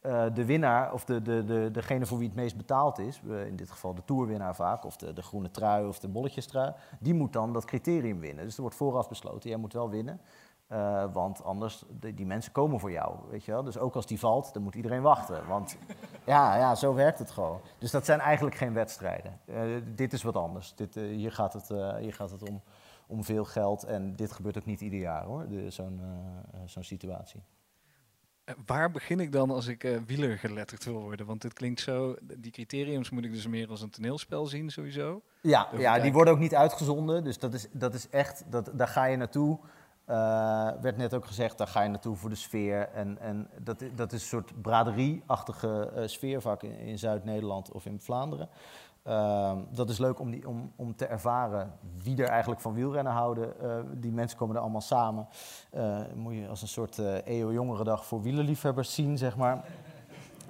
eh, 0.00 0.24
de 0.34 0.44
winnaar, 0.44 0.92
of 0.92 1.04
de, 1.04 1.22
de, 1.22 1.44
de, 1.44 1.68
degene 1.72 2.06
voor 2.06 2.18
wie 2.18 2.26
het 2.26 2.36
meest 2.36 2.56
betaald 2.56 2.98
is, 2.98 3.20
in 3.46 3.56
dit 3.56 3.70
geval 3.70 3.94
de 3.94 4.04
toerwinnaar 4.04 4.54
vaak, 4.54 4.84
of 4.84 4.96
de, 4.96 5.12
de 5.12 5.22
groene 5.22 5.50
trui 5.50 5.86
of 5.88 5.98
de 5.98 6.08
bolletjestrui, 6.08 6.72
die 7.00 7.14
moet 7.14 7.32
dan 7.32 7.52
dat 7.52 7.64
criterium 7.64 8.20
winnen. 8.20 8.44
Dus 8.44 8.54
er 8.54 8.60
wordt 8.60 8.76
vooraf 8.76 9.08
besloten, 9.08 9.48
jij 9.50 9.58
moet 9.58 9.72
wel 9.72 9.90
winnen, 9.90 10.20
eh, 10.66 11.04
want 11.12 11.44
anders, 11.44 11.84
de- 12.00 12.14
die 12.14 12.26
mensen 12.26 12.52
komen 12.52 12.80
voor 12.80 12.90
jou, 12.90 13.16
weet 13.30 13.44
je 13.44 13.52
wel. 13.52 13.62
Dus 13.62 13.78
ook 13.78 13.94
als 13.94 14.06
die 14.06 14.18
valt, 14.18 14.52
dan 14.52 14.62
moet 14.62 14.74
iedereen 14.74 15.02
wachten, 15.02 15.46
want 15.46 15.76
ja, 16.26 16.56
ja, 16.56 16.74
zo 16.74 16.94
werkt 16.94 17.18
het 17.18 17.30
gewoon. 17.30 17.60
Dus 17.78 17.90
dat 17.90 18.04
zijn 18.04 18.20
eigenlijk 18.20 18.56
geen 18.56 18.72
wedstrijden. 18.72 19.40
Eh, 19.44 19.62
dit 19.94 20.12
is 20.12 20.22
wat 20.22 20.36
anders. 20.36 20.74
Dit, 20.74 20.94
hier 20.94 21.32
gaat 21.32 21.52
het, 21.52 21.68
hier 21.98 22.14
gaat 22.14 22.30
het 22.30 22.48
om, 22.48 22.60
om 23.06 23.24
veel 23.24 23.44
geld 23.44 23.84
en 23.84 24.16
dit 24.16 24.32
gebeurt 24.32 24.58
ook 24.58 24.66
niet 24.66 24.80
ieder 24.80 24.98
jaar 25.00 25.24
hoor, 25.24 25.46
zo'n 25.68 26.00
zo'n 26.64 26.82
situatie. 26.84 27.42
Waar 28.66 28.90
begin 28.90 29.20
ik 29.20 29.32
dan 29.32 29.50
als 29.50 29.66
ik 29.66 29.84
eh 29.84 29.96
wieler 30.06 30.38
geletterd 30.38 30.84
wil 30.84 31.00
worden? 31.00 31.26
Want 31.26 31.42
dit 31.42 31.52
klinkt 31.52 31.80
zo, 31.80 32.16
die 32.36 32.52
criteriums 32.52 33.10
moet 33.10 33.24
ik 33.24 33.32
dus 33.32 33.46
meer 33.46 33.68
als 33.68 33.82
een 33.82 33.90
toneelspel 33.90 34.46
zien 34.46 34.70
sowieso. 34.70 35.22
Ja, 35.40 35.68
ja 35.76 35.98
die 35.98 36.12
worden 36.12 36.34
ook 36.34 36.40
niet 36.40 36.54
uitgezonden. 36.54 37.24
Dus 37.24 37.38
dat 37.38 37.54
is, 37.54 37.66
dat 37.72 37.94
is 37.94 38.08
echt, 38.08 38.44
dat, 38.48 38.70
daar 38.74 38.88
ga 38.88 39.04
je 39.04 39.16
naartoe. 39.16 39.58
Eh, 40.04 40.70
werd 40.80 40.96
net 40.96 41.14
ook 41.14 41.26
gezegd, 41.26 41.58
daar 41.58 41.66
ga 41.66 41.82
je 41.82 41.88
naartoe 41.88 42.16
voor 42.16 42.30
de 42.30 42.36
sfeer. 42.36 42.88
En, 42.88 43.18
en 43.18 43.48
dat, 43.60 43.84
dat 43.94 44.12
is 44.12 44.22
een 44.22 44.28
soort 44.28 44.62
braderie-achtige 44.62 45.90
eh, 45.94 46.06
sfeer, 46.06 46.40
vaak 46.40 46.62
in, 46.62 46.78
in 46.78 46.98
Zuid-Nederland 46.98 47.72
of 47.72 47.86
in 47.86 48.00
Vlaanderen. 48.00 48.48
Ehm, 49.02 49.58
dat 49.70 49.88
is 49.88 49.98
leuk 49.98 50.20
om, 50.20 50.30
die, 50.30 50.48
om, 50.48 50.72
om 50.76 50.96
te 50.96 51.06
ervaren 51.06 51.72
wie 52.02 52.22
er 52.22 52.28
eigenlijk 52.28 52.60
van 52.60 52.74
wielrennen 52.74 53.12
houden. 53.12 53.60
Eh, 53.60 53.76
die 53.94 54.12
mensen 54.12 54.38
komen 54.38 54.56
er 54.56 54.62
allemaal 54.62 54.80
samen. 54.80 55.28
Eh, 55.70 55.98
moet 56.14 56.34
je 56.34 56.48
als 56.48 56.62
een 56.62 56.68
soort 56.68 56.98
eh 56.98 57.26
EO-jongerendag 57.26 58.04
voor 58.04 58.22
wielerliefhebbers 58.22 58.94
zien, 58.94 59.18
zeg 59.18 59.36
maar. 59.36 59.64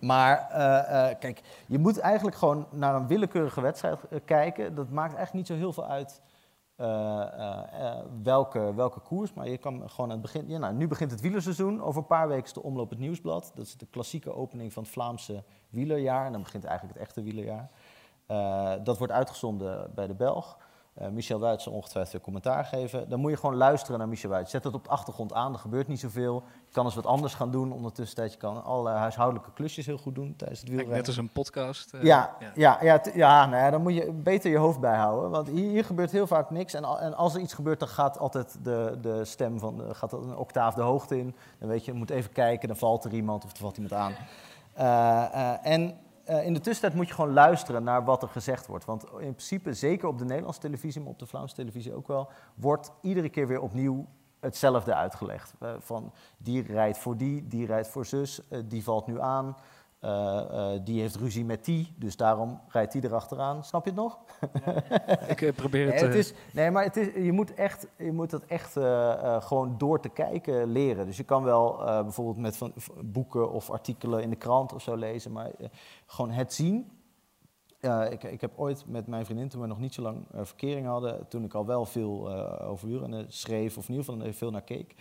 Maar 0.00 0.48
eh, 0.50 1.10
eh, 1.10 1.18
kijk, 1.18 1.42
je 1.66 1.78
moet 1.78 1.98
eigenlijk 1.98 2.36
gewoon 2.36 2.66
naar 2.70 2.94
een 2.94 3.06
willekeurige 3.06 3.60
wedstrijd 3.60 3.98
eh, 4.08 4.20
kijken. 4.24 4.74
Dat 4.74 4.90
maakt 4.90 5.14
eigenlijk 5.14 5.32
niet 5.32 5.46
zo 5.46 5.54
heel 5.64 5.72
veel 5.72 5.86
uit 5.86 6.20
eh, 6.80 6.86
eh, 6.86 7.88
eh, 7.88 8.04
welke, 8.22 8.74
welke 8.74 9.00
koers. 9.00 9.32
Maar 9.32 9.48
je 9.48 9.58
kan 9.58 9.90
gewoon 9.90 10.10
aan 10.10 10.16
het 10.16 10.32
begin. 10.32 10.48
Ja, 10.48 10.58
nou, 10.58 10.74
nu 10.74 10.88
begint 10.88 11.10
het 11.10 11.20
wielerseizoen. 11.20 11.82
Over 11.82 12.00
een 12.00 12.06
paar 12.06 12.28
weken 12.28 12.44
is 12.44 12.52
de 12.52 12.62
omloop 12.62 12.90
het 12.90 12.98
nieuwsblad. 12.98 13.52
Dat 13.54 13.66
is 13.66 13.76
de 13.76 13.86
klassieke 13.86 14.34
opening 14.34 14.72
van 14.72 14.82
het 14.82 14.92
Vlaamse 14.92 15.44
wielerjaar. 15.68 16.26
En 16.26 16.32
dan 16.32 16.42
begint 16.42 16.64
eigenlijk 16.64 16.98
het 16.98 17.06
echte 17.06 17.22
wielerjaar. 17.22 17.70
Eh, 18.30 18.72
dat 18.84 18.98
wordt 18.98 19.12
uitgezonden 19.12 19.90
bij 19.94 20.06
de 20.06 20.14
Belg. 20.14 20.56
Eh, 20.94 21.08
Michel 21.08 21.38
Wuits 21.38 21.64
zal 21.64 21.72
ongetwijfeld 21.72 22.12
weer 22.12 22.22
commentaar 22.22 22.64
geven. 22.64 23.08
Dan 23.08 23.20
moet 23.20 23.30
je 23.30 23.36
gewoon 23.36 23.56
luisteren 23.56 23.98
naar 23.98 24.08
Michel 24.08 24.30
Wuits. 24.30 24.50
Zet 24.50 24.64
het 24.64 24.74
op 24.74 24.84
de 24.84 24.90
achtergrond 24.90 25.32
aan, 25.32 25.52
er 25.52 25.58
gebeurt 25.58 25.88
niet 25.88 26.00
zoveel. 26.00 26.42
Je 26.66 26.72
kan 26.72 26.84
eens 26.84 26.94
wat 26.94 27.06
anders 27.06 27.34
gaan 27.34 27.50
doen. 27.50 27.72
Ondertussen 27.72 28.30
je 28.30 28.36
kan 28.36 28.64
alle 28.64 28.90
huishoudelijke 28.90 29.52
klusjes 29.52 29.86
heel 29.86 29.98
goed 29.98 30.14
doen 30.14 30.34
tijdens 30.36 30.60
het 30.60 30.68
wielrennen. 30.68 30.96
Net 30.98 31.06
als 31.06 31.16
een 31.16 31.28
podcast. 31.28 31.92
eh, 31.94 32.02
Ja, 32.02 32.36
ja. 32.54 32.78
ja, 32.82 33.00
ja, 33.14 33.46
nou 33.46 33.62
ja, 33.62 33.70
dan 33.70 33.82
moet 33.82 33.94
je 33.94 34.12
beter 34.12 34.50
je 34.50 34.56
hoofd 34.58 34.80
bijhouden. 34.80 35.30
Want 35.30 35.48
hier, 35.48 35.68
hier 35.70 35.84
gebeurt 35.84 36.10
heel 36.10 36.26
vaak 36.26 36.50
niks. 36.50 36.74
En, 36.74 36.84
en 36.84 37.14
als 37.16 37.34
er 37.34 37.40
iets 37.40 37.54
gebeurt, 37.54 37.78
dan 37.78 37.88
gaat 37.88 38.18
altijd 38.18 38.58
de, 38.62 38.98
de 39.00 39.24
stem 39.24 39.58
van 39.58 39.82
gaat 39.92 40.12
een 40.12 40.36
octaaf 40.36 40.74
de 40.74 40.82
hoogte 40.82 41.18
in. 41.18 41.34
Dan 41.58 41.68
weet 41.68 41.84
je, 41.84 41.92
je 41.92 41.98
moet 41.98 42.10
even 42.10 42.32
kijken, 42.32 42.68
dan 42.68 42.76
valt 42.76 43.04
er 43.04 43.12
iemand 43.12 43.44
of 43.44 43.50
er 43.52 43.58
valt 43.58 43.76
iemand 43.76 43.94
aan. 43.94 44.12
En 45.62 45.96
eh, 46.30 46.46
in 46.46 46.54
de 46.54 46.60
tussentijd 46.60 46.94
moet 46.94 47.08
je 47.08 47.14
gewoon 47.14 47.32
luisteren 47.32 47.82
naar 47.82 48.04
wat 48.04 48.22
er 48.22 48.28
gezegd 48.28 48.66
wordt. 48.66 48.84
Want 48.84 49.04
in 49.04 49.34
principe, 49.34 49.74
zeker 49.74 50.08
op 50.08 50.18
de 50.18 50.24
Nederlandse 50.24 50.60
televisie, 50.60 51.00
maar 51.00 51.10
op 51.10 51.18
de 51.18 51.26
Vlaamse 51.26 51.54
televisie 51.54 51.94
ook 51.94 52.08
wel, 52.08 52.28
wordt 52.54 52.92
iedere 53.00 53.28
keer 53.28 53.46
weer 53.46 53.60
opnieuw 53.60 54.06
hetzelfde 54.40 54.94
uitgelegd. 54.94 55.54
Eh, 55.58 55.72
van 55.78 56.12
die 56.36 56.62
rijdt 56.62 56.98
voor 56.98 57.16
die, 57.16 57.46
die 57.46 57.66
rijdt 57.66 57.88
voor 57.88 58.06
zus, 58.06 58.48
eh, 58.48 58.60
die 58.64 58.84
valt 58.84 59.06
nu 59.06 59.20
aan. 59.20 59.56
Eh, 60.00 60.74
eh, 60.74 60.80
die 60.84 61.00
heeft 61.00 61.16
ruzie 61.16 61.44
met 61.44 61.64
die, 61.64 61.94
dus 61.96 62.16
daarom 62.16 62.60
rijdt 62.68 62.92
die 62.92 63.04
erachteraan. 63.04 63.64
Snap 63.64 63.84
je 63.84 63.90
het 63.90 63.98
nog? 63.98 64.18
Ik 65.28 65.40
eh, 65.42 65.52
probeer 65.52 65.86
het, 65.86 65.94
Nee, 65.94 66.04
het 66.04 66.14
is, 66.14 66.32
nee 66.52 66.70
maar 66.70 66.84
het 66.84 66.96
is, 66.96 67.24
je, 67.24 67.32
moet 67.32 67.54
echt, 67.54 67.86
je 67.98 68.12
moet 68.12 68.30
dat 68.30 68.44
echt 68.44 68.72
gewoon 69.44 69.78
door 69.78 70.00
te 70.00 70.08
kijken 70.08 70.72
leren. 70.72 71.06
Dus 71.06 71.16
je 71.16 71.24
kan 71.24 71.42
wel 71.42 71.76
bijvoorbeeld 71.76 72.36
met 72.36 72.56
van, 72.56 72.72
boeken 73.04 73.52
of 73.52 73.70
artikelen 73.70 74.22
in 74.22 74.30
de 74.30 74.36
krant 74.36 74.72
of 74.72 74.82
zo 74.82 74.96
lezen, 74.96 75.32
maar 75.32 75.50
gewoon 76.06 76.30
het 76.30 76.52
zien. 76.52 76.90
Ik, 78.10 78.22
ik 78.22 78.40
heb 78.40 78.52
ooit 78.56 78.84
met 78.86 79.06
mijn 79.06 79.24
vriendin, 79.24 79.48
toen 79.48 79.60
we 79.60 79.66
nog 79.66 79.78
niet 79.78 79.94
zo 79.94 80.02
lang 80.02 80.26
verkering 80.32 80.86
hadden, 80.86 81.28
toen 81.28 81.44
ik 81.44 81.54
al 81.54 81.66
wel 81.66 81.84
veel 81.84 82.32
over 82.62 82.88
wielrennen 82.88 83.24
schreef, 83.28 83.76
of 83.76 83.88
in 83.88 83.94
ieder 83.94 84.12
geval 84.12 84.32
veel 84.32 84.50
naar 84.50 84.62
keek, 84.62 84.94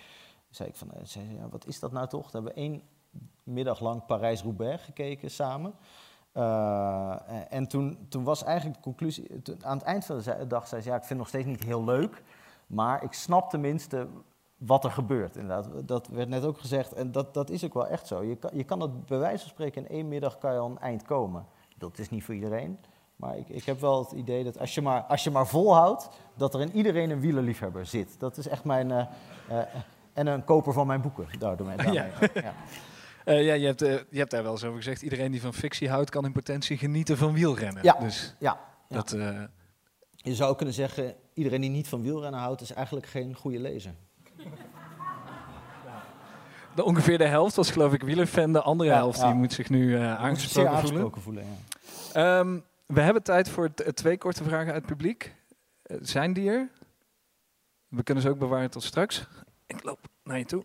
zei 0.50 0.70
ik 0.70 0.76
van, 0.76 0.92
zei, 1.04 1.34
ja, 1.34 1.50
wat 1.50 1.68
is 1.68 1.80
dat 1.80 1.92
nou 1.92 2.08
toch? 2.08 2.32
Toen 2.32 2.44
hebben 2.44 2.54
we 2.54 2.60
één 2.60 2.82
middag 3.44 3.80
lang 3.80 4.06
Parijs-Roubaix 4.06 4.84
gekeken 4.84 5.32
samen. 5.32 5.74
Eh, 6.32 7.16
en- 7.28 7.52
en 7.52 7.68
toen, 7.68 8.06
toen 8.10 8.24
was 8.24 8.44
eigenlijk 8.44 8.78
de 8.78 8.84
conclusie, 8.84 9.42
toen- 9.42 9.66
aan 9.66 9.78
het 9.78 9.86
eind 9.86 10.06
van 10.06 10.18
de 10.18 10.48
dag 10.48 10.68
zei 10.68 10.82
ze, 10.82 10.90
ja, 10.90 10.96
ik 10.96 11.04
vind 11.04 11.10
het 11.10 11.18
nog 11.20 11.28
steeds 11.28 11.46
niet 11.46 11.64
heel 11.64 11.84
leuk, 11.84 12.24
maar 12.68 13.04
ik 13.04 13.14
snap 13.14 13.50
tenminste 13.50 14.08
wat 14.58 14.84
er 14.84 14.92
gebeurt. 14.92 15.36
Inderdaad. 15.36 15.88
Dat 15.88 16.08
werd 16.08 16.30
net 16.30 16.46
ook 16.46 16.60
gezegd 16.60 16.94
en 16.94 17.12
dat, 17.12 17.34
dat 17.34 17.50
is 17.50 17.66
ook 17.66 17.74
wel 17.74 17.88
echt 17.88 18.08
zo. 18.08 18.24
Je 18.24 18.36
kan, 18.36 18.50
je 18.54 18.64
kan 18.64 18.80
dat 18.80 19.06
bij 19.06 19.18
wijze 19.18 19.40
van 19.42 19.50
spreken 19.50 19.82
in 19.82 19.90
één 19.96 20.08
middag 20.08 20.38
kan 20.38 20.54
je 20.54 20.60
al 20.60 20.70
een 20.70 20.80
eind 20.80 21.04
komen. 21.04 21.46
Dat 21.78 21.98
is 21.98 22.10
niet 22.10 22.24
voor 22.24 22.34
iedereen, 22.36 22.80
maar 23.16 23.38
ik, 23.38 23.50
ik 23.50 23.64
heb 23.64 23.80
wel 23.80 24.00
het 24.04 24.12
idee 24.12 24.44
dat 24.44 24.60
als 24.60 24.76
je, 24.76 24.82
maar, 24.82 25.02
als 25.02 25.24
je 25.24 25.32
maar 25.32 25.48
volhoudt, 25.48 26.10
dat 26.36 26.54
er 26.54 26.62
in 26.62 26.72
iedereen 26.76 27.10
een 27.10 27.20
wielerliefhebber 27.20 27.86
zit. 27.86 28.20
Dat 28.20 28.38
is 28.38 28.48
echt 28.48 28.64
mijn... 28.64 28.92
eh, 28.92 29.06
eh, 29.50 29.66
en 30.14 30.28
een 30.28 30.44
koper 30.44 30.74
van 30.74 30.88
mijn 30.88 31.02
boeken, 31.02 31.40
daardoor. 31.40 31.68
daarmee. 31.76 31.94
Ja. 31.94 32.06
Ja. 32.34 32.54
Eh, 33.26 33.46
ja, 33.46 33.54
je 33.54 33.66
hebt, 33.66 33.82
eh, 33.82 33.94
je 34.10 34.18
hebt 34.18 34.32
daar 34.32 34.44
wel 34.44 34.52
eens 34.52 34.64
over 34.64 34.78
gezegd. 34.78 35.02
Iedereen 35.02 35.32
die 35.32 35.42
van 35.42 35.54
fictie 35.54 35.90
houdt, 35.90 36.10
kan 36.10 36.26
in 36.26 36.32
potentie 36.32 36.78
genieten 36.78 37.18
van 37.18 37.34
wielrennen. 37.34 37.84
Ja, 37.84 37.94
Dus 38.00 38.36
ja, 38.40 38.60
ja. 38.90 38.96
dat, 38.96 39.12
eh, 39.12 39.42
Je 40.16 40.36
zou 40.36 40.56
kunnen 40.56 40.76
zeggen, 40.76 41.16
iedereen 41.34 41.62
die 41.62 41.70
niet 41.70 41.88
van 41.88 42.02
wielrennen 42.02 42.40
houdt, 42.40 42.62
is 42.62 42.72
eigenlijk 42.74 43.06
geen 43.08 43.36
goede 43.36 43.60
lezer. 43.60 43.94
de, 46.76 46.84
ongeveer 46.84 47.18
de 47.18 47.26
helft 47.28 47.56
was 47.56 47.72
geloof 47.72 47.94
ik 47.94 48.02
wielerfan. 48.02 48.54
De 48.54 48.62
andere 48.62 48.90
Ja, 48.90 48.96
helft 48.96 49.20
ja. 49.20 49.26
die 49.26 49.34
moet 49.36 49.54
zich 49.54 49.70
nu 49.70 49.96
eh, 49.96 50.16
aangesproken, 50.16 50.80
voelen. 50.82 51.12
voelen. 51.22 51.46
Ehm, 52.14 52.60
we 52.86 53.02
hebben 53.02 53.24
tijd 53.24 53.50
voor 53.50 53.74
twee 53.94 54.18
korte 54.18 54.44
vragen 54.44 54.66
uit 54.74 54.76
het 54.76 54.86
publiek. 54.86 55.36
Zijn 56.02 56.34
die 56.34 56.50
er? 56.50 56.70
We 57.88 58.04
kunnen 58.04 58.24
ze 58.24 58.30
ook 58.30 58.40
bewaren 58.40 58.70
tot 58.72 58.84
straks. 58.84 59.26
Ik 59.68 59.84
loop 59.84 60.00
naar 60.24 60.38
je 60.38 60.46
toe. 60.46 60.64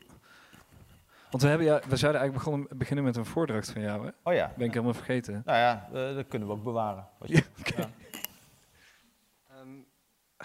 Want 1.34 1.46
we, 1.46 1.52
hebben 1.52 1.66
ja, 1.66 1.80
we 1.88 1.96
zouden 1.96 2.20
eigenlijk 2.20 2.32
begonnen, 2.50 2.78
beginnen 2.78 3.04
met 3.04 3.16
een 3.16 3.24
voordracht 3.24 3.70
van 3.70 3.82
jou. 3.82 4.04
Hè? 4.06 4.10
Oh 4.22 4.34
ja. 4.34 4.52
Ben 4.56 4.66
ik 4.66 4.72
helemaal 4.72 4.94
vergeten. 4.94 5.42
Nou 5.44 5.58
ja, 5.58 5.88
eh, 5.92 6.14
dat 6.14 6.28
kunnen 6.28 6.48
we 6.48 6.54
ook 6.54 6.62
bewaren. 6.64 7.06
Wat 7.18 7.28
je- 7.28 7.42
ja. 7.76 7.88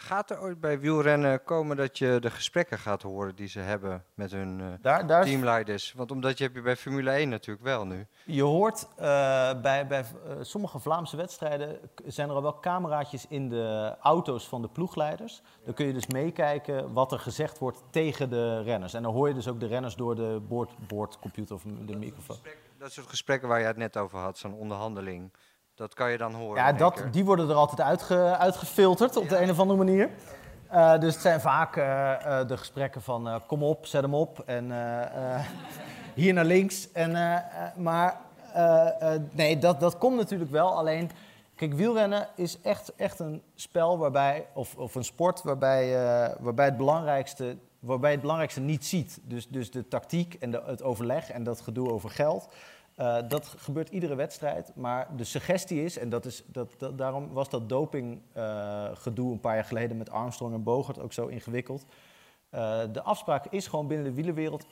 Gaat 0.09 0.29
er 0.29 0.41
ooit 0.41 0.59
bij 0.59 0.79
wielrennen 0.79 1.43
komen 1.43 1.77
dat 1.77 1.97
je 1.97 2.17
de 2.19 2.29
gesprekken 2.29 2.79
gaat 2.79 3.01
horen 3.01 3.35
die 3.35 3.47
ze 3.47 3.59
hebben 3.59 4.03
met 4.13 4.31
hun 4.31 4.59
eh, 4.59 4.65
Daar- 4.81 5.07
daar 5.07 5.23
is- 5.23 5.29
teamleiders? 5.29 5.93
Want 5.93 6.11
omdat 6.11 6.37
je 6.37 6.43
heb 6.43 6.55
je 6.55 6.61
bij 6.61 6.75
Formule 6.75 7.11
1 7.11 7.29
natuurlijk 7.29 7.65
wel 7.65 7.85
nu. 7.85 8.07
Je 8.25 8.43
hoort 8.43 8.87
eh, 8.95 9.05
bij, 9.61 9.87
bij 9.87 9.99
eh, 9.99 10.05
sommige 10.41 10.79
Vlaamse 10.79 11.17
wedstrijden 11.17 11.79
zijn 12.05 12.29
er 12.29 12.35
al 12.35 12.41
wel 12.41 12.59
cameraatjes 12.59 13.25
in 13.27 13.49
de 13.49 13.95
auto's 14.01 14.47
van 14.47 14.61
de 14.61 14.67
ploegleiders. 14.67 15.41
Dan 15.65 15.73
kun 15.73 15.85
je 15.85 15.93
dus 15.93 16.07
meekijken 16.07 16.93
wat 16.93 17.11
er 17.11 17.19
gezegd 17.19 17.59
wordt 17.59 17.83
tegen 17.89 18.29
de 18.29 18.61
renners. 18.61 18.93
En 18.93 19.03
dan 19.03 19.13
hoor 19.13 19.27
je 19.27 19.33
dus 19.33 19.47
ook 19.47 19.59
de 19.59 19.67
renners 19.67 19.95
door 19.95 20.15
de 20.15 20.41
boord, 20.47 20.69
boordcomputer 20.87 21.55
of 21.55 21.63
de 21.85 21.97
microfoon. 21.97 22.37
Dat 22.77 22.91
soort 22.91 23.07
gesprekken 23.07 23.47
waar 23.47 23.59
je 23.59 23.65
het 23.65 23.77
net 23.77 23.97
over 23.97 24.19
had, 24.19 24.37
zo'n 24.37 24.53
onderhandeling. 24.53 25.31
Dat 25.79 25.93
kan 25.93 26.11
je 26.11 26.17
dan 26.17 26.33
horen. 26.33 26.63
Ja, 26.63 26.71
dat, 26.71 27.03
die 27.11 27.25
worden 27.25 27.49
er 27.49 27.55
altijd 27.55 27.81
uitge, 27.81 28.37
uitgefilterd 28.37 29.17
op 29.17 29.29
de 29.29 29.41
een 29.41 29.49
of 29.49 29.59
andere 29.59 29.77
manier. 29.77 30.09
Eh, 30.67 30.99
dus 30.99 31.13
het 31.13 31.21
zijn 31.21 31.41
vaak 31.41 31.75
eh, 31.75 32.39
eh, 32.39 32.47
de 32.47 32.57
gesprekken 32.57 33.01
van 33.01 33.41
kom 33.47 33.63
op, 33.63 33.85
zet 33.85 34.01
hem 34.01 34.13
op 34.13 34.39
en 34.45 34.71
hier 36.21 36.33
naar 36.33 36.45
links. 36.45 36.91
En, 36.91 37.11
maar 37.75 38.17
nee, 39.31 39.57
dat, 39.57 39.79
dat 39.79 39.97
komt 39.97 40.15
natuurlijk 40.15 40.51
wel. 40.51 40.77
Alleen, 40.77 41.11
kijk, 41.55 41.73
wielrennen 41.73 42.27
is 42.35 42.61
echt, 42.61 42.95
echt 42.95 43.19
een 43.19 43.41
spel 43.55 43.97
waarbij, 43.97 44.47
of, 44.53 44.75
of 44.75 44.95
een 44.95 45.03
sport 45.05 45.43
waarbij, 45.43 45.91
waarbij, 46.39 46.65
het 46.65 46.77
belangrijkste, 46.77 47.57
waarbij 47.79 48.11
het 48.11 48.21
belangrijkste 48.21 48.61
niet 48.61 48.85
ziet. 48.85 49.19
Dus, 49.23 49.47
dus 49.47 49.71
de 49.71 49.87
tactiek 49.87 50.33
en 50.33 50.51
de, 50.51 50.61
het 50.65 50.83
overleg 50.83 51.31
en 51.31 51.43
dat 51.43 51.61
gedoe 51.61 51.91
over 51.91 52.09
geld. 52.09 52.49
Eh, 52.99 53.17
dat 53.27 53.47
gebeurt 53.57 53.89
iedere 53.89 54.15
wedstrijd, 54.15 54.71
maar 54.75 55.07
de 55.15 55.23
suggestie 55.23 55.83
is, 55.83 55.97
en 55.97 56.09
dat 56.09 56.25
is, 56.25 56.43
dat, 56.45 56.73
dat, 56.77 56.97
daarom 56.97 57.33
was 57.33 57.49
dat 57.49 57.69
dopinggedoe 57.69 59.31
een 59.31 59.39
paar 59.39 59.55
jaar 59.55 59.65
geleden 59.65 59.97
met 59.97 60.09
Armstrong 60.09 60.53
en 60.53 60.63
Bogert 60.63 60.99
ook 60.99 61.13
zo 61.13 61.27
ingewikkeld. 61.27 61.85
Eh, 62.49 62.79
de 62.91 63.01
afspraak 63.01 63.45
is 63.45 63.67
gewoon 63.67 63.87
binnen 63.87 64.05
de 64.05 64.13
wielerwereld, 64.13 64.65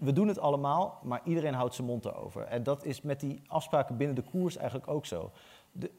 we 0.00 0.12
doen 0.12 0.28
het 0.28 0.38
allemaal, 0.38 0.98
maar 1.02 1.20
iedereen 1.24 1.54
houdt 1.54 1.74
zijn 1.74 1.86
mond 1.86 2.04
erover. 2.04 2.42
En 2.42 2.62
dat 2.62 2.84
is 2.84 3.02
met 3.02 3.20
die 3.20 3.42
afspraken 3.46 3.96
binnen 3.96 4.16
de 4.16 4.30
koers 4.30 4.56
eigenlijk 4.56 4.88
ook 4.88 5.06
zo. 5.06 5.30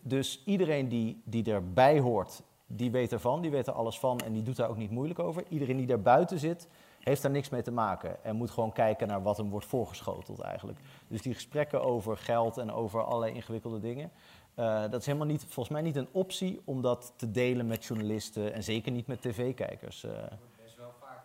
Dus 0.01 0.43
iedereen 0.45 0.89
die, 0.89 1.21
die 1.25 1.53
erbij 1.53 1.99
hoort, 1.99 2.41
die 2.67 2.91
weet 2.91 3.11
ervan, 3.11 3.41
die 3.41 3.51
weet 3.51 3.67
er 3.67 3.73
alles 3.73 3.99
van 3.99 4.19
en 4.19 4.33
die 4.33 4.43
doet 4.43 4.55
daar 4.55 4.69
ook 4.69 4.77
niet 4.77 4.91
moeilijk 4.91 5.19
over. 5.19 5.43
Iedereen 5.49 5.77
die 5.77 5.87
daar 5.87 6.01
buiten 6.01 6.39
zit, 6.39 6.67
heeft 6.99 7.21
daar 7.21 7.31
niks 7.31 7.49
mee 7.49 7.61
te 7.61 7.71
maken 7.71 8.23
en 8.23 8.35
moet 8.35 8.51
gewoon 8.51 8.71
kijken 8.71 9.07
naar 9.07 9.21
wat 9.21 9.37
hem 9.37 9.49
wordt 9.49 9.65
voorgeschoteld 9.65 10.39
eigenlijk. 10.39 10.79
Dus 11.07 11.21
die 11.21 11.33
gesprekken 11.33 11.81
over 11.83 12.17
geld 12.17 12.57
en 12.57 12.71
over 12.71 13.03
allerlei 13.03 13.33
ingewikkelde 13.33 13.79
dingen, 13.79 14.11
eh, 14.55 14.81
dat 14.81 14.99
is 14.99 15.05
helemaal 15.05 15.27
niet, 15.27 15.41
volgens 15.43 15.69
mij 15.69 15.81
niet 15.81 15.95
een 15.95 16.09
optie 16.11 16.61
om 16.65 16.81
dat 16.81 17.13
te 17.15 17.31
delen 17.31 17.67
met 17.67 17.85
journalisten 17.85 18.53
en 18.53 18.63
zeker 18.63 18.91
niet 18.91 19.07
met 19.07 19.21
tv-kijkers. 19.21 20.03
eh. 20.03 20.11
is 20.65 20.75
wel 20.75 20.93
vaak 20.99 21.19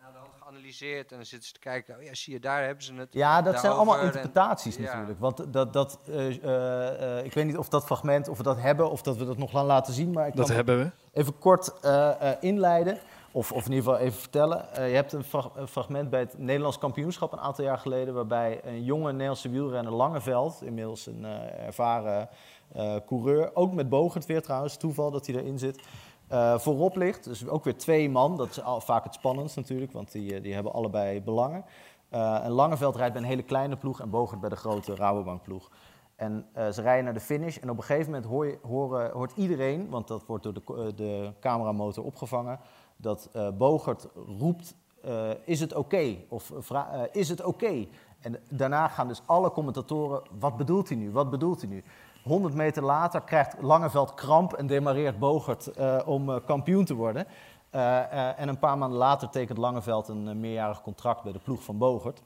naar 0.00 0.12
de 0.12 0.18
hand 0.18 0.30
geanalyseerd 0.38 1.10
en 1.10 1.16
dan 1.16 1.26
zitten 1.26 1.48
ze 1.48 1.54
te 1.54 1.60
kijken, 1.60 1.96
oh 1.96 2.02
ja, 2.02 2.14
zie 2.14 2.32
je, 2.32 2.40
daar 2.40 2.64
hebben 2.64 2.84
ze 2.84 2.94
het. 2.94 3.12
Ja, 3.14 3.42
dat 3.42 3.60
zijn 3.60 3.72
allemaal 3.72 3.98
en- 3.98 4.04
interpretaties 4.04 4.76
Ja. 4.76 4.82
natuurlijk. 4.82 5.20
Want 5.20 5.52
dat, 5.52 5.72
dat, 5.72 5.98
eh, 6.08 7.24
ik 7.24 7.32
weet 7.32 7.44
niet 7.46 7.58
of 7.58 7.68
dat 7.68 7.84
fragment, 7.84 8.28
of 8.28 8.36
we 8.36 8.42
dat 8.42 8.60
hebben, 8.60 8.90
of 8.90 9.02
dat 9.02 9.16
we 9.16 9.24
dat 9.24 9.36
nog 9.38 9.50
gaan 9.50 9.64
laten 9.66 9.94
zien. 9.94 10.10
Maar 10.10 10.26
ik 10.26 10.36
Dat 10.36 10.46
kan 10.46 10.54
hebben 10.56 10.78
we. 10.78 10.90
Even 11.12 11.38
kort 11.38 11.80
eh, 11.80 12.30
eh, 12.30 12.36
inleiden, 12.40 12.98
of, 13.34 13.52
of 13.52 13.66
in 13.66 13.72
ieder 13.72 13.84
geval 13.90 14.06
even 14.06 14.20
vertellen. 14.20 14.72
Eh, 14.72 14.88
je 14.88 14.94
hebt 14.94 15.12
een, 15.12 15.24
frag- 15.24 15.50
een 15.54 15.68
fragment 15.68 16.10
bij 16.10 16.20
het 16.20 16.38
Nederlands 16.38 16.78
kampioenschap 16.78 17.32
een 17.32 17.40
aantal 17.40 17.64
jaar 17.64 17.78
geleden, 17.78 18.14
waarbij 18.14 18.60
een 18.64 18.84
jonge 18.84 19.10
Nederlandse 19.12 19.48
wielrenner 19.48 19.92
Langeveld, 19.92 20.62
inmiddels 20.62 21.06
een 21.06 21.24
eh, 21.24 21.66
ervaren 21.66 22.28
eh, 22.72 22.96
coureur, 23.06 23.50
ook 23.54 23.72
met 23.72 23.88
Bogert 23.88 24.26
weer 24.26 24.42
trouwens, 24.42 24.76
toeval 24.76 25.10
dat 25.10 25.26
hij 25.26 25.34
erin 25.34 25.58
zit, 25.58 25.82
voorop 26.56 26.96
ligt. 26.96 27.24
Dus 27.24 27.48
ook 27.48 27.64
weer 27.64 27.76
twee 27.76 28.10
man, 28.10 28.36
dat 28.36 28.48
is 28.48 28.60
vaak 28.78 29.04
het 29.04 29.14
spannendst 29.14 29.56
natuurlijk, 29.56 29.92
want 29.92 30.12
die, 30.12 30.40
die 30.40 30.54
hebben 30.54 30.72
allebei 30.72 31.22
belangen. 31.22 31.64
En 32.10 32.50
Langeveld 32.50 32.96
rijdt 32.96 33.12
bij 33.12 33.22
een 33.22 33.28
hele 33.28 33.42
kleine 33.42 33.76
ploeg 33.76 34.00
en 34.00 34.10
Bogert 34.10 34.40
bij 34.40 34.48
de 34.48 34.56
grote 34.56 34.94
Rabobank 34.94 35.42
ploeg. 35.42 35.70
En 36.16 36.46
ze 36.54 36.82
rijden 36.82 37.04
naar 37.04 37.14
de 37.14 37.20
finish 37.20 37.56
en 37.56 37.70
op 37.70 37.76
een 37.76 37.82
gegeven 37.82 38.12
moment 38.12 38.30
hoor 38.62 39.10
hoort 39.12 39.32
iedereen, 39.36 39.90
want 39.90 40.08
dat 40.08 40.26
wordt 40.26 40.42
door 40.42 40.54
de, 40.54 40.92
de 40.94 41.32
cameramotor 41.40 42.04
opgevangen, 42.04 42.60
dat 42.96 43.28
eh, 43.32 43.48
Bogert 43.50 44.08
roept, 44.38 44.74
eh, 45.02 45.30
is 45.44 45.60
het 45.60 45.74
oké? 45.74 46.16
Of 46.28 46.70
eh, 46.70 47.00
is 47.12 47.28
het 47.28 47.44
oké? 47.44 47.86
En 48.20 48.38
daarna 48.50 48.88
gaan 48.88 49.08
dus 49.08 49.22
alle 49.26 49.50
commentatoren, 49.50 50.22
wat 50.38 50.56
bedoelt 50.56 50.88
hij 50.88 50.98
nu? 50.98 51.10
Wat 51.10 51.30
bedoelt 51.30 51.60
hij 51.60 51.70
nu? 51.70 51.84
100 52.22 52.54
meter 52.54 52.82
later 52.82 53.20
krijgt 53.20 53.56
Langeveld 53.60 54.14
kramp 54.14 54.52
en 54.52 54.66
demareert 54.66 55.18
Bogert 55.18 55.70
om 56.04 56.44
kampioen 56.44 56.84
te 56.84 56.94
worden. 56.94 57.26
En 58.36 58.48
een 58.48 58.58
paar 58.58 58.78
maanden 58.78 58.98
later 58.98 59.28
tekent 59.28 59.58
Langeveld 59.58 60.08
een 60.08 60.40
meerjarig 60.40 60.82
contract 60.82 61.22
bij 61.22 61.32
de 61.32 61.38
ploeg 61.38 61.62
van 61.62 61.78
Bogert. 61.78 62.22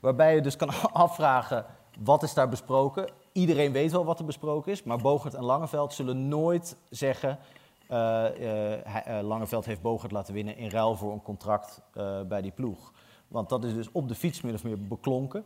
Waarbij 0.00 0.34
je 0.34 0.40
dus 0.40 0.56
kan 0.56 0.70
afvragen, 0.92 1.64
wat 1.98 2.22
is 2.22 2.34
daar 2.34 2.48
besproken? 2.48 3.08
Iedereen 3.32 3.72
weet 3.72 3.92
wel 3.92 4.04
wat 4.04 4.18
er 4.18 4.24
besproken 4.24 4.72
is, 4.72 4.82
maar 4.82 4.98
Bogert 4.98 5.34
en 5.34 5.44
Langeveld 5.44 5.92
zullen 5.92 6.28
nooit 6.28 6.76
zeggen... 6.90 7.38
eh, 7.86 8.26
eh, 8.26 9.18
eh, 9.18 9.26
Langeveld 9.26 9.64
heeft 9.64 9.82
Bogert 9.82 10.12
laten 10.12 10.34
winnen 10.34 10.56
in 10.56 10.70
ruil 10.70 10.96
voor 10.96 11.12
een 11.12 11.22
contract 11.22 11.82
bij 12.28 12.42
die 12.42 12.50
ploeg. 12.50 12.92
Want 13.28 13.48
dat 13.48 13.64
is 13.64 13.74
dus 13.74 13.92
op 13.92 14.08
de 14.08 14.14
fiets 14.14 14.40
min 14.40 14.54
of 14.54 14.64
meer 14.64 14.86
beklonken. 14.86 15.44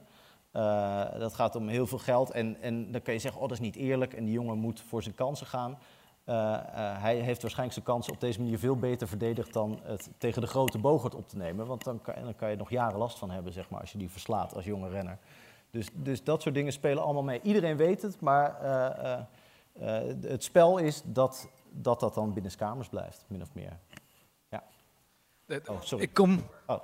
Dat 1.19 1.35
gaat 1.35 1.56
om 1.56 1.69
heel 1.69 1.86
veel 1.86 1.98
geld 1.98 2.31
en, 2.31 2.60
en 2.60 2.93
dan 2.93 3.02
kan 3.02 3.15
je 3.15 3.20
zeggen, 3.20 3.40
oh 3.40 3.48
dat 3.48 3.59
is 3.59 3.65
niet 3.65 3.77
eerlijk 3.77 4.12
en 4.12 4.24
die 4.24 4.35
jongen 4.35 4.59
moet 4.59 4.81
voor 4.81 5.02
zijn 5.02 5.15
kansen 5.15 5.47
gaan. 5.47 5.78
Hij 7.01 7.16
heeft 7.16 7.43
waarschijnlijk 7.43 7.73
zijn 7.73 7.85
kansen 7.85 8.12
op 8.12 8.20
deze 8.20 8.40
manier 8.40 8.59
veel 8.59 8.77
beter 8.77 9.09
verdedigd 9.09 9.52
dan 9.52 9.81
het 9.82 10.10
tegen 10.19 10.40
de 10.40 10.48
grote 10.48 10.78
Bogert 10.78 11.15
op 11.15 11.28
te 11.28 11.36
nemen. 11.36 11.66
Want 11.66 11.85
dan 11.85 12.01
kan, 12.01 12.15
dan 12.23 12.35
kan 12.36 12.51
je 12.51 12.56
nog 12.56 12.70
jaren 12.70 12.98
last 12.98 13.19
van 13.19 13.31
hebben, 13.31 13.52
zeg 13.52 13.70
maar, 13.70 13.81
als 13.81 13.93
je 13.93 13.98
die 13.98 14.10
verslaat 14.10 14.55
als 14.55 14.65
jonge 14.65 14.89
renner. 14.89 15.19
Dus, 15.70 15.89
dus 15.93 16.24
dat 16.24 16.43
soort 16.43 16.55
dingen 16.55 16.73
spelen 16.73 17.02
allemaal 17.02 17.23
mee. 17.23 17.40
Iedereen 17.43 17.77
weet 17.77 18.02
het, 18.02 18.20
maar 18.20 18.56
het 20.20 20.44
spel 20.44 20.78
is 20.78 21.02
dat, 21.05 21.48
dat 21.70 22.01
dat 22.01 22.15
dan 22.15 22.32
binnenskamers 22.32 22.89
blijft, 22.89 23.24
min 23.28 23.43
of 23.43 23.55
meer. 23.55 23.78
Ja. 24.49 24.65
Oh, 25.66 25.82
sorry. 25.82 26.05
Ik 26.05 26.15
kom. 26.15 26.49
Oh. 26.66 26.82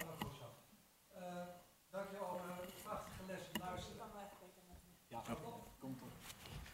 Dankjewel, 1.91 2.41
uh, 2.49 2.85
prachtige 2.85 3.23
les 3.27 3.41
luisteren. 3.61 4.03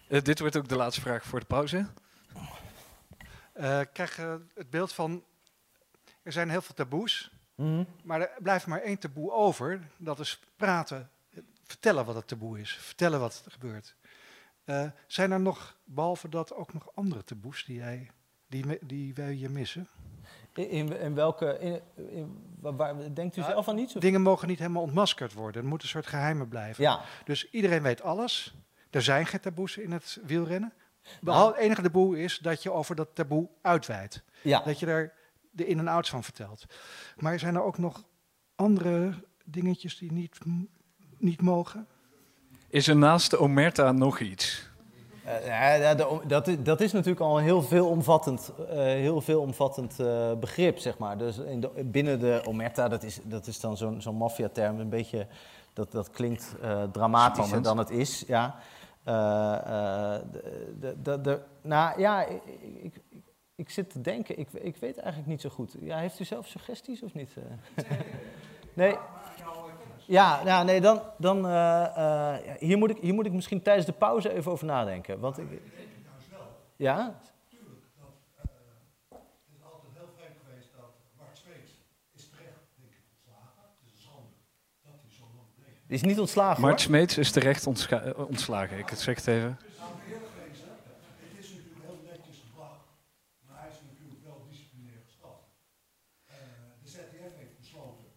Eh, 0.08 0.22
dit 0.22 0.40
wordt 0.40 0.56
ook 0.56 0.68
de 0.68 0.76
laatste 0.76 1.00
vraag 1.00 1.24
voor 1.24 1.40
de 1.40 1.46
pauze. 1.46 1.86
Eh, 3.52 3.80
ik 3.80 3.90
krijg 3.92 4.16
het 4.54 4.70
beeld 4.70 4.92
van, 4.92 5.24
er 6.22 6.32
zijn 6.32 6.50
heel 6.50 6.62
veel 6.62 6.74
taboes, 6.74 7.30
Mhm. 7.54 7.84
maar 8.04 8.20
er 8.20 8.42
blijft 8.42 8.66
maar 8.66 8.80
één 8.80 8.98
taboe 8.98 9.32
over. 9.32 9.88
Dat 9.96 10.18
is 10.18 10.40
praten, 10.56 11.10
vertellen 11.64 12.04
wat 12.04 12.14
het 12.14 12.28
taboe 12.28 12.60
is, 12.60 12.72
vertellen 12.72 13.20
wat 13.20 13.42
er 13.44 13.50
gebeurt. 13.50 13.96
Eh, 14.70 14.90
zijn 15.06 15.30
er 15.30 15.40
nog, 15.40 15.76
behalve 15.84 16.28
dat, 16.28 16.54
ook 16.54 16.72
nog 16.72 16.88
andere 16.94 17.24
taboes 17.24 17.64
die, 17.64 17.76
jij, 17.76 18.10
die, 18.48 18.78
die 18.86 19.14
wij 19.14 19.32
hier 19.32 19.50
missen? 19.50 19.88
In, 20.54 20.68
in, 20.70 21.00
in 21.00 21.14
welke... 21.14 21.58
In, 21.58 21.80
in- 22.10 22.56
waar, 22.60 22.76
waar- 22.76 23.14
denkt 23.14 23.36
u 23.36 23.42
zelf 23.42 23.68
aan 23.68 23.78
iets? 23.78 23.94
of- 23.94 24.00
Dingen 24.02 24.22
mogen 24.22 24.48
niet 24.48 24.58
helemaal 24.58 24.82
ontmaskerd 24.82 25.32
worden. 25.32 25.62
Er 25.62 25.68
moet 25.68 25.82
een 25.82 25.88
soort 25.88 26.06
geheimen 26.06 26.48
blijven. 26.48 26.84
Ja. 26.84 27.00
Dus 27.24 27.50
iedereen 27.50 27.82
weet 27.82 28.02
alles. 28.02 28.54
Er 28.90 29.02
zijn 29.02 29.26
geen 29.26 29.40
taboes 29.40 29.76
in 29.76 29.92
het 29.92 30.18
wielrennen. 30.24 30.72
Behalve, 31.20 31.52
het 31.54 31.62
enige 31.62 31.82
taboe 31.82 32.18
is 32.22 32.38
dat 32.38 32.62
je 32.62 32.72
over 32.72 32.96
dat 32.96 33.14
taboe 33.14 33.48
uitweidt. 33.62 34.22
Ja. 34.42 34.60
Dat 34.62 34.78
je 34.78 34.86
er 34.86 35.12
de 35.50 35.66
in- 35.66 35.78
en 35.78 35.88
outs 35.88 36.10
van 36.10 36.24
vertelt. 36.24 36.64
Maar 37.16 37.38
zijn 37.38 37.54
er 37.54 37.62
ook 37.62 37.78
nog 37.78 38.04
andere 38.54 39.14
dingetjes 39.44 39.98
die 39.98 40.12
niet, 40.12 40.38
niet 41.18 41.40
mogen? 41.42 41.86
Is 42.70 42.88
er 42.88 42.96
naast 42.96 43.30
de 43.30 43.38
Omerta 43.38 43.92
nog 43.92 44.20
iets? 44.20 44.68
Eh, 45.24 45.46
ja, 45.46 45.72
ja, 45.74 45.94
de- 45.94 46.20
dat, 46.26 46.46
is, 46.48 46.56
dat 46.62 46.80
is 46.80 46.92
natuurlijk 46.92 47.20
al 47.20 47.38
een 47.38 47.44
heel 47.44 47.62
veelomvattend, 47.62 48.52
eh 48.70 48.76
heel 48.78 49.20
veelomvattend 49.20 50.00
eh, 50.00 50.32
begrip, 50.40 50.78
zeg 50.78 50.98
maar. 50.98 51.18
Dus 51.18 51.38
in 51.38 51.60
de, 51.60 51.70
binnen 51.84 52.20
de 52.20 52.42
omerta, 52.44 52.88
dat 52.88 53.02
is, 53.02 53.18
dat 53.22 53.46
is 53.46 53.60
dan 53.60 53.76
zo'n 53.76 54.00
zo'n 54.00 54.16
maffiaterm, 54.16 54.80
een 54.80 54.88
beetje, 54.88 55.26
dat, 55.72 55.92
dat 55.92 56.10
klinkt 56.10 56.54
eh, 56.62 56.82
dramatischer 56.92 57.44
Spannend. 57.44 57.64
dan 57.64 57.78
het 57.78 57.90
is, 57.90 58.24
ja. 58.26 58.56
Eh, 59.04 59.14
eh, 59.54 60.20
de, 60.32 60.70
de, 60.80 60.94
de, 61.02 61.20
de- 61.20 61.40
nou 61.62 62.00
ja, 62.00 62.24
ik, 62.26 62.40
ik, 62.82 62.94
ik, 63.10 63.22
ik 63.54 63.70
zit 63.70 63.90
te 63.90 64.00
denken, 64.00 64.38
ik, 64.38 64.48
ik 64.52 64.76
weet 64.76 64.96
eigenlijk 64.98 65.28
niet 65.28 65.40
zo 65.40 65.48
goed. 65.48 65.74
Ja, 65.80 65.98
heeft 65.98 66.20
u 66.20 66.24
zelf 66.24 66.46
suggesties 66.46 67.02
of 67.02 67.14
niet? 67.14 67.30
eh? 67.76 67.84
nee. 68.74 68.96
Ja, 70.10 70.40
ja, 70.44 70.62
nee, 70.62 70.80
dan, 70.80 71.02
dan 71.18 71.46
eh, 71.46 71.84
eh, 71.84 72.44
ja, 72.46 72.56
hier, 72.58 72.78
moet 72.78 72.90
ik, 72.90 72.96
hier 73.00 73.14
moet 73.14 73.26
ik 73.26 73.32
misschien 73.32 73.62
tijdens 73.62 73.86
de 73.86 73.92
pauze 73.92 74.32
even 74.32 74.52
over 74.52 74.66
nadenken. 74.66 75.20
Want 75.20 75.38
ik, 75.38 75.46
ja? 76.76 77.20
Die 85.86 85.98
is 85.98 86.02
niet 86.02 86.18
ontslagen 86.20 86.60
Mart 86.60 86.72
hoor. 86.72 86.80
Smeets 86.80 87.18
is 87.18 87.30
terecht 87.30 87.66
ontscha- 87.66 88.02
eh, 88.02 88.28
ontslagen. 88.28 88.78
Ik 88.78 88.88
zeg 88.94 89.16
het 89.16 89.26
even. 89.26 89.58
Het 89.58 91.44
is 91.44 91.50
natuurlijk 91.50 91.84
heel 91.86 91.98
netjes 92.10 92.38
gebracht, 92.48 92.84
maar 93.46 93.58
hij 93.62 93.68
is 93.74 93.80
natuurlijk 93.90 94.22
wel 94.24 94.38
disciplinair 94.50 95.00
gestraft. 95.06 95.44
Eh, 96.26 96.34
de 96.82 96.88
ZDF 96.94 97.32
heeft 97.42 97.56
besloten 97.60 98.08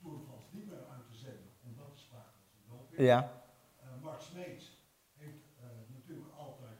Tour 0.00 0.14
de 0.18 0.22
France 0.28 0.46
niet 0.56 0.66
meer 0.70 0.82
uit 0.94 1.04
te 1.10 1.16
zenden, 1.24 1.50
omdat 1.68 1.86
er 1.94 2.00
sprake 2.06 2.30
was 2.38 2.46
van 2.54 2.60
doping. 2.70 2.86
Ja. 2.98 3.42
Eh, 3.80 3.86
Mark 4.02 4.20
Smeets 4.20 4.76
heeft 5.16 5.44
eh, 5.60 5.64
natuurlijk 5.94 6.32
altijd 6.36 6.78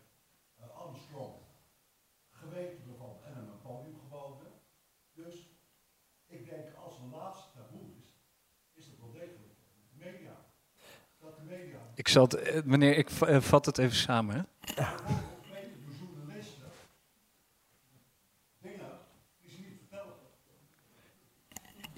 eh, 0.56 0.76
Armstrong 0.76 1.34
geweten 2.30 2.88
ervan 2.92 3.16
en 3.26 3.34
hem 3.34 3.48
een 3.48 3.60
podium 3.62 3.98
geboden. 4.00 4.46
Dus 5.12 5.34
ik 6.26 6.48
denk 6.48 6.74
als 6.74 6.98
een 6.98 7.10
laatste 7.10 7.48
taboe 7.56 7.90
is, 8.02 8.14
is 8.72 8.86
het 8.86 8.98
wel 8.98 9.10
degelijk 9.12 9.52
de 9.90 9.96
media. 10.04 10.34
Dat 11.20 11.36
de 11.36 11.42
media 11.42 11.78
Ik 11.94 12.08
zal 12.08 12.22
het, 12.28 12.64
meneer, 12.64 12.96
ik 12.96 13.10
va- 13.10 13.40
vat 13.40 13.66
het 13.66 13.78
even 13.78 13.96
samen. 13.96 14.34
hè. 14.36 14.42
weten 15.54 15.84
de 15.84 15.96
journalisten 15.98 16.66
dingen 18.58 18.90
die 19.40 19.50
ze 19.50 19.60
niet 19.60 19.78
vertellen. 19.78 20.14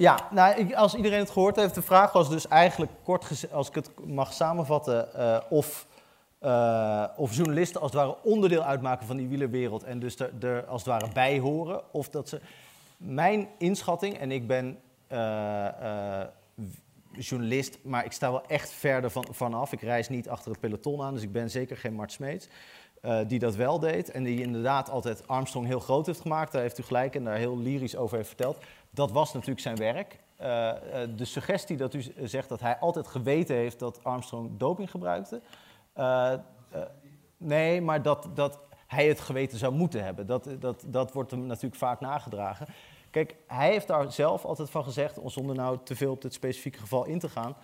Ja, 0.00 0.28
nou, 0.30 0.74
als 0.74 0.94
iedereen 0.94 1.18
het 1.18 1.30
gehoord 1.30 1.56
heeft, 1.56 1.74
de 1.74 1.82
vraag 1.82 2.12
was 2.12 2.30
dus 2.30 2.48
eigenlijk 2.48 2.92
kort 3.02 3.46
als 3.52 3.68
ik 3.68 3.74
het 3.74 3.90
mag 4.06 4.32
samenvatten, 4.32 5.14
eh, 5.14 5.40
of, 5.48 5.86
eh, 6.38 7.04
of 7.16 7.34
journalisten 7.34 7.80
als 7.80 7.92
het 7.92 8.00
ware 8.00 8.16
onderdeel 8.22 8.62
uitmaken 8.62 9.06
van 9.06 9.16
die 9.16 9.28
wielerwereld 9.28 9.82
en 9.82 9.98
dus 9.98 10.16
er, 10.18 10.64
als 10.64 10.84
het 10.84 10.90
ware 10.90 11.12
bij 11.12 11.38
horen, 11.38 11.92
of 11.92 12.08
dat 12.08 12.28
ze. 12.28 12.40
Mijn 12.96 13.48
inschatting, 13.58 14.18
en 14.18 14.30
ik 14.30 14.46
ben 14.46 14.78
eh, 15.06 16.22
journalist, 17.12 17.78
maar 17.82 18.04
ik 18.04 18.12
sta 18.12 18.30
wel 18.30 18.46
echt 18.46 18.70
verder 18.70 19.10
van, 19.10 19.26
vanaf. 19.30 19.72
Ik 19.72 19.80
reis 19.80 20.08
niet 20.08 20.28
achter 20.28 20.50
het 20.50 20.60
peloton 20.60 21.02
aan, 21.02 21.14
dus 21.14 21.22
ik 21.22 21.32
ben 21.32 21.50
zeker 21.50 21.76
geen 21.76 21.94
Mart 21.94 22.12
Smeets. 22.12 22.48
Eh, 23.00 23.18
die 23.26 23.38
dat 23.38 23.54
wel 23.54 23.78
deed 23.78 24.10
en 24.10 24.22
die 24.22 24.40
inderdaad 24.40 24.90
altijd 24.90 25.28
Armstrong 25.28 25.66
heel 25.66 25.80
groot 25.80 26.06
heeft 26.06 26.20
gemaakt. 26.20 26.52
Daar 26.52 26.62
heeft 26.62 26.78
u 26.78 26.82
gelijk 26.82 27.14
en 27.14 27.24
daar 27.24 27.36
heel 27.36 27.58
lyrisch 27.58 27.96
over 27.96 28.16
heeft 28.16 28.28
verteld. 28.28 28.58
Dat 28.90 29.10
was 29.10 29.32
natuurlijk 29.32 29.60
zijn 29.60 29.76
werk. 29.76 30.18
Eh, 30.36 30.68
eh, 31.02 31.08
de 31.16 31.24
suggestie 31.24 31.76
dat 31.76 31.94
u 31.94 32.02
zegt 32.22 32.48
dat 32.48 32.60
hij 32.60 32.78
altijd 32.78 33.06
geweten 33.06 33.56
heeft 33.56 33.78
dat 33.78 34.04
Armstrong 34.04 34.50
doping 34.56 34.90
gebruikte. 34.90 35.40
nee, 37.36 37.80
maar 37.80 38.02
dat, 38.02 38.28
dat 38.34 38.58
hij 38.86 39.08
het 39.08 39.20
geweten 39.20 39.58
zou 39.58 39.72
moeten 39.72 40.04
hebben. 40.04 40.26
Dat, 40.26 40.48
dat, 40.58 40.84
dat 40.86 41.12
wordt 41.12 41.30
hem 41.30 41.46
natuurlijk 41.46 41.76
vaak 41.76 42.00
nagedragen. 42.00 42.66
Kijk, 43.10 43.36
hij 43.46 43.70
heeft 43.70 43.86
daar 43.86 44.12
zelf 44.12 44.44
altijd 44.44 44.70
van 44.70 44.84
gezegd, 44.84 45.18
zonder 45.24 45.56
nou 45.56 45.78
te 45.84 45.96
veel 45.96 46.12
op 46.12 46.22
dit 46.22 46.34
specifieke 46.34 46.78
geval 46.78 47.04
in 47.04 47.18
te 47.18 47.28
gaan. 47.28 47.56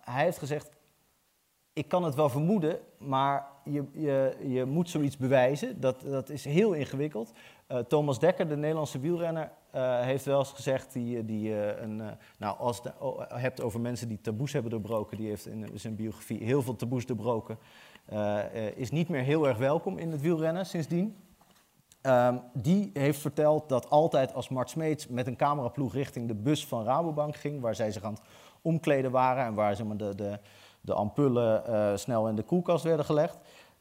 hij 0.00 0.24
heeft 0.24 0.38
gezegd, 0.38 0.70
ik 1.78 1.88
kan 1.88 2.04
het 2.04 2.14
wel 2.14 2.28
vermoeden, 2.28 2.78
maar 2.98 3.46
je, 3.64 3.84
je, 3.92 4.36
je 4.48 4.64
moet 4.64 4.90
zoiets 4.90 5.16
bewijzen. 5.16 5.80
Dat, 5.80 6.00
dat 6.00 6.28
is 6.28 6.44
heel 6.44 6.72
ingewikkeld. 6.72 7.32
Eh, 7.66 7.78
Thomas 7.78 8.18
Dekker, 8.18 8.48
de 8.48 8.56
Nederlandse 8.56 8.98
wielrenner, 8.98 9.50
eh, 9.70 10.00
heeft 10.00 10.24
wel 10.24 10.38
eens 10.38 10.52
gezegd... 10.52 10.92
Die, 10.92 11.24
die, 11.24 11.60
eh, 11.60 11.82
een, 11.82 12.02
nou, 12.38 12.58
als 12.58 12.80
je 12.82 13.24
hebt 13.28 13.60
over 13.60 13.80
mensen 13.80 14.08
die 14.08 14.20
taboes 14.20 14.52
hebben 14.52 14.70
doorbroken... 14.70 15.16
die 15.16 15.28
heeft 15.28 15.46
in 15.46 15.70
zijn 15.74 15.96
biografie 15.96 16.44
heel 16.44 16.62
veel 16.62 16.76
taboes 16.76 17.06
doorbroken... 17.06 17.58
is 18.74 18.90
niet 18.90 19.08
meer 19.08 19.22
heel 19.22 19.48
erg 19.48 19.58
welkom 19.58 19.98
in 19.98 20.10
het 20.10 20.20
wielrennen 20.20 20.66
sindsdien. 20.66 21.16
Ehm, 22.00 22.36
die 22.54 22.90
heeft 22.92 23.20
verteld 23.20 23.68
dat 23.68 23.90
altijd 23.90 24.34
als 24.34 24.48
Mart 24.48 24.70
Smeets 24.70 25.06
met 25.06 25.26
een 25.26 25.36
cameraploeg 25.36 25.94
richting 25.94 26.28
de 26.28 26.34
bus 26.34 26.66
van 26.66 26.84
Rabobank 26.84 27.36
ging, 27.36 27.60
waar 27.60 27.74
zij 27.74 27.90
zich 27.90 28.02
aan 28.02 28.12
het 28.12 28.22
omkleden 28.62 29.10
waren 29.10 29.44
en 29.44 29.54
waar 29.54 29.76
zeg 29.76 29.86
maar, 29.86 29.96
de, 29.96 30.14
de, 30.14 30.38
de 30.80 30.94
ampullen 30.94 31.66
eh, 31.66 31.96
snel 31.96 32.28
in 32.28 32.36
de 32.36 32.42
koelkast 32.42 32.84
werden 32.84 33.04
gelegd, 33.04 33.38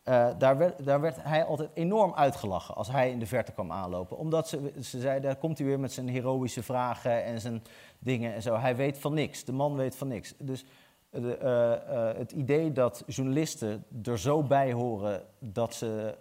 eh, 0.08 0.28
daar, 0.38 0.58
werd, 0.58 0.86
daar 0.86 1.02
werd 1.02 1.24
hij 1.24 1.46
altijd 1.46 1.70
enorm 1.74 2.14
uitgelachen 2.14 2.76
als 2.76 2.92
hij 2.92 3.12
in 3.12 3.20
de 3.20 3.26
verte 3.26 3.52
kwam 3.52 3.72
aanlopen. 3.72 4.18
Omdat 4.18 4.48
ze, 4.48 4.72
ze 4.82 5.00
zeiden, 5.00 5.22
daar 5.22 5.40
komt 5.40 5.58
hij 5.58 5.68
weer 5.68 5.80
met 5.80 5.92
zijn 5.92 6.10
heroïsche 6.10 6.64
vragen 6.64 7.24
en 7.24 7.42
zijn 7.42 7.64
dingen 8.00 8.34
en 8.34 8.42
zo. 8.42 8.56
Hij 8.56 8.76
weet 8.76 8.98
van 8.98 9.14
niks, 9.14 9.44
de 9.44 9.52
man 9.52 9.76
weet 9.76 9.96
van 9.96 10.08
niks. 10.08 10.34
Dus 10.38 10.66
de, 11.10 11.38
eh, 11.38 12.10
eh, 12.10 12.18
het 12.18 12.32
idee 12.32 12.72
dat 12.72 13.04
journalisten 13.08 13.86
er 14.04 14.20
zo 14.20 14.44
bij 14.44 14.74
horen 14.74 15.24
dat 15.40 15.74
ze 15.74 16.16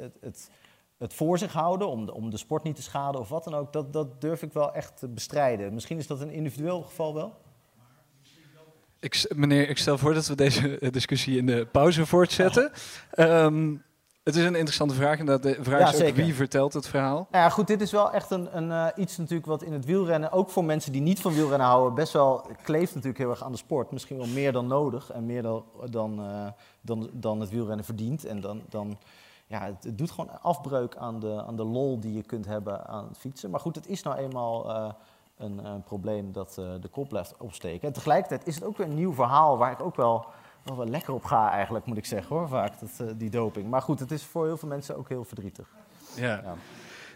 het, 0.00 0.16
het, 0.20 0.50
het 0.98 1.14
voor 1.14 1.38
zich 1.38 1.52
houden 1.52 1.88
om 1.88 2.06
de, 2.06 2.14
om 2.14 2.30
de 2.30 2.36
sport 2.36 2.62
niet 2.62 2.76
te 2.76 2.82
schaden 2.82 3.20
of 3.20 3.28
wat 3.28 3.44
dan 3.44 3.54
ook, 3.54 3.72
dat, 3.72 3.92
dat 3.92 4.20
durf 4.20 4.42
ik 4.42 4.52
wel 4.52 4.74
echt 4.74 4.96
te 4.96 5.08
bestrijden. 5.08 5.74
Misschien 5.74 5.98
is 5.98 6.06
dat 6.06 6.20
een 6.20 6.30
individueel 6.30 6.82
geval 6.82 7.14
wel. 7.14 7.32
Ik, 9.06 9.32
meneer, 9.36 9.68
ik 9.68 9.78
stel 9.78 9.98
voor 9.98 10.14
dat 10.14 10.26
we 10.26 10.34
deze 10.34 10.78
eh, 10.78 10.90
discussie 10.92 11.36
in 11.36 11.46
de 11.46 11.66
pauze 11.72 12.06
voortzetten. 12.06 12.72
Ehm, 13.10 13.74
het 14.22 14.36
is 14.36 14.44
een 14.44 14.54
interessante 14.54 14.94
vraag 14.94 15.18
en 15.18 15.26
de 15.26 15.56
vraag 15.60 15.80
Ja, 15.80 15.86
is 15.86 15.94
ook 15.94 16.00
zeker. 16.00 16.24
wie 16.24 16.34
vertelt 16.34 16.72
het 16.72 16.88
verhaal. 16.88 17.28
Nou 17.30 17.44
ja, 17.44 17.50
goed, 17.50 17.66
dit 17.66 17.80
is 17.80 17.90
wel 17.90 18.12
echt 18.12 18.30
een, 18.30 18.56
een, 18.56 18.70
eh, 18.72 18.86
iets 19.02 19.16
natuurlijk 19.16 19.46
wat 19.46 19.62
in 19.62 19.72
het 19.72 19.84
wielrennen, 19.84 20.32
ook 20.32 20.50
voor 20.50 20.64
mensen 20.64 20.92
die 20.92 21.00
niet 21.00 21.20
van 21.20 21.34
wielrennen 21.34 21.66
houden, 21.66 21.94
best 21.94 22.12
wel 22.12 22.46
kleeft 22.62 22.94
natuurlijk 22.94 23.18
heel 23.18 23.30
erg 23.30 23.42
aan 23.42 23.52
de 23.52 23.58
sport. 23.58 23.90
Misschien 23.90 24.16
wel 24.16 24.26
meer 24.26 24.52
dan 24.52 24.66
nodig 24.66 25.10
en 25.12 25.26
meer 25.26 25.42
dan, 25.42 25.64
dan, 25.90 26.20
eh, 26.20 26.46
dan, 26.80 27.10
dan 27.12 27.40
het 27.40 27.50
wielrennen 27.50 27.84
verdient. 27.84 28.24
En 28.24 28.40
dan, 28.40 28.62
dan, 28.68 28.98
ja, 29.46 29.64
het, 29.64 29.84
het 29.84 29.98
doet 29.98 30.10
gewoon 30.10 30.42
afbreuk 30.42 30.96
aan 30.96 31.20
de, 31.20 31.42
aan 31.46 31.56
de 31.56 31.64
lol 31.64 32.00
die 32.00 32.14
je 32.14 32.22
kunt 32.22 32.46
hebben 32.46 32.86
aan 32.86 33.08
het 33.08 33.18
fietsen. 33.18 33.50
Maar 33.50 33.60
goed, 33.60 33.74
het 33.74 33.88
is 33.88 34.02
nou 34.02 34.16
eenmaal 34.16 34.94
een, 35.38 35.64
een 35.64 35.82
probleem 35.82 36.32
dat 36.32 36.56
eh, 36.58 36.64
de 36.80 36.88
kop 36.88 37.08
blijft 37.08 37.34
opsteken. 37.38 37.88
En 37.88 37.94
tegelijkertijd 37.94 38.46
is 38.46 38.54
het 38.54 38.64
ook 38.64 38.76
weer 38.76 38.86
een 38.86 38.94
nieuw 38.94 39.12
verhaal 39.12 39.58
waar 39.58 39.72
ik 39.72 39.80
ook 39.80 39.96
wel, 39.96 40.26
wel, 40.62 40.76
wel 40.76 40.86
lekker 40.86 41.14
op 41.14 41.24
ga 41.24 41.50
eigenlijk, 41.50 41.86
moet 41.86 41.96
ik 41.96 42.06
zeggen 42.06 42.36
hoor, 42.36 42.48
vaak, 42.48 42.72
dat, 42.80 43.08
eh, 43.08 43.14
die 43.16 43.30
doping. 43.30 43.70
Maar 43.70 43.82
goed, 43.82 44.00
het 44.00 44.10
is 44.10 44.24
voor 44.24 44.46
heel 44.46 44.56
veel 44.56 44.68
mensen 44.68 44.96
ook 44.96 45.08
heel 45.08 45.24
verdrietig. 45.24 45.68
Ja. 46.14 46.42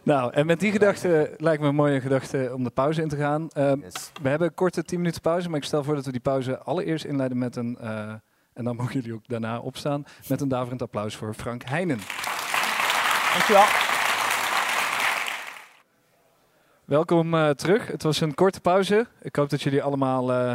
Nou, 0.03 0.33
en 0.33 0.47
met 0.47 0.61
die 0.61 0.73
gedachte 0.73 1.35
lijkt 1.39 1.63
me 1.63 1.69
een 1.69 1.75
mooie 1.75 2.01
gedachte 2.01 2.51
om 2.55 2.65
de 2.65 2.71
pauze 2.71 3.03
in 3.03 3.09
te 3.09 3.17
gaan. 3.17 3.49
Ehm, 3.49 3.79
We 4.23 4.29
hebben 4.29 4.49
een 4.49 4.55
korte 4.55 4.85
10 4.85 4.99
minuten 4.99 5.21
pauze, 5.21 5.49
maar 5.49 5.59
ik 5.59 5.65
stel 5.65 5.85
voor 5.85 5.95
dat 5.95 6.05
we 6.05 6.11
die 6.11 6.21
pauze 6.21 6.59
allereerst 6.59 7.05
inleiden 7.05 7.39
met 7.39 7.57
een, 7.57 7.79
eh, 7.79 8.13
en 8.53 8.65
dan 8.65 8.77
mogen 8.77 8.93
jullie 8.93 9.15
ook 9.15 9.29
daarna 9.29 9.59
opstaan, 9.59 10.05
met 10.29 10.41
een 10.41 10.49
daverend 10.49 10.83
applaus 10.83 11.17
voor 11.17 11.35
Frank 11.35 11.63
Heijnen. 11.65 11.99
Dankjewel. 13.33 13.90
Welkom 16.91 17.35
eh, 17.35 17.51
terug. 17.51 17.87
Het 17.87 18.03
was 18.03 18.21
een 18.21 18.35
korte 18.35 18.61
pauze. 18.61 19.07
Ik 19.23 19.37
hoop 19.37 19.51
dat 19.51 19.63
jullie 19.63 19.83
allemaal 19.83 20.33
eh, 20.33 20.55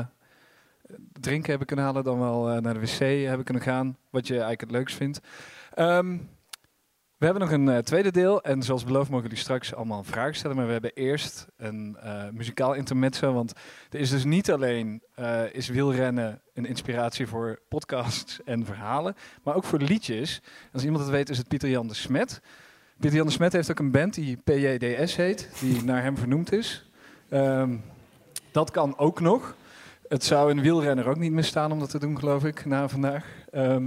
drinken 1.12 1.50
hebben 1.50 1.68
kunnen 1.68 1.86
halen, 1.86 2.04
dan 2.04 2.20
wel 2.20 2.50
eh, 2.50 2.62
naar 2.62 2.74
de 2.74 2.80
wc 2.80 3.28
hebben 3.28 3.46
kunnen 3.46 3.64
gaan. 3.64 3.98
Wat 4.10 4.28
je 4.28 4.34
eigenlijk 4.34 4.62
het 4.62 4.72
leukst 4.72 4.96
vindt. 4.96 5.20
Ehm, 5.74 6.18
we 7.18 7.26
hebben 7.26 7.42
nog 7.42 7.52
een 7.52 7.84
tweede 7.84 8.12
deel. 8.12 8.42
En 8.44 8.64
zoals 8.64 8.84
beloofd 8.84 9.10
mogen 9.10 9.26
jullie 9.26 9.44
straks 9.44 9.74
allemaal 9.76 10.04
vragen 10.04 10.36
stellen. 10.36 10.56
Maar 10.56 10.66
we 10.66 10.72
hebben 10.72 10.94
eerst 10.94 11.48
een 11.58 11.98
muzikaal 12.32 12.74
intermezzo. 12.74 13.34
Want 13.34 13.54
er 13.90 14.00
is 14.00 14.10
dus 14.10 14.24
niet 14.24 14.52
alleen 14.52 15.04
is 15.52 15.68
wielrennen 15.68 16.42
een 16.54 16.66
inspiratie 16.66 17.28
voor 17.28 17.60
podcasts 17.68 18.44
en 18.44 18.66
verhalen. 18.66 19.16
Maar 19.44 19.56
ook 19.56 19.64
voor 19.64 19.80
liedjes. 19.80 20.42
Als 20.74 20.84
iemand 20.84 21.04
het 21.04 21.12
weet 21.12 21.30
is 21.30 21.38
het 21.38 21.48
Pieter 21.48 21.70
Jan 21.70 21.88
de 21.88 21.94
Smet. 21.94 22.42
Jan 23.00 23.26
de 23.26 23.32
Smet 23.32 23.54
heeft 23.54 23.72
ook 23.72 23.80
een 23.80 23.92
band 23.92 24.14
die 24.14 24.38
PJDS 24.38 25.16
heet. 25.16 25.50
Die 25.60 25.84
naar 25.84 26.02
hem 26.02 26.18
vernoemd 26.18 26.52
is. 26.52 26.90
Ehm, 27.30 27.78
dat 28.52 28.72
kan 28.72 28.98
ook 28.98 29.20
nog. 29.20 29.56
Het 30.08 30.24
zou 30.24 30.52
een 30.52 30.62
wielrenner 30.62 31.08
ook 31.08 31.18
niet 31.18 31.32
misstaan 31.32 31.72
om 31.72 31.80
dat 31.80 31.90
te 31.90 32.00
doen, 32.00 32.20
geloof 32.20 32.44
ik, 32.44 32.66
na 32.66 32.88
vandaag. 32.90 33.26
Ehm, 33.52 33.86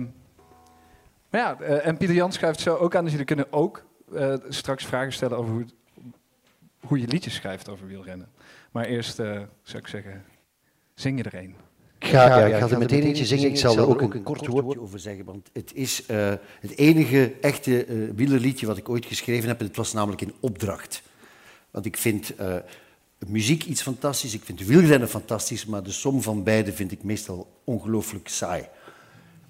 maar 1.30 1.40
ja, 1.40 1.60
eh, 1.60 1.86
en 1.86 1.96
Pieter 1.96 2.16
Jan 2.16 2.32
schrijft 2.32 2.60
zo 2.60 2.76
ook 2.76 2.94
aan, 2.94 3.02
dus 3.02 3.10
jullie 3.10 3.26
kunnen 3.26 3.52
ook 3.52 3.86
eh, 4.14 4.34
straks 4.48 4.86
vragen 4.86 5.12
stellen 5.12 5.38
over 5.38 5.52
hoe, 5.52 5.66
hoe 6.80 7.00
je 7.00 7.06
liedjes 7.06 7.34
schrijft 7.34 7.68
over 7.68 7.86
wielrennen. 7.86 8.28
Maar 8.70 8.84
eerst 8.84 9.18
eh, 9.18 9.40
zou 9.62 9.78
ik 9.78 9.86
zeggen, 9.86 10.24
zing 10.94 11.18
je 11.18 11.30
er 11.30 11.34
een. 11.34 11.56
Ik 11.98 12.06
ga, 12.08 12.38
ja, 12.38 12.46
ik 12.46 12.62
ga 12.62 12.68
er 12.68 12.78
meteen 12.78 13.02
eentje 13.02 13.26
zingen. 13.26 13.48
Ik 13.48 13.56
zal 13.56 13.76
er 13.76 13.88
ook 13.88 14.00
een 14.00 14.22
kort 14.22 14.46
woordje 14.46 14.80
over 14.80 14.98
zeggen, 14.98 15.24
want 15.24 15.50
het 15.52 15.70
is 15.74 16.06
eh, 16.06 16.32
het 16.60 16.76
enige 16.76 17.32
echte 17.40 17.84
eh 17.84 17.96
wielerliedje 18.14 18.66
wat 18.66 18.76
ik 18.76 18.88
ooit 18.88 19.06
geschreven 19.06 19.48
heb. 19.48 19.60
En 19.60 19.66
het 19.66 19.76
was 19.76 19.92
namelijk 19.92 20.20
in 20.20 20.32
opdracht. 20.40 21.02
Want 21.70 21.86
ik 21.86 21.96
vind 21.96 22.34
eh, 22.36 22.54
muziek 23.26 23.64
iets 23.64 23.82
fantastisch, 23.82 24.34
ik 24.34 24.44
vind 24.44 24.66
wielrennen 24.66 25.08
fantastisch, 25.08 25.66
maar 25.66 25.82
de 25.82 25.90
som 25.90 26.22
van 26.22 26.42
beide 26.42 26.72
vind 26.72 26.92
ik 26.92 27.02
meestal 27.02 27.48
ongelooflijk 27.64 28.28
saai. 28.28 28.68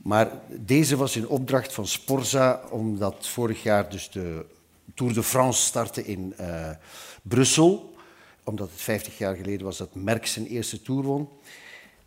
Maar 0.03 0.31
deze 0.49 0.97
was 0.97 1.17
in 1.17 1.29
opdracht 1.29 1.73
van 1.73 1.87
Sporza, 1.87 2.63
omdat 2.71 3.29
vorig 3.29 3.63
jaar 3.63 3.91
dus 3.91 4.11
de 4.11 4.45
Tour 4.95 5.15
de 5.15 5.23
France 5.23 5.63
startte 5.63 6.05
in 6.05 6.35
Brussel. 7.23 7.95
Omdat 8.45 8.71
het 8.71 8.81
50 8.81 9.19
jaar 9.19 9.37
geleden 9.37 9.67
was 9.67 9.77
dat 9.77 9.95
Merckx 9.95 10.33
zijn 10.33 10.47
eerste 10.47 10.83
Tour 10.83 11.03
won. 11.03 11.29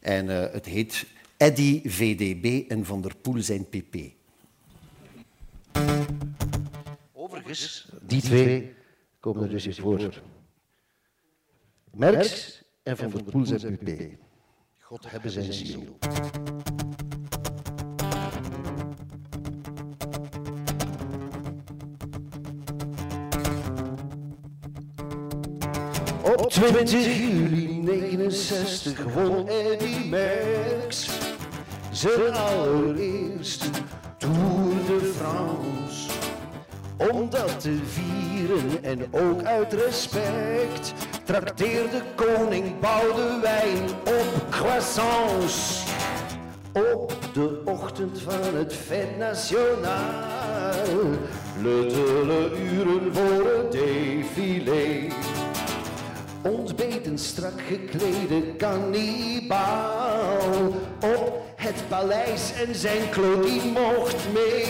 En 0.01 0.29
eh, 0.29 0.53
het 0.53 0.65
heet 0.65 1.05
Eddy 1.37 1.81
VDB 1.89 2.69
en 2.69 2.85
Van 2.85 3.01
der 3.01 3.15
Poel 3.15 3.41
zijn 3.41 3.65
PP. 3.65 3.95
Overigens, 7.11 7.87
die 8.01 8.21
twee 8.21 8.73
komen 9.19 9.43
er 9.43 9.49
dus 9.49 9.65
in 9.65 9.73
voor. 9.73 10.21
Merckx 11.91 12.63
en 12.83 12.97
Van 12.97 13.09
der 13.09 13.23
Poel 13.23 13.45
zijn 13.45 13.77
PP. 13.77 13.89
God 14.79 15.11
hebben 15.11 15.31
zijn 15.31 15.53
ziel. 15.53 15.97
Op 26.23 26.49
20 26.49 27.17
juli 27.17 27.60
69 27.99 29.03
won 29.13 29.47
Eddy 29.47 30.07
Merckx 30.09 31.09
zijn 31.91 32.33
allereerste 32.33 33.65
Tour 34.17 34.73
de 34.87 35.13
France. 35.17 36.09
Om 36.97 37.29
dat 37.29 37.59
te 37.59 37.77
vieren 37.85 38.83
en 38.83 39.07
ook 39.11 39.43
uit 39.43 39.73
respect 39.73 40.93
trakteerde 41.23 42.01
koning 42.15 42.79
Boudewijn 42.79 43.83
op 44.05 44.49
croissants. 44.49 45.83
Op 46.73 47.13
de 47.33 47.61
ochtend 47.65 48.21
van 48.21 48.55
het 48.55 48.73
Fête 48.73 49.17
National, 49.17 49.81
luttele 51.61 52.51
uren 52.73 53.13
voor 53.13 53.47
het 53.47 53.71
défilé. 53.71 55.07
Ontbeten 56.43 57.17
strak 57.17 57.61
geklede 57.67 58.55
kannibaal 58.57 60.39
op 61.17 61.43
het 61.55 61.83
paleis 61.87 62.51
en 62.53 62.75
zijn 62.75 63.09
Claudine 63.09 63.79
mocht 63.79 64.27
mee. 64.33 64.65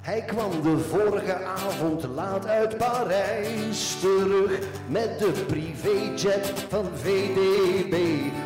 Hij 0.00 0.22
kwam 0.22 0.62
de 0.62 0.78
vorige 0.78 1.34
avond 1.44 2.04
laat 2.14 2.46
uit 2.46 2.76
Parijs 2.76 3.96
terug 4.00 4.58
met 4.86 5.18
de 5.18 5.44
privéjet 5.46 6.52
van 6.68 6.86
VDB. 6.94 7.96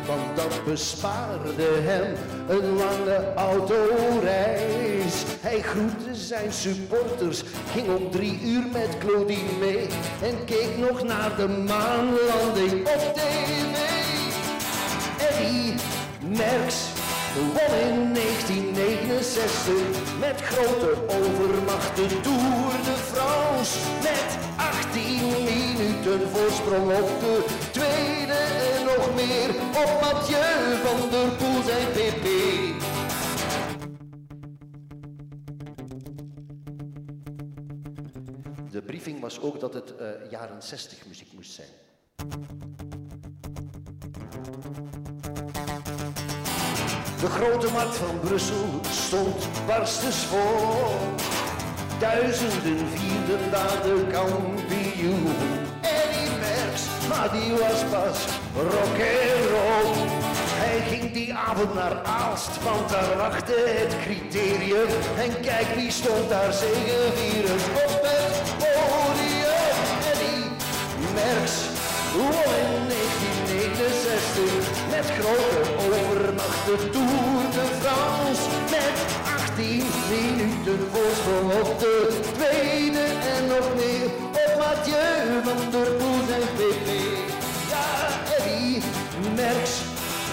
Want 0.07 0.35
dat 0.35 0.63
bespaarde 0.65 1.63
hem 1.63 2.15
een 2.47 2.75
lange 2.75 3.33
autoreis. 3.35 5.23
Hij 5.41 5.61
groette 5.61 6.15
zijn 6.15 6.51
supporters, 6.51 7.43
ging 7.71 7.87
om 7.95 8.11
drie 8.11 8.41
uur 8.41 8.63
met 8.71 8.97
Claudine 8.99 9.57
mee 9.59 9.87
en 10.21 10.45
keek 10.45 10.77
nog 10.77 11.03
naar 11.03 11.35
de 11.35 11.47
maanlanding 11.47 12.87
op 12.87 13.13
tv. 13.13 13.55
Eddy 15.17 15.73
Merckx 16.37 16.94
won 17.35 17.73
in 17.87 18.13
1969 18.13 20.19
met 20.19 20.41
grote 20.41 20.93
overmacht 21.07 21.95
de 21.95 22.19
Tour 22.21 22.71
de 22.83 22.95
France. 23.11 23.79
Met 24.01 24.37
18 24.57 25.43
minuten 25.43 26.29
voorsprong 26.29 26.91
op 26.91 27.19
de 27.19 27.45
tweede 27.71 28.33
en 28.33 28.85
nog 28.85 29.15
meer 29.15 29.49
op 29.83 30.01
Mathieu 30.01 30.75
van 30.83 31.09
der 31.09 31.29
Poel 31.29 31.63
zijn 31.63 31.87
PP. 31.91 32.25
De 38.71 38.81
briefing 38.81 39.19
was 39.19 39.41
ook 39.41 39.59
dat 39.59 39.73
het 39.73 39.95
eh, 39.95 40.07
jaren 40.29 40.63
60 40.63 41.05
muziek 41.07 41.33
moest 41.33 41.51
zijn. 41.51 41.69
De 47.25 47.31
grote 47.31 47.71
markt 47.71 47.95
van 47.95 48.19
Brussel 48.19 48.79
stond 48.89 49.47
barstens 49.67 50.15
vol. 50.15 50.95
Duizenden 51.99 52.87
vierden 52.93 53.51
daar 53.51 53.81
de 53.83 54.07
kampioen. 54.11 55.27
Eddy 55.81 56.25
Merckx, 56.39 56.81
maar 57.09 57.29
die 57.31 57.51
was 57.51 57.83
pas 57.91 58.19
rock 58.55 58.99
and 58.99 59.45
roll. 59.55 60.07
Hij 60.61 60.79
ging 60.89 61.13
die 61.13 61.33
avond 61.33 61.73
naar 61.73 62.03
Aalst, 62.03 62.63
want 62.63 62.89
daar 62.89 63.17
wachtte 63.17 63.63
het 63.77 63.95
criterium. 64.03 64.87
En 65.17 65.39
kijk 65.41 65.67
wie 65.75 65.91
stond 65.91 66.29
daar 66.29 66.53
zegevierend 66.53 67.63
op 67.85 68.01
het 68.03 68.35
podium. 68.57 69.77
Eddy 70.11 70.37
Merckx 71.13 71.51
won 72.13 73.04
1969 74.95 74.95
met 74.95 75.05
grote 75.19 75.61
overmacht 75.99 76.65
de 76.65 76.89
Tour 76.89 77.43
de 77.51 77.65
France. 77.81 78.43
Met 78.75 78.97
18 79.35 79.83
minuten 80.09 80.79
voorsprong 80.91 81.47
op 81.61 81.79
de 81.79 82.19
tweede 82.37 83.05
en 83.35 83.47
nog 83.47 83.67
meer 83.75 84.07
op 84.43 84.51
Mathieu 84.59 85.43
van 85.43 85.71
der 85.71 85.91
Poel 85.91 86.21
zijn 86.27 86.47
PP. 86.57 86.87
Ja, 87.71 87.87
Eddy 88.37 88.81
Merckx 89.35 89.71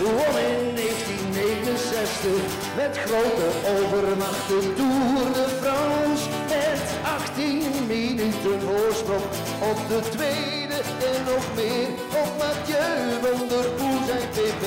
won 0.03 0.35
in 0.51 0.75
1969 0.75 2.31
met 2.77 2.99
grote 3.05 3.49
overmacht 3.77 4.49
de 4.49 4.73
Tour 4.77 5.33
de 5.39 5.47
France. 5.61 6.25
Met 6.49 6.85
18 7.05 7.63
minuten 7.87 8.61
voorsprong 8.67 9.25
op 9.71 9.79
de 9.89 10.01
tweede 10.11 10.62
en 11.05 11.25
nog 11.25 11.55
meer 11.55 11.89
op 12.21 12.31
Mathieu 12.39 13.21
van 13.23 13.49
der 13.49 13.71
Poel 13.71 14.05
zijn 14.05 14.29
PP. 14.29 14.65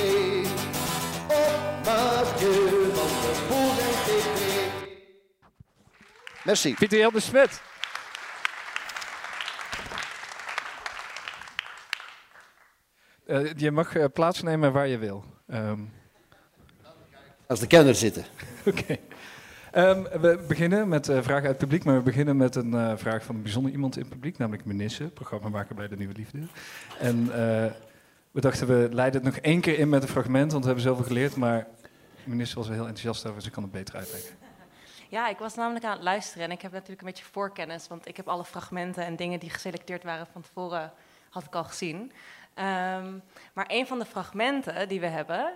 Op 1.27 1.85
Mathieu 1.85 2.91
van 2.93 3.11
der 3.21 3.37
Poel 3.47 3.69
zijn 3.77 3.95
PP. 4.05 4.39
Merci. 6.43 6.73
Pieter 6.73 6.97
Jan 6.97 7.13
de 7.13 7.19
Smet. 7.19 7.61
Eh, 13.25 13.53
je 13.55 13.71
mag 13.71 13.95
eh, 13.95 14.05
plaatsnemen 14.13 14.71
waar 14.73 14.87
je 14.87 14.97
wil. 14.97 15.25
Ehm, 15.47 15.79
Als 17.47 17.59
de 17.59 17.67
kenner 17.67 17.95
zitten. 17.95 18.25
Oké. 18.65 18.97
Ehm, 19.76 20.03
we 20.22 20.43
beginnen 20.47 20.88
met 20.88 21.10
eh, 21.10 21.15
vragen 21.15 21.41
uit 21.41 21.45
het 21.45 21.57
publiek, 21.57 21.84
maar 21.84 21.95
we 21.95 22.02
beginnen 22.02 22.38
met 22.38 22.56
een 22.56 22.73
eh, 22.73 22.91
vraag 22.95 23.23
van 23.23 23.35
een 23.35 23.41
bijzonder 23.41 23.72
iemand 23.72 23.95
in 23.95 24.02
het 24.02 24.10
publiek, 24.10 24.38
namelijk 24.38 24.65
Menisse, 24.65 25.03
programmamaker 25.03 25.76
bij 25.76 25.88
De 25.88 25.97
Nieuwe 25.97 26.14
Liefde. 26.14 26.39
En 26.99 27.22
eh, 27.22 27.72
we 28.31 28.41
dachten, 28.41 28.68
we 28.68 28.89
leiden 28.91 29.23
het 29.23 29.34
nog 29.34 29.43
één 29.43 29.61
keer 29.61 29.80
in 29.80 29.89
met 29.89 30.02
een 30.02 30.07
fragment, 30.07 30.52
want 30.52 30.64
we 30.64 30.69
hebben 30.69 30.89
zoveel 30.89 31.06
geleerd, 31.06 31.35
maar 31.35 31.68
Menisse 32.23 32.56
was 32.56 32.68
er 32.68 32.73
heel 32.73 32.88
enthousiast 32.88 33.27
over, 33.27 33.45
ik 33.45 33.52
kan 33.52 33.64
het 33.64 33.72
beter 33.72 33.95
uitleggen. 33.95 34.35
Ja, 35.10 35.27
ik 35.27 35.38
was 35.38 35.56
namelijk 35.56 35.85
aan 35.85 35.95
het 35.95 36.03
luisteren 36.03 36.45
en 36.45 36.52
ik 36.52 36.61
heb 36.61 36.72
natuurlijk 36.72 37.02
een 37.02 37.07
beetje 37.07 37.26
voorkennis, 37.31 37.88
want 37.88 38.07
ik 38.07 38.18
heb 38.18 38.27
alle 38.27 38.45
fragmenten 38.45 39.06
en 39.06 39.15
dingen 39.15 39.39
die 39.39 39.49
geselecteerd 39.49 40.03
waren 40.03 40.27
van 40.31 40.41
tevoren, 40.41 40.91
had 41.30 41.43
ik 41.43 41.56
al 41.56 41.64
gezien. 41.64 42.11
Ehm, 42.53 43.14
maar 43.53 43.65
een 43.68 43.88
van 43.88 43.99
de 43.99 44.06
fragmenten 44.06 44.88
die 44.88 44.99
we 44.99 45.07
hebben. 45.07 45.52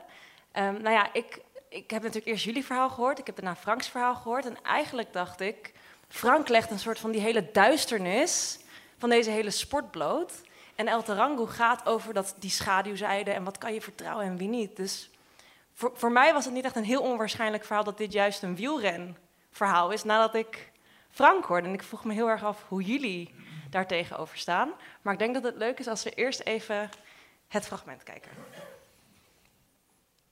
ehm, 0.51 0.81
nou 0.81 0.89
ja, 0.89 1.13
ik, 1.13 1.41
ik 1.69 1.91
heb 1.91 2.01
natuurlijk 2.01 2.31
eerst 2.31 2.43
jullie 2.43 2.65
verhaal 2.65 2.89
gehoord. 2.89 3.19
Ik 3.19 3.25
heb 3.25 3.35
daarna 3.35 3.55
Franks 3.55 3.87
verhaal 3.87 4.15
gehoord. 4.15 4.45
En 4.45 4.61
eigenlijk 4.63 5.13
dacht 5.13 5.39
ik. 5.39 5.73
Frank 6.07 6.47
legt 6.47 6.71
een 6.71 6.79
soort 6.79 6.99
van 6.99 7.11
die 7.11 7.21
hele 7.21 7.51
duisternis 7.51 8.59
van 8.97 9.09
deze 9.09 9.29
hele 9.29 9.51
sport 9.51 9.91
bloot. 9.91 10.41
En 10.75 10.87
El 10.87 11.03
Tarango 11.03 11.45
gaat 11.45 11.85
over 11.85 12.13
dat, 12.13 12.35
die 12.39 12.49
schaduwzijde 12.49 13.31
en 13.31 13.43
wat 13.43 13.57
kan 13.57 13.73
je 13.73 13.81
vertrouwen 13.81 14.25
en 14.25 14.37
wie 14.37 14.47
niet. 14.47 14.75
Dus 14.75 15.09
voor, 15.73 16.11
mij 16.11 16.33
was 16.33 16.45
het 16.45 16.53
niet 16.53 16.63
echt 16.63 16.75
een 16.75 16.83
heel 16.83 17.01
onwaarschijnlijk 17.01 17.63
verhaal 17.63 17.83
dat 17.83 17.97
dit 17.97 18.13
juist 18.13 18.43
een 18.43 18.55
wielrenverhaal 18.55 19.91
is. 19.91 20.03
Nadat 20.03 20.35
ik 20.35 20.71
Frank 21.09 21.45
hoorde. 21.45 21.67
En 21.67 21.73
ik 21.73 21.83
vroeg 21.83 22.03
me 22.03 22.13
heel 22.13 22.29
erg 22.29 22.43
af 22.43 22.65
hoe 22.67 22.83
jullie 22.83 23.35
daar 23.69 23.87
tegenover 23.87 24.37
staan. 24.37 24.71
Maar 25.01 25.13
ik 25.13 25.19
denk 25.19 25.33
dat 25.33 25.43
het 25.43 25.55
leuk 25.55 25.79
is 25.79 25.87
als 25.87 26.03
we 26.03 26.09
eerst 26.09 26.39
even 26.39 26.89
het 27.47 27.65
fragment 27.65 28.03
kijken. 28.03 28.31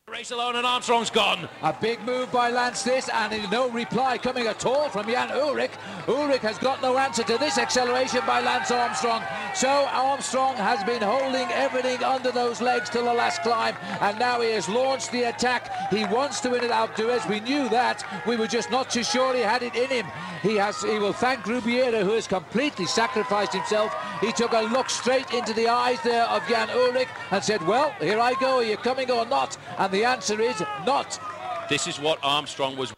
Race 0.10 0.32
alone 0.32 0.56
and 0.56 0.66
Armstrong's 0.66 1.10
gone. 1.10 1.50
A 1.64 1.74
big 1.74 2.02
move 2.06 2.32
by 2.32 2.50
Lance 2.50 2.82
this 2.82 3.10
and 3.10 3.52
no 3.52 3.70
reply 3.70 4.18
coming 4.18 4.48
at 4.48 4.66
all 4.66 4.88
from 4.88 5.06
Jan 5.06 5.34
Ulrich. 5.34 5.72
Ulrich 6.08 6.42
has 6.44 6.58
got 6.58 6.82
no 6.82 6.98
answer 6.98 7.24
to 7.24 7.38
this 7.38 7.58
acceleration 7.58 8.22
by 8.26 8.40
Lance 8.40 8.72
Armstrong. 8.72 9.22
So 9.54 9.68
Armstrong 9.68 10.56
has 10.56 10.82
been 10.86 11.02
holding 11.02 11.50
everything 11.52 12.02
under 12.06 12.32
those 12.32 12.62
legs 12.62 12.90
till 12.90 13.04
the 13.04 13.14
last 13.14 13.42
climb 13.42 13.76
and 14.00 14.18
now 14.18 14.40
he 14.40 14.52
has 14.52 14.70
launched 14.70 15.12
the 15.12 15.24
attack. 15.24 15.92
He 15.92 16.06
wants 16.06 16.40
to 16.40 16.52
win 16.52 16.64
it 16.64 16.72
out 16.72 16.96
Duez. 16.96 17.28
We 17.28 17.42
knew 17.42 17.68
that. 17.68 18.06
We 18.26 18.38
were 18.38 18.48
just 18.48 18.72
not 18.72 18.90
too 18.90 19.04
sure 19.04 19.36
he 19.36 19.42
had 19.42 19.62
it 19.62 19.76
in 19.76 19.90
him. 19.90 20.06
He 20.42 20.56
has 20.56 20.82
he 20.84 21.00
will 21.00 21.14
thank 21.14 21.46
Rubiera 21.46 22.06
who 22.06 22.12
has 22.12 22.28
completely 22.28 22.86
sacrificed 22.86 23.54
himself. 23.54 23.94
He 24.22 24.32
took 24.32 24.54
a 24.54 24.62
look 24.62 24.90
straight 24.90 25.34
into 25.34 25.52
the 25.54 25.68
eyes 25.68 26.00
there 26.02 26.26
of 26.26 26.48
Jan 26.48 26.70
Ulrich 26.70 27.10
and 27.32 27.44
said, 27.44 27.66
"Well, 27.66 27.92
here 28.00 28.20
I 28.20 28.34
go. 28.36 28.60
Are 28.60 28.64
you 28.64 28.78
coming 28.78 29.12
or 29.12 29.26
not?" 29.26 29.58
And 29.78 29.92
the 29.98 30.08
answer 30.08 30.40
is 30.40 30.62
not. 30.86 31.20
This 31.68 31.88
is 31.88 32.00
what 32.00 32.22
Armstrong 32.22 32.76
was 32.76 32.96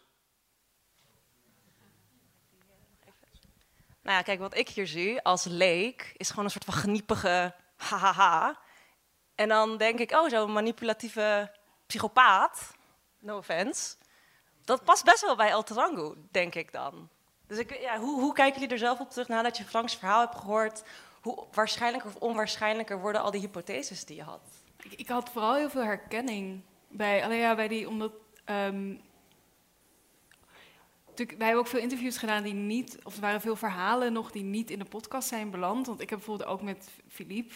Nou 4.02 4.18
ja, 4.18 4.22
kijk, 4.22 4.40
wat 4.40 4.58
ik 4.58 4.70
hier 4.70 4.88
zie 4.88 5.22
als 5.22 5.44
leek 5.44 6.14
is 6.18 6.30
gewoon 6.30 6.46
een 6.46 6.52
soort 6.52 6.66
van 6.66 6.74
geniepige 6.74 7.56
hahaha. 7.76 8.60
En 9.36 9.48
dan 9.50 9.78
denk 9.78 10.00
ik, 10.00 10.12
oh, 10.12 10.30
zo'n 10.30 10.54
manipulatieve 10.54 11.52
psychopaat, 11.88 12.74
no 13.20 13.38
offense, 13.38 13.96
dat 14.66 14.84
past 14.84 15.04
best 15.04 15.22
wel 15.22 15.36
bij 15.36 15.50
El 15.50 15.64
Tarango, 15.64 16.16
denk 16.32 16.56
ik 16.56 16.72
dan. 16.72 17.10
Dus 17.48 17.58
ik, 17.58 17.80
ja, 17.80 17.98
hoe, 18.00 18.22
hoe 18.22 18.34
kijken 18.34 18.60
jullie 18.60 18.74
er 18.74 18.80
zelf 18.80 19.00
op 19.00 19.10
terug 19.10 19.28
nadat 19.28 19.58
je 19.58 19.64
Franks 19.64 19.96
verhaal 19.96 20.20
hebt 20.20 20.36
gehoord? 20.36 20.84
Hoe 21.22 21.48
waarschijnlijker 21.52 22.10
of 22.10 22.16
onwaarschijnlijker 22.16 23.00
worden 23.00 23.22
al 23.22 23.32
die 23.32 23.42
hypotheses 23.42 24.06
die 24.06 24.16
je 24.16 24.24
had? 24.24 24.42
Ik, 24.82 24.94
ik 24.94 25.08
had 25.08 25.30
vooral 25.30 25.56
heel 25.56 25.70
veel 25.70 25.84
herkenning 25.84 26.64
bij, 26.90 27.24
alleen 27.24 27.40
ja, 27.40 27.56
bij 27.56 27.68
die, 27.68 27.88
omdat. 27.88 28.12
natuurlijk, 31.06 31.38
wij 31.38 31.48
hebben 31.48 31.66
ook 31.66 31.68
veel 31.68 31.80
interviews 31.80 32.18
gedaan 32.18 32.44
die 32.44 32.54
niet, 32.54 33.00
of 33.04 33.16
er 33.16 33.22
waren 33.22 33.42
veel 33.42 33.56
verhalen 33.56 34.14
nog 34.14 34.32
die 34.32 34.44
niet 34.44 34.72
in 34.72 34.80
de 34.80 34.86
podcast 34.86 35.28
zijn 35.28 35.50
beland. 35.50 35.88
Want 35.88 36.02
ik 36.02 36.10
heb 36.10 36.20
bijvoorbeeld 36.20 36.50
ook 36.50 36.62
met 36.62 36.90
Philippe, 37.08 37.54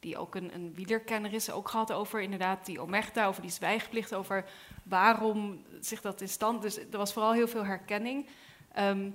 die 0.00 0.18
ook 0.18 0.34
een, 0.34 0.54
een 0.54 0.74
wielerkenner 0.74 1.32
is, 1.32 1.50
ook 1.50 1.68
gehad 1.68 1.92
over 1.92 2.20
inderdaad 2.20 2.66
die 2.66 2.80
omerta, 2.80 3.26
over 3.26 3.42
die 3.42 3.50
zwijgplicht, 3.50 4.14
over 4.14 4.44
waarom 4.82 5.64
zich 5.80 6.00
dat 6.00 6.20
in 6.20 6.28
stand. 6.28 6.62
Dus 6.62 6.78
er 6.78 6.98
was 6.98 7.12
vooral 7.12 7.32
heel 7.32 7.48
veel 7.48 7.64
herkenning. 7.64 8.26
Ehm, 8.72 9.10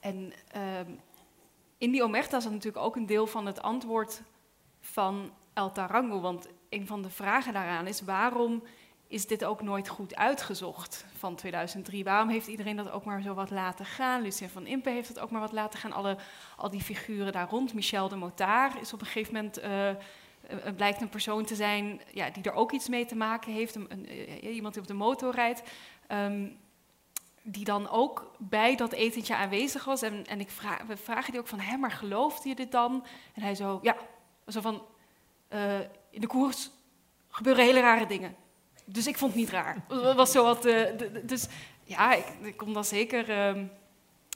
en 0.00 0.32
ehm, 0.52 0.90
in 1.78 1.90
die 1.90 2.02
omerta 2.02 2.40
zat 2.40 2.52
natuurlijk 2.52 2.84
ook 2.84 2.96
een 2.96 3.06
deel 3.06 3.26
van 3.26 3.46
het 3.46 3.62
antwoord 3.62 4.22
van 4.80 5.32
El 5.52 5.72
Tarango. 5.72 6.20
Want 6.20 6.48
een 6.70 6.86
van 6.86 7.02
de 7.02 7.10
vragen 7.10 7.52
daaraan 7.52 7.86
is: 7.86 8.00
waarom 8.00 8.62
is 9.06 9.26
dit 9.26 9.44
ook 9.44 9.62
nooit 9.62 9.88
goed 9.88 10.16
uitgezocht 10.16 11.04
van 11.16 11.34
2003? 11.34 12.04
Waarom 12.04 12.28
heeft 12.28 12.46
iedereen 12.46 12.76
dat 12.76 12.90
ook 12.90 13.04
maar 13.04 13.22
zo 13.22 13.34
wat 13.34 13.50
laten 13.50 13.84
gaan? 13.84 14.22
Lucien 14.22 14.48
van 14.48 14.66
Impe 14.66 14.90
heeft 14.90 15.08
het 15.08 15.18
ook 15.18 15.30
maar 15.30 15.40
wat 15.40 15.52
laten 15.52 15.78
gaan. 15.78 15.92
Alle, 15.92 16.16
al 16.56 16.70
die 16.70 16.80
figuren 16.80 17.32
daar 17.32 17.48
rond. 17.48 17.74
Michel 17.74 18.08
de 18.08 18.16
Motard 18.16 18.80
is 18.80 18.92
op 18.92 19.00
een 19.00 19.06
gegeven 19.06 19.34
moment. 19.34 19.58
eh, 19.58 19.90
eh, 19.90 20.74
blijkt 20.76 21.00
een 21.00 21.08
persoon 21.08 21.44
te 21.44 21.54
zijn 21.54 22.00
ja, 22.12 22.30
die 22.30 22.42
er 22.42 22.52
ook 22.52 22.72
iets 22.72 22.88
mee 22.88 23.06
te 23.06 23.16
maken 23.16 23.52
heeft. 23.52 23.74
Een, 23.74 24.06
eh, 24.06 24.54
iemand 24.54 24.74
die 24.74 24.82
op 24.82 24.88
de 24.88 24.94
motor 24.94 25.34
rijdt. 25.34 25.62
Ehm, 26.06 26.48
die 27.42 27.64
dan 27.64 27.88
ook 27.88 28.34
bij 28.38 28.76
dat 28.76 28.92
etentje 28.92 29.36
aanwezig 29.36 29.84
was. 29.84 30.02
En, 30.02 30.26
en 30.26 30.40
ik 30.40 30.50
vraag, 30.50 30.82
we 30.82 30.96
vragen 30.96 31.30
die 31.30 31.40
ook 31.40 31.46
van, 31.46 31.60
hé, 31.60 31.76
maar 31.76 31.90
geloofde 31.90 32.48
je 32.48 32.54
dit 32.54 32.72
dan? 32.72 33.06
En 33.34 33.42
hij 33.42 33.54
zo, 33.54 33.78
ja, 33.82 33.96
zo 34.46 34.60
van, 34.60 34.82
eh, 35.50 35.78
in 36.10 36.20
de 36.20 36.26
koers 36.26 36.70
gebeuren 37.28 37.64
hele 37.64 37.80
rare 37.80 38.06
dingen. 38.06 38.36
Dus 38.84 39.06
ik 39.06 39.18
vond 39.18 39.32
het 39.32 39.40
niet 39.40 39.50
raar. 39.50 39.84
Dat 39.88 40.16
was 40.16 40.32
zo 40.32 40.44
wat, 40.44 40.64
eh, 40.64 40.86
dus 41.22 41.46
ja, 41.84 42.12
ik, 42.42 42.56
kom 42.56 42.72
daar 42.72 42.84
zeker 42.84 43.30
ehm, 43.30 43.66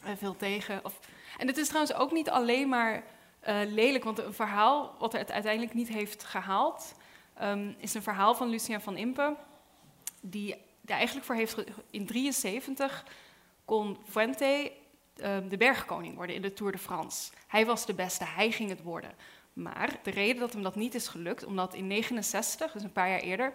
eh, 0.05 0.13
veel 0.17 0.37
tegen. 0.37 0.85
Of, 0.85 1.01
en 1.39 1.47
het 1.47 1.57
is 1.57 1.69
trouwens 1.69 1.95
ook 1.95 2.13
niet 2.13 2.31
alleen 2.31 2.69
maar 2.69 3.05
lelijk, 3.67 4.05
want 4.05 4.19
een 4.19 4.35
verhaal 4.35 4.95
wat 4.99 5.13
het 5.13 5.33
uiteindelijk 5.33 5.75
niet 5.75 5.89
heeft 5.89 6.25
gehaald, 6.25 6.95
ehm, 7.35 7.73
is 7.79 7.95
een 7.95 8.03
verhaal 8.03 8.35
van 8.35 8.49
Lucien 8.49 8.81
van 8.81 8.97
Impe, 8.97 9.37
die 10.21 10.55
er 10.85 10.95
eigenlijk 10.95 11.27
voor 11.27 11.35
heeft, 11.35 11.65
in 11.91 12.07
73 12.07 13.05
kon 13.65 13.97
Fuente 14.09 14.73
ehm, 15.17 15.49
de 15.49 15.57
bergkoning 15.57 16.17
worden 16.17 16.37
in 16.37 16.43
de 16.43 16.53
Tour 16.53 16.73
de 16.73 16.79
France. 16.79 17.33
Hij 17.47 17.67
was 17.67 17.87
de 17.87 17.95
beste, 17.95 18.25
hij 18.25 18.51
ging 18.51 18.69
het 18.69 18.83
worden. 18.83 19.11
Maar 19.55 19.99
de 20.03 20.11
reden 20.11 20.41
dat 20.41 20.53
hem 20.53 20.63
dat 20.63 20.75
niet 20.75 20.95
is 20.95 21.09
gelukt, 21.09 21.45
omdat 21.45 21.75
in 21.75 21.87
69, 21.87 22.73
dus 22.73 22.83
een 22.83 22.93
paar 22.93 23.09
jaar 23.09 23.21
eerder, 23.21 23.53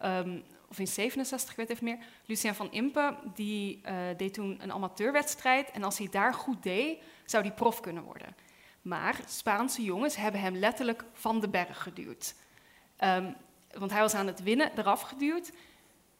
ehm, 0.00 0.40
of 0.68 0.78
in 0.78 0.86
67, 0.86 1.50
ik 1.50 1.56
weet 1.56 1.70
even 1.70 1.84
meer, 1.84 1.98
Lucien 2.26 2.54
van 2.54 2.72
Impe, 2.72 3.16
die 3.34 3.80
eh, 3.82 3.96
deed 4.16 4.34
toen 4.34 4.58
een 4.62 4.72
amateurwedstrijd. 4.72 5.70
En 5.70 5.82
als 5.82 5.98
hij 5.98 6.08
daar 6.10 6.34
goed 6.34 6.62
deed, 6.62 7.02
zou 7.24 7.44
hij 7.44 7.54
prof 7.54 7.80
kunnen 7.80 8.02
worden. 8.02 8.36
Maar 8.82 9.20
Spaanse 9.26 9.82
jongens 9.82 10.16
hebben 10.16 10.40
hem 10.40 10.56
letterlijk 10.56 11.04
van 11.12 11.40
de 11.40 11.48
berg 11.48 11.82
geduwd. 11.82 12.34
Ehm, 12.96 13.32
want 13.78 13.90
hij 13.90 14.00
was 14.00 14.14
aan 14.14 14.26
het 14.26 14.42
winnen, 14.42 14.78
eraf 14.78 15.00
geduwd. 15.00 15.52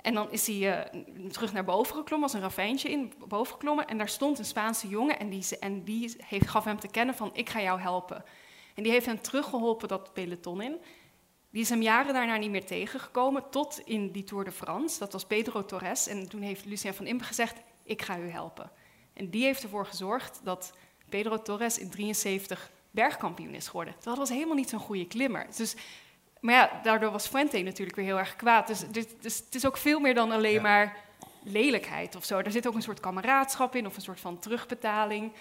En 0.00 0.14
dan 0.14 0.30
is 0.30 0.46
hij 0.46 0.78
eh, 0.78 1.00
terug 1.30 1.52
naar 1.52 1.64
boven 1.64 1.94
geklommen, 1.94 2.28
als 2.28 2.36
een 2.36 2.44
ravijntje 2.44 2.90
in, 2.90 3.12
boven 3.28 3.52
geklommen. 3.52 3.86
En 3.86 3.98
daar 3.98 4.08
stond 4.08 4.38
een 4.38 4.44
Spaanse 4.44 4.88
jongen 4.88 5.18
en 5.18 5.28
die, 5.28 5.58
en 5.58 5.84
die 5.84 6.16
heeft, 6.18 6.48
gaf 6.48 6.64
hem 6.64 6.80
te 6.80 6.88
kennen 6.88 7.14
van, 7.14 7.30
ik 7.32 7.48
ga 7.48 7.60
jou 7.60 7.80
helpen. 7.80 8.24
En 8.78 8.84
die 8.84 8.92
heeft 8.92 9.06
hem 9.06 9.20
teruggeholpen 9.20 9.88
dat 9.88 10.12
peloton 10.12 10.62
in. 10.62 10.80
Die 11.50 11.62
is 11.62 11.68
hem 11.68 11.82
jaren 11.82 12.14
daarna 12.14 12.36
niet 12.36 12.50
meer 12.50 12.66
tegengekomen, 12.66 13.50
tot 13.50 13.80
in 13.84 14.10
die 14.10 14.24
Tour 14.24 14.44
de 14.44 14.52
France. 14.52 14.98
Dat 14.98 15.12
was 15.12 15.24
Pedro 15.24 15.64
Torres. 15.64 16.06
En 16.06 16.28
toen 16.28 16.40
heeft 16.40 16.64
Lucien 16.64 16.94
van 16.94 17.06
Impe 17.06 17.24
gezegd, 17.24 17.56
ik 17.82 18.02
ga 18.02 18.18
u 18.18 18.28
helpen. 18.28 18.70
En 19.12 19.30
die 19.30 19.44
heeft 19.44 19.62
ervoor 19.62 19.86
gezorgd 19.86 20.40
dat 20.44 20.72
Pedro 21.08 21.42
Torres 21.42 21.78
in 21.78 21.90
73 21.90 22.70
bergkampioen 22.90 23.54
is 23.54 23.66
geworden. 23.66 23.94
Dat 24.02 24.16
was 24.16 24.28
helemaal 24.28 24.56
niet 24.56 24.68
zo'n 24.68 24.78
goede 24.78 25.06
klimmer. 25.06 25.46
Dus, 25.56 25.74
maar 26.40 26.54
ja, 26.54 26.80
daardoor 26.82 27.10
was 27.10 27.26
Fuente 27.26 27.58
natuurlijk 27.58 27.96
weer 27.96 28.06
heel 28.06 28.18
erg 28.18 28.36
kwaad. 28.36 28.66
Dus, 28.66 28.80
dus, 28.90 29.06
dus 29.20 29.38
het 29.38 29.54
is 29.54 29.66
ook 29.66 29.76
veel 29.76 30.00
meer 30.00 30.14
dan 30.14 30.30
alleen 30.30 30.62
maar 30.62 30.96
lelijkheid 31.42 32.16
of 32.16 32.24
zo. 32.24 32.38
Er 32.38 32.50
zit 32.50 32.66
ook 32.66 32.74
een 32.74 32.82
soort 32.82 33.00
kameraadschap 33.00 33.74
in 33.74 33.86
of 33.86 33.96
een 33.96 34.02
soort 34.02 34.20
van 34.20 34.38
terugbetaling. 34.38 35.32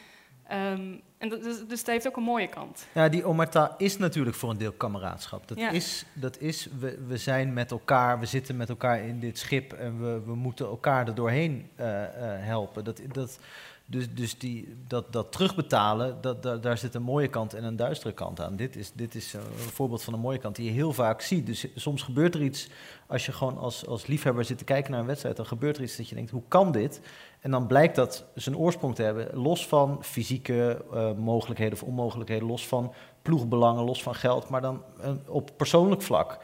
Ehm, 0.48 0.82
en 1.18 1.30
dat, 1.30 1.44
dus, 1.44 1.57
dus 1.68 1.84
dat 1.84 1.88
heeft 1.94 2.07
ook 2.07 2.18
een 2.18 2.24
mooie 2.24 2.48
kant. 2.48 2.88
Ja, 2.94 3.10
die 3.10 3.26
omerta 3.26 3.76
is 3.78 3.98
natuurlijk 3.98 4.36
voor 4.36 4.49
een 4.49 4.57
deel 4.57 4.72
kameraadschap. 4.72 5.48
Dat 5.48 5.57
Ja. 5.60 5.69
is, 5.69 6.06
dat 6.14 6.40
is 6.40 6.68
we, 6.80 6.99
we 7.07 7.18
zijn 7.18 7.53
met 7.53 7.72
elkaar, 7.72 8.19
we 8.19 8.26
zitten 8.26 8.57
met 8.57 8.69
elkaar 8.69 8.99
in 8.99 9.19
dit 9.19 9.38
schip 9.38 9.74
en 9.74 10.02
we, 10.02 10.22
we 10.26 10.36
moeten 10.36 10.65
elkaar 10.65 11.07
er 11.07 11.15
doorheen 11.15 11.69
eh, 11.76 12.03
eh, 12.03 12.10
helpen. 12.45 12.84
Dat, 12.84 13.02
dat, 13.11 13.40
dus 13.89 14.14
dus 14.14 14.38
die, 14.38 14.76
dat, 14.88 15.14
dat 15.14 15.31
terugbetalen, 15.31 16.18
dat, 16.22 16.64
daar, 16.64 16.77
zit 16.77 16.95
een 16.95 17.01
mooie 17.01 17.27
kant 17.27 17.53
en 17.53 17.64
een 17.64 17.76
duistere 17.76 18.14
kant 18.14 18.41
aan. 18.41 18.55
Dit 18.55 18.76
is, 18.76 18.91
dit 18.93 19.15
is 19.15 19.34
eh, 19.34 19.41
een 19.41 19.72
voorbeeld 19.72 20.03
van 20.03 20.14
een 20.14 20.19
mooie 20.19 20.38
kant 20.38 20.55
die 20.55 20.65
je 20.65 20.72
heel 20.72 20.93
vaak 20.93 21.22
ziet. 21.22 21.45
Dus 21.45 21.68
soms 21.76 22.01
gebeurt 22.01 22.35
er 22.35 22.41
iets, 22.41 22.69
als 23.07 23.26
je 23.26 23.31
gewoon 23.31 23.57
als, 23.57 23.85
als 23.85 24.07
liefhebber 24.07 24.45
zit 24.45 24.57
te 24.57 24.64
kijken 24.64 24.91
naar 24.91 24.99
een 24.99 25.05
wedstrijd, 25.05 25.35
dan 25.35 25.45
gebeurt 25.45 25.77
er 25.77 25.84
iets 25.84 25.97
dat 25.97 26.09
je 26.09 26.15
denkt, 26.15 26.31
hoe 26.31 26.43
kan 26.47 26.72
dit? 26.72 27.01
En 27.39 27.51
dan 27.51 27.68
blijkt 27.68 27.95
dat 27.95 28.26
zijn 28.35 28.57
oorsprong 28.57 28.95
te 28.95 29.03
hebben, 29.03 29.30
los 29.34 29.68
van 29.68 30.03
fysieke 30.03 30.85
eh, 30.93 31.14
mogelijkheden 31.14 31.73
of 31.73 31.84
onmogelijkheden, 31.84 32.47
los 32.47 32.68
van 32.68 32.93
ploegbelangen, 33.22 33.84
los 33.84 34.03
van 34.03 34.15
geld, 34.15 34.49
maar 34.49 34.61
dan 34.61 34.84
eh, 35.01 35.11
op 35.27 35.51
persoonlijk 35.57 36.01
vlak. 36.01 36.39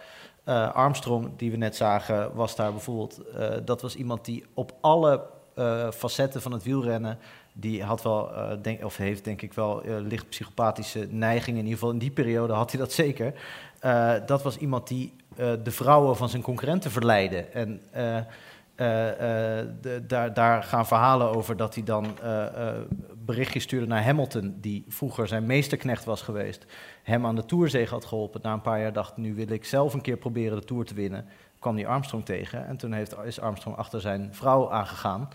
Armstrong, 0.74 1.30
die 1.38 1.52
we 1.52 1.58
net 1.58 1.76
zagen, 1.76 2.36
was 2.36 2.56
daar 2.56 2.72
bijvoorbeeld. 2.72 3.22
dat 3.66 3.82
was 3.82 3.96
iemand 3.96 4.26
die 4.26 4.46
op 4.54 4.74
alle 4.82 5.26
eh, 5.56 5.92
facetten 5.92 6.42
van 6.42 6.52
het 6.52 6.64
wielrennen. 6.64 7.18
Die 7.54 7.84
had 7.84 8.04
wel, 8.04 8.34
eh, 8.34 8.52
denk, 8.62 8.84
of 8.84 8.98
heeft 8.98 9.24
denk 9.24 9.42
ik 9.42 9.54
wel, 9.54 9.84
eh, 9.84 9.96
licht 10.00 10.30
psychopathische 10.30 11.08
neigingen. 11.10 11.60
In 11.60 11.66
ieder 11.66 11.80
geval 11.80 11.94
in 11.94 12.00
die 12.00 12.12
periode 12.12 12.54
had 12.54 12.72
hij 12.72 12.80
dat 12.80 12.92
zeker. 12.92 13.34
Dat 14.26 14.44
was 14.44 14.58
iemand 14.58 14.88
die 14.88 15.14
de 15.36 15.72
vrouwen 15.72 16.18
van 16.18 16.30
zijn 16.30 16.42
concurrenten 16.42 16.92
verleidde. 16.92 17.38
En 17.38 17.82
de- 18.76 20.04
daar, 20.08 20.34
daar 20.34 20.64
gaan 20.64 20.88
verhalen 20.88 21.36
over 21.36 21.58
dat 21.58 21.76
hij 21.76 21.84
dan 21.84 22.06
berichtjes 23.26 23.64
stuurde 23.64 23.88
naar 23.88 24.04
Hamilton, 24.04 24.58
die 24.62 24.86
vroeger 24.88 25.28
zijn 25.28 25.46
meesterknecht 25.46 26.06
was 26.06 26.22
geweest. 26.22 26.66
Hem 27.04 27.26
aan 27.26 27.36
de 27.36 27.46
Tourzege 27.46 27.94
had 27.94 28.06
geholpen. 28.06 28.40
Na 28.44 28.54
een 28.54 28.62
paar 28.62 28.80
jaar 28.80 28.94
dacht 28.94 29.18
nu 29.18 29.36
wil 29.36 29.52
ik 29.52 29.66
zelf 29.66 29.94
een 29.94 30.02
keer 30.02 30.18
proberen 30.18 30.60
de 30.60 30.66
Tour 30.66 30.86
te 30.86 30.94
winnen. 30.94 31.26
Kwam 31.64 31.76
hij 31.76 31.88
Armstrong 31.88 32.26
tegen 32.26 32.68
en 32.68 32.78
toen 32.78 32.92
heeft, 32.92 33.16
is 33.26 33.40
Armstrong 33.40 33.78
achter 33.78 34.02
zijn 34.02 34.30
vrouw 34.32 34.72
aangegaan. 34.72 35.30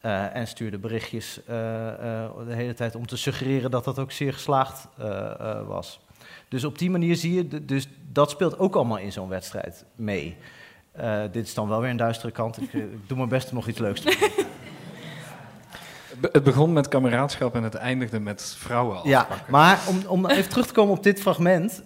eh, 0.00 0.36
en 0.36 0.46
stuurde 0.46 0.78
berichtjes 0.78 1.40
eh, 1.46 1.88
eh, 1.88 2.30
de 2.46 2.54
hele 2.54 2.74
tijd 2.74 2.94
om 2.94 3.06
te 3.06 3.16
suggereren 3.16 3.70
dat 3.70 3.84
dat 3.84 3.98
ook 3.98 4.12
zeer 4.12 4.32
geslaagd 4.32 4.88
was. 5.66 6.00
Dus 6.48 6.64
op 6.64 6.78
die 6.78 6.90
manier 6.90 7.16
zie 7.16 7.34
je, 7.34 7.64
dus 7.64 7.88
dat 8.12 8.30
speelt 8.30 8.58
ook 8.58 8.74
allemaal 8.74 8.98
in 8.98 9.12
zo'n 9.12 9.28
wedstrijd 9.28 9.84
mee. 9.94 10.36
Dit 11.32 11.46
is 11.46 11.54
dan 11.54 11.68
wel 11.68 11.80
weer 11.80 11.90
een 11.90 11.96
duistere 11.96 12.32
kant. 12.32 12.62
Ik, 12.62 12.72
ik 12.72 13.08
doe 13.08 13.16
mijn 13.16 13.28
best 13.28 13.48
om 13.48 13.54
nog 13.54 13.68
iets 13.68 13.78
leuks 13.78 14.00
te 14.00 14.16
doen. 14.20 14.44
Het 16.32 16.42
begon 16.42 16.72
met 16.72 16.88
kameraadschap 16.88 17.54
en 17.54 17.62
het 17.62 17.74
eindigde 17.74 18.20
met 18.20 18.54
vrouwen 18.58 19.00
Ja, 19.04 19.26
maar 19.48 19.80
om, 19.88 20.02
om 20.06 20.26
even 20.26 20.50
terug 20.50 20.66
te 20.66 20.72
komen 20.72 20.96
op 20.96 21.02
dit 21.02 21.20
fragment, 21.20 21.82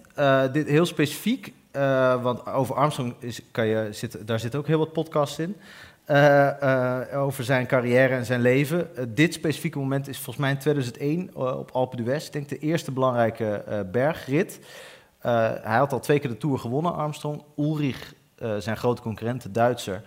dit 0.51 0.67
heel 0.67 0.85
specifiek, 0.85 1.53
eh, 1.71 2.23
want 2.23 2.45
over 2.45 2.75
Armstrong 2.75 3.13
is, 3.19 3.41
kan 3.51 3.67
je, 3.67 3.87
zit, 3.91 4.27
daar 4.27 4.39
zitten 4.39 4.59
ook 4.59 4.67
heel 4.67 4.77
wat 4.77 4.93
podcasts 4.93 5.39
in, 5.39 5.55
eh, 6.05 7.01
eh, 7.11 7.21
over 7.21 7.43
zijn 7.43 7.67
carrière 7.67 8.15
en 8.15 8.25
zijn 8.25 8.41
leven. 8.41 8.89
Dit 9.13 9.33
specifieke 9.33 9.77
moment 9.77 10.07
is 10.07 10.15
volgens 10.15 10.37
mij 10.37 10.49
in 10.51 10.57
2001 10.57 11.29
eh, 11.35 11.59
op 11.59 11.71
Alpe 11.71 11.95
d'Huez, 11.95 12.25
ik 12.25 12.33
denk 12.33 12.49
de 12.49 12.57
eerste 12.57 12.91
belangrijke 12.91 13.85
bergrit. 13.91 14.59
Hij 15.19 15.77
had 15.77 15.93
al 15.93 15.99
twee 15.99 16.19
keer 16.19 16.29
de 16.29 16.37
Tour 16.37 16.59
gewonnen, 16.59 16.93
Armstrong. 16.93 17.43
Ulrich, 17.57 18.13
zijn 18.57 18.77
grote 18.77 19.01
concurrent, 19.01 19.41
de 19.41 19.51
Duitser, 19.51 20.03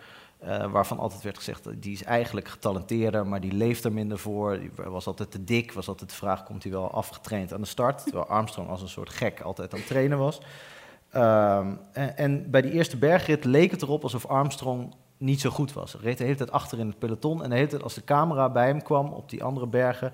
waarvan 0.70 0.98
altijd 0.98 1.22
werd 1.22 1.36
gezegd, 1.36 1.82
die 1.82 1.92
is 1.92 2.02
eigenlijk 2.02 2.48
getalenteerder, 2.48 3.26
maar 3.26 3.40
die 3.40 3.52
leeft 3.52 3.84
er 3.84 3.92
minder 3.92 4.18
voor. 4.18 4.58
Was 4.74 5.06
altijd 5.06 5.30
te 5.30 5.44
dik, 5.44 5.72
was 5.72 5.88
altijd 5.88 6.10
de 6.10 6.16
vraag, 6.16 6.44
komt 6.44 6.62
hij 6.62 6.72
wel 6.72 6.90
afgetraind 6.90 7.52
aan 7.52 7.60
de 7.60 7.66
start? 7.66 8.02
Terwijl 8.02 8.26
Armstrong 8.26 8.68
als 8.68 8.82
een 8.82 8.88
soort 8.88 9.10
gek 9.10 9.40
altijd 9.40 9.72
aan 9.72 9.78
het 9.78 9.88
trainen 9.88 10.18
was. 10.18 10.40
Ehm, 11.14 11.66
en, 11.92 12.16
en 12.16 12.50
bij 12.50 12.62
die 12.62 12.72
eerste 12.72 12.96
bergrit 12.96 13.44
leek 13.44 13.70
het 13.70 13.82
erop 13.82 14.02
alsof 14.02 14.26
Armstrong 14.26 14.94
niet 15.16 15.40
zo 15.40 15.50
goed 15.50 15.72
was. 15.72 15.92
Hij 15.92 16.00
reed 16.02 16.18
de 16.18 16.24
hele 16.24 16.36
tijd 16.36 16.50
achter 16.50 16.78
in 16.78 16.86
het 16.86 16.98
peloton 16.98 17.44
en 17.44 17.68
de 17.68 17.82
als 17.82 17.94
de 17.94 18.04
camera 18.04 18.50
bij 18.50 18.66
hem 18.66 18.82
kwam 18.82 19.12
op 19.12 19.30
die 19.30 19.44
andere 19.44 19.66
bergen, 19.66 20.12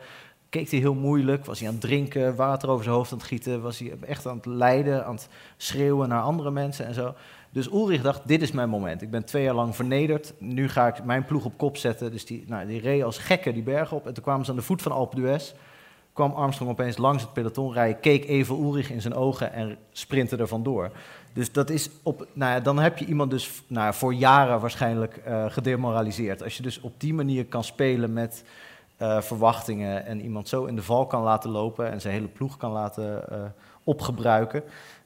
keek 0.48 0.70
hij 0.70 0.78
heel 0.78 0.94
moeilijk, 0.94 1.44
was 1.44 1.58
hij 1.58 1.68
aan 1.68 1.74
het 1.74 1.82
drinken, 1.82 2.36
water 2.36 2.68
over 2.68 2.84
zijn 2.84 2.96
hoofd 2.96 3.12
aan 3.12 3.18
het 3.18 3.26
gieten, 3.26 3.62
was 3.62 3.78
hij 3.78 3.92
echt 4.06 4.26
aan 4.26 4.36
het 4.36 4.46
lijden, 4.46 5.06
aan 5.06 5.14
het 5.14 5.28
schreeuwen 5.56 6.08
naar 6.08 6.22
andere 6.22 6.50
mensen 6.50 6.86
en 6.86 6.94
zo. 6.94 7.14
Dus 7.50 7.66
Ulrich 7.72 8.02
dacht, 8.02 8.28
dit 8.28 8.42
is 8.42 8.52
mijn 8.52 8.68
moment. 8.68 9.02
Ik 9.02 9.10
ben 9.10 9.24
twee 9.24 9.42
jaar 9.42 9.54
lang 9.54 9.76
vernederd, 9.76 10.32
nu 10.38 10.68
ga 10.68 10.86
ik 10.86 11.04
mijn 11.04 11.24
ploeg 11.24 11.44
op 11.44 11.56
kop 11.56 11.76
zetten. 11.76 12.10
Dus 12.10 12.26
die, 12.26 12.44
nou, 12.46 12.66
die 12.66 12.80
reed 12.80 13.02
als 13.02 13.18
gekke 13.18 13.52
die 13.52 13.62
berg 13.62 13.92
op 13.92 14.06
en 14.06 14.14
toen 14.14 14.22
kwamen 14.22 14.44
ze 14.44 14.50
aan 14.50 14.56
de 14.56 14.62
voet 14.62 14.82
van 14.82 14.92
Alpe 14.92 15.16
d'Huez. 15.16 15.52
Kwam 16.20 16.32
Armstrong 16.32 16.70
opeens 16.70 16.96
langs 16.96 17.22
het 17.22 17.32
peloton 17.32 17.72
rijden, 17.72 18.00
keek 18.00 18.24
even 18.24 18.62
Ulrich 18.62 18.90
in 18.90 19.00
zijn 19.00 19.14
ogen 19.14 19.52
en 19.52 19.76
sprintte 19.92 20.36
er 20.36 20.48
vandoor. 20.48 20.90
Dus 21.32 21.52
dat 21.52 21.70
is 21.70 21.90
op, 22.02 22.26
nou 22.32 22.52
ja, 22.52 22.60
dan 22.60 22.78
heb 22.78 22.98
je 22.98 23.04
iemand 23.04 23.30
dus 23.30 23.62
nou, 23.66 23.94
voor 23.94 24.14
jaren 24.14 24.60
waarschijnlijk 24.60 25.16
eh, 25.16 25.44
gedemoraliseerd. 25.48 26.42
Als 26.42 26.56
je 26.56 26.62
dus 26.62 26.80
op 26.80 26.92
die 27.00 27.14
manier 27.14 27.46
kan 27.46 27.64
spelen 27.64 28.12
met 28.12 28.44
eh, 28.96 29.20
verwachtingen 29.20 30.06
en 30.06 30.20
iemand 30.20 30.48
zo 30.48 30.64
in 30.64 30.76
de 30.76 30.82
val 30.82 31.06
kan 31.06 31.22
laten 31.22 31.50
lopen 31.50 31.90
en 31.90 32.00
zijn 32.00 32.14
hele 32.14 32.28
ploeg 32.28 32.56
kan 32.56 32.72
laten 32.72 33.30
eh, 33.30 33.38
opgebruiken. 33.84 34.62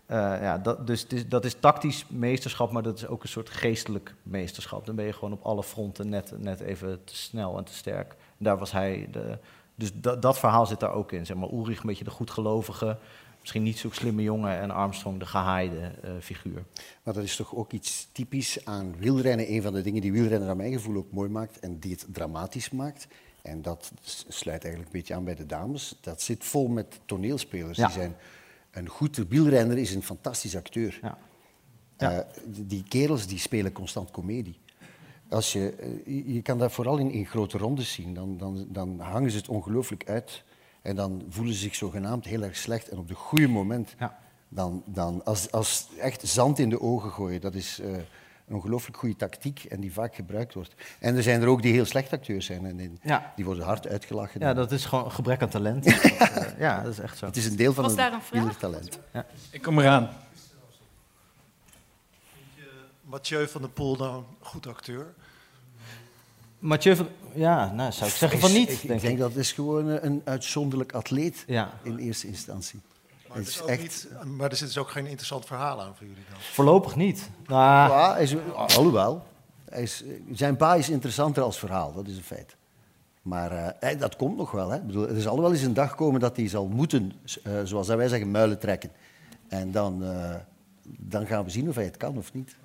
Ja, 0.08 0.58
dat, 0.58 0.86
dus 0.86 1.06
is- 1.06 1.28
dat 1.28 1.44
is 1.44 1.54
tactisch 1.54 2.04
meesterschap, 2.08 2.70
maar 2.70 2.82
dat 2.82 2.96
is 2.96 3.06
ook 3.06 3.22
een 3.22 3.28
soort 3.28 3.50
geestelijk 3.50 4.14
meesterschap. 4.22 4.86
Dan 4.86 4.94
ben 4.94 5.04
je 5.04 5.12
gewoon 5.12 5.32
op 5.32 5.42
alle 5.44 5.62
fronten 5.62 6.08
net, 6.08 6.32
net 6.38 6.60
even 6.60 7.04
te 7.04 7.16
snel 7.16 7.58
en 7.58 7.64
te 7.64 7.74
sterk. 7.74 8.10
En 8.10 8.44
daar 8.44 8.58
was 8.58 8.72
hij 8.72 9.08
de, 9.12 9.38
dus 9.74 9.90
dat, 9.94 10.22
dat 10.22 10.38
verhaal 10.38 10.66
zit 10.66 10.80
daar 10.80 10.92
ook 10.92 11.12
in. 11.12 11.26
Zeg 11.26 11.36
maar, 11.36 11.52
Ulrich 11.52 11.80
een 11.80 11.86
beetje 11.86 12.04
de 12.04 12.10
goedgelovige, 12.10 12.98
misschien 13.40 13.62
niet 13.62 13.78
zo 13.78 13.90
slimme 13.90 14.22
jongen 14.22 14.58
en 14.58 14.70
Armstrong 14.70 15.18
de 15.18 15.26
gehaaide 15.26 15.92
eh, 16.02 16.10
figuur. 16.20 16.64
Maar 17.02 17.14
dat 17.14 17.22
is 17.22 17.36
toch 17.36 17.54
ook 17.54 17.72
iets 17.72 18.08
typisch 18.12 18.64
aan 18.64 18.94
wielrennen. 18.98 19.52
Een 19.52 19.62
van 19.62 19.72
de 19.72 19.82
dingen 19.82 20.00
die 20.00 20.12
wielrennen 20.12 20.46
naar 20.46 20.56
mijn 20.56 20.72
gevoel 20.72 20.96
ook 20.96 21.12
mooi 21.12 21.30
maakt 21.30 21.58
en 21.58 21.78
die 21.78 21.90
het 21.90 22.06
dramatisch 22.12 22.70
maakt. 22.70 23.06
En 23.42 23.62
dat 23.62 23.92
sluit 24.28 24.64
eigenlijk 24.64 24.94
een 24.94 24.98
beetje 25.00 25.14
aan 25.14 25.24
bij 25.24 25.34
de 25.34 25.46
dames. 25.46 25.98
Dat 26.00 26.22
zit 26.22 26.44
vol 26.44 26.68
met 26.68 27.00
toneelspelers. 27.04 27.78
Ja. 27.78 27.86
Die 27.86 27.94
zijn, 27.94 28.16
een 28.70 28.88
goed 28.88 29.16
wielrenner 29.16 29.78
is 29.78 29.94
een 29.94 30.02
fantastisch 30.02 30.56
acteur. 30.56 31.00
Eh, 31.96 32.18
die 32.46 32.84
kerels 32.88 33.26
die 33.26 33.38
spelen 33.38 33.72
constant 33.72 34.10
komedie. 34.10 34.58
Als 35.28 35.52
je, 35.52 35.74
eh, 36.06 36.34
je- 36.34 36.42
kan 36.42 36.58
dat 36.58 36.72
vooral 36.72 36.96
in, 36.98 37.10
in 37.10 37.26
grote 37.26 37.58
rondes 37.58 37.92
zien. 37.92 38.14
Dan, 38.14 38.36
dan, 38.38 38.66
dan 38.68 39.00
hangen 39.00 39.30
ze 39.30 39.36
het 39.36 39.48
ongelooflijk 39.48 40.08
uit. 40.08 40.42
En 40.82 40.96
dan 40.96 41.22
voelen 41.28 41.54
ze 41.54 41.60
zich 41.60 41.74
zogenaamd 41.74 42.24
heel 42.24 42.42
erg 42.42 42.56
slecht. 42.56 42.88
En 42.88 42.98
op 42.98 43.08
de 43.08 43.14
goede 43.14 43.48
moment, 43.48 43.94
dan, 44.48 44.82
dan 44.86 45.24
als, 45.24 45.50
als 45.50 45.88
echt 46.00 46.28
zand 46.28 46.58
in 46.58 46.68
de 46.68 46.80
ogen 46.80 47.10
gooien, 47.10 47.40
dat 47.40 47.54
is 47.54 47.80
eh, 47.80 47.90
een 48.48 48.54
ongelooflijk 48.54 48.96
goede 48.96 49.16
tactiek 49.16 49.64
en 49.64 49.80
die 49.80 49.92
vaak 49.92 50.14
gebruikt 50.14 50.54
wordt. 50.54 50.74
En 50.98 51.16
er 51.16 51.22
zijn 51.22 51.42
er 51.42 51.48
ook 51.48 51.62
die 51.62 51.72
heel 51.72 51.84
slecht 51.84 52.12
acteurs 52.12 52.46
zijn 52.46 52.66
en 52.66 52.76
die, 52.76 52.90
Ja. 53.02 53.32
die 53.36 53.44
worden 53.44 53.64
hard 53.64 53.88
uitgelachen. 53.88 54.40
Ja, 54.40 54.54
dat 54.54 54.72
is 54.72 54.84
gewoon 54.84 55.10
gebrek 55.12 55.42
aan 55.42 55.48
talent. 55.48 55.86
Eh, 56.34 56.58
ja, 56.58 56.82
dat 56.82 56.92
is 56.92 56.98
echt 56.98 57.18
zo. 57.18 57.26
Het 57.26 57.36
is 57.36 57.46
een 57.46 57.56
deel 57.56 57.72
van 57.72 57.82
Was 57.82 57.92
een 57.92 57.98
daar 57.98 58.12
een 58.12 58.22
vraag? 58.22 58.40
wielertalent. 58.40 58.98
Ja. 59.12 59.26
Ik 59.50 59.62
kom 59.62 59.78
eraan. 59.78 60.08
Mathieu 63.14 63.48
van 63.48 63.60
der 63.60 63.70
Poel 63.70 63.96
nou 63.96 64.16
een 64.16 64.24
goed 64.40 64.66
acteur? 64.66 65.14
Mathieu 66.58 66.96
van... 66.96 67.08
Ja, 67.34 67.72
nou, 67.72 67.92
zou 67.92 68.10
ik 68.10 68.16
zeggen 68.16 68.38
van 68.40 68.52
niet, 68.52 68.70
Ik, 68.70 68.82
ik 68.82 68.88
denk 68.88 69.00
denk, 69.00 69.12
ik. 69.12 69.18
dat 69.18 69.34
is 69.36 69.52
gewoon 69.52 69.90
eh, 69.90 70.02
een 70.02 70.22
uitzonderlijk 70.24 70.92
atleet 70.92 71.44
Ja. 71.46 71.70
in 71.82 71.96
eerste 71.98 72.26
instantie. 72.26 72.80
Maar, 73.28 73.36
Het 73.36 73.46
is 73.48 73.62
ook 73.62 73.68
echt... 73.68 73.80
niet, 73.80 74.08
maar 74.24 74.50
er 74.50 74.56
zit 74.56 74.66
dus 74.66 74.78
ook 74.78 74.90
geen 74.90 75.06
interessant 75.06 75.46
verhaal 75.46 75.82
aan 75.82 75.94
voor 75.96 76.06
jullie 76.06 76.22
dan? 76.30 76.38
Voorlopig 76.40 76.96
niet. 76.96 77.30
Nou, 77.46 77.90
Ja, 77.90 78.16
is, 78.16 78.34
alhoewel, 78.56 79.26
hij 79.68 79.82
is, 79.82 80.04
zijn 80.32 80.56
pa 80.56 80.74
is 80.74 80.88
interessanter 80.90 81.42
als 81.42 81.58
verhaal, 81.58 81.92
dat 81.92 82.06
is 82.06 82.16
een 82.16 82.22
feit. 82.22 82.56
Maar 83.22 83.50
eh, 83.52 83.98
dat 83.98 84.16
komt 84.16 84.36
nog 84.36 84.50
wel. 84.50 84.70
Hè. 84.70 84.76
Ik 84.76 84.86
bedoel, 84.86 85.08
er 85.08 85.20
zal 85.20 85.40
wel 85.40 85.52
eens 85.52 85.62
een 85.62 85.74
dag 85.74 85.94
komen 85.94 86.20
dat 86.20 86.36
hij 86.36 86.48
zal 86.48 86.66
moeten, 86.66 87.12
eh, 87.42 87.52
zoals 87.64 87.88
wij 87.88 88.08
zeggen, 88.08 88.30
muilen 88.30 88.58
trekken. 88.58 88.90
En 89.48 89.70
dan, 89.72 90.04
eh, 90.04 90.34
dan 90.82 91.26
gaan 91.26 91.44
we 91.44 91.50
zien 91.50 91.68
of 91.68 91.74
hij 91.74 91.84
het 91.84 91.96
kan 91.96 92.16
of 92.16 92.32
niet. 92.32 92.56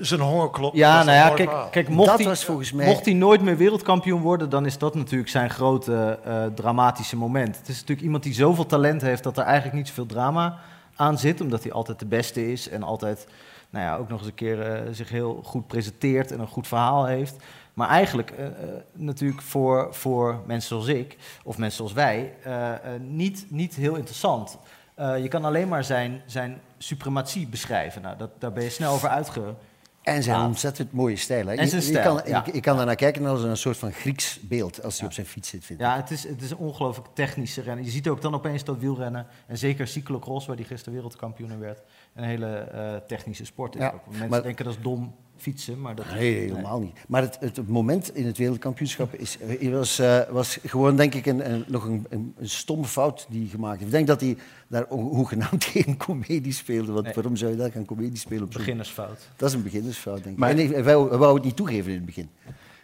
Zijn, 0.00 0.20
hongerklop. 0.20 0.74
Ja, 0.74 1.02
nou 1.02 1.16
ja, 1.16 1.30
kijk, 1.30 1.50
kijk 1.70 1.88
mocht, 1.88 2.08
Dat 2.08 2.18
hij, 2.18 2.26
was 2.28 2.44
volgens 2.44 2.72
mij- 2.72 2.86
mocht 2.86 3.04
hij 3.04 3.14
nooit 3.14 3.42
meer 3.42 3.56
wereldkampioen 3.56 4.20
worden, 4.20 4.50
dan 4.50 4.66
is 4.66 4.78
dat 4.78 4.94
natuurlijk 4.94 5.30
zijn 5.30 5.50
grote 5.50 6.18
eh, 6.24 6.44
dramatische 6.54 7.16
moment. 7.16 7.56
Het 7.58 7.68
is 7.68 7.74
natuurlijk 7.74 8.02
iemand 8.02 8.22
die 8.22 8.34
zoveel 8.34 8.66
talent 8.66 9.02
heeft 9.02 9.22
dat 9.22 9.36
er 9.38 9.44
eigenlijk 9.44 9.76
niet 9.76 9.88
zoveel 9.88 10.06
drama 10.06 10.58
aan 10.96 11.18
zit, 11.18 11.40
omdat 11.40 11.62
hij 11.62 11.72
altijd 11.72 11.98
de 11.98 12.06
beste 12.06 12.52
is 12.52 12.68
en 12.68 12.82
altijd 12.82 13.26
nou 13.70 13.84
ja, 13.84 13.96
ook 13.96 14.08
nog 14.08 14.18
eens 14.18 14.28
een 14.28 14.34
keer 14.34 14.60
eh, 14.72 14.80
zich 14.92 15.08
heel 15.08 15.40
goed 15.44 15.66
presenteert 15.66 16.32
en 16.32 16.40
een 16.40 16.46
goed 16.46 16.66
verhaal 16.68 17.04
heeft. 17.06 17.36
Maar 17.74 17.88
eigenlijk 17.88 18.30
eh, 18.30 18.46
eh, 18.46 18.52
natuurlijk 18.92 19.42
voor, 19.42 19.88
voor 19.90 20.40
mensen 20.46 20.68
zoals 20.68 20.86
ik, 20.86 21.16
of 21.44 21.58
mensen 21.58 21.76
zoals 21.76 21.92
wij, 21.92 22.34
eh, 22.42 22.72
eh, 22.72 22.78
niet, 23.00 23.46
niet 23.48 23.74
heel 23.74 23.94
interessant. 23.94 24.58
Eh, 24.94 25.22
je 25.22 25.28
kan 25.28 25.44
alleen 25.44 25.68
maar 25.68 25.84
zijn, 25.84 26.22
zijn 26.26 26.60
suprematie 26.84 27.46
beschrijven. 27.46 28.02
Nou, 28.02 28.16
dat, 28.16 28.30
daar 28.38 28.52
ben 28.52 28.62
je 28.64 28.70
snel 28.70 28.92
over 28.92 29.08
uitge... 29.08 29.54
En 30.02 30.22
zijn 30.22 30.40
ontzettend 30.40 30.92
mooie 30.92 31.16
stijl. 31.16 31.46
Hè. 31.46 31.54
En 31.54 31.68
zijn 31.68 31.80
je, 31.80 31.86
stijl, 31.86 32.16
je, 32.16 32.22
kan, 32.22 32.30
ja. 32.30 32.42
je, 32.46 32.54
je 32.54 32.60
kan 32.60 32.76
daarnaar 32.76 32.96
kijken 32.96 33.26
als 33.26 33.42
een 33.42 33.56
soort 33.56 33.76
van 33.76 33.92
Grieks 33.92 34.40
beeld 34.40 34.82
als 34.82 34.98
hij 34.98 35.06
op 35.06 35.12
zijn 35.12 35.26
fiets 35.26 35.48
zit. 35.48 35.70
Ik. 35.70 35.78
Ja, 35.78 35.96
het 35.96 36.10
is, 36.10 36.28
het 36.28 36.42
is 36.42 36.50
een 36.50 36.56
ongelooflijk 36.56 37.08
technische 37.14 37.60
rennen. 37.60 37.84
Je 37.84 37.90
ziet 37.90 38.08
ook 38.08 38.22
dan 38.22 38.34
opeens 38.34 38.64
dat 38.64 38.78
wielrennen, 38.78 39.26
en 39.46 39.58
zeker 39.58 39.86
cyclocross, 39.86 40.46
waar 40.46 40.56
die 40.56 40.64
gisteren 40.64 40.94
wereldkampioen 40.94 41.58
werd, 41.58 41.82
een 42.14 42.24
hele 42.24 42.56
eh, 42.56 42.96
technische 43.06 43.44
sport 43.44 43.74
is. 43.74 43.80
Ja. 43.80 43.94
Mensen 44.08 44.28
maar- 44.28 44.42
denken 44.42 44.64
dat 44.64 44.74
is 44.74 44.82
dom 44.82 45.14
fietsen, 45.36 45.80
maar 45.80 45.94
dat 45.94 46.06
Nee, 46.14 46.34
helemaal 46.34 46.80
niet. 46.80 46.96
Maar 47.08 47.22
het, 47.22 47.36
het, 47.40 47.68
moment 47.68 48.14
in 48.14 48.26
het 48.26 48.38
wereldkampioenschap 48.38 49.14
is, 49.14 49.38
eh, 49.60 49.70
was, 49.72 49.98
eh, 49.98 50.18
was 50.30 50.58
gewoon, 50.66 50.96
denk 50.96 51.14
ik, 51.14 51.26
een, 51.26 51.50
een, 51.52 51.64
nog 51.66 51.84
een, 51.84 52.06
een, 52.10 52.34
een 52.38 52.48
stomme 52.48 52.84
fout 52.84 53.26
die 53.28 53.40
hij 53.40 53.48
gemaakt 53.50 53.74
heeft. 53.74 53.86
Ik 53.86 53.92
denk 53.96 54.06
dat 54.06 54.20
hij 54.20 54.36
daar 54.68 54.84
ho- 54.88 54.96
hoegenaamd 55.08 55.64
geen 55.74 55.96
comedie 55.96 56.52
speelde. 56.52 56.92
Want 56.92 57.04
Nee. 57.04 57.14
waarom 57.14 57.36
zou 57.36 57.50
je 57.50 57.56
daar 57.56 57.70
gaan 57.72 57.84
comedie 57.84 58.18
spelen? 58.18 58.48
Beginnersfout. 58.48 59.28
Dat 59.36 59.48
is 59.48 59.54
een 59.54 59.62
beginnersfout, 59.62 60.22
denk 60.22 60.34
ik. 60.34 60.36
Maar- 60.40 60.50
En 60.50 60.56
hij, 60.56 60.66
hij 60.66 60.84
wou, 60.84 61.08
hij 61.08 61.18
wou 61.18 61.34
het 61.34 61.44
niet 61.44 61.56
toegeven 61.56 61.90
in 61.90 61.96
het 61.96 62.06
begin. 62.06 62.28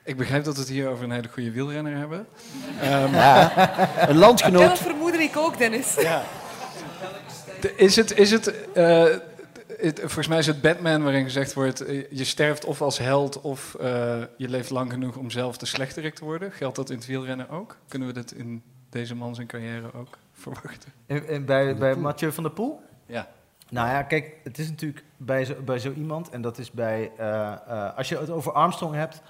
Ik 0.04 0.16
begrijp 0.16 0.44
dat 0.44 0.54
we 0.54 0.60
het 0.60 0.70
hier 0.70 0.88
over 0.88 1.04
een 1.04 1.10
hele 1.10 1.28
goede 1.32 1.50
wielrenner 1.50 1.96
hebben. 1.96 2.26
Ehm, 2.80 3.12
Ja, 3.24 4.08
een 4.08 4.16
landgenoot. 4.16 4.62
dat 4.68 4.78
vermoedde 4.78 5.18
ik 5.22 5.36
ook, 5.36 5.58
Dennis. 5.58 5.94
Ja. 5.94 6.22
De- 7.60 7.74
Is 7.76 7.96
het, 7.96 8.18
is 8.18 8.30
het, 8.30 8.72
eh, 8.72 9.04
het- 9.80 9.98
volgens 10.00 10.26
mij 10.26 10.38
is 10.38 10.46
het 10.46 10.60
Batman 10.60 11.02
waarin 11.02 11.24
gezegd 11.24 11.54
wordt, 11.54 11.80
eh, 11.80 12.10
je 12.10 12.24
sterft 12.24 12.64
of 12.64 12.82
als 12.82 12.98
held 12.98 13.40
of 13.40 13.74
eh, 13.74 14.18
je 14.36 14.48
leeft 14.48 14.70
lang 14.70 14.92
genoeg 14.92 15.16
om 15.16 15.30
zelf 15.30 15.58
de 15.58 15.66
slechterik 15.66 16.14
te 16.14 16.24
worden. 16.24 16.52
Geldt 16.52 16.76
dat 16.76 16.90
in 16.90 16.96
het 16.96 17.06
wielrennen 17.06 17.48
ook? 17.48 17.76
Kunnen 17.88 18.08
we 18.08 18.14
dat 18.14 18.32
in 18.32 18.62
deze 18.90 19.14
man 19.14 19.34
zijn 19.34 19.46
carrière 19.46 19.92
ook 19.94 20.18
verwachten? 20.32 20.92
En, 21.06 21.28
en 21.28 21.44
bij, 21.44 21.76
bij 21.76 21.96
Mathieu 21.96 22.32
van 22.32 22.42
der 22.42 22.52
Poel? 22.52 22.80
Ja. 23.06 23.28
Nou 23.70 23.88
ja, 23.88 24.02
kijk, 24.02 24.32
het 24.44 24.58
is 24.58 24.68
natuurlijk 24.68 25.04
bij 25.16 25.44
zo, 25.44 25.54
bij 25.64 25.78
zo 25.78 25.92
iemand, 25.92 26.28
en 26.30 26.40
dat 26.42 26.58
is 26.58 26.70
bij, 26.70 27.10
eh, 27.16 27.52
eh, 27.52 27.96
als 27.96 28.08
je 28.08 28.18
het 28.18 28.30
over 28.30 28.52
Armstrong 28.52 28.94
hebt, 28.94 29.22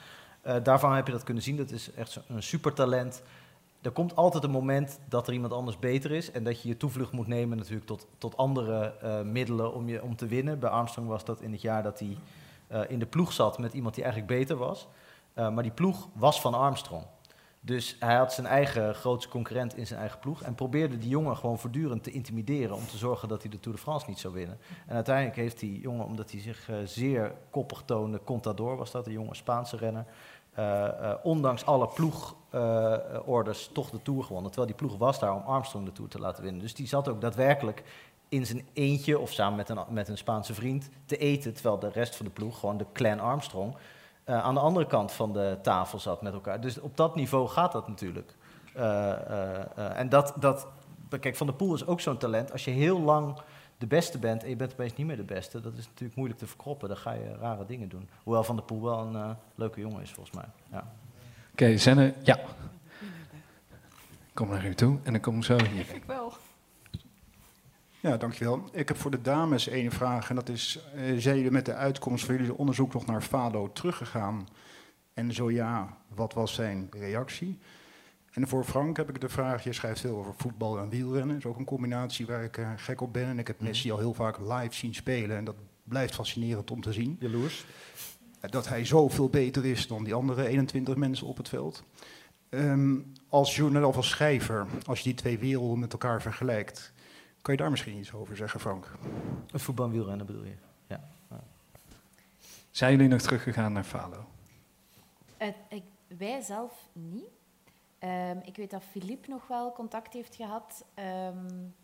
uh, 0.47 0.55
daarvan 0.63 0.95
heb 0.95 1.07
je 1.07 1.13
dat 1.13 1.23
kunnen 1.25 1.43
zien, 1.43 1.57
dat 1.57 1.71
is 1.71 1.91
echt 1.95 2.11
zo, 2.11 2.21
een 2.29 2.43
supertalent. 2.43 3.23
Er 3.83 3.91
komt 3.91 4.17
altijd 4.17 4.45
een 4.45 4.51
moment 4.51 5.01
dat 5.09 5.27
er 5.27 5.33
iemand 5.33 5.53
anders 5.53 5.79
beter 5.79 6.11
is 6.11 6.31
en 6.31 6.45
dat 6.45 6.63
je 6.63 6.69
je 6.69 6.77
toevlucht 6.77 7.13
moet 7.13 7.27
nemen 7.27 7.57
natuurlijk 7.57 7.87
tot, 7.87 8.07
tot 8.19 8.37
andere 8.37 8.95
middelen 9.25 9.75
om, 9.75 9.89
je, 9.89 10.03
om 10.03 10.17
te 10.17 10.27
winnen. 10.27 10.59
Bij 10.59 10.71
Armstrong 10.71 11.09
was 11.09 11.25
dat 11.25 11.41
in 11.41 11.53
het 11.53 11.61
jaar 11.61 11.83
dat 11.83 11.99
hij 11.99 12.17
in 12.89 12.99
de 12.99 13.07
ploeg 13.07 13.33
zat 13.33 13.59
met 13.59 13.73
iemand 13.73 13.95
die 13.95 14.05
eigenlijk 14.05 14.39
beter 14.39 14.57
was. 14.57 14.89
maar 15.35 15.63
die 15.63 15.73
ploeg 15.73 16.09
was 16.13 16.41
van 16.41 16.55
Armstrong. 16.55 17.05
Dus 17.63 17.97
hij 17.99 18.15
had 18.15 18.33
zijn 18.33 18.47
eigen 18.47 18.95
grootste 18.95 19.31
concurrent 19.31 19.77
in 19.77 19.87
zijn 19.87 20.01
eigen 20.01 20.19
ploeg. 20.19 20.43
En 20.43 20.55
probeerde 20.55 20.99
die 20.99 21.09
jongen 21.09 21.37
gewoon 21.37 21.59
voortdurend 21.59 22.03
te 22.03 22.11
intimideren. 22.11 22.77
om 22.77 22.87
te 22.87 22.97
zorgen 22.97 23.29
dat 23.29 23.43
hij 23.43 23.51
de 23.51 23.61
Tour 23.61 23.77
de 23.77 23.83
France 23.83 24.07
niet 24.09 24.19
zou 24.19 24.35
winnen. 24.35 24.59
En 24.87 24.95
uiteindelijk 24.95 25.37
heeft 25.37 25.59
die 25.59 25.81
jongen, 25.81 26.05
omdat 26.05 26.31
hij 26.31 26.41
zich 26.41 26.71
zeer 26.85 27.35
koppig 27.51 27.83
toonde. 27.85 28.21
Contador 28.25 28.77
was 28.77 28.91
dat, 28.91 29.07
een 29.07 29.13
jonge 29.13 29.35
Spaanse 29.35 29.77
renner. 29.77 30.05
Uh, 30.59 30.65
uh, 30.67 31.15
ondanks 31.23 31.65
alle 31.67 31.89
ploegorders 31.89 33.71
toch 33.73 33.91
de 33.91 34.03
Tour 34.03 34.23
gewonnen. 34.23 34.51
Terwijl 34.51 34.77
die 34.77 34.87
ploeg 34.87 34.99
was 34.99 35.19
daar 35.19 35.35
om 35.35 35.43
Armstrong 35.43 35.85
de 35.85 35.93
Tour 35.93 36.11
te 36.11 36.19
laten 36.19 36.43
winnen. 36.43 36.61
Dus 36.61 36.75
die 36.75 36.87
zat 36.87 37.09
ook 37.09 37.21
daadwerkelijk 37.21 37.85
in 38.29 38.47
zijn 38.47 38.69
eentje 38.73 39.19
of 39.19 39.33
samen 39.33 39.57
met 39.57 39.69
een, 39.69 39.79
met 39.89 40.09
een 40.09 40.19
Spaanse 40.19 40.55
vriend 40.55 40.89
te 41.05 41.17
eten. 41.17 41.55
Terwijl 41.55 41.79
de 41.79 41.91
rest 41.91 42.17
van 42.17 42.27
de 42.27 42.33
ploeg, 42.33 42.59
gewoon 42.59 42.77
de 42.77 42.87
clan 42.93 43.21
Armstrong 43.21 43.77
aan 44.25 44.55
de 44.55 44.61
andere 44.61 44.87
kant 44.87 45.13
van 45.13 45.33
de 45.33 45.59
tafel 45.63 45.99
zat 45.99 46.23
met 46.23 46.33
elkaar. 46.33 46.61
Dus 46.61 46.81
op 46.81 46.97
dat 46.97 47.15
niveau 47.15 47.49
gaat 47.49 47.73
dat 47.73 47.89
natuurlijk. 47.89 48.37
En 49.75 50.09
dat, 50.09 50.35
dat, 50.37 50.67
kijk, 51.21 51.37
Van 51.37 51.47
der 51.47 51.57
Poel 51.57 51.75
is 51.75 51.87
ook 51.87 52.01
zo'n 52.01 52.19
talent. 52.19 52.53
Als 52.53 52.65
je 52.65 52.71
heel 52.71 53.01
lang 53.01 53.41
de 53.81 53.87
beste 53.87 54.19
bent 54.19 54.43
en 54.43 54.49
je 54.49 54.57
bent 54.57 54.73
opeens 54.73 54.97
niet 54.97 55.07
meer 55.07 55.17
de 55.17 55.23
beste, 55.23 55.61
dat 55.61 55.73
is 55.77 55.87
natuurlijk 55.87 56.17
moeilijk 56.17 56.41
te 56.41 56.47
verkroppen. 56.47 56.89
Dan 56.89 56.97
ga 56.97 57.13
je 57.13 57.37
rare 57.41 57.67
dingen 57.67 57.89
doen. 57.89 58.09
Hoewel 58.23 58.45
Van 58.45 58.57
der 58.57 58.65
Poel 58.65 58.83
wel 58.83 58.99
een 58.99 59.37
leuke 59.55 59.81
jongen 59.81 60.03
is, 60.03 60.11
volgens 60.11 60.37
mij. 60.37 60.45
Ja. 60.71 60.79
Oké, 60.79 60.89
okay, 61.53 61.79
Zenne, 61.79 62.15
ja. 62.23 62.39
Kom 64.35 64.49
naar 64.49 64.67
u 64.67 64.75
toe 64.75 64.99
en 65.03 65.13
dan 65.13 65.21
kom 65.21 65.37
ik 65.37 65.45
zo 65.45 65.65
hier. 65.65 65.95
Ik 65.95 66.05
wel. 66.07 66.33
Ja, 68.01 68.17
dankjewel. 68.17 68.69
Ik 68.73 68.89
heb 68.89 68.97
voor 68.97 69.11
de 69.11 69.23
dames 69.23 69.69
één 69.69 69.91
vraag. 69.91 70.29
En 70.29 70.35
dat 70.35 70.49
is, 70.49 70.79
uh, 70.95 71.19
zijn 71.19 71.37
jullie 71.37 71.51
met 71.51 71.67
de 71.67 71.75
uitkomst 71.75 72.25
van 72.25 72.35
jullie 72.35 72.57
onderzoek 72.57 72.93
nog 72.93 73.07
naar 73.07 73.23
Fado 73.23 73.73
teruggegaan? 73.73 74.49
En 75.15 75.33
zo 75.33 75.51
ja, 75.51 75.97
wat 76.15 76.33
was 76.33 76.55
zijn 76.55 76.89
reactie? 76.91 77.59
En 78.31 78.49
voor 78.49 78.65
Frank 78.65 78.97
heb 78.97 79.09
ik 79.09 79.21
de 79.21 79.29
vraag, 79.29 79.65
je 79.65 79.73
schrijft 79.73 80.01
veel 80.01 80.17
over 80.17 80.35
voetbal 80.37 80.79
en 80.79 80.89
wielrennen. 80.89 81.29
Dat 81.29 81.37
is 81.37 81.45
ook 81.45 81.59
een 81.59 81.65
combinatie 81.65 82.27
waar 82.27 82.45
ik 82.45 82.57
uh, 82.57 82.71
gek 82.77 83.01
op 83.01 83.13
ben. 83.13 83.27
En 83.27 83.39
ik 83.39 83.47
heb 83.47 83.61
Messi 83.61 83.91
al 83.91 83.99
heel 83.99 84.15
vaak 84.15 84.39
live 84.39 84.75
zien 84.75 84.95
spelen. 84.95 85.37
En 85.37 85.45
dat 85.45 85.57
blijft 85.85 86.15
fascinerend 86.15 86.71
om 86.71 86.81
te 86.81 86.93
zien. 86.93 87.17
Jaloers? 87.21 87.65
Dat 88.41 88.69
hij 88.69 88.85
zoveel 88.85 89.29
beter 89.29 89.65
is 89.65 89.87
dan 89.87 90.05
die 90.05 90.15
andere 90.15 90.47
21 90.47 90.97
mensen 90.97 91.27
op 91.27 91.37
het 91.37 91.49
veld. 91.49 91.85
Um, 92.51 93.13
als 93.29 93.57
journalist 93.57 93.91
of 93.91 93.97
als 93.97 94.09
schrijver, 94.09 94.67
als 94.87 94.99
je 94.99 95.05
die 95.05 95.15
twee 95.15 95.39
werelden 95.39 95.79
met 95.79 95.93
elkaar 95.93 96.23
vergelijkt... 96.23 96.93
Kan 97.43 97.55
je 97.55 97.61
daar 97.61 97.71
misschien 97.71 97.99
iets 97.99 98.13
over 98.13 98.37
zeggen, 98.37 98.61
Frank? 98.61 98.93
Het 99.51 99.63
voetbal 99.63 99.87
en 99.87 99.93
wielrennen 99.93 100.27
bedoel 100.27 100.45
je? 100.45 100.55
Ja. 100.87 101.01
ja. 101.31 101.41
Zijn 102.71 102.93
jullie 102.93 103.09
nog 103.09 103.21
teruggegaan 103.21 103.73
naar 103.73 103.85
Falo? 103.85 104.27
Uh, 105.43 105.49
ik, 105.69 105.83
wij 106.19 106.41
zelf 106.41 106.89
niet. 106.93 107.40
Um, 108.05 108.41
ik 108.45 108.57
weet 108.57 108.71
dat 108.71 108.83
Philippe 108.83 109.31
nog 109.31 109.47
wel 109.47 109.73
contact 109.73 110.13
heeft 110.13 110.35
gehad 110.35 110.85
um, 110.95 111.75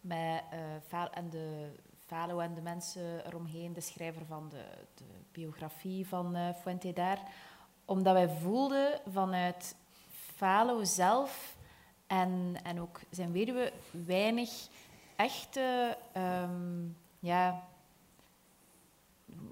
met 0.00 0.42
uh, 0.92 1.04
en 1.10 1.30
de 1.30 1.72
Falo 2.06 2.38
en 2.38 2.54
de 2.54 2.60
mensen 2.60 3.26
eromheen, 3.26 3.72
de 3.72 3.80
schrijver 3.80 4.26
van 4.26 4.48
de, 4.48 4.64
de 4.94 5.04
biografie 5.32 6.06
van 6.06 6.36
uh, 6.36 6.48
Fuente 6.60 6.92
daar. 6.92 7.18
Omdat 7.84 8.12
wij 8.12 8.28
voelden 8.28 9.00
vanuit 9.12 9.76
Falo 10.10 10.84
zelf 10.84 11.56
en, 12.06 12.54
en 12.62 12.80
ook 12.80 13.00
zijn 13.10 13.32
weduwe 13.32 13.72
weinig 13.90 14.68
echte, 15.16 15.96
um, 16.16 16.96
ja, 17.18 17.62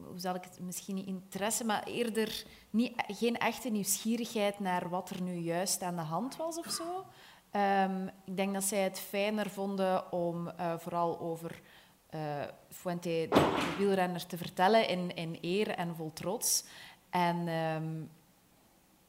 hoe 0.09 0.18
zal 0.18 0.34
ik 0.34 0.44
het 0.44 0.60
misschien 0.60 0.94
niet 0.94 1.06
interesse, 1.06 1.64
maar 1.64 1.82
eerder 1.82 2.44
niet, 2.70 3.02
geen 3.06 3.38
echte 3.38 3.68
nieuwsgierigheid 3.68 4.59
naar 4.60 4.88
wat 4.88 5.10
er 5.10 5.22
nu 5.22 5.34
juist 5.34 5.82
aan 5.82 5.96
de 5.96 6.02
hand 6.02 6.36
was 6.36 6.59
of 6.59 6.70
zo. 6.70 7.04
Um, 7.59 8.09
ik 8.24 8.36
denk 8.36 8.54
dat 8.54 8.64
zij 8.64 8.82
het 8.82 8.98
fijner 8.98 9.50
vonden 9.50 10.12
om 10.12 10.46
uh, 10.46 10.78
vooral 10.78 11.20
over 11.20 11.60
uh, 12.14 12.42
Fuente, 12.68 13.26
de 13.30 13.74
wielrenner, 13.78 14.26
te 14.26 14.36
vertellen 14.36 14.88
in, 14.88 15.14
in 15.14 15.38
eer 15.40 15.68
en 15.68 15.96
vol 15.96 16.12
trots. 16.12 16.64
En 17.10 17.48
um, 17.48 18.10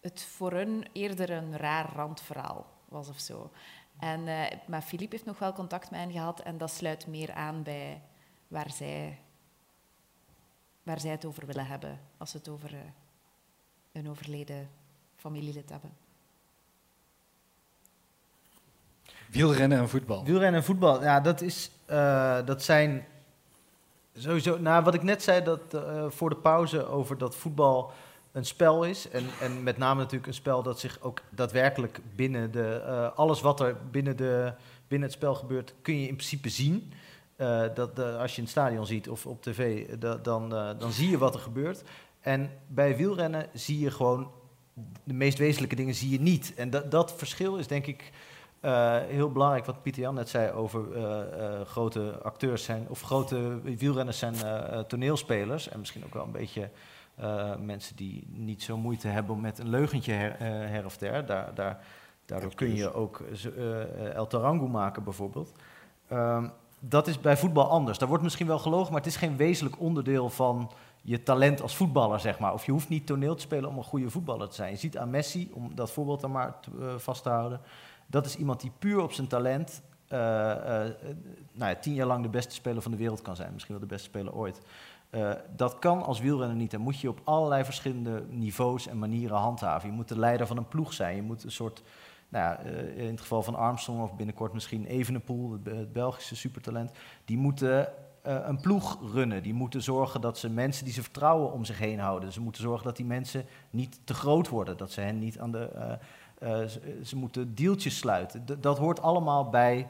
het 0.02 0.24
voor 0.24 0.52
hun 0.52 0.88
eerder 0.92 1.30
een 1.30 1.58
raar 1.58 1.94
randverhaal 1.96 2.66
was 2.90 3.10
of 3.10 3.20
zo. 3.20 3.52
En, 4.00 4.28
uh, 4.28 4.46
maar 4.68 4.82
Philippe 4.82 5.16
heeft 5.16 5.28
nog 5.28 5.40
wel 5.40 5.54
contact 5.54 5.92
met 5.92 6.00
hen 6.00 6.12
gehad 6.12 6.40
en 6.40 6.58
dat 6.58 6.72
sluit 6.72 7.08
meer 7.08 7.34
aan 7.34 7.64
bij 7.64 8.02
waar 8.48 8.72
zij, 8.72 9.20
waar 10.84 11.00
zij 11.00 11.12
het 11.12 11.26
over 11.26 11.46
willen 11.46 11.66
hebben 11.66 12.00
als 12.18 12.32
ze 12.32 12.38
het 12.38 12.50
over 12.50 12.74
uh, 12.74 12.80
een 13.92 14.10
overleden 14.10 14.70
familielid 15.16 15.70
hebben. 15.70 15.92
Wielrennen 19.30 19.78
en 19.78 19.90
voetbal. 19.90 20.24
Wielrennen 20.24 20.60
en 20.60 20.66
voetbal, 20.66 21.04
ja, 21.04 21.20
dat, 21.20 21.42
is, 21.42 21.72
uh, 21.90 22.46
dat 22.46 22.64
zijn 22.64 23.06
sowieso. 24.14 24.60
Nou, 24.60 24.84
wat 24.84 24.94
ik 24.94 25.04
net 25.04 25.24
zei 25.24 25.44
dat, 25.44 25.62
voor 26.14 26.30
de 26.30 26.36
pauze 26.36 26.86
over 26.86 27.18
dat 27.18 27.36
voetbal 27.36 27.94
een 28.34 28.46
spel 28.46 28.84
is. 28.84 29.10
En, 29.10 29.26
en 29.42 29.64
met 29.64 29.78
name 29.78 30.00
natuurlijk 30.00 30.28
een 30.28 30.34
spel 30.34 30.64
dat 30.64 30.80
zich 30.80 31.02
ook 31.02 31.22
daadwerkelijk 31.30 32.00
binnen 32.16 32.52
de. 32.52 32.84
Uh, 32.86 33.18
alles 33.18 33.42
wat 33.42 33.60
er 33.60 33.78
binnen, 33.92 34.18
de, 34.18 34.54
binnen 34.88 35.08
het 35.08 35.18
spel 35.18 35.36
gebeurt, 35.36 35.74
kun 35.82 36.00
je 36.00 36.08
in 36.08 36.16
principe 36.16 36.50
zien. 36.50 36.94
Uh, 37.44 37.64
dat, 37.74 38.00
uh, 38.00 38.20
als 38.20 38.36
je 38.36 38.42
het 38.42 38.50
stadion 38.50 38.86
ziet 38.86 39.10
of 39.10 39.26
op 39.26 39.42
tv, 39.42 39.86
dan, 40.22 40.50
dan 40.50 40.92
zie 40.92 41.10
je 41.10 41.18
wat 41.18 41.34
er 41.34 41.40
gebeurt. 41.40 41.84
En 42.20 42.50
bij 42.68 42.98
wielrennen 42.98 43.48
zie 43.54 43.80
je 43.80 43.92
gewoon 43.92 44.32
de 45.04 45.14
meest 45.14 45.38
wezenlijke 45.38 45.76
dingen 45.76 45.94
zie 45.94 46.10
je 46.10 46.22
niet. 46.22 46.54
En 46.56 46.70
dat, 46.70 46.92
dat 46.92 47.14
verschil 47.14 47.56
is 47.56 47.68
denk 47.68 47.86
ik 47.86 48.12
heel 49.08 49.32
belangrijk. 49.32 49.66
Wat 49.66 49.82
Pieter 49.82 50.02
Jan 50.02 50.14
net 50.14 50.30
zei 50.30 50.52
over 50.52 50.86
grote 51.66 52.20
acteurs 52.22 52.64
zijn, 52.64 52.86
of 52.90 53.02
grote 53.02 53.60
wielrenners 53.62 54.18
zijn 54.18 54.36
toneelspelers. 54.88 55.70
En 55.70 55.80
misschien 55.80 56.06
ook 56.06 56.14
wel 56.14 56.24
een 56.24 56.32
beetje 56.32 56.70
mensen 57.60 57.96
die 57.96 58.28
niet 58.30 58.64
zo 58.64 58.78
moeite 58.78 59.08
hebben 59.08 59.42
met 59.42 59.60
een 59.60 59.70
leugentje 59.70 60.14
her, 60.14 60.40
her 60.70 60.86
of 60.86 60.98
der. 60.98 61.26
Daar, 61.26 61.54
daar, 61.54 61.86
daardoor 62.26 62.56
kun 62.56 62.76
je 62.76 62.94
ook 62.94 63.24
uh, 63.58 64.16
El 64.16 64.28
Tarango 64.28 64.68
maken 64.68 65.04
bijvoorbeeld. 65.04 65.52
Um, 66.12 66.52
dat 66.86 67.08
is 67.08 67.20
bij 67.20 67.38
voetbal 67.38 67.70
anders. 67.70 67.98
Daar 67.98 68.08
wordt 68.08 68.24
misschien 68.24 68.48
wel 68.48 68.60
gelogen, 68.60 68.92
maar 68.92 69.02
het 69.02 69.10
is 69.10 69.16
geen 69.16 69.38
wezenlijk 69.38 69.80
onderdeel 69.80 70.30
van 70.30 70.72
je 71.02 71.24
talent 71.24 71.62
als 71.62 71.76
voetballer, 71.76 72.20
zeg 72.20 72.40
maar. 72.40 72.54
Of 72.54 72.66
je 72.66 72.72
hoeft 72.72 72.90
niet 72.90 73.06
toneel 73.06 73.36
te 73.36 73.42
spelen 73.42 73.70
om 73.70 73.78
een 73.78 73.84
goede 73.84 74.10
voetballer 74.10 74.50
te 74.50 74.56
zijn. 74.56 74.72
Je 74.72 74.78
ziet 74.78 74.98
aan 74.98 75.10
Messi, 75.10 75.52
om 75.54 75.76
dat 75.76 75.92
voorbeeld 75.92 76.22
dan 76.22 76.32
maar 76.32 76.60
te, 76.60 76.96
vast 76.98 77.24
te 77.24 77.30
houden. 77.30 77.62
Dat 78.08 78.26
is 78.26 78.36
iemand 78.36 78.62
die 78.62 78.72
puur 78.80 79.02
op 79.02 79.12
zijn 79.12 79.28
talent 79.28 79.82
nou 81.52 81.70
ja, 81.72 81.76
tien 81.76 81.94
jaar 81.94 82.08
lang 82.08 82.24
de 82.24 82.30
beste 82.30 82.54
speler 82.54 82.82
van 82.82 82.92
de 82.92 82.98
wereld 82.98 83.22
kan 83.22 83.36
zijn. 83.36 83.54
Misschien 83.54 83.76
wel 83.76 83.84
de 83.84 83.94
beste 83.94 84.10
speler 84.10 84.34
ooit. 84.34 84.62
Dat 85.56 85.80
kan 85.80 86.04
als 86.04 86.20
wielrenner 86.20 86.58
niet. 86.58 86.72
Dan 86.72 86.82
moet 86.82 87.00
je 87.00 87.10
op 87.10 87.22
allerlei 87.24 87.64
verschillende 87.64 88.24
niveaus 88.30 88.88
en 88.88 89.00
manieren 89.00 89.38
handhaven. 89.38 89.90
Je 89.90 89.96
moet 89.96 90.08
de 90.08 90.20
leider 90.20 90.48
van 90.48 90.58
een 90.58 90.68
ploeg 90.68 90.94
zijn. 90.94 91.16
Je 91.16 91.22
moet 91.22 91.44
een 91.44 91.52
soort, 91.52 91.84
nou 92.34 92.46
ja, 92.46 92.66
uh, 92.66 92.98
in 92.98 93.12
het 93.12 93.22
geval 93.22 93.44
van 93.44 93.56
Armstrong 93.56 94.02
of 94.02 94.16
binnenkort 94.16 94.54
misschien 94.54 94.86
Evenepoel, 94.86 95.52
het, 95.64 95.94
Belgische 95.94 96.36
supertalent, 96.36 96.92
die 97.26 97.38
moeten 97.38 97.90
uh, 98.28 98.38
een 98.44 98.60
ploeg 98.62 99.00
runnen. 99.14 99.44
Die 99.44 99.54
moeten 99.54 99.82
zorgen 99.82 100.22
dat 100.22 100.38
ze 100.38 100.50
mensen 100.50 100.86
die 100.86 100.94
ze 100.94 101.02
vertrouwen 101.02 101.52
om 101.52 101.66
zich 101.66 101.80
heen 101.80 102.00
houden. 102.00 102.32
Ze 102.32 102.42
moeten 102.42 102.62
zorgen 102.62 102.86
dat 102.86 102.96
die 102.96 103.06
mensen 103.06 103.46
niet 103.70 104.00
te 104.04 104.14
groot 104.14 104.50
worden. 104.50 104.78
Dat 104.78 104.92
ze 104.92 105.02
hen 105.02 105.20
niet 105.20 105.40
aan 105.40 105.52
de. 105.52 105.98
Ze, 106.40 107.00
ze, 107.04 107.16
moeten 107.16 107.56
deeltjes 107.56 107.98
sluiten. 107.98 108.46
Dat 108.62 108.78
hoort 108.78 109.02
allemaal 109.02 109.50
bij 109.50 109.88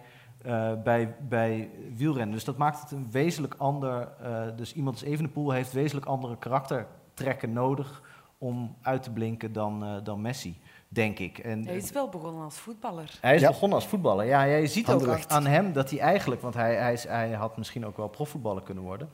bij, 0.84 1.16
bij 1.30 1.70
wielrennen. 1.96 2.36
Dus 2.36 2.44
dat 2.44 2.58
maakt 2.58 2.82
het 2.82 2.92
een 2.92 3.12
wezenlijk 3.12 3.56
ander. 3.58 4.08
Dus 4.56 4.74
iemand 4.74 4.96
als 4.96 5.06
Evenepoel 5.06 5.52
heeft 5.52 5.72
wezenlijk 5.72 6.06
andere 6.06 6.38
karaktertrekken 6.38 7.54
nodig 7.54 8.02
om 8.38 8.76
uit 8.82 9.04
te 9.04 9.12
blinken 9.12 9.54
dan, 9.54 10.02
dan 10.04 10.22
Messi, 10.22 10.60
denk 10.94 11.20
ik. 11.20 11.38
En, 11.38 11.66
hij 11.66 11.76
is 11.76 11.92
wel 11.92 12.10
begonnen 12.10 12.44
als 12.44 12.58
voetballer. 12.58 13.18
Hij 13.22 13.36
is 13.36 13.42
ja. 13.42 13.48
begonnen 13.48 13.78
als 13.78 13.88
voetballer. 13.88 14.26
Ja, 14.26 14.44
je 14.44 14.68
ziet 14.68 14.90
ook 14.90 15.08
aan, 15.08 15.30
aan, 15.30 15.46
hem 15.46 15.74
dat 15.74 15.90
hij 15.90 16.00
eigenlijk, 16.00 16.42
want 16.42 16.54
hij, 16.54 16.76
hij, 16.76 16.94
is, 16.94 17.04
hij 17.04 17.32
had 17.32 17.58
misschien 17.58 17.86
ook 17.86 17.98
wel 17.98 18.08
profvoetballer 18.08 18.64
kunnen 18.64 18.84
worden, 18.84 19.10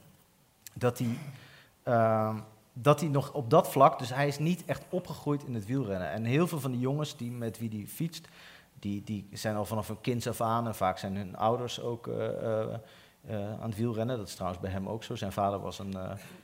dat 0.73 0.97
hij. 0.97 1.17
Ehm, 1.83 2.37
dat 2.81 2.99
hij 2.99 3.09
nog 3.09 3.33
op 3.33 3.49
dat 3.49 3.71
vlak, 3.71 3.99
dus 3.99 4.13
hij 4.13 4.27
is 4.27 4.39
niet 4.39 4.65
echt 4.65 4.83
opgegroeid 4.89 5.43
in 5.43 5.53
het 5.53 5.65
wielrennen. 5.65 6.11
En 6.11 6.23
heel 6.23 6.47
veel 6.47 6.59
van 6.59 6.71
die 6.71 6.79
jongens 6.79 7.17
die, 7.17 7.31
met 7.31 7.59
wie 7.59 7.69
hij 7.69 7.87
fietst, 7.87 8.27
die, 8.79 9.03
die 9.03 9.27
zijn 9.31 9.55
al 9.55 9.65
vanaf 9.65 9.89
een 9.89 10.01
kind 10.01 10.27
af 10.27 10.41
aan 10.41 10.67
en 10.67 10.75
vaak 10.75 10.97
zijn 10.97 11.15
hun 11.15 11.37
ouders 11.37 11.81
ook 11.81 12.07
uh, 12.07 12.15
uh, 12.15 13.61
aan 13.61 13.69
het 13.69 13.75
wielrennen. 13.75 14.17
Dat 14.17 14.27
is 14.27 14.33
trouwens 14.33 14.61
bij 14.61 14.71
hem 14.71 14.87
ook 14.87 15.03
zo. 15.03 15.15
Zijn 15.15 15.31
vader 15.31 15.59
was 15.59 15.79
een 15.79 15.95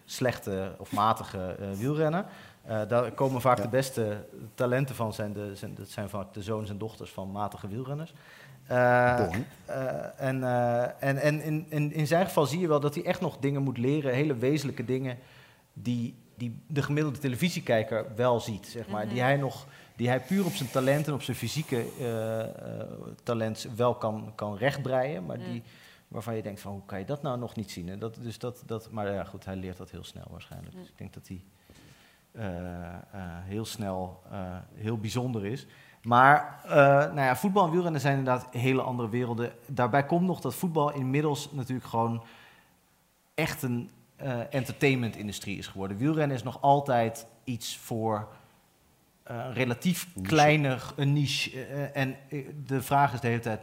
slechte 0.05 0.75
of 0.77 0.91
matige 0.91 1.55
wielrenner. 1.77 2.25
Daar 2.67 3.11
komen 3.11 3.41
vaak 3.41 3.61
de 3.61 3.67
beste 3.67 4.25
talenten 4.55 4.95
van. 4.95 5.13
Zijn 5.13 5.33
de, 5.33 5.55
zijn, 5.55 5.75
dat 5.75 5.89
zijn 5.89 6.09
vaak 6.09 6.33
de 6.33 6.41
zoons 6.41 6.69
en 6.69 6.77
dochters 6.77 7.11
van 7.11 7.31
matige 7.31 7.67
wielrenners. 7.67 8.13
en 10.17 10.43
en, 10.99 11.17
en 11.17 11.41
in, 11.41 11.65
in, 11.69 11.93
in 11.93 12.07
zijn 12.07 12.25
geval 12.25 12.45
zie 12.45 12.59
je 12.59 12.67
wel 12.67 12.79
dat 12.79 12.95
hij 12.95 13.03
echt 13.03 13.21
nog 13.21 13.37
dingen 13.37 13.61
moet 13.61 13.77
leren, 13.77 14.13
hele 14.13 14.35
wezenlijke 14.35 14.85
dingen 14.85 15.17
die, 15.73 16.15
die 16.37 16.59
de 16.67 16.81
gemiddelde 16.81 17.19
televisiekijker 17.19 18.05
wel 18.15 18.39
ziet, 18.39 18.67
zeg 18.67 18.87
maar. 18.87 19.07
die, 19.07 19.21
hij 19.21 19.37
nog, 19.37 19.67
die 19.95 20.07
hij 20.07 20.19
puur 20.19 20.45
op 20.45 20.53
zijn 20.53 20.69
talent 20.69 21.07
en 21.07 21.13
op 21.13 21.21
zijn 21.21 21.37
fysieke 21.37 21.85
uh, 21.99 23.13
talent 23.23 23.67
wel 23.75 23.95
kan, 23.95 24.31
kan 24.35 24.57
rechtbreien, 24.57 25.25
maar 25.25 25.37
die, 25.37 25.63
waarvan 26.07 26.35
je 26.35 26.41
denkt 26.41 26.61
van 26.61 26.71
hoe 26.71 26.85
kan 26.85 26.99
je 26.99 27.05
dat 27.05 27.21
nou 27.21 27.39
nog 27.39 27.55
niet 27.55 27.71
zien? 27.71 27.99
dat, 27.99 28.17
dus 28.21 28.39
dat, 28.39 28.63
dat, 28.65 28.91
maar 28.91 29.13
ja, 29.13 29.23
goed, 29.23 29.45
hij 29.45 29.55
leert 29.55 29.77
dat 29.77 29.91
heel 29.91 30.03
snel 30.03 30.27
waarschijnlijk. 30.29 30.75
Dus 30.75 30.87
ik 30.87 30.97
denk 30.97 31.13
dat 31.13 31.27
hij 31.27 31.37
uh, 31.37 31.64
heel 33.45 33.65
snel 33.65 34.23
heel 34.75 34.97
bijzonder 34.97 35.45
is. 35.45 35.67
Maar 36.01 36.59
nou 36.67 37.19
ja, 37.19 37.35
voetbal 37.35 37.65
en 37.65 37.71
wielrennen 37.71 38.01
zijn 38.01 38.17
inderdaad 38.17 38.47
hele 38.51 38.81
andere 38.81 39.09
werelden. 39.09 39.51
Daarbij 39.67 40.05
komt 40.05 40.27
nog 40.27 40.41
dat 40.41 40.55
voetbal 40.55 40.93
inmiddels 40.93 41.51
natuurlijk 41.51 41.87
gewoon 41.87 42.23
echt 43.33 43.61
een 43.61 43.89
entertainment-industrie 44.49 45.57
is 45.57 45.67
geworden. 45.67 45.97
Wielrennen 45.97 46.37
is 46.37 46.43
nog 46.43 46.61
altijd 46.61 47.27
iets 47.43 47.77
voor 47.77 48.27
uh, 49.31 49.45
relatief 49.53 50.07
kleiner 50.21 50.93
een 50.95 51.13
niche. 51.13 51.67
Uh, 51.69 51.95
en 51.97 52.15
de 52.65 52.81
vraag 52.81 53.13
is 53.13 53.19
de 53.19 53.27
hele 53.27 53.39
tijd, 53.39 53.59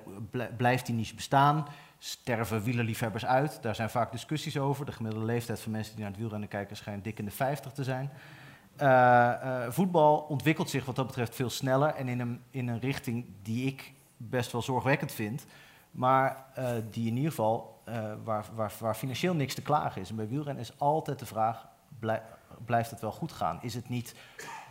blijft 0.57 0.87
die 0.87 0.95
niche 0.95 1.15
bestaan? 1.15 1.67
Sterven 1.99 2.63
wielerliefhebbers 2.63 3.25
uit? 3.25 3.59
Daar 3.63 3.75
zijn 3.75 3.91
vaak 3.91 4.13
discussies 4.13 4.59
over. 4.59 4.87
De 4.87 4.93
gemiddelde 4.93 5.27
leeftijd 5.27 5.61
van 5.61 5.73
mensen 5.73 5.93
die 5.93 6.03
naar 6.03 6.11
het 6.11 6.21
wielrennen 6.21 6.49
kijken 6.49 6.77
schijnt 6.77 7.05
dik 7.05 7.19
in 7.19 7.25
de 7.25 7.31
50 7.31 7.73
te 7.73 7.85
zijn. 7.85 8.11
Voetbal 9.69 10.19
ontwikkelt 10.29 10.71
zich 10.71 10.85
wat 10.85 10.97
dat 10.97 11.07
betreft 11.07 11.35
veel 11.35 11.51
sneller 11.51 11.95
en 11.95 12.09
in 12.09 12.21
een, 12.21 12.41
in 12.51 12.69
een 12.69 12.81
richting 12.81 13.25
die 13.43 13.67
ik 13.67 13.93
best 14.17 14.53
wel 14.53 14.63
zorgwekkend 14.63 15.13
vind. 15.13 15.47
Maar 15.91 16.45
die 16.91 17.07
in 17.07 17.17
ieder 17.17 17.31
geval 17.31 17.73
uh, 17.89 18.13
waar, 18.25 18.47
waar, 18.55 18.73
waar, 18.81 18.95
financieel 18.95 19.35
niks 19.35 19.55
te 19.55 19.63
klagen 19.63 20.01
is. 20.01 20.11
En 20.11 20.17
bij 20.17 20.29
wielrennen 20.29 20.63
is 20.63 20.79
altijd 20.79 21.19
de 21.19 21.27
vraag, 21.27 21.69
blijft 22.65 22.91
het 22.91 23.01
wel 23.01 23.13
goed 23.13 23.33
gaan? 23.33 23.59
Is 23.63 23.75
het 23.75 23.89
niet 23.89 24.15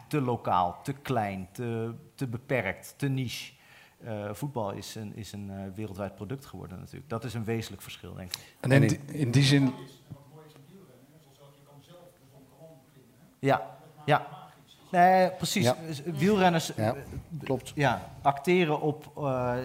te 0.08 0.22
lokaal, 0.22 0.80
te 0.84 0.94
klein, 0.94 1.48
te, 1.52 1.94
te 2.16 2.28
beperkt, 2.28 2.94
te 2.98 3.08
niche? 3.08 3.54
Uh, 4.04 4.34
voetbal 4.34 4.72
is 4.72 4.96
een, 4.96 5.16
is 5.16 5.32
een 5.32 5.50
uh, 5.50 5.76
wereldwijd 5.76 6.16
product 6.16 6.46
geworden 6.46 6.80
natuurlijk. 6.80 7.10
Dat 7.10 7.24
is 7.24 7.34
een 7.34 7.44
wezenlijk 7.44 7.82
verschil, 7.82 8.14
denk 8.14 8.34
ik. 8.34 8.40
En 8.60 8.72
in, 8.72 8.88
die, 8.88 9.00
in 9.06 9.32
die 9.32 9.44
zin... 9.44 9.74
Ja, 13.40 13.78
ja. 14.06 14.28
Nee, 14.92 15.32
precies. 15.32 15.64
Ja. 15.64 15.76
Wielrenners 16.06 16.72
ja, 16.76 16.96
klopt. 17.44 17.72
Ja, 17.76 18.02
acteren 18.22 18.82
op... 18.82 19.12
Uh, 19.18 19.56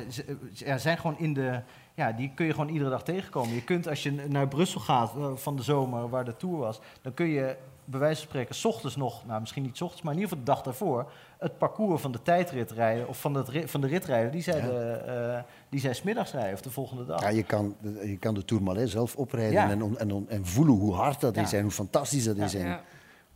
zijn 0.77 0.99
gewoon 0.99 1.19
in 1.19 1.35
de 1.35 1.61
ja, 1.97 2.13
die 2.13 2.33
kun 2.35 2.47
je 2.47 2.53
gewoon 2.53 2.69
iedere 2.69 2.91
dag 2.91 3.03
tegenkomen. 3.03 3.55
Je 3.55 3.65
kunt 3.65 3.89
als 3.89 4.03
je 4.03 4.13
naar 4.29 4.49
Brussel 4.49 4.81
gaat 4.81 5.17
eh, 5.17 5.31
van 5.35 5.57
de 5.57 5.63
zomer, 5.63 6.09
waar 6.09 6.25
de 6.25 6.37
tour 6.37 6.57
was, 6.57 6.81
dan 7.03 7.15
kun 7.15 7.27
je 7.27 7.57
bij 7.85 8.01
wijze 8.01 8.21
van 8.21 8.29
spreken, 8.29 8.55
s 8.55 8.65
ochtends 8.65 8.97
nog, 8.97 9.27
nou 9.27 9.41
misschien 9.41 9.63
niet 9.63 9.77
s 9.77 9.81
ochtends, 9.81 10.03
maar 10.03 10.13
in 10.13 10.19
ieder 10.19 10.33
geval 10.33 10.45
de 10.45 10.53
dag 10.53 10.63
daarvoor, 10.65 11.13
het 11.39 11.59
parcours 11.59 12.03
van 12.03 12.13
de 12.13 12.23
tijdrit 12.23 12.71
rijden, 12.71 13.09
of 13.09 13.21
van, 13.21 13.35
het, 13.35 13.71
van 13.71 13.81
de 13.81 13.87
ritrijder, 13.87 14.31
die 14.31 14.43
zij, 14.43 14.61
de, 14.61 15.03
uh, 15.37 15.43
die 15.69 15.81
zij 15.81 15.93
smiddags 15.93 16.33
rijden, 16.33 16.53
of 16.53 16.61
de 16.61 16.71
volgende 16.71 17.07
dag. 17.07 17.21
Ja, 17.21 17.29
je 17.29 17.43
kan, 17.43 17.77
je 18.05 18.17
kan 18.19 18.35
de 18.35 18.45
Tourmalet 18.45 18.91
zelf 18.91 19.17
oprijden 19.17 19.59
en, 19.59 19.99
en, 19.99 20.27
en, 20.29 20.47
voelen 20.47 20.75
hoe 20.75 20.95
hard 20.95 21.21
dat 21.21 21.37
is 21.37 21.53
en 21.53 21.63
hoe 21.63 21.71
fantastisch 21.71 22.25
dat 22.25 22.37
is. 22.37 22.55
En 22.55 22.81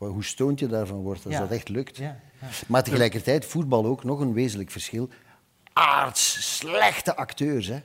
hoe 0.08 0.24
stoont 0.24 0.58
je 0.58 0.66
daarvan 0.66 1.00
wordt 1.00 1.26
als 1.26 1.36
dat 1.36 1.50
echt 1.50 1.68
lukt. 1.68 2.00
Maar 2.66 2.82
tegelijkertijd, 2.82 3.44
voetbal 3.44 3.86
ook, 3.86 4.04
nog 4.04 4.20
een 4.20 4.32
wezenlijk 4.32 4.70
verschil 4.70 5.08
aards 5.72 6.56
slechte 6.56 7.16
acteurs. 7.16 7.66
Hè. 7.66 7.80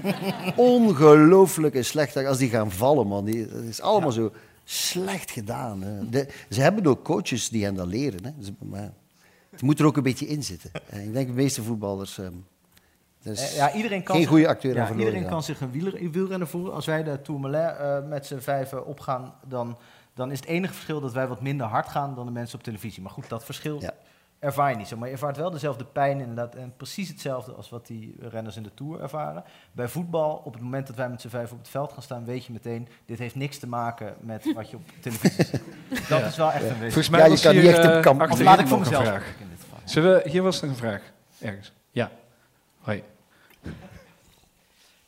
Ongelooflijke 0.56 1.82
slechte 1.82 2.26
Als 2.26 2.38
die 2.38 2.50
gaan 2.50 2.70
vallen, 2.70 3.06
man. 3.06 3.24
Die, 3.24 3.48
dat 3.48 3.62
is 3.62 3.80
allemaal 3.80 4.12
zo 4.12 4.32
slecht 4.64 5.30
gedaan. 5.30 5.82
Hè. 5.82 6.08
De, 6.08 6.28
ze 6.50 6.60
hebben 6.60 6.86
ook 6.86 7.04
coaches 7.04 7.48
die 7.48 7.64
hen 7.64 7.74
dat 7.74 7.86
leren. 7.86 8.24
Hè. 8.24 8.30
Maar 8.58 8.92
het 9.50 9.62
moet 9.62 9.78
er 9.78 9.86
ook 9.86 9.96
een 9.96 10.02
beetje 10.02 10.26
in 10.26 10.42
zitten. 10.42 10.70
En 10.86 11.00
ik 11.00 11.12
denk 11.12 11.26
de 11.26 11.32
meeste 11.32 11.62
voetballers... 11.62 12.18
Um, 12.18 12.46
ja, 13.54 13.72
iedereen 13.72 14.02
kan 14.02 14.16
geen 14.16 14.26
goede 14.26 14.48
acteur 14.48 14.74
ja, 14.74 14.92
Iedereen 14.92 15.26
kan 15.26 15.42
zich 15.42 15.60
een 15.60 15.70
wielrenner 16.10 16.48
voelen. 16.48 16.72
Als 16.72 16.86
wij 16.86 17.02
de 17.02 17.22
Tourmalet 17.22 17.76
uh, 17.80 18.08
met 18.08 18.26
z'n 18.26 18.38
vijven 18.38 18.86
opgaan, 18.86 19.34
dan, 19.48 19.78
dan 20.16 20.30
is 20.30 20.40
het 20.40 20.48
enige 20.48 20.72
verschil 20.72 21.00
dat 21.00 21.12
wij 21.12 21.28
wat 21.28 21.40
minder 21.40 21.66
hard 21.66 21.88
gaan 21.88 22.14
dan 22.14 22.26
de 22.26 22.32
mensen 22.32 22.58
op 22.58 22.64
televisie. 22.64 23.02
Maar 23.02 23.12
goed, 23.12 23.28
dat 23.28 23.44
verschil 23.44 23.80
ja 23.80 23.94
ervaar 24.38 24.70
je 24.70 24.76
niet 24.76 24.88
zo. 24.88 24.96
Maar 24.96 25.08
je 25.08 25.14
ervaart 25.14 25.36
wel 25.36 25.50
dezelfde 25.50 25.84
pijn 25.84 26.20
inderdaad. 26.20 26.54
En 26.54 26.72
precies 26.76 27.08
hetzelfde 27.08 27.52
als 27.52 27.68
wat 27.68 27.86
die 27.86 28.14
renners 28.18 28.56
in 28.56 28.62
de 28.62 28.74
Tour 28.74 29.00
ervaren. 29.00 29.44
Bij 29.72 29.88
voetbal, 29.88 30.42
op 30.44 30.52
het 30.52 30.62
moment 30.62 30.86
dat 30.86 30.96
wij 30.96 31.08
met 31.08 31.20
z'n 31.20 31.28
vijf 31.28 31.52
op 31.52 31.58
het 31.58 31.68
veld 31.68 31.92
gaan 31.92 32.02
staan, 32.02 32.24
weet 32.24 32.44
je 32.44 32.52
meteen, 32.52 32.88
dit 33.06 33.18
heeft 33.18 33.34
niks 33.34 33.58
te 33.58 33.66
maken 33.66 34.14
met 34.20 34.52
wat 34.54 34.70
je 34.70 34.76
op 34.76 34.82
televisie 35.00 35.44
ziet. 35.44 35.62
Dat 36.08 36.24
is 36.24 36.36
wel 36.36 36.52
echt 36.52 36.62
een 36.62 36.68
wezen. 36.68 36.80
Volgens 36.80 37.08
mij 37.08 37.20
ja, 37.20 37.26
je 37.26 37.40
kan 37.40 37.52
hier, 37.52 37.62
niet 37.62 37.72
echt 37.72 37.84
een 37.84 38.02
kamp. 38.02 38.30
Of 38.30 38.40
laat 38.40 38.58
ik 38.58 38.66
voor 38.66 38.78
mezelf 38.78 39.04
vraag. 39.04 39.34
in 39.40 39.48
dit 39.48 39.58
geval. 39.60 39.78
Zullen 39.84 40.14
we, 40.14 40.30
hier 40.30 40.42
was 40.42 40.62
er 40.62 40.68
een 40.68 40.76
vraag. 40.76 41.02
Ergens. 41.38 41.72
Ja. 41.90 42.10
Hoi. 42.80 43.02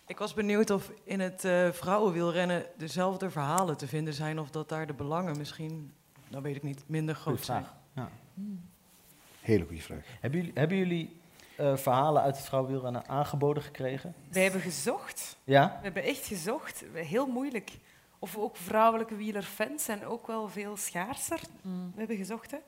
Ik 0.09 0.19
was 0.19 0.35
benieuwd 0.35 0.71
of 0.71 0.91
in 1.05 1.21
het 1.21 1.45
uh, 1.45 1.71
vrouwenwielrennen 1.73 2.67
dezelfde 2.77 3.31
verhalen 3.31 3.77
te 3.77 3.87
vinden 3.87 4.15
zijn, 4.15 4.39
of 4.39 4.51
dat 4.51 4.69
daar 4.69 4.87
de 4.87 4.93
belangen 4.93 5.37
misschien, 5.37 5.93
nou 6.29 6.43
weet 6.43 6.57
ik 6.57 6.63
niet, 6.63 6.83
minder 6.87 7.15
groot 7.15 7.45
zijn. 7.45 7.67
Ja. 7.95 8.11
Hmm. 8.35 8.61
Hele 9.41 9.65
goede 9.65 9.83
vraag. 9.83 10.05
Hebben 10.21 10.41
jullie, 10.41 10.55
hebben 10.55 10.77
jullie 10.77 11.21
uh, 11.61 11.77
verhalen 11.77 12.23
uit 12.23 12.37
het 12.37 12.47
vrouwenwielrennen 12.47 13.09
aangeboden 13.09 13.63
gekregen? 13.63 14.15
Wij 14.31 14.43
hebben 14.43 14.61
gezocht. 14.61 15.37
Ja? 15.45 15.77
We 15.77 15.85
hebben 15.85 16.03
echt 16.03 16.27
gezocht. 16.27 16.85
Heel 16.93 17.27
moeilijk. 17.27 17.71
Of 18.19 18.37
ook 18.37 18.57
vrouwelijke 18.57 19.17
wielerfans 19.17 19.85
zijn 19.85 20.07
ook 20.07 20.27
wel 20.27 20.49
veel 20.49 20.77
schaarser. 20.77 21.41
Mm. 21.63 21.91
We 21.93 21.99
hebben 21.99 22.17
gezocht, 22.17 22.51
hè. 22.51 22.59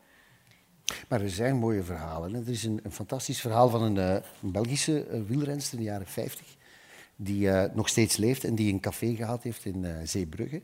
Maar 1.08 1.20
er 1.20 1.30
zijn 1.30 1.56
mooie 1.56 1.82
verhalen. 1.82 2.34
Er 2.34 2.48
is 2.48 2.64
een, 2.64 2.80
een 2.82 2.92
fantastisch 2.92 3.40
verhaal 3.40 3.68
van 3.68 3.82
een, 3.82 3.96
uh, 3.96 4.14
een 4.42 4.52
Belgische 4.52 5.24
wielrenster 5.26 5.78
in 5.78 5.84
de 5.84 5.90
jaren 5.90 6.06
50. 6.06 6.58
Die 7.22 7.46
uh, 7.46 7.64
nog 7.74 7.88
steeds 7.88 8.16
leeft 8.16 8.44
en 8.44 8.54
die 8.54 8.72
een 8.72 8.80
café 8.80 9.14
gehad 9.14 9.42
heeft 9.42 9.64
in 9.64 9.86
Zeebrugge. 10.04 10.62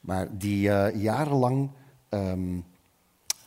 Maar 0.00 0.38
die 0.38 0.60
jarenlang 0.98 1.70
um, 2.08 2.64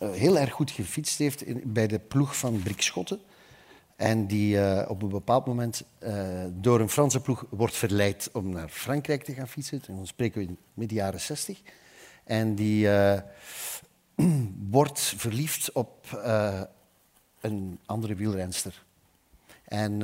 uh, 0.02 0.12
heel 0.12 0.38
erg 0.38 0.52
goed 0.52 0.72
gefietst 0.72 1.18
heeft 1.18 1.74
bij 1.74 1.88
de 1.88 2.00
ploeg 2.00 2.38
van 2.38 2.62
Brik 2.62 2.82
Schotten. 2.82 3.20
En 3.96 4.28
die 4.28 4.88
op 4.88 5.02
een 5.02 5.10
bepaald 5.10 5.46
moment 5.46 5.84
door 6.52 6.80
een 6.80 6.90
Franse 6.90 7.22
ploeg 7.22 7.46
wordt 7.50 7.76
verleid 7.76 8.30
om 8.34 8.50
naar 8.50 8.70
Frankrijk 8.70 9.24
te 9.24 9.34
gaan 9.34 9.48
fietsen. 9.48 9.82
En 9.88 9.96
dan 9.96 10.08
spreken 10.08 10.42
we 10.42 10.48
in 10.48 10.58
midden 10.74 10.98
jaren 10.98 11.20
60. 11.20 11.62
En 12.24 12.56
die 12.56 12.90
wordt 14.78 15.00
verliefd 15.00 15.72
op 15.72 16.22
een 17.42 17.80
andere 17.86 18.16
wielrenster. 18.16 18.84
En 19.64 20.02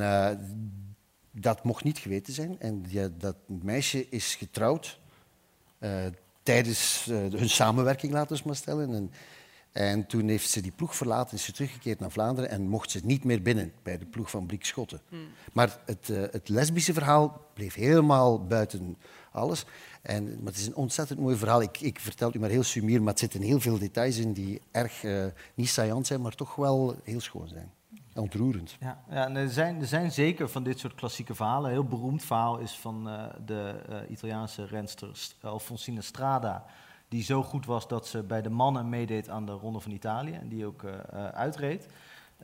dat 1.30 1.64
mocht 1.64 1.84
niet 1.84 1.98
geweten 1.98 2.32
zijn. 2.32 2.60
En 2.60 2.84
dat 3.18 3.36
meisje 3.46 4.08
is 4.08 4.34
getrouwd 4.34 4.98
tijdens 6.42 7.04
hun 7.10 7.50
samenwerking, 7.50 8.12
laten 8.12 8.36
we 8.36 8.42
maar 8.44 8.56
stellen. 8.56 8.94
En 8.94 9.10
en 9.78 10.06
toen 10.06 10.28
heeft 10.28 10.50
ze 10.50 10.60
die 10.60 10.72
ploeg 10.72 10.96
verlaten, 10.96 11.36
is 11.36 11.44
ze 11.44 11.52
teruggekeerd 11.52 12.00
naar 12.00 12.10
Vlaanderen 12.10 12.50
en 12.50 12.68
mocht 12.68 12.90
ze 12.90 13.00
niet 13.04 13.24
meer 13.24 13.42
binnen 13.42 13.72
bij 13.82 13.98
de 13.98 14.06
ploeg 14.06 14.30
van 14.30 14.46
Brik 14.46 14.64
Schotten. 14.64 15.00
Hmm. 15.08 15.28
Maar 15.52 15.78
het, 15.84 16.08
uh, 16.08 16.22
het, 16.30 16.48
lesbische 16.48 16.92
verhaal 16.92 17.50
bleef 17.54 17.74
helemaal 17.74 18.46
buiten 18.46 18.96
alles. 19.32 19.64
En, 20.02 20.24
maar 20.24 20.52
het 20.52 20.56
is 20.56 20.66
een 20.66 20.74
ontzettend 20.74 21.18
mooi 21.18 21.36
verhaal. 21.36 21.62
Ik, 21.62 21.80
ik 21.80 22.00
vertel 22.00 22.26
het 22.26 22.36
u 22.36 22.40
maar 22.40 22.50
heel 22.50 22.62
sumier, 22.62 22.98
maar 22.98 23.10
het 23.10 23.18
zitten 23.18 23.42
heel 23.42 23.60
veel 23.60 23.78
details 23.78 24.16
in 24.16 24.32
die 24.32 24.60
erg 24.70 25.02
niet 25.54 25.68
saillant 25.68 26.06
zijn, 26.06 26.20
maar 26.20 26.34
toch 26.34 26.54
wel 26.54 26.96
heel 27.04 27.20
schoon 27.20 27.48
zijn. 27.48 27.72
Ontroerend. 28.18 28.76
Ja, 28.80 29.02
ja 29.10 29.34
er, 29.34 29.48
zijn, 29.48 29.80
er 29.80 29.86
zijn 29.86 30.12
zeker 30.12 30.48
van 30.48 30.62
dit 30.62 30.78
soort 30.78 30.94
klassieke 30.94 31.34
verhalen. 31.34 31.64
Een 31.64 31.76
heel 31.76 31.84
beroemd 31.84 32.22
verhaal 32.22 32.58
is 32.58 32.72
van 32.72 33.08
uh, 33.08 33.24
de 33.44 33.74
Italiaanse 34.08 34.66
renster 34.66 35.08
Alfonsina 35.40 36.00
Strada 36.00 36.64
die 37.08 37.22
zo 37.22 37.42
goed 37.42 37.66
was 37.66 37.88
dat 37.88 38.06
ze 38.06 38.22
bij 38.22 38.42
de 38.42 38.50
mannen 38.50 38.88
meedeed 38.88 39.28
aan 39.28 39.46
de 39.46 39.52
Ronde 39.52 39.80
van 39.80 39.92
Italië 39.92 40.32
en 40.32 40.48
die 40.48 40.66
ook 40.66 40.84
uitreed. 41.32 41.88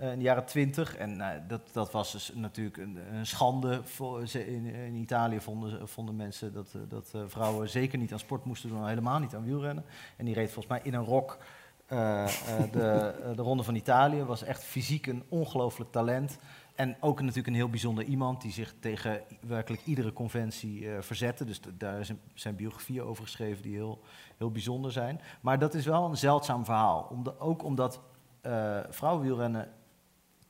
In 0.00 0.18
de 0.18 0.24
jaren 0.24 0.44
twintig. 0.44 0.96
En 0.96 1.16
uh, 1.18 1.28
dat, 1.48 1.60
dat 1.72 1.90
was 1.90 2.12
dus 2.12 2.32
natuurlijk 2.34 2.76
een, 2.76 2.98
een 3.12 3.26
schande. 3.26 3.80
Voor, 3.84 4.26
ze, 4.26 4.46
in, 4.46 4.64
in, 4.66 4.94
Italië 4.94 5.40
vonden, 5.40 5.88
vonden 5.88 6.16
mensen 6.16 6.52
dat, 6.52 6.76
dat 6.88 7.14
vrouwen 7.26 7.68
zeker 7.68 7.98
niet 7.98 8.12
aan 8.12 8.18
sport 8.18 8.44
moesten 8.44 8.68
doen, 8.68 8.88
helemaal 8.88 9.18
niet 9.18 9.34
aan 9.34 9.44
wielrennen. 9.44 9.84
En 10.16 10.24
die 10.24 10.34
reed 10.34 10.50
volgens 10.50 10.66
mij 10.66 10.80
in 10.82 10.94
een 10.94 11.04
rok 11.04 11.38
de, 11.86 13.32
de 13.36 13.42
Ronde 13.42 13.62
van 13.62 13.74
Italië. 13.74 14.22
Was 14.22 14.42
echt 14.42 14.64
fysiek 14.64 15.06
een 15.06 15.24
ongelooflijk 15.28 15.92
talent. 15.92 16.38
en 16.74 16.96
ook 17.00 17.20
natuurlijk 17.20 17.46
een 17.46 17.54
heel 17.54 17.68
bijzonder 17.68 18.04
iemand 18.04 18.42
die 18.42 18.52
zich 18.52 18.74
tegen 18.80 19.20
werkelijk 19.40 19.82
iedere 19.84 20.12
conventie 20.12 20.80
uh, 20.80 21.00
verzette. 21.00 21.44
Dus 21.44 21.60
daar 21.78 22.04
zijn, 22.04 22.20
zijn 22.34 22.56
biografieën 22.56 23.02
over 23.02 23.24
geschreven 23.24 23.62
die 23.62 23.74
heel, 23.74 24.00
heel 24.36 24.50
bijzonder 24.50 24.92
zijn. 24.92 25.20
Maar 25.40 25.58
dat 25.58 25.74
is 25.74 25.84
wel 25.84 26.04
een 26.04 26.16
zeldzaam 26.16 26.64
verhaal. 26.64 27.08
Om 27.10 27.24
ook 27.38 27.64
omdat 27.64 28.00
uh, 28.42 28.80
vrouwenwielrennen 28.88 29.72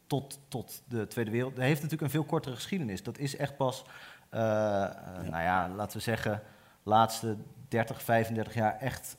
tot, 0.07 0.41
tot 0.49 0.83
de 0.89 1.07
Tweede 1.07 1.31
Wereld... 1.31 1.57
heeft 1.57 1.83
natuurlijk 1.83 2.03
een 2.03 2.19
veel 2.21 2.25
kortere 2.25 2.55
geschiedenis. 2.55 3.03
Dat 3.03 3.19
is 3.19 3.37
echt 3.37 3.57
pas, 3.57 3.85
nou 4.31 5.43
ja, 5.43 5.69
laten 5.69 5.97
we 5.97 6.03
zeggen, 6.03 6.43
laatste 6.83 7.37
30, 7.69 8.03
35 8.03 8.55
jaar 8.55 8.79
echt... 8.79 9.17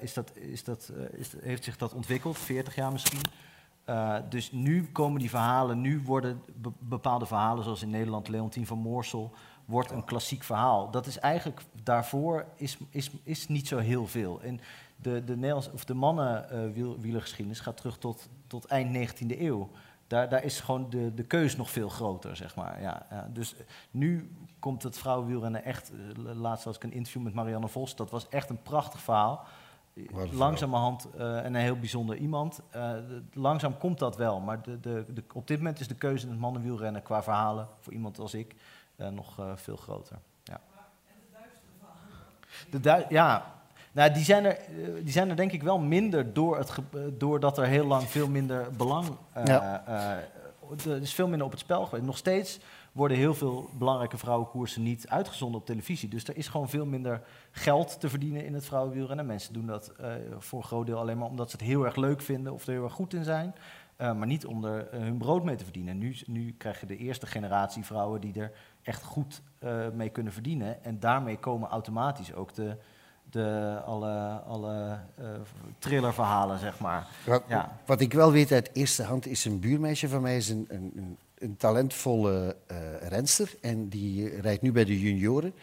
is 0.00 0.14
dat, 0.14 0.36
is 0.36 0.64
dat, 0.64 0.92
is, 1.12 1.32
heeft 1.40 1.64
zich 1.64 1.76
dat 1.76 1.94
ontwikkeld, 1.94 2.38
40 2.38 2.74
jaar 2.74 2.92
misschien... 2.92 3.20
Uh, 3.86 4.16
dus 4.28 4.52
nu 4.52 4.88
komen 4.92 5.20
die 5.20 5.30
verhalen, 5.30 5.80
nu 5.80 6.02
worden 6.04 6.42
bepaalde 6.78 7.26
verhalen, 7.26 7.64
zoals 7.64 7.82
in 7.82 7.90
Nederland 7.90 8.28
Leontien 8.28 8.66
van 8.66 8.78
Moorsel, 8.78 9.32
wordt 9.64 9.90
een 9.90 10.04
klassiek 10.04 10.42
verhaal. 10.42 10.90
Dat 10.90 11.06
is 11.06 11.18
eigenlijk, 11.18 11.60
daarvoor 11.82 12.46
is, 12.56 12.78
is, 12.90 13.10
is 13.22 13.48
niet 13.48 13.68
zo 13.68 13.78
heel 13.78 14.06
veel. 14.06 14.40
En 14.40 14.60
de, 14.96 15.24
de, 15.24 15.62
de 15.86 15.94
mannenwielergeschiedenis 15.94 17.60
gaat 17.60 17.76
terug 17.76 17.98
tot, 17.98 18.28
tot 18.46 18.64
eind 18.64 19.12
19e 19.12 19.40
eeuw. 19.40 19.70
Daar, 20.10 20.28
daar 20.28 20.44
is 20.44 20.60
gewoon 20.60 20.90
de, 20.90 21.14
de 21.14 21.22
keus 21.22 21.56
nog 21.56 21.70
veel 21.70 21.88
groter, 21.88 22.36
zeg 22.36 22.56
maar. 22.56 22.80
Ja, 22.80 23.06
ja. 23.10 23.28
Dus 23.32 23.54
nu 23.90 24.36
komt 24.58 24.82
het 24.82 24.98
vrouwenwielrennen 24.98 25.64
echt... 25.64 25.92
Uh, 25.92 26.34
laatst 26.34 26.64
was 26.64 26.76
ik 26.76 26.82
een 26.82 26.92
interview 26.92 27.22
met 27.22 27.34
Marianne 27.34 27.68
Vos. 27.68 27.96
Dat 27.96 28.10
was 28.10 28.28
echt 28.28 28.50
een 28.50 28.62
prachtig 28.62 29.00
verhaal 29.00 29.46
langzamerhand 30.32 31.08
uh, 31.16 31.44
en 31.44 31.54
een 31.54 31.60
heel 31.60 31.78
bijzonder 31.78 32.16
iemand. 32.16 32.60
Uh, 32.76 32.92
langzaam 33.32 33.78
komt 33.78 33.98
dat 33.98 34.16
wel, 34.16 34.40
maar 34.40 34.62
de, 34.62 34.80
de, 34.80 35.04
de, 35.08 35.24
op 35.32 35.46
dit 35.46 35.56
moment 35.58 35.80
is 35.80 35.88
de 35.88 35.94
keuze 35.94 36.24
in 36.24 36.30
het 36.30 36.40
mannenwielrennen 36.40 37.02
qua 37.02 37.22
verhalen 37.22 37.68
voor 37.80 37.92
iemand 37.92 38.18
als 38.18 38.34
ik 38.34 38.54
uh, 38.96 39.08
nog 39.08 39.38
veel 39.54 39.76
groter. 39.76 40.18
Ja. 40.42 40.60
De 42.70 42.80
du 42.80 43.04
ja, 43.08 43.59
nou, 43.92 44.12
die, 44.12 44.24
zijn 44.24 44.44
er, 44.44 44.58
die 45.02 45.12
zijn 45.12 45.30
er 45.30 45.36
denk 45.36 45.52
ik 45.52 45.62
wel 45.62 45.78
minder 45.78 46.32
door 46.32 46.58
het 46.58 46.72
doordat 47.18 47.58
er 47.58 47.66
heel 47.66 47.86
lang 47.86 48.02
veel 48.02 48.28
minder 48.28 48.66
belang 48.76 49.06
ja. 49.44 49.84
er 50.86 51.02
is 51.02 51.14
veel 51.14 51.28
minder 51.28 51.46
op 51.46 51.52
het 51.52 51.60
spel 51.60 51.84
geweest. 51.84 52.06
Nog 52.06 52.16
steeds 52.16 52.60
worden 52.92 53.16
heel 53.16 53.34
veel 53.34 53.70
belangrijke 53.78 54.18
vrouwenkoersen 54.18 54.82
niet 54.82 55.08
uitgezonden 55.08 55.60
op 55.60 55.66
televisie. 55.66 56.08
Dus 56.08 56.24
er 56.24 56.36
is 56.36 56.48
gewoon 56.48 56.68
veel 56.68 56.86
minder 56.86 57.22
geld 57.50 58.00
te 58.00 58.08
verdienen 58.08 58.44
in 58.44 58.54
het 58.54 58.64
vrouwenwielrennen. 58.64 59.26
Mensen 59.26 59.52
doen 59.52 59.66
dat 59.66 59.92
uh, 60.00 60.12
voor 60.38 60.58
een 60.58 60.64
groot 60.64 60.86
deel 60.86 60.98
alleen 60.98 61.18
maar 61.18 61.28
omdat 61.28 61.50
ze 61.50 61.56
het 61.56 61.66
heel 61.66 61.84
erg 61.84 61.96
leuk 61.96 62.20
vinden 62.20 62.52
of 62.52 62.66
er 62.66 62.72
heel 62.72 62.84
erg 62.84 62.92
goed 62.92 63.14
in 63.14 63.24
zijn. 63.24 63.54
Uh, 63.98 64.12
maar 64.12 64.26
niet 64.26 64.46
om 64.46 64.64
er 64.64 64.94
uh, 64.94 65.00
hun 65.00 65.18
brood 65.18 65.44
mee 65.44 65.56
te 65.56 65.64
verdienen. 65.64 65.98
Nu, 65.98 66.16
nu 66.26 66.54
krijg 66.58 66.80
je 66.80 66.86
de 66.86 66.96
eerste 66.96 67.26
generatie 67.26 67.84
vrouwen 67.84 68.20
die 68.20 68.40
er 68.40 68.52
echt 68.82 69.02
goed 69.02 69.42
mee 69.92 70.08
kunnen 70.08 70.32
verdienen. 70.32 70.84
En 70.84 71.00
daarmee 71.00 71.38
komen 71.38 71.68
automatisch 71.68 72.34
ook 72.34 72.54
de, 72.54 72.76
de, 73.30 73.80
alle, 73.84 74.40
alle 74.46 74.98
thrillerverhalen, 75.78 76.58
zeg 76.58 76.78
maar. 76.78 77.08
Wat, 77.26 77.42
ja. 77.48 77.78
wat 77.86 78.00
ik 78.00 78.12
wel 78.12 78.32
weet 78.32 78.52
uit 78.52 78.70
eerste 78.72 79.02
hand 79.02 79.26
is 79.26 79.44
een 79.44 79.60
buurmeisje 79.60 80.08
van 80.08 80.22
mij 80.22 80.36
is 80.36 80.48
een, 80.48 80.66
een, 80.68 81.18
een 81.38 81.56
talentvolle 81.56 82.56
uh, 82.70 82.76
renster 83.08 83.54
en 83.60 83.88
die 83.88 84.40
rijdt 84.40 84.62
nu 84.62 84.72
bij 84.72 84.84
de 84.84 85.00
junioren. 85.00 85.54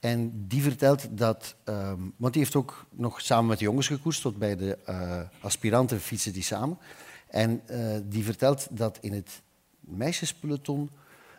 En 0.00 0.46
die 0.46 0.62
vertelt 0.62 1.18
dat, 1.18 1.54
um, 1.64 2.14
want 2.16 2.32
die 2.32 2.42
heeft 2.42 2.56
ook 2.56 2.86
nog 2.90 3.20
samen 3.20 3.46
met 3.46 3.58
de 3.58 3.64
jongens 3.64 3.86
gekoerst, 3.86 4.22
tot 4.22 4.38
bij 4.38 4.56
de 4.56 4.78
uh, 4.88 5.20
aspiranten 5.40 6.00
fietsen 6.00 6.32
die 6.32 6.42
samen. 6.42 6.78
En 7.28 7.62
uh, 7.70 7.96
die 8.04 8.24
vertelt 8.24 8.66
dat 8.70 8.98
in 9.00 9.12
het 9.12 9.42
meisjespeloton 9.80 10.90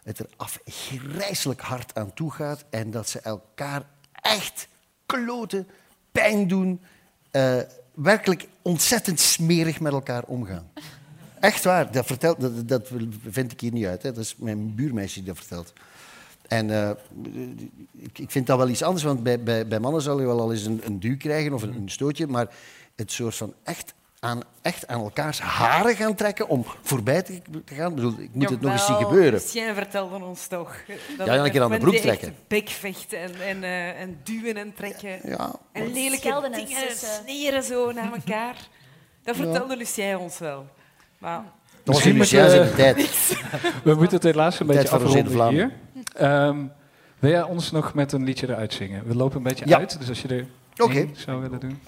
het 0.04 0.20
er 0.20 0.30
afgrijzelijk 0.36 1.62
hard 1.62 1.96
aan 1.96 2.14
toe 2.14 2.32
gaat 2.32 2.66
en 2.70 2.92
dat 2.92 3.10
ze 3.10 3.20
elkaar 3.20 3.86
echt 4.12 4.68
kloten, 5.12 5.68
pijn 6.12 6.48
doen, 6.48 6.82
werkelijk 7.94 8.48
ontzettend 8.62 9.20
smerig 9.20 9.80
met 9.80 9.92
elkaar 9.92 10.24
omgaan. 10.24 10.72
Echt 11.40 11.64
waar, 11.64 11.92
dat, 11.92 12.06
vertelt, 12.06 12.40
dat, 12.40 12.68
dat 12.68 12.90
vind 13.30 13.52
ik 13.52 13.62
hier 13.62 13.72
niet 13.72 13.86
uit. 13.86 14.04
Hè. 14.04 14.12
Dat 14.12 14.24
is 14.24 14.36
mijn 14.38 14.76
buurmeisje 14.76 15.20
die 15.20 15.28
dat 15.28 15.38
vertelt. 15.38 15.74
En 16.48 16.70
uh, 16.70 16.90
ik, 17.98 18.20
ik, 18.20 18.32
vind 18.32 18.48
dat 18.48 18.58
wel 18.58 18.70
iets 18.70 18.84
anders, 18.84 19.04
want 19.04 19.24
bij, 19.24 19.44
bij, 19.44 19.68
bij 19.68 19.80
mannen 19.80 20.02
zal 20.02 20.20
je 20.20 20.26
wel 20.26 20.40
al 20.40 20.52
eens 20.52 20.66
een, 20.66 20.82
een 20.84 21.00
duw 21.00 21.18
krijgen 21.18 21.54
of 21.54 21.62
een, 21.62 21.76
een, 21.76 21.90
stootje, 21.90 22.28
maar 22.28 22.48
het 22.96 23.12
soort 23.12 23.36
van 23.36 23.54
echt 23.64 23.94
aan, 24.26 24.42
echt 24.62 24.88
aan 24.88 25.02
elkaars 25.02 25.40
haren 25.40 25.96
gaan 25.96 26.16
trekken 26.16 26.48
om 26.48 26.66
voorbij 26.82 27.22
te, 27.22 27.42
gaan. 27.66 27.90
Ik, 27.90 27.96
bedoel, 27.96 28.20
ik 28.20 28.30
moet 28.34 28.50
het 28.50 28.62
nog 28.62 28.72
eens 28.72 28.86
zien 28.86 28.96
gebeuren. 28.96 29.32
Lucien 29.32 29.74
vertelde 29.76 30.24
ons 30.24 30.48
toch. 30.48 30.76
Dat 31.18 31.28
ja, 31.28 31.46
een 31.46 31.52
keer 31.52 31.62
aan 31.62 31.72
de 31.72 31.78
broek 31.78 31.96
trekken. 31.96 32.36
Bekvechten 32.48 33.20
en, 33.20 33.34
en, 33.42 33.58
uh, 33.58 34.02
en 34.02 34.20
duwen 34.24 34.58
en 34.58 34.74
trekken. 34.74 35.20
Ja, 35.24 35.56
en 35.72 35.94
lelijke 35.94 36.50
dingen 36.52 36.96
sneren 36.96 37.64
zo 37.64 37.92
naar 37.92 38.14
elkaar. 38.14 38.56
Dat 39.24 39.36
vertelde 39.36 39.74
ja. 39.74 39.80
Lucien 39.80 40.18
ons 40.18 40.40
wel. 40.40 40.68
Maar... 41.18 41.44
Dat 41.84 41.96
was 41.96 42.06
in 42.06 42.18
de 42.18 42.74
tijd. 42.76 42.98
We 43.84 43.94
moeten 43.94 44.16
het 44.16 44.24
helaas 44.24 44.60
een 44.60 44.68
beetje 44.68 44.90
afronden 44.90 45.50
hier. 45.50 45.72
Um, 46.22 46.72
wil 47.20 47.32
jij 47.32 47.44
ons 47.44 47.72
nog 47.72 47.94
met 47.94 48.12
een 48.12 48.24
liedje 48.24 48.50
eruit 48.50 48.74
zingen? 48.74 49.08
We 49.08 49.16
lopen 49.16 49.38
een 49.38 49.44
beetje 49.44 49.68
ja. 49.68 49.78
uit, 49.78 50.00
dus 50.00 50.10
als 50.10 50.22
je 50.22 50.28
er 50.28 50.46
okay. 50.78 51.10
zou 51.14 51.42
willen 51.42 51.60
doen. 51.60 51.80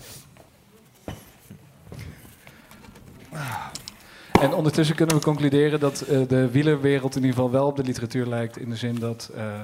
En 4.42 4.54
ondertussen 4.54 4.96
kunnen 4.96 5.16
we 5.16 5.22
concluderen 5.22 5.80
dat 5.80 6.06
uh, 6.10 6.28
de 6.28 6.50
wielerwereld 6.52 7.16
in 7.16 7.22
ieder 7.22 7.36
geval 7.36 7.52
wel 7.52 7.68
op 7.68 7.76
de 7.76 7.84
literatuur 7.84 8.26
lijkt. 8.26 8.58
In 8.58 8.70
de 8.70 8.76
zin 8.76 8.96
dat 8.96 9.32
uh, 9.36 9.62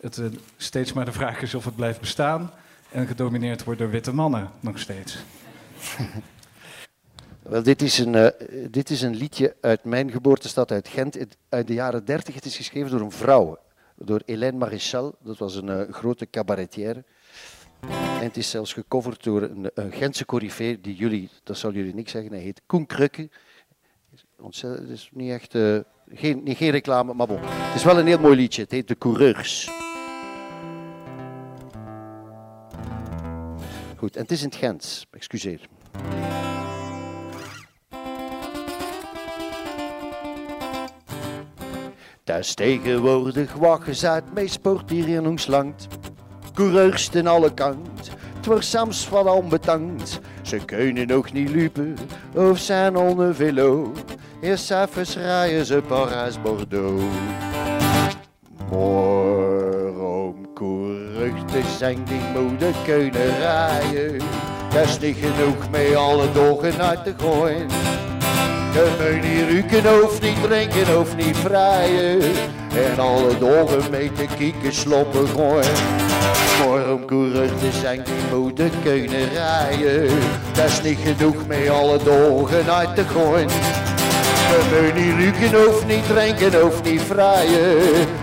het 0.00 0.16
uh, 0.16 0.26
steeds 0.56 0.92
maar 0.92 1.04
de 1.04 1.12
vraag 1.12 1.42
is 1.42 1.54
of 1.54 1.64
het 1.64 1.76
blijft 1.76 2.00
bestaan. 2.00 2.50
En 2.90 3.06
gedomineerd 3.06 3.64
wordt 3.64 3.80
door 3.80 3.90
witte 3.90 4.12
mannen 4.12 4.50
nog 4.60 4.78
steeds. 4.78 5.18
Wel, 7.42 7.62
dit, 7.62 7.82
is 7.82 7.98
een, 7.98 8.32
dit 8.70 8.90
is 8.90 9.02
een 9.02 9.14
liedje 9.14 9.56
uit 9.60 9.84
mijn 9.84 10.10
geboortestad, 10.10 10.70
uit 10.70 10.88
Gent, 10.88 11.18
uit 11.48 11.66
de 11.66 11.74
jaren 11.74 12.04
30. 12.04 12.34
Het 12.34 12.44
is 12.44 12.56
geschreven 12.56 12.90
door 12.90 13.00
een 13.00 13.10
vrouw, 13.10 13.58
door 13.96 14.22
Hélène 14.26 14.58
Maréchal. 14.58 15.14
Dat 15.22 15.38
was 15.38 15.54
een 15.54 15.92
grote 15.92 16.30
cabaretière. 16.30 17.04
En 17.80 18.30
het 18.30 18.36
is 18.36 18.50
zelfs 18.50 18.72
gecoverd 18.72 19.22
door 19.22 19.42
een, 19.42 19.70
een 19.74 19.92
Gentse 19.92 20.24
corifee, 20.24 20.80
die 20.80 20.94
jullie, 20.94 21.30
dat 21.42 21.58
zal 21.58 21.72
jullie 21.72 21.94
niks 21.94 22.10
zeggen, 22.10 22.32
hij 22.32 22.40
heet 22.40 22.62
Koen 22.66 22.86
Krukke. 22.86 23.28
Het 24.42 24.88
is 24.88 25.10
niet 25.12 25.30
echt, 25.30 25.54
uh, 25.54 25.78
geen, 26.08 26.42
geen 26.56 26.70
reclame, 26.70 27.14
maar 27.14 27.26
bon. 27.26 27.40
Het 27.42 27.74
is 27.74 27.84
wel 27.84 27.98
een 27.98 28.06
heel 28.06 28.18
mooi 28.20 28.36
liedje, 28.36 28.62
het 28.62 28.70
heet 28.70 28.88
De 28.88 28.98
Coureurs. 28.98 29.70
Goed, 33.96 34.16
en 34.16 34.22
het 34.22 34.30
is 34.30 34.42
in 34.42 34.48
het 34.48 34.56
Gent, 34.56 35.06
excuseer. 35.10 35.60
Dat 42.24 42.38
is 42.38 42.54
tegenwoordig 42.54 43.52
wat 43.52 43.82
gezet 43.82 44.34
met 44.34 44.50
sport 44.50 44.90
hier 44.90 45.08
in 45.08 45.26
ons 45.26 45.46
land. 45.46 45.86
Coureurs 46.54 47.08
in 47.12 47.26
alle 47.26 47.54
kant, 47.54 48.10
het 48.36 48.46
wordt 48.46 48.64
soms 48.64 49.08
wat 49.08 49.26
onbetankt. 49.26 50.20
Ze 50.42 50.56
kunnen 50.64 51.06
nog 51.06 51.32
niet 51.32 51.54
lopen 51.54 51.96
of 52.34 52.58
zijn 52.58 52.96
onder 52.96 53.34
velo. 53.34 53.92
Eerst 54.40 54.70
even 54.70 55.22
rijden 55.22 55.66
ze 55.66 55.82
Parijs-Bordeaux. 55.86 57.02
Maar 58.70 60.00
om 60.00 60.48
coureurs 60.54 61.40
te 61.52 61.62
zijn 61.78 62.04
die 62.04 62.42
moeten 62.42 62.74
kunnen 62.84 63.38
rijden. 63.38 64.18
Dat 64.74 64.84
is 64.84 64.98
niet 64.98 65.16
genoeg 65.16 65.70
met 65.70 65.94
alle 65.94 66.32
dagen 66.32 66.80
uit 66.80 67.04
te 67.04 67.14
gooien. 67.16 67.68
Je 68.72 68.96
moet 68.98 69.22
niet 69.22 69.70
ruiken 69.70 70.04
of 70.04 70.20
niet 70.20 70.42
drinken 70.42 70.98
of 70.98 71.16
niet 71.16 71.36
vrijen. 71.36 72.20
En 72.74 72.98
alle 72.98 73.38
dagen 73.38 73.90
mee 73.90 74.12
te 74.12 74.26
kieken 74.36 74.72
sloppen 74.72 75.28
gooien. 75.28 76.13
Maar 76.58 76.92
om 76.92 77.04
coureur 77.06 77.48
te 77.48 77.72
zijn 77.80 78.02
die 78.04 78.38
moeten 78.38 78.70
kunnen 78.82 79.28
rijden. 79.28 80.18
Dat 80.52 80.64
is 80.64 80.82
niet 80.82 80.98
genoeg 81.04 81.46
met 81.46 81.68
alle 81.68 81.98
dagen 82.04 82.74
uit 82.74 82.94
te 82.94 83.04
gooien. 83.04 83.48
Je 84.48 84.60
moet 84.70 84.94
niet 84.94 85.40
ruiken 85.40 85.68
of 85.68 85.86
niet 85.86 86.06
drinken 86.06 86.64
of 86.64 86.82
niet 86.82 87.02
vrijen. 87.02 87.78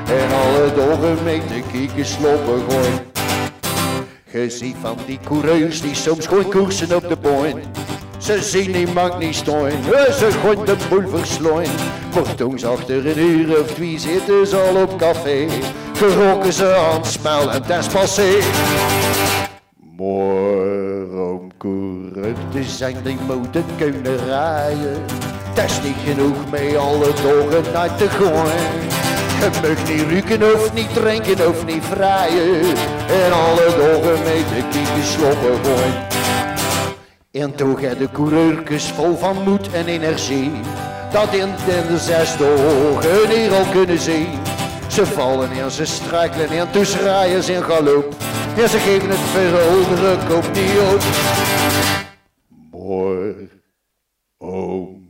En 0.05 0.29
alle 0.43 0.71
dagen 0.75 1.23
mee 1.23 1.41
te 1.45 1.61
kieken 1.71 2.05
sloppen 2.05 2.61
gooien. 2.69 2.99
Je 4.31 4.49
ziet 4.49 4.75
van 4.81 4.97
die 5.05 5.19
coureurs 5.23 5.81
die 5.81 5.95
soms 5.95 6.27
gewoon 6.27 6.49
koersen 6.49 6.95
op 6.95 7.09
de 7.09 7.17
point. 7.17 7.65
Ze 8.21 8.41
zien 8.41 8.71
niemand 8.71 9.19
niet 9.19 9.35
staan, 9.35 9.71
ze 10.17 10.31
gooien 10.41 10.65
de 10.65 10.75
boel 10.89 11.07
verslooien. 11.07 11.71
Kortoms 12.13 12.65
achter 12.65 13.07
een 13.07 13.19
uur 13.19 13.59
of 13.59 13.67
twee 13.67 13.99
zitten 13.99 14.47
ze 14.47 14.57
al 14.57 14.81
op 14.81 14.97
café. 14.97 15.47
Geroken 15.93 16.53
ze 16.53 16.75
aan 16.75 17.05
spel 17.05 17.51
en 17.51 17.79
is 17.79 17.87
passé. 17.87 18.29
Maar 19.97 21.19
om 21.21 21.51
te 22.51 22.63
zijn, 22.63 22.95
die 23.03 23.17
moeten 23.27 23.65
kunnen 23.77 24.25
rijden. 24.25 25.01
Is 25.65 25.81
niet 25.83 25.95
genoeg 26.05 26.51
mee 26.51 26.77
alle 26.77 27.13
dagen 27.23 27.75
uit 27.75 27.97
te 27.97 28.09
gooien. 28.09 28.89
Je 29.39 29.49
mag 29.61 29.89
niet 29.89 30.11
ruiken 30.11 30.55
of 30.55 30.73
niet 30.73 30.93
drinken 30.93 31.47
of 31.49 31.65
niet 31.65 31.83
vrijen. 31.83 32.61
En 33.07 33.31
alle 33.31 33.67
dagen 33.77 34.23
mee 34.23 34.43
de 34.43 34.63
kieken 34.71 35.03
sloppen 35.03 35.57
gooien. 35.63 36.20
En 37.31 37.55
toen 37.55 37.77
gaat 37.77 37.97
de 37.97 38.11
coureurtjes 38.11 38.91
vol 38.91 39.15
van 39.15 39.43
moed 39.43 39.71
en 39.71 39.85
energie. 39.85 40.51
Dat 41.11 41.33
in 41.33 41.49
de 41.65 41.97
zes 41.97 42.37
dagen 42.37 43.29
hier 43.29 43.53
al 43.53 43.71
kunnen 43.71 43.99
zien. 43.99 44.27
Ze 44.89 45.05
vallen 45.05 45.51
en 45.51 45.71
ze 45.71 45.85
struikelen 45.85 46.49
en 46.49 46.71
toen 46.71 46.85
schrijden 46.85 47.43
ze 47.43 47.53
in 47.53 47.63
galop. 47.63 48.15
En 48.57 48.69
ze 48.69 48.77
geven 48.77 49.09
het 49.09 49.19
verouderen 49.19 50.37
opnieuw 50.37 50.93
op. 50.93 51.01
Mooi, 52.71 53.49
oom 54.37 55.01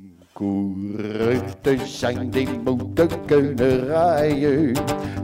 te 1.62 1.78
zijn 1.86 2.30
die 2.30 2.48
moeten 2.64 3.26
kunnen 3.26 3.86
rijden. 3.86 4.74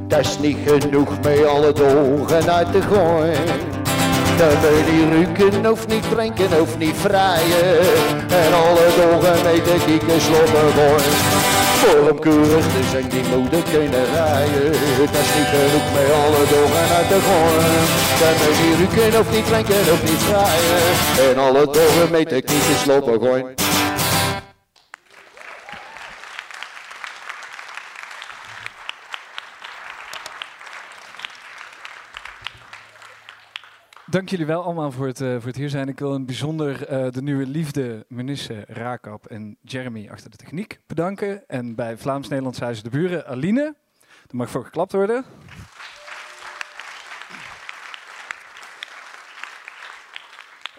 Dat 0.07 0.19
is 0.19 0.39
niet 0.39 0.57
genoeg 0.65 1.21
mee 1.21 1.45
alle 1.45 1.73
dagen 1.73 2.53
uit 2.53 2.71
te 2.71 2.81
gooien. 2.81 3.86
Dan 4.37 4.49
je 4.49 4.83
niet 4.87 5.37
ruiken 5.37 5.71
of 5.71 5.87
niet 5.87 6.03
drinken 6.09 6.61
of 6.61 6.77
niet 6.77 6.95
vrijen. 6.95 7.79
En 8.43 8.53
alle 8.53 8.87
dagen 8.97 9.43
mee 9.43 9.61
de 9.61 9.75
kieken 9.85 10.21
sloppen 10.21 10.71
gooien. 10.77 11.15
Voor 11.79 12.09
om 12.11 12.19
keurig 12.19 12.65
te 12.65 12.81
zijn 12.91 13.09
die 13.09 13.23
moeten 13.35 13.63
kunnen 13.71 14.05
rijden. 14.13 14.71
Dat 14.97 15.21
is 15.23 15.31
niet 15.37 15.49
genoeg 15.53 15.87
mee 15.95 16.09
alle 16.21 16.43
dagen 16.51 16.95
uit 16.95 17.07
te 17.07 17.19
gooien. 17.27 17.83
Dan 18.19 18.35
je 18.59 18.75
niet 18.79 18.93
ruiken 18.97 19.19
of 19.19 19.31
niet 19.31 19.45
drinken 19.45 19.93
of 19.93 20.01
niet 20.09 20.21
vrijen. 20.29 20.81
En 21.29 21.37
alle 21.37 21.65
dagen 21.71 22.11
mee 22.11 22.25
de 22.25 22.41
kieken 22.41 22.77
sloppen 22.83 23.19
gooien. 23.19 23.66
Dank 34.09 34.29
jullie 34.29 34.45
wel 34.45 34.63
allemaal 34.63 34.91
voor 34.91 35.07
het, 35.07 35.19
uh, 35.19 35.33
voor 35.33 35.47
het 35.47 35.55
hier 35.55 35.69
zijn. 35.69 35.87
Ik 35.87 35.99
wil 35.99 36.13
een 36.13 36.25
bijzonder 36.25 36.91
uh, 36.91 37.11
de 37.11 37.21
nieuwe 37.21 37.45
liefde, 37.45 38.05
Munisse, 38.07 38.63
Raakap 38.67 39.25
en 39.25 39.57
Jeremy 39.61 40.09
achter 40.11 40.29
de 40.29 40.37
techniek 40.37 40.79
bedanken. 40.85 41.47
En 41.47 41.75
bij 41.75 41.97
Vlaams-Nederlands 41.97 42.59
Huis 42.59 42.83
de 42.83 42.89
Buren, 42.89 43.27
Aline. 43.27 43.75
Daar 44.01 44.35
mag 44.35 44.49
voor 44.49 44.63
geklapt 44.63 44.91
worden. 44.91 45.25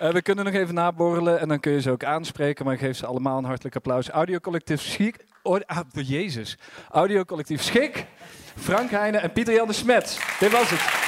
Uh, 0.03 0.11
we 0.11 0.23
kunnen 0.23 0.45
nog 0.45 0.55
even 0.55 0.75
naborrelen 0.75 1.41
en 1.41 1.49
dan 1.49 1.61
kun 1.61 1.73
je 1.73 1.81
ze 1.81 1.91
ook 1.91 2.05
aanspreken, 2.05 2.65
maar 2.65 2.75
ik 2.75 2.81
geef 2.81 2.97
ze 2.97 3.07
allemaal 3.07 3.39
een 3.39 3.45
hartelijk 3.45 3.77
applaus. 3.77 4.09
Audiocollectief 4.09 4.81
Schik, 4.81 5.25
oh, 5.43 5.61
ah, 5.67 5.81
Jezus. 5.93 6.59
Audiocollectief 6.91 7.63
Schik, 7.63 8.07
Frank 8.57 8.91
Heijnen 8.91 9.23
en 9.23 9.33
Pieter 9.33 9.55
Jan 9.55 9.67
de 9.67 9.73
Smet. 9.73 10.37
Dit 10.41 10.51
was 10.51 10.71
het. 10.71 11.08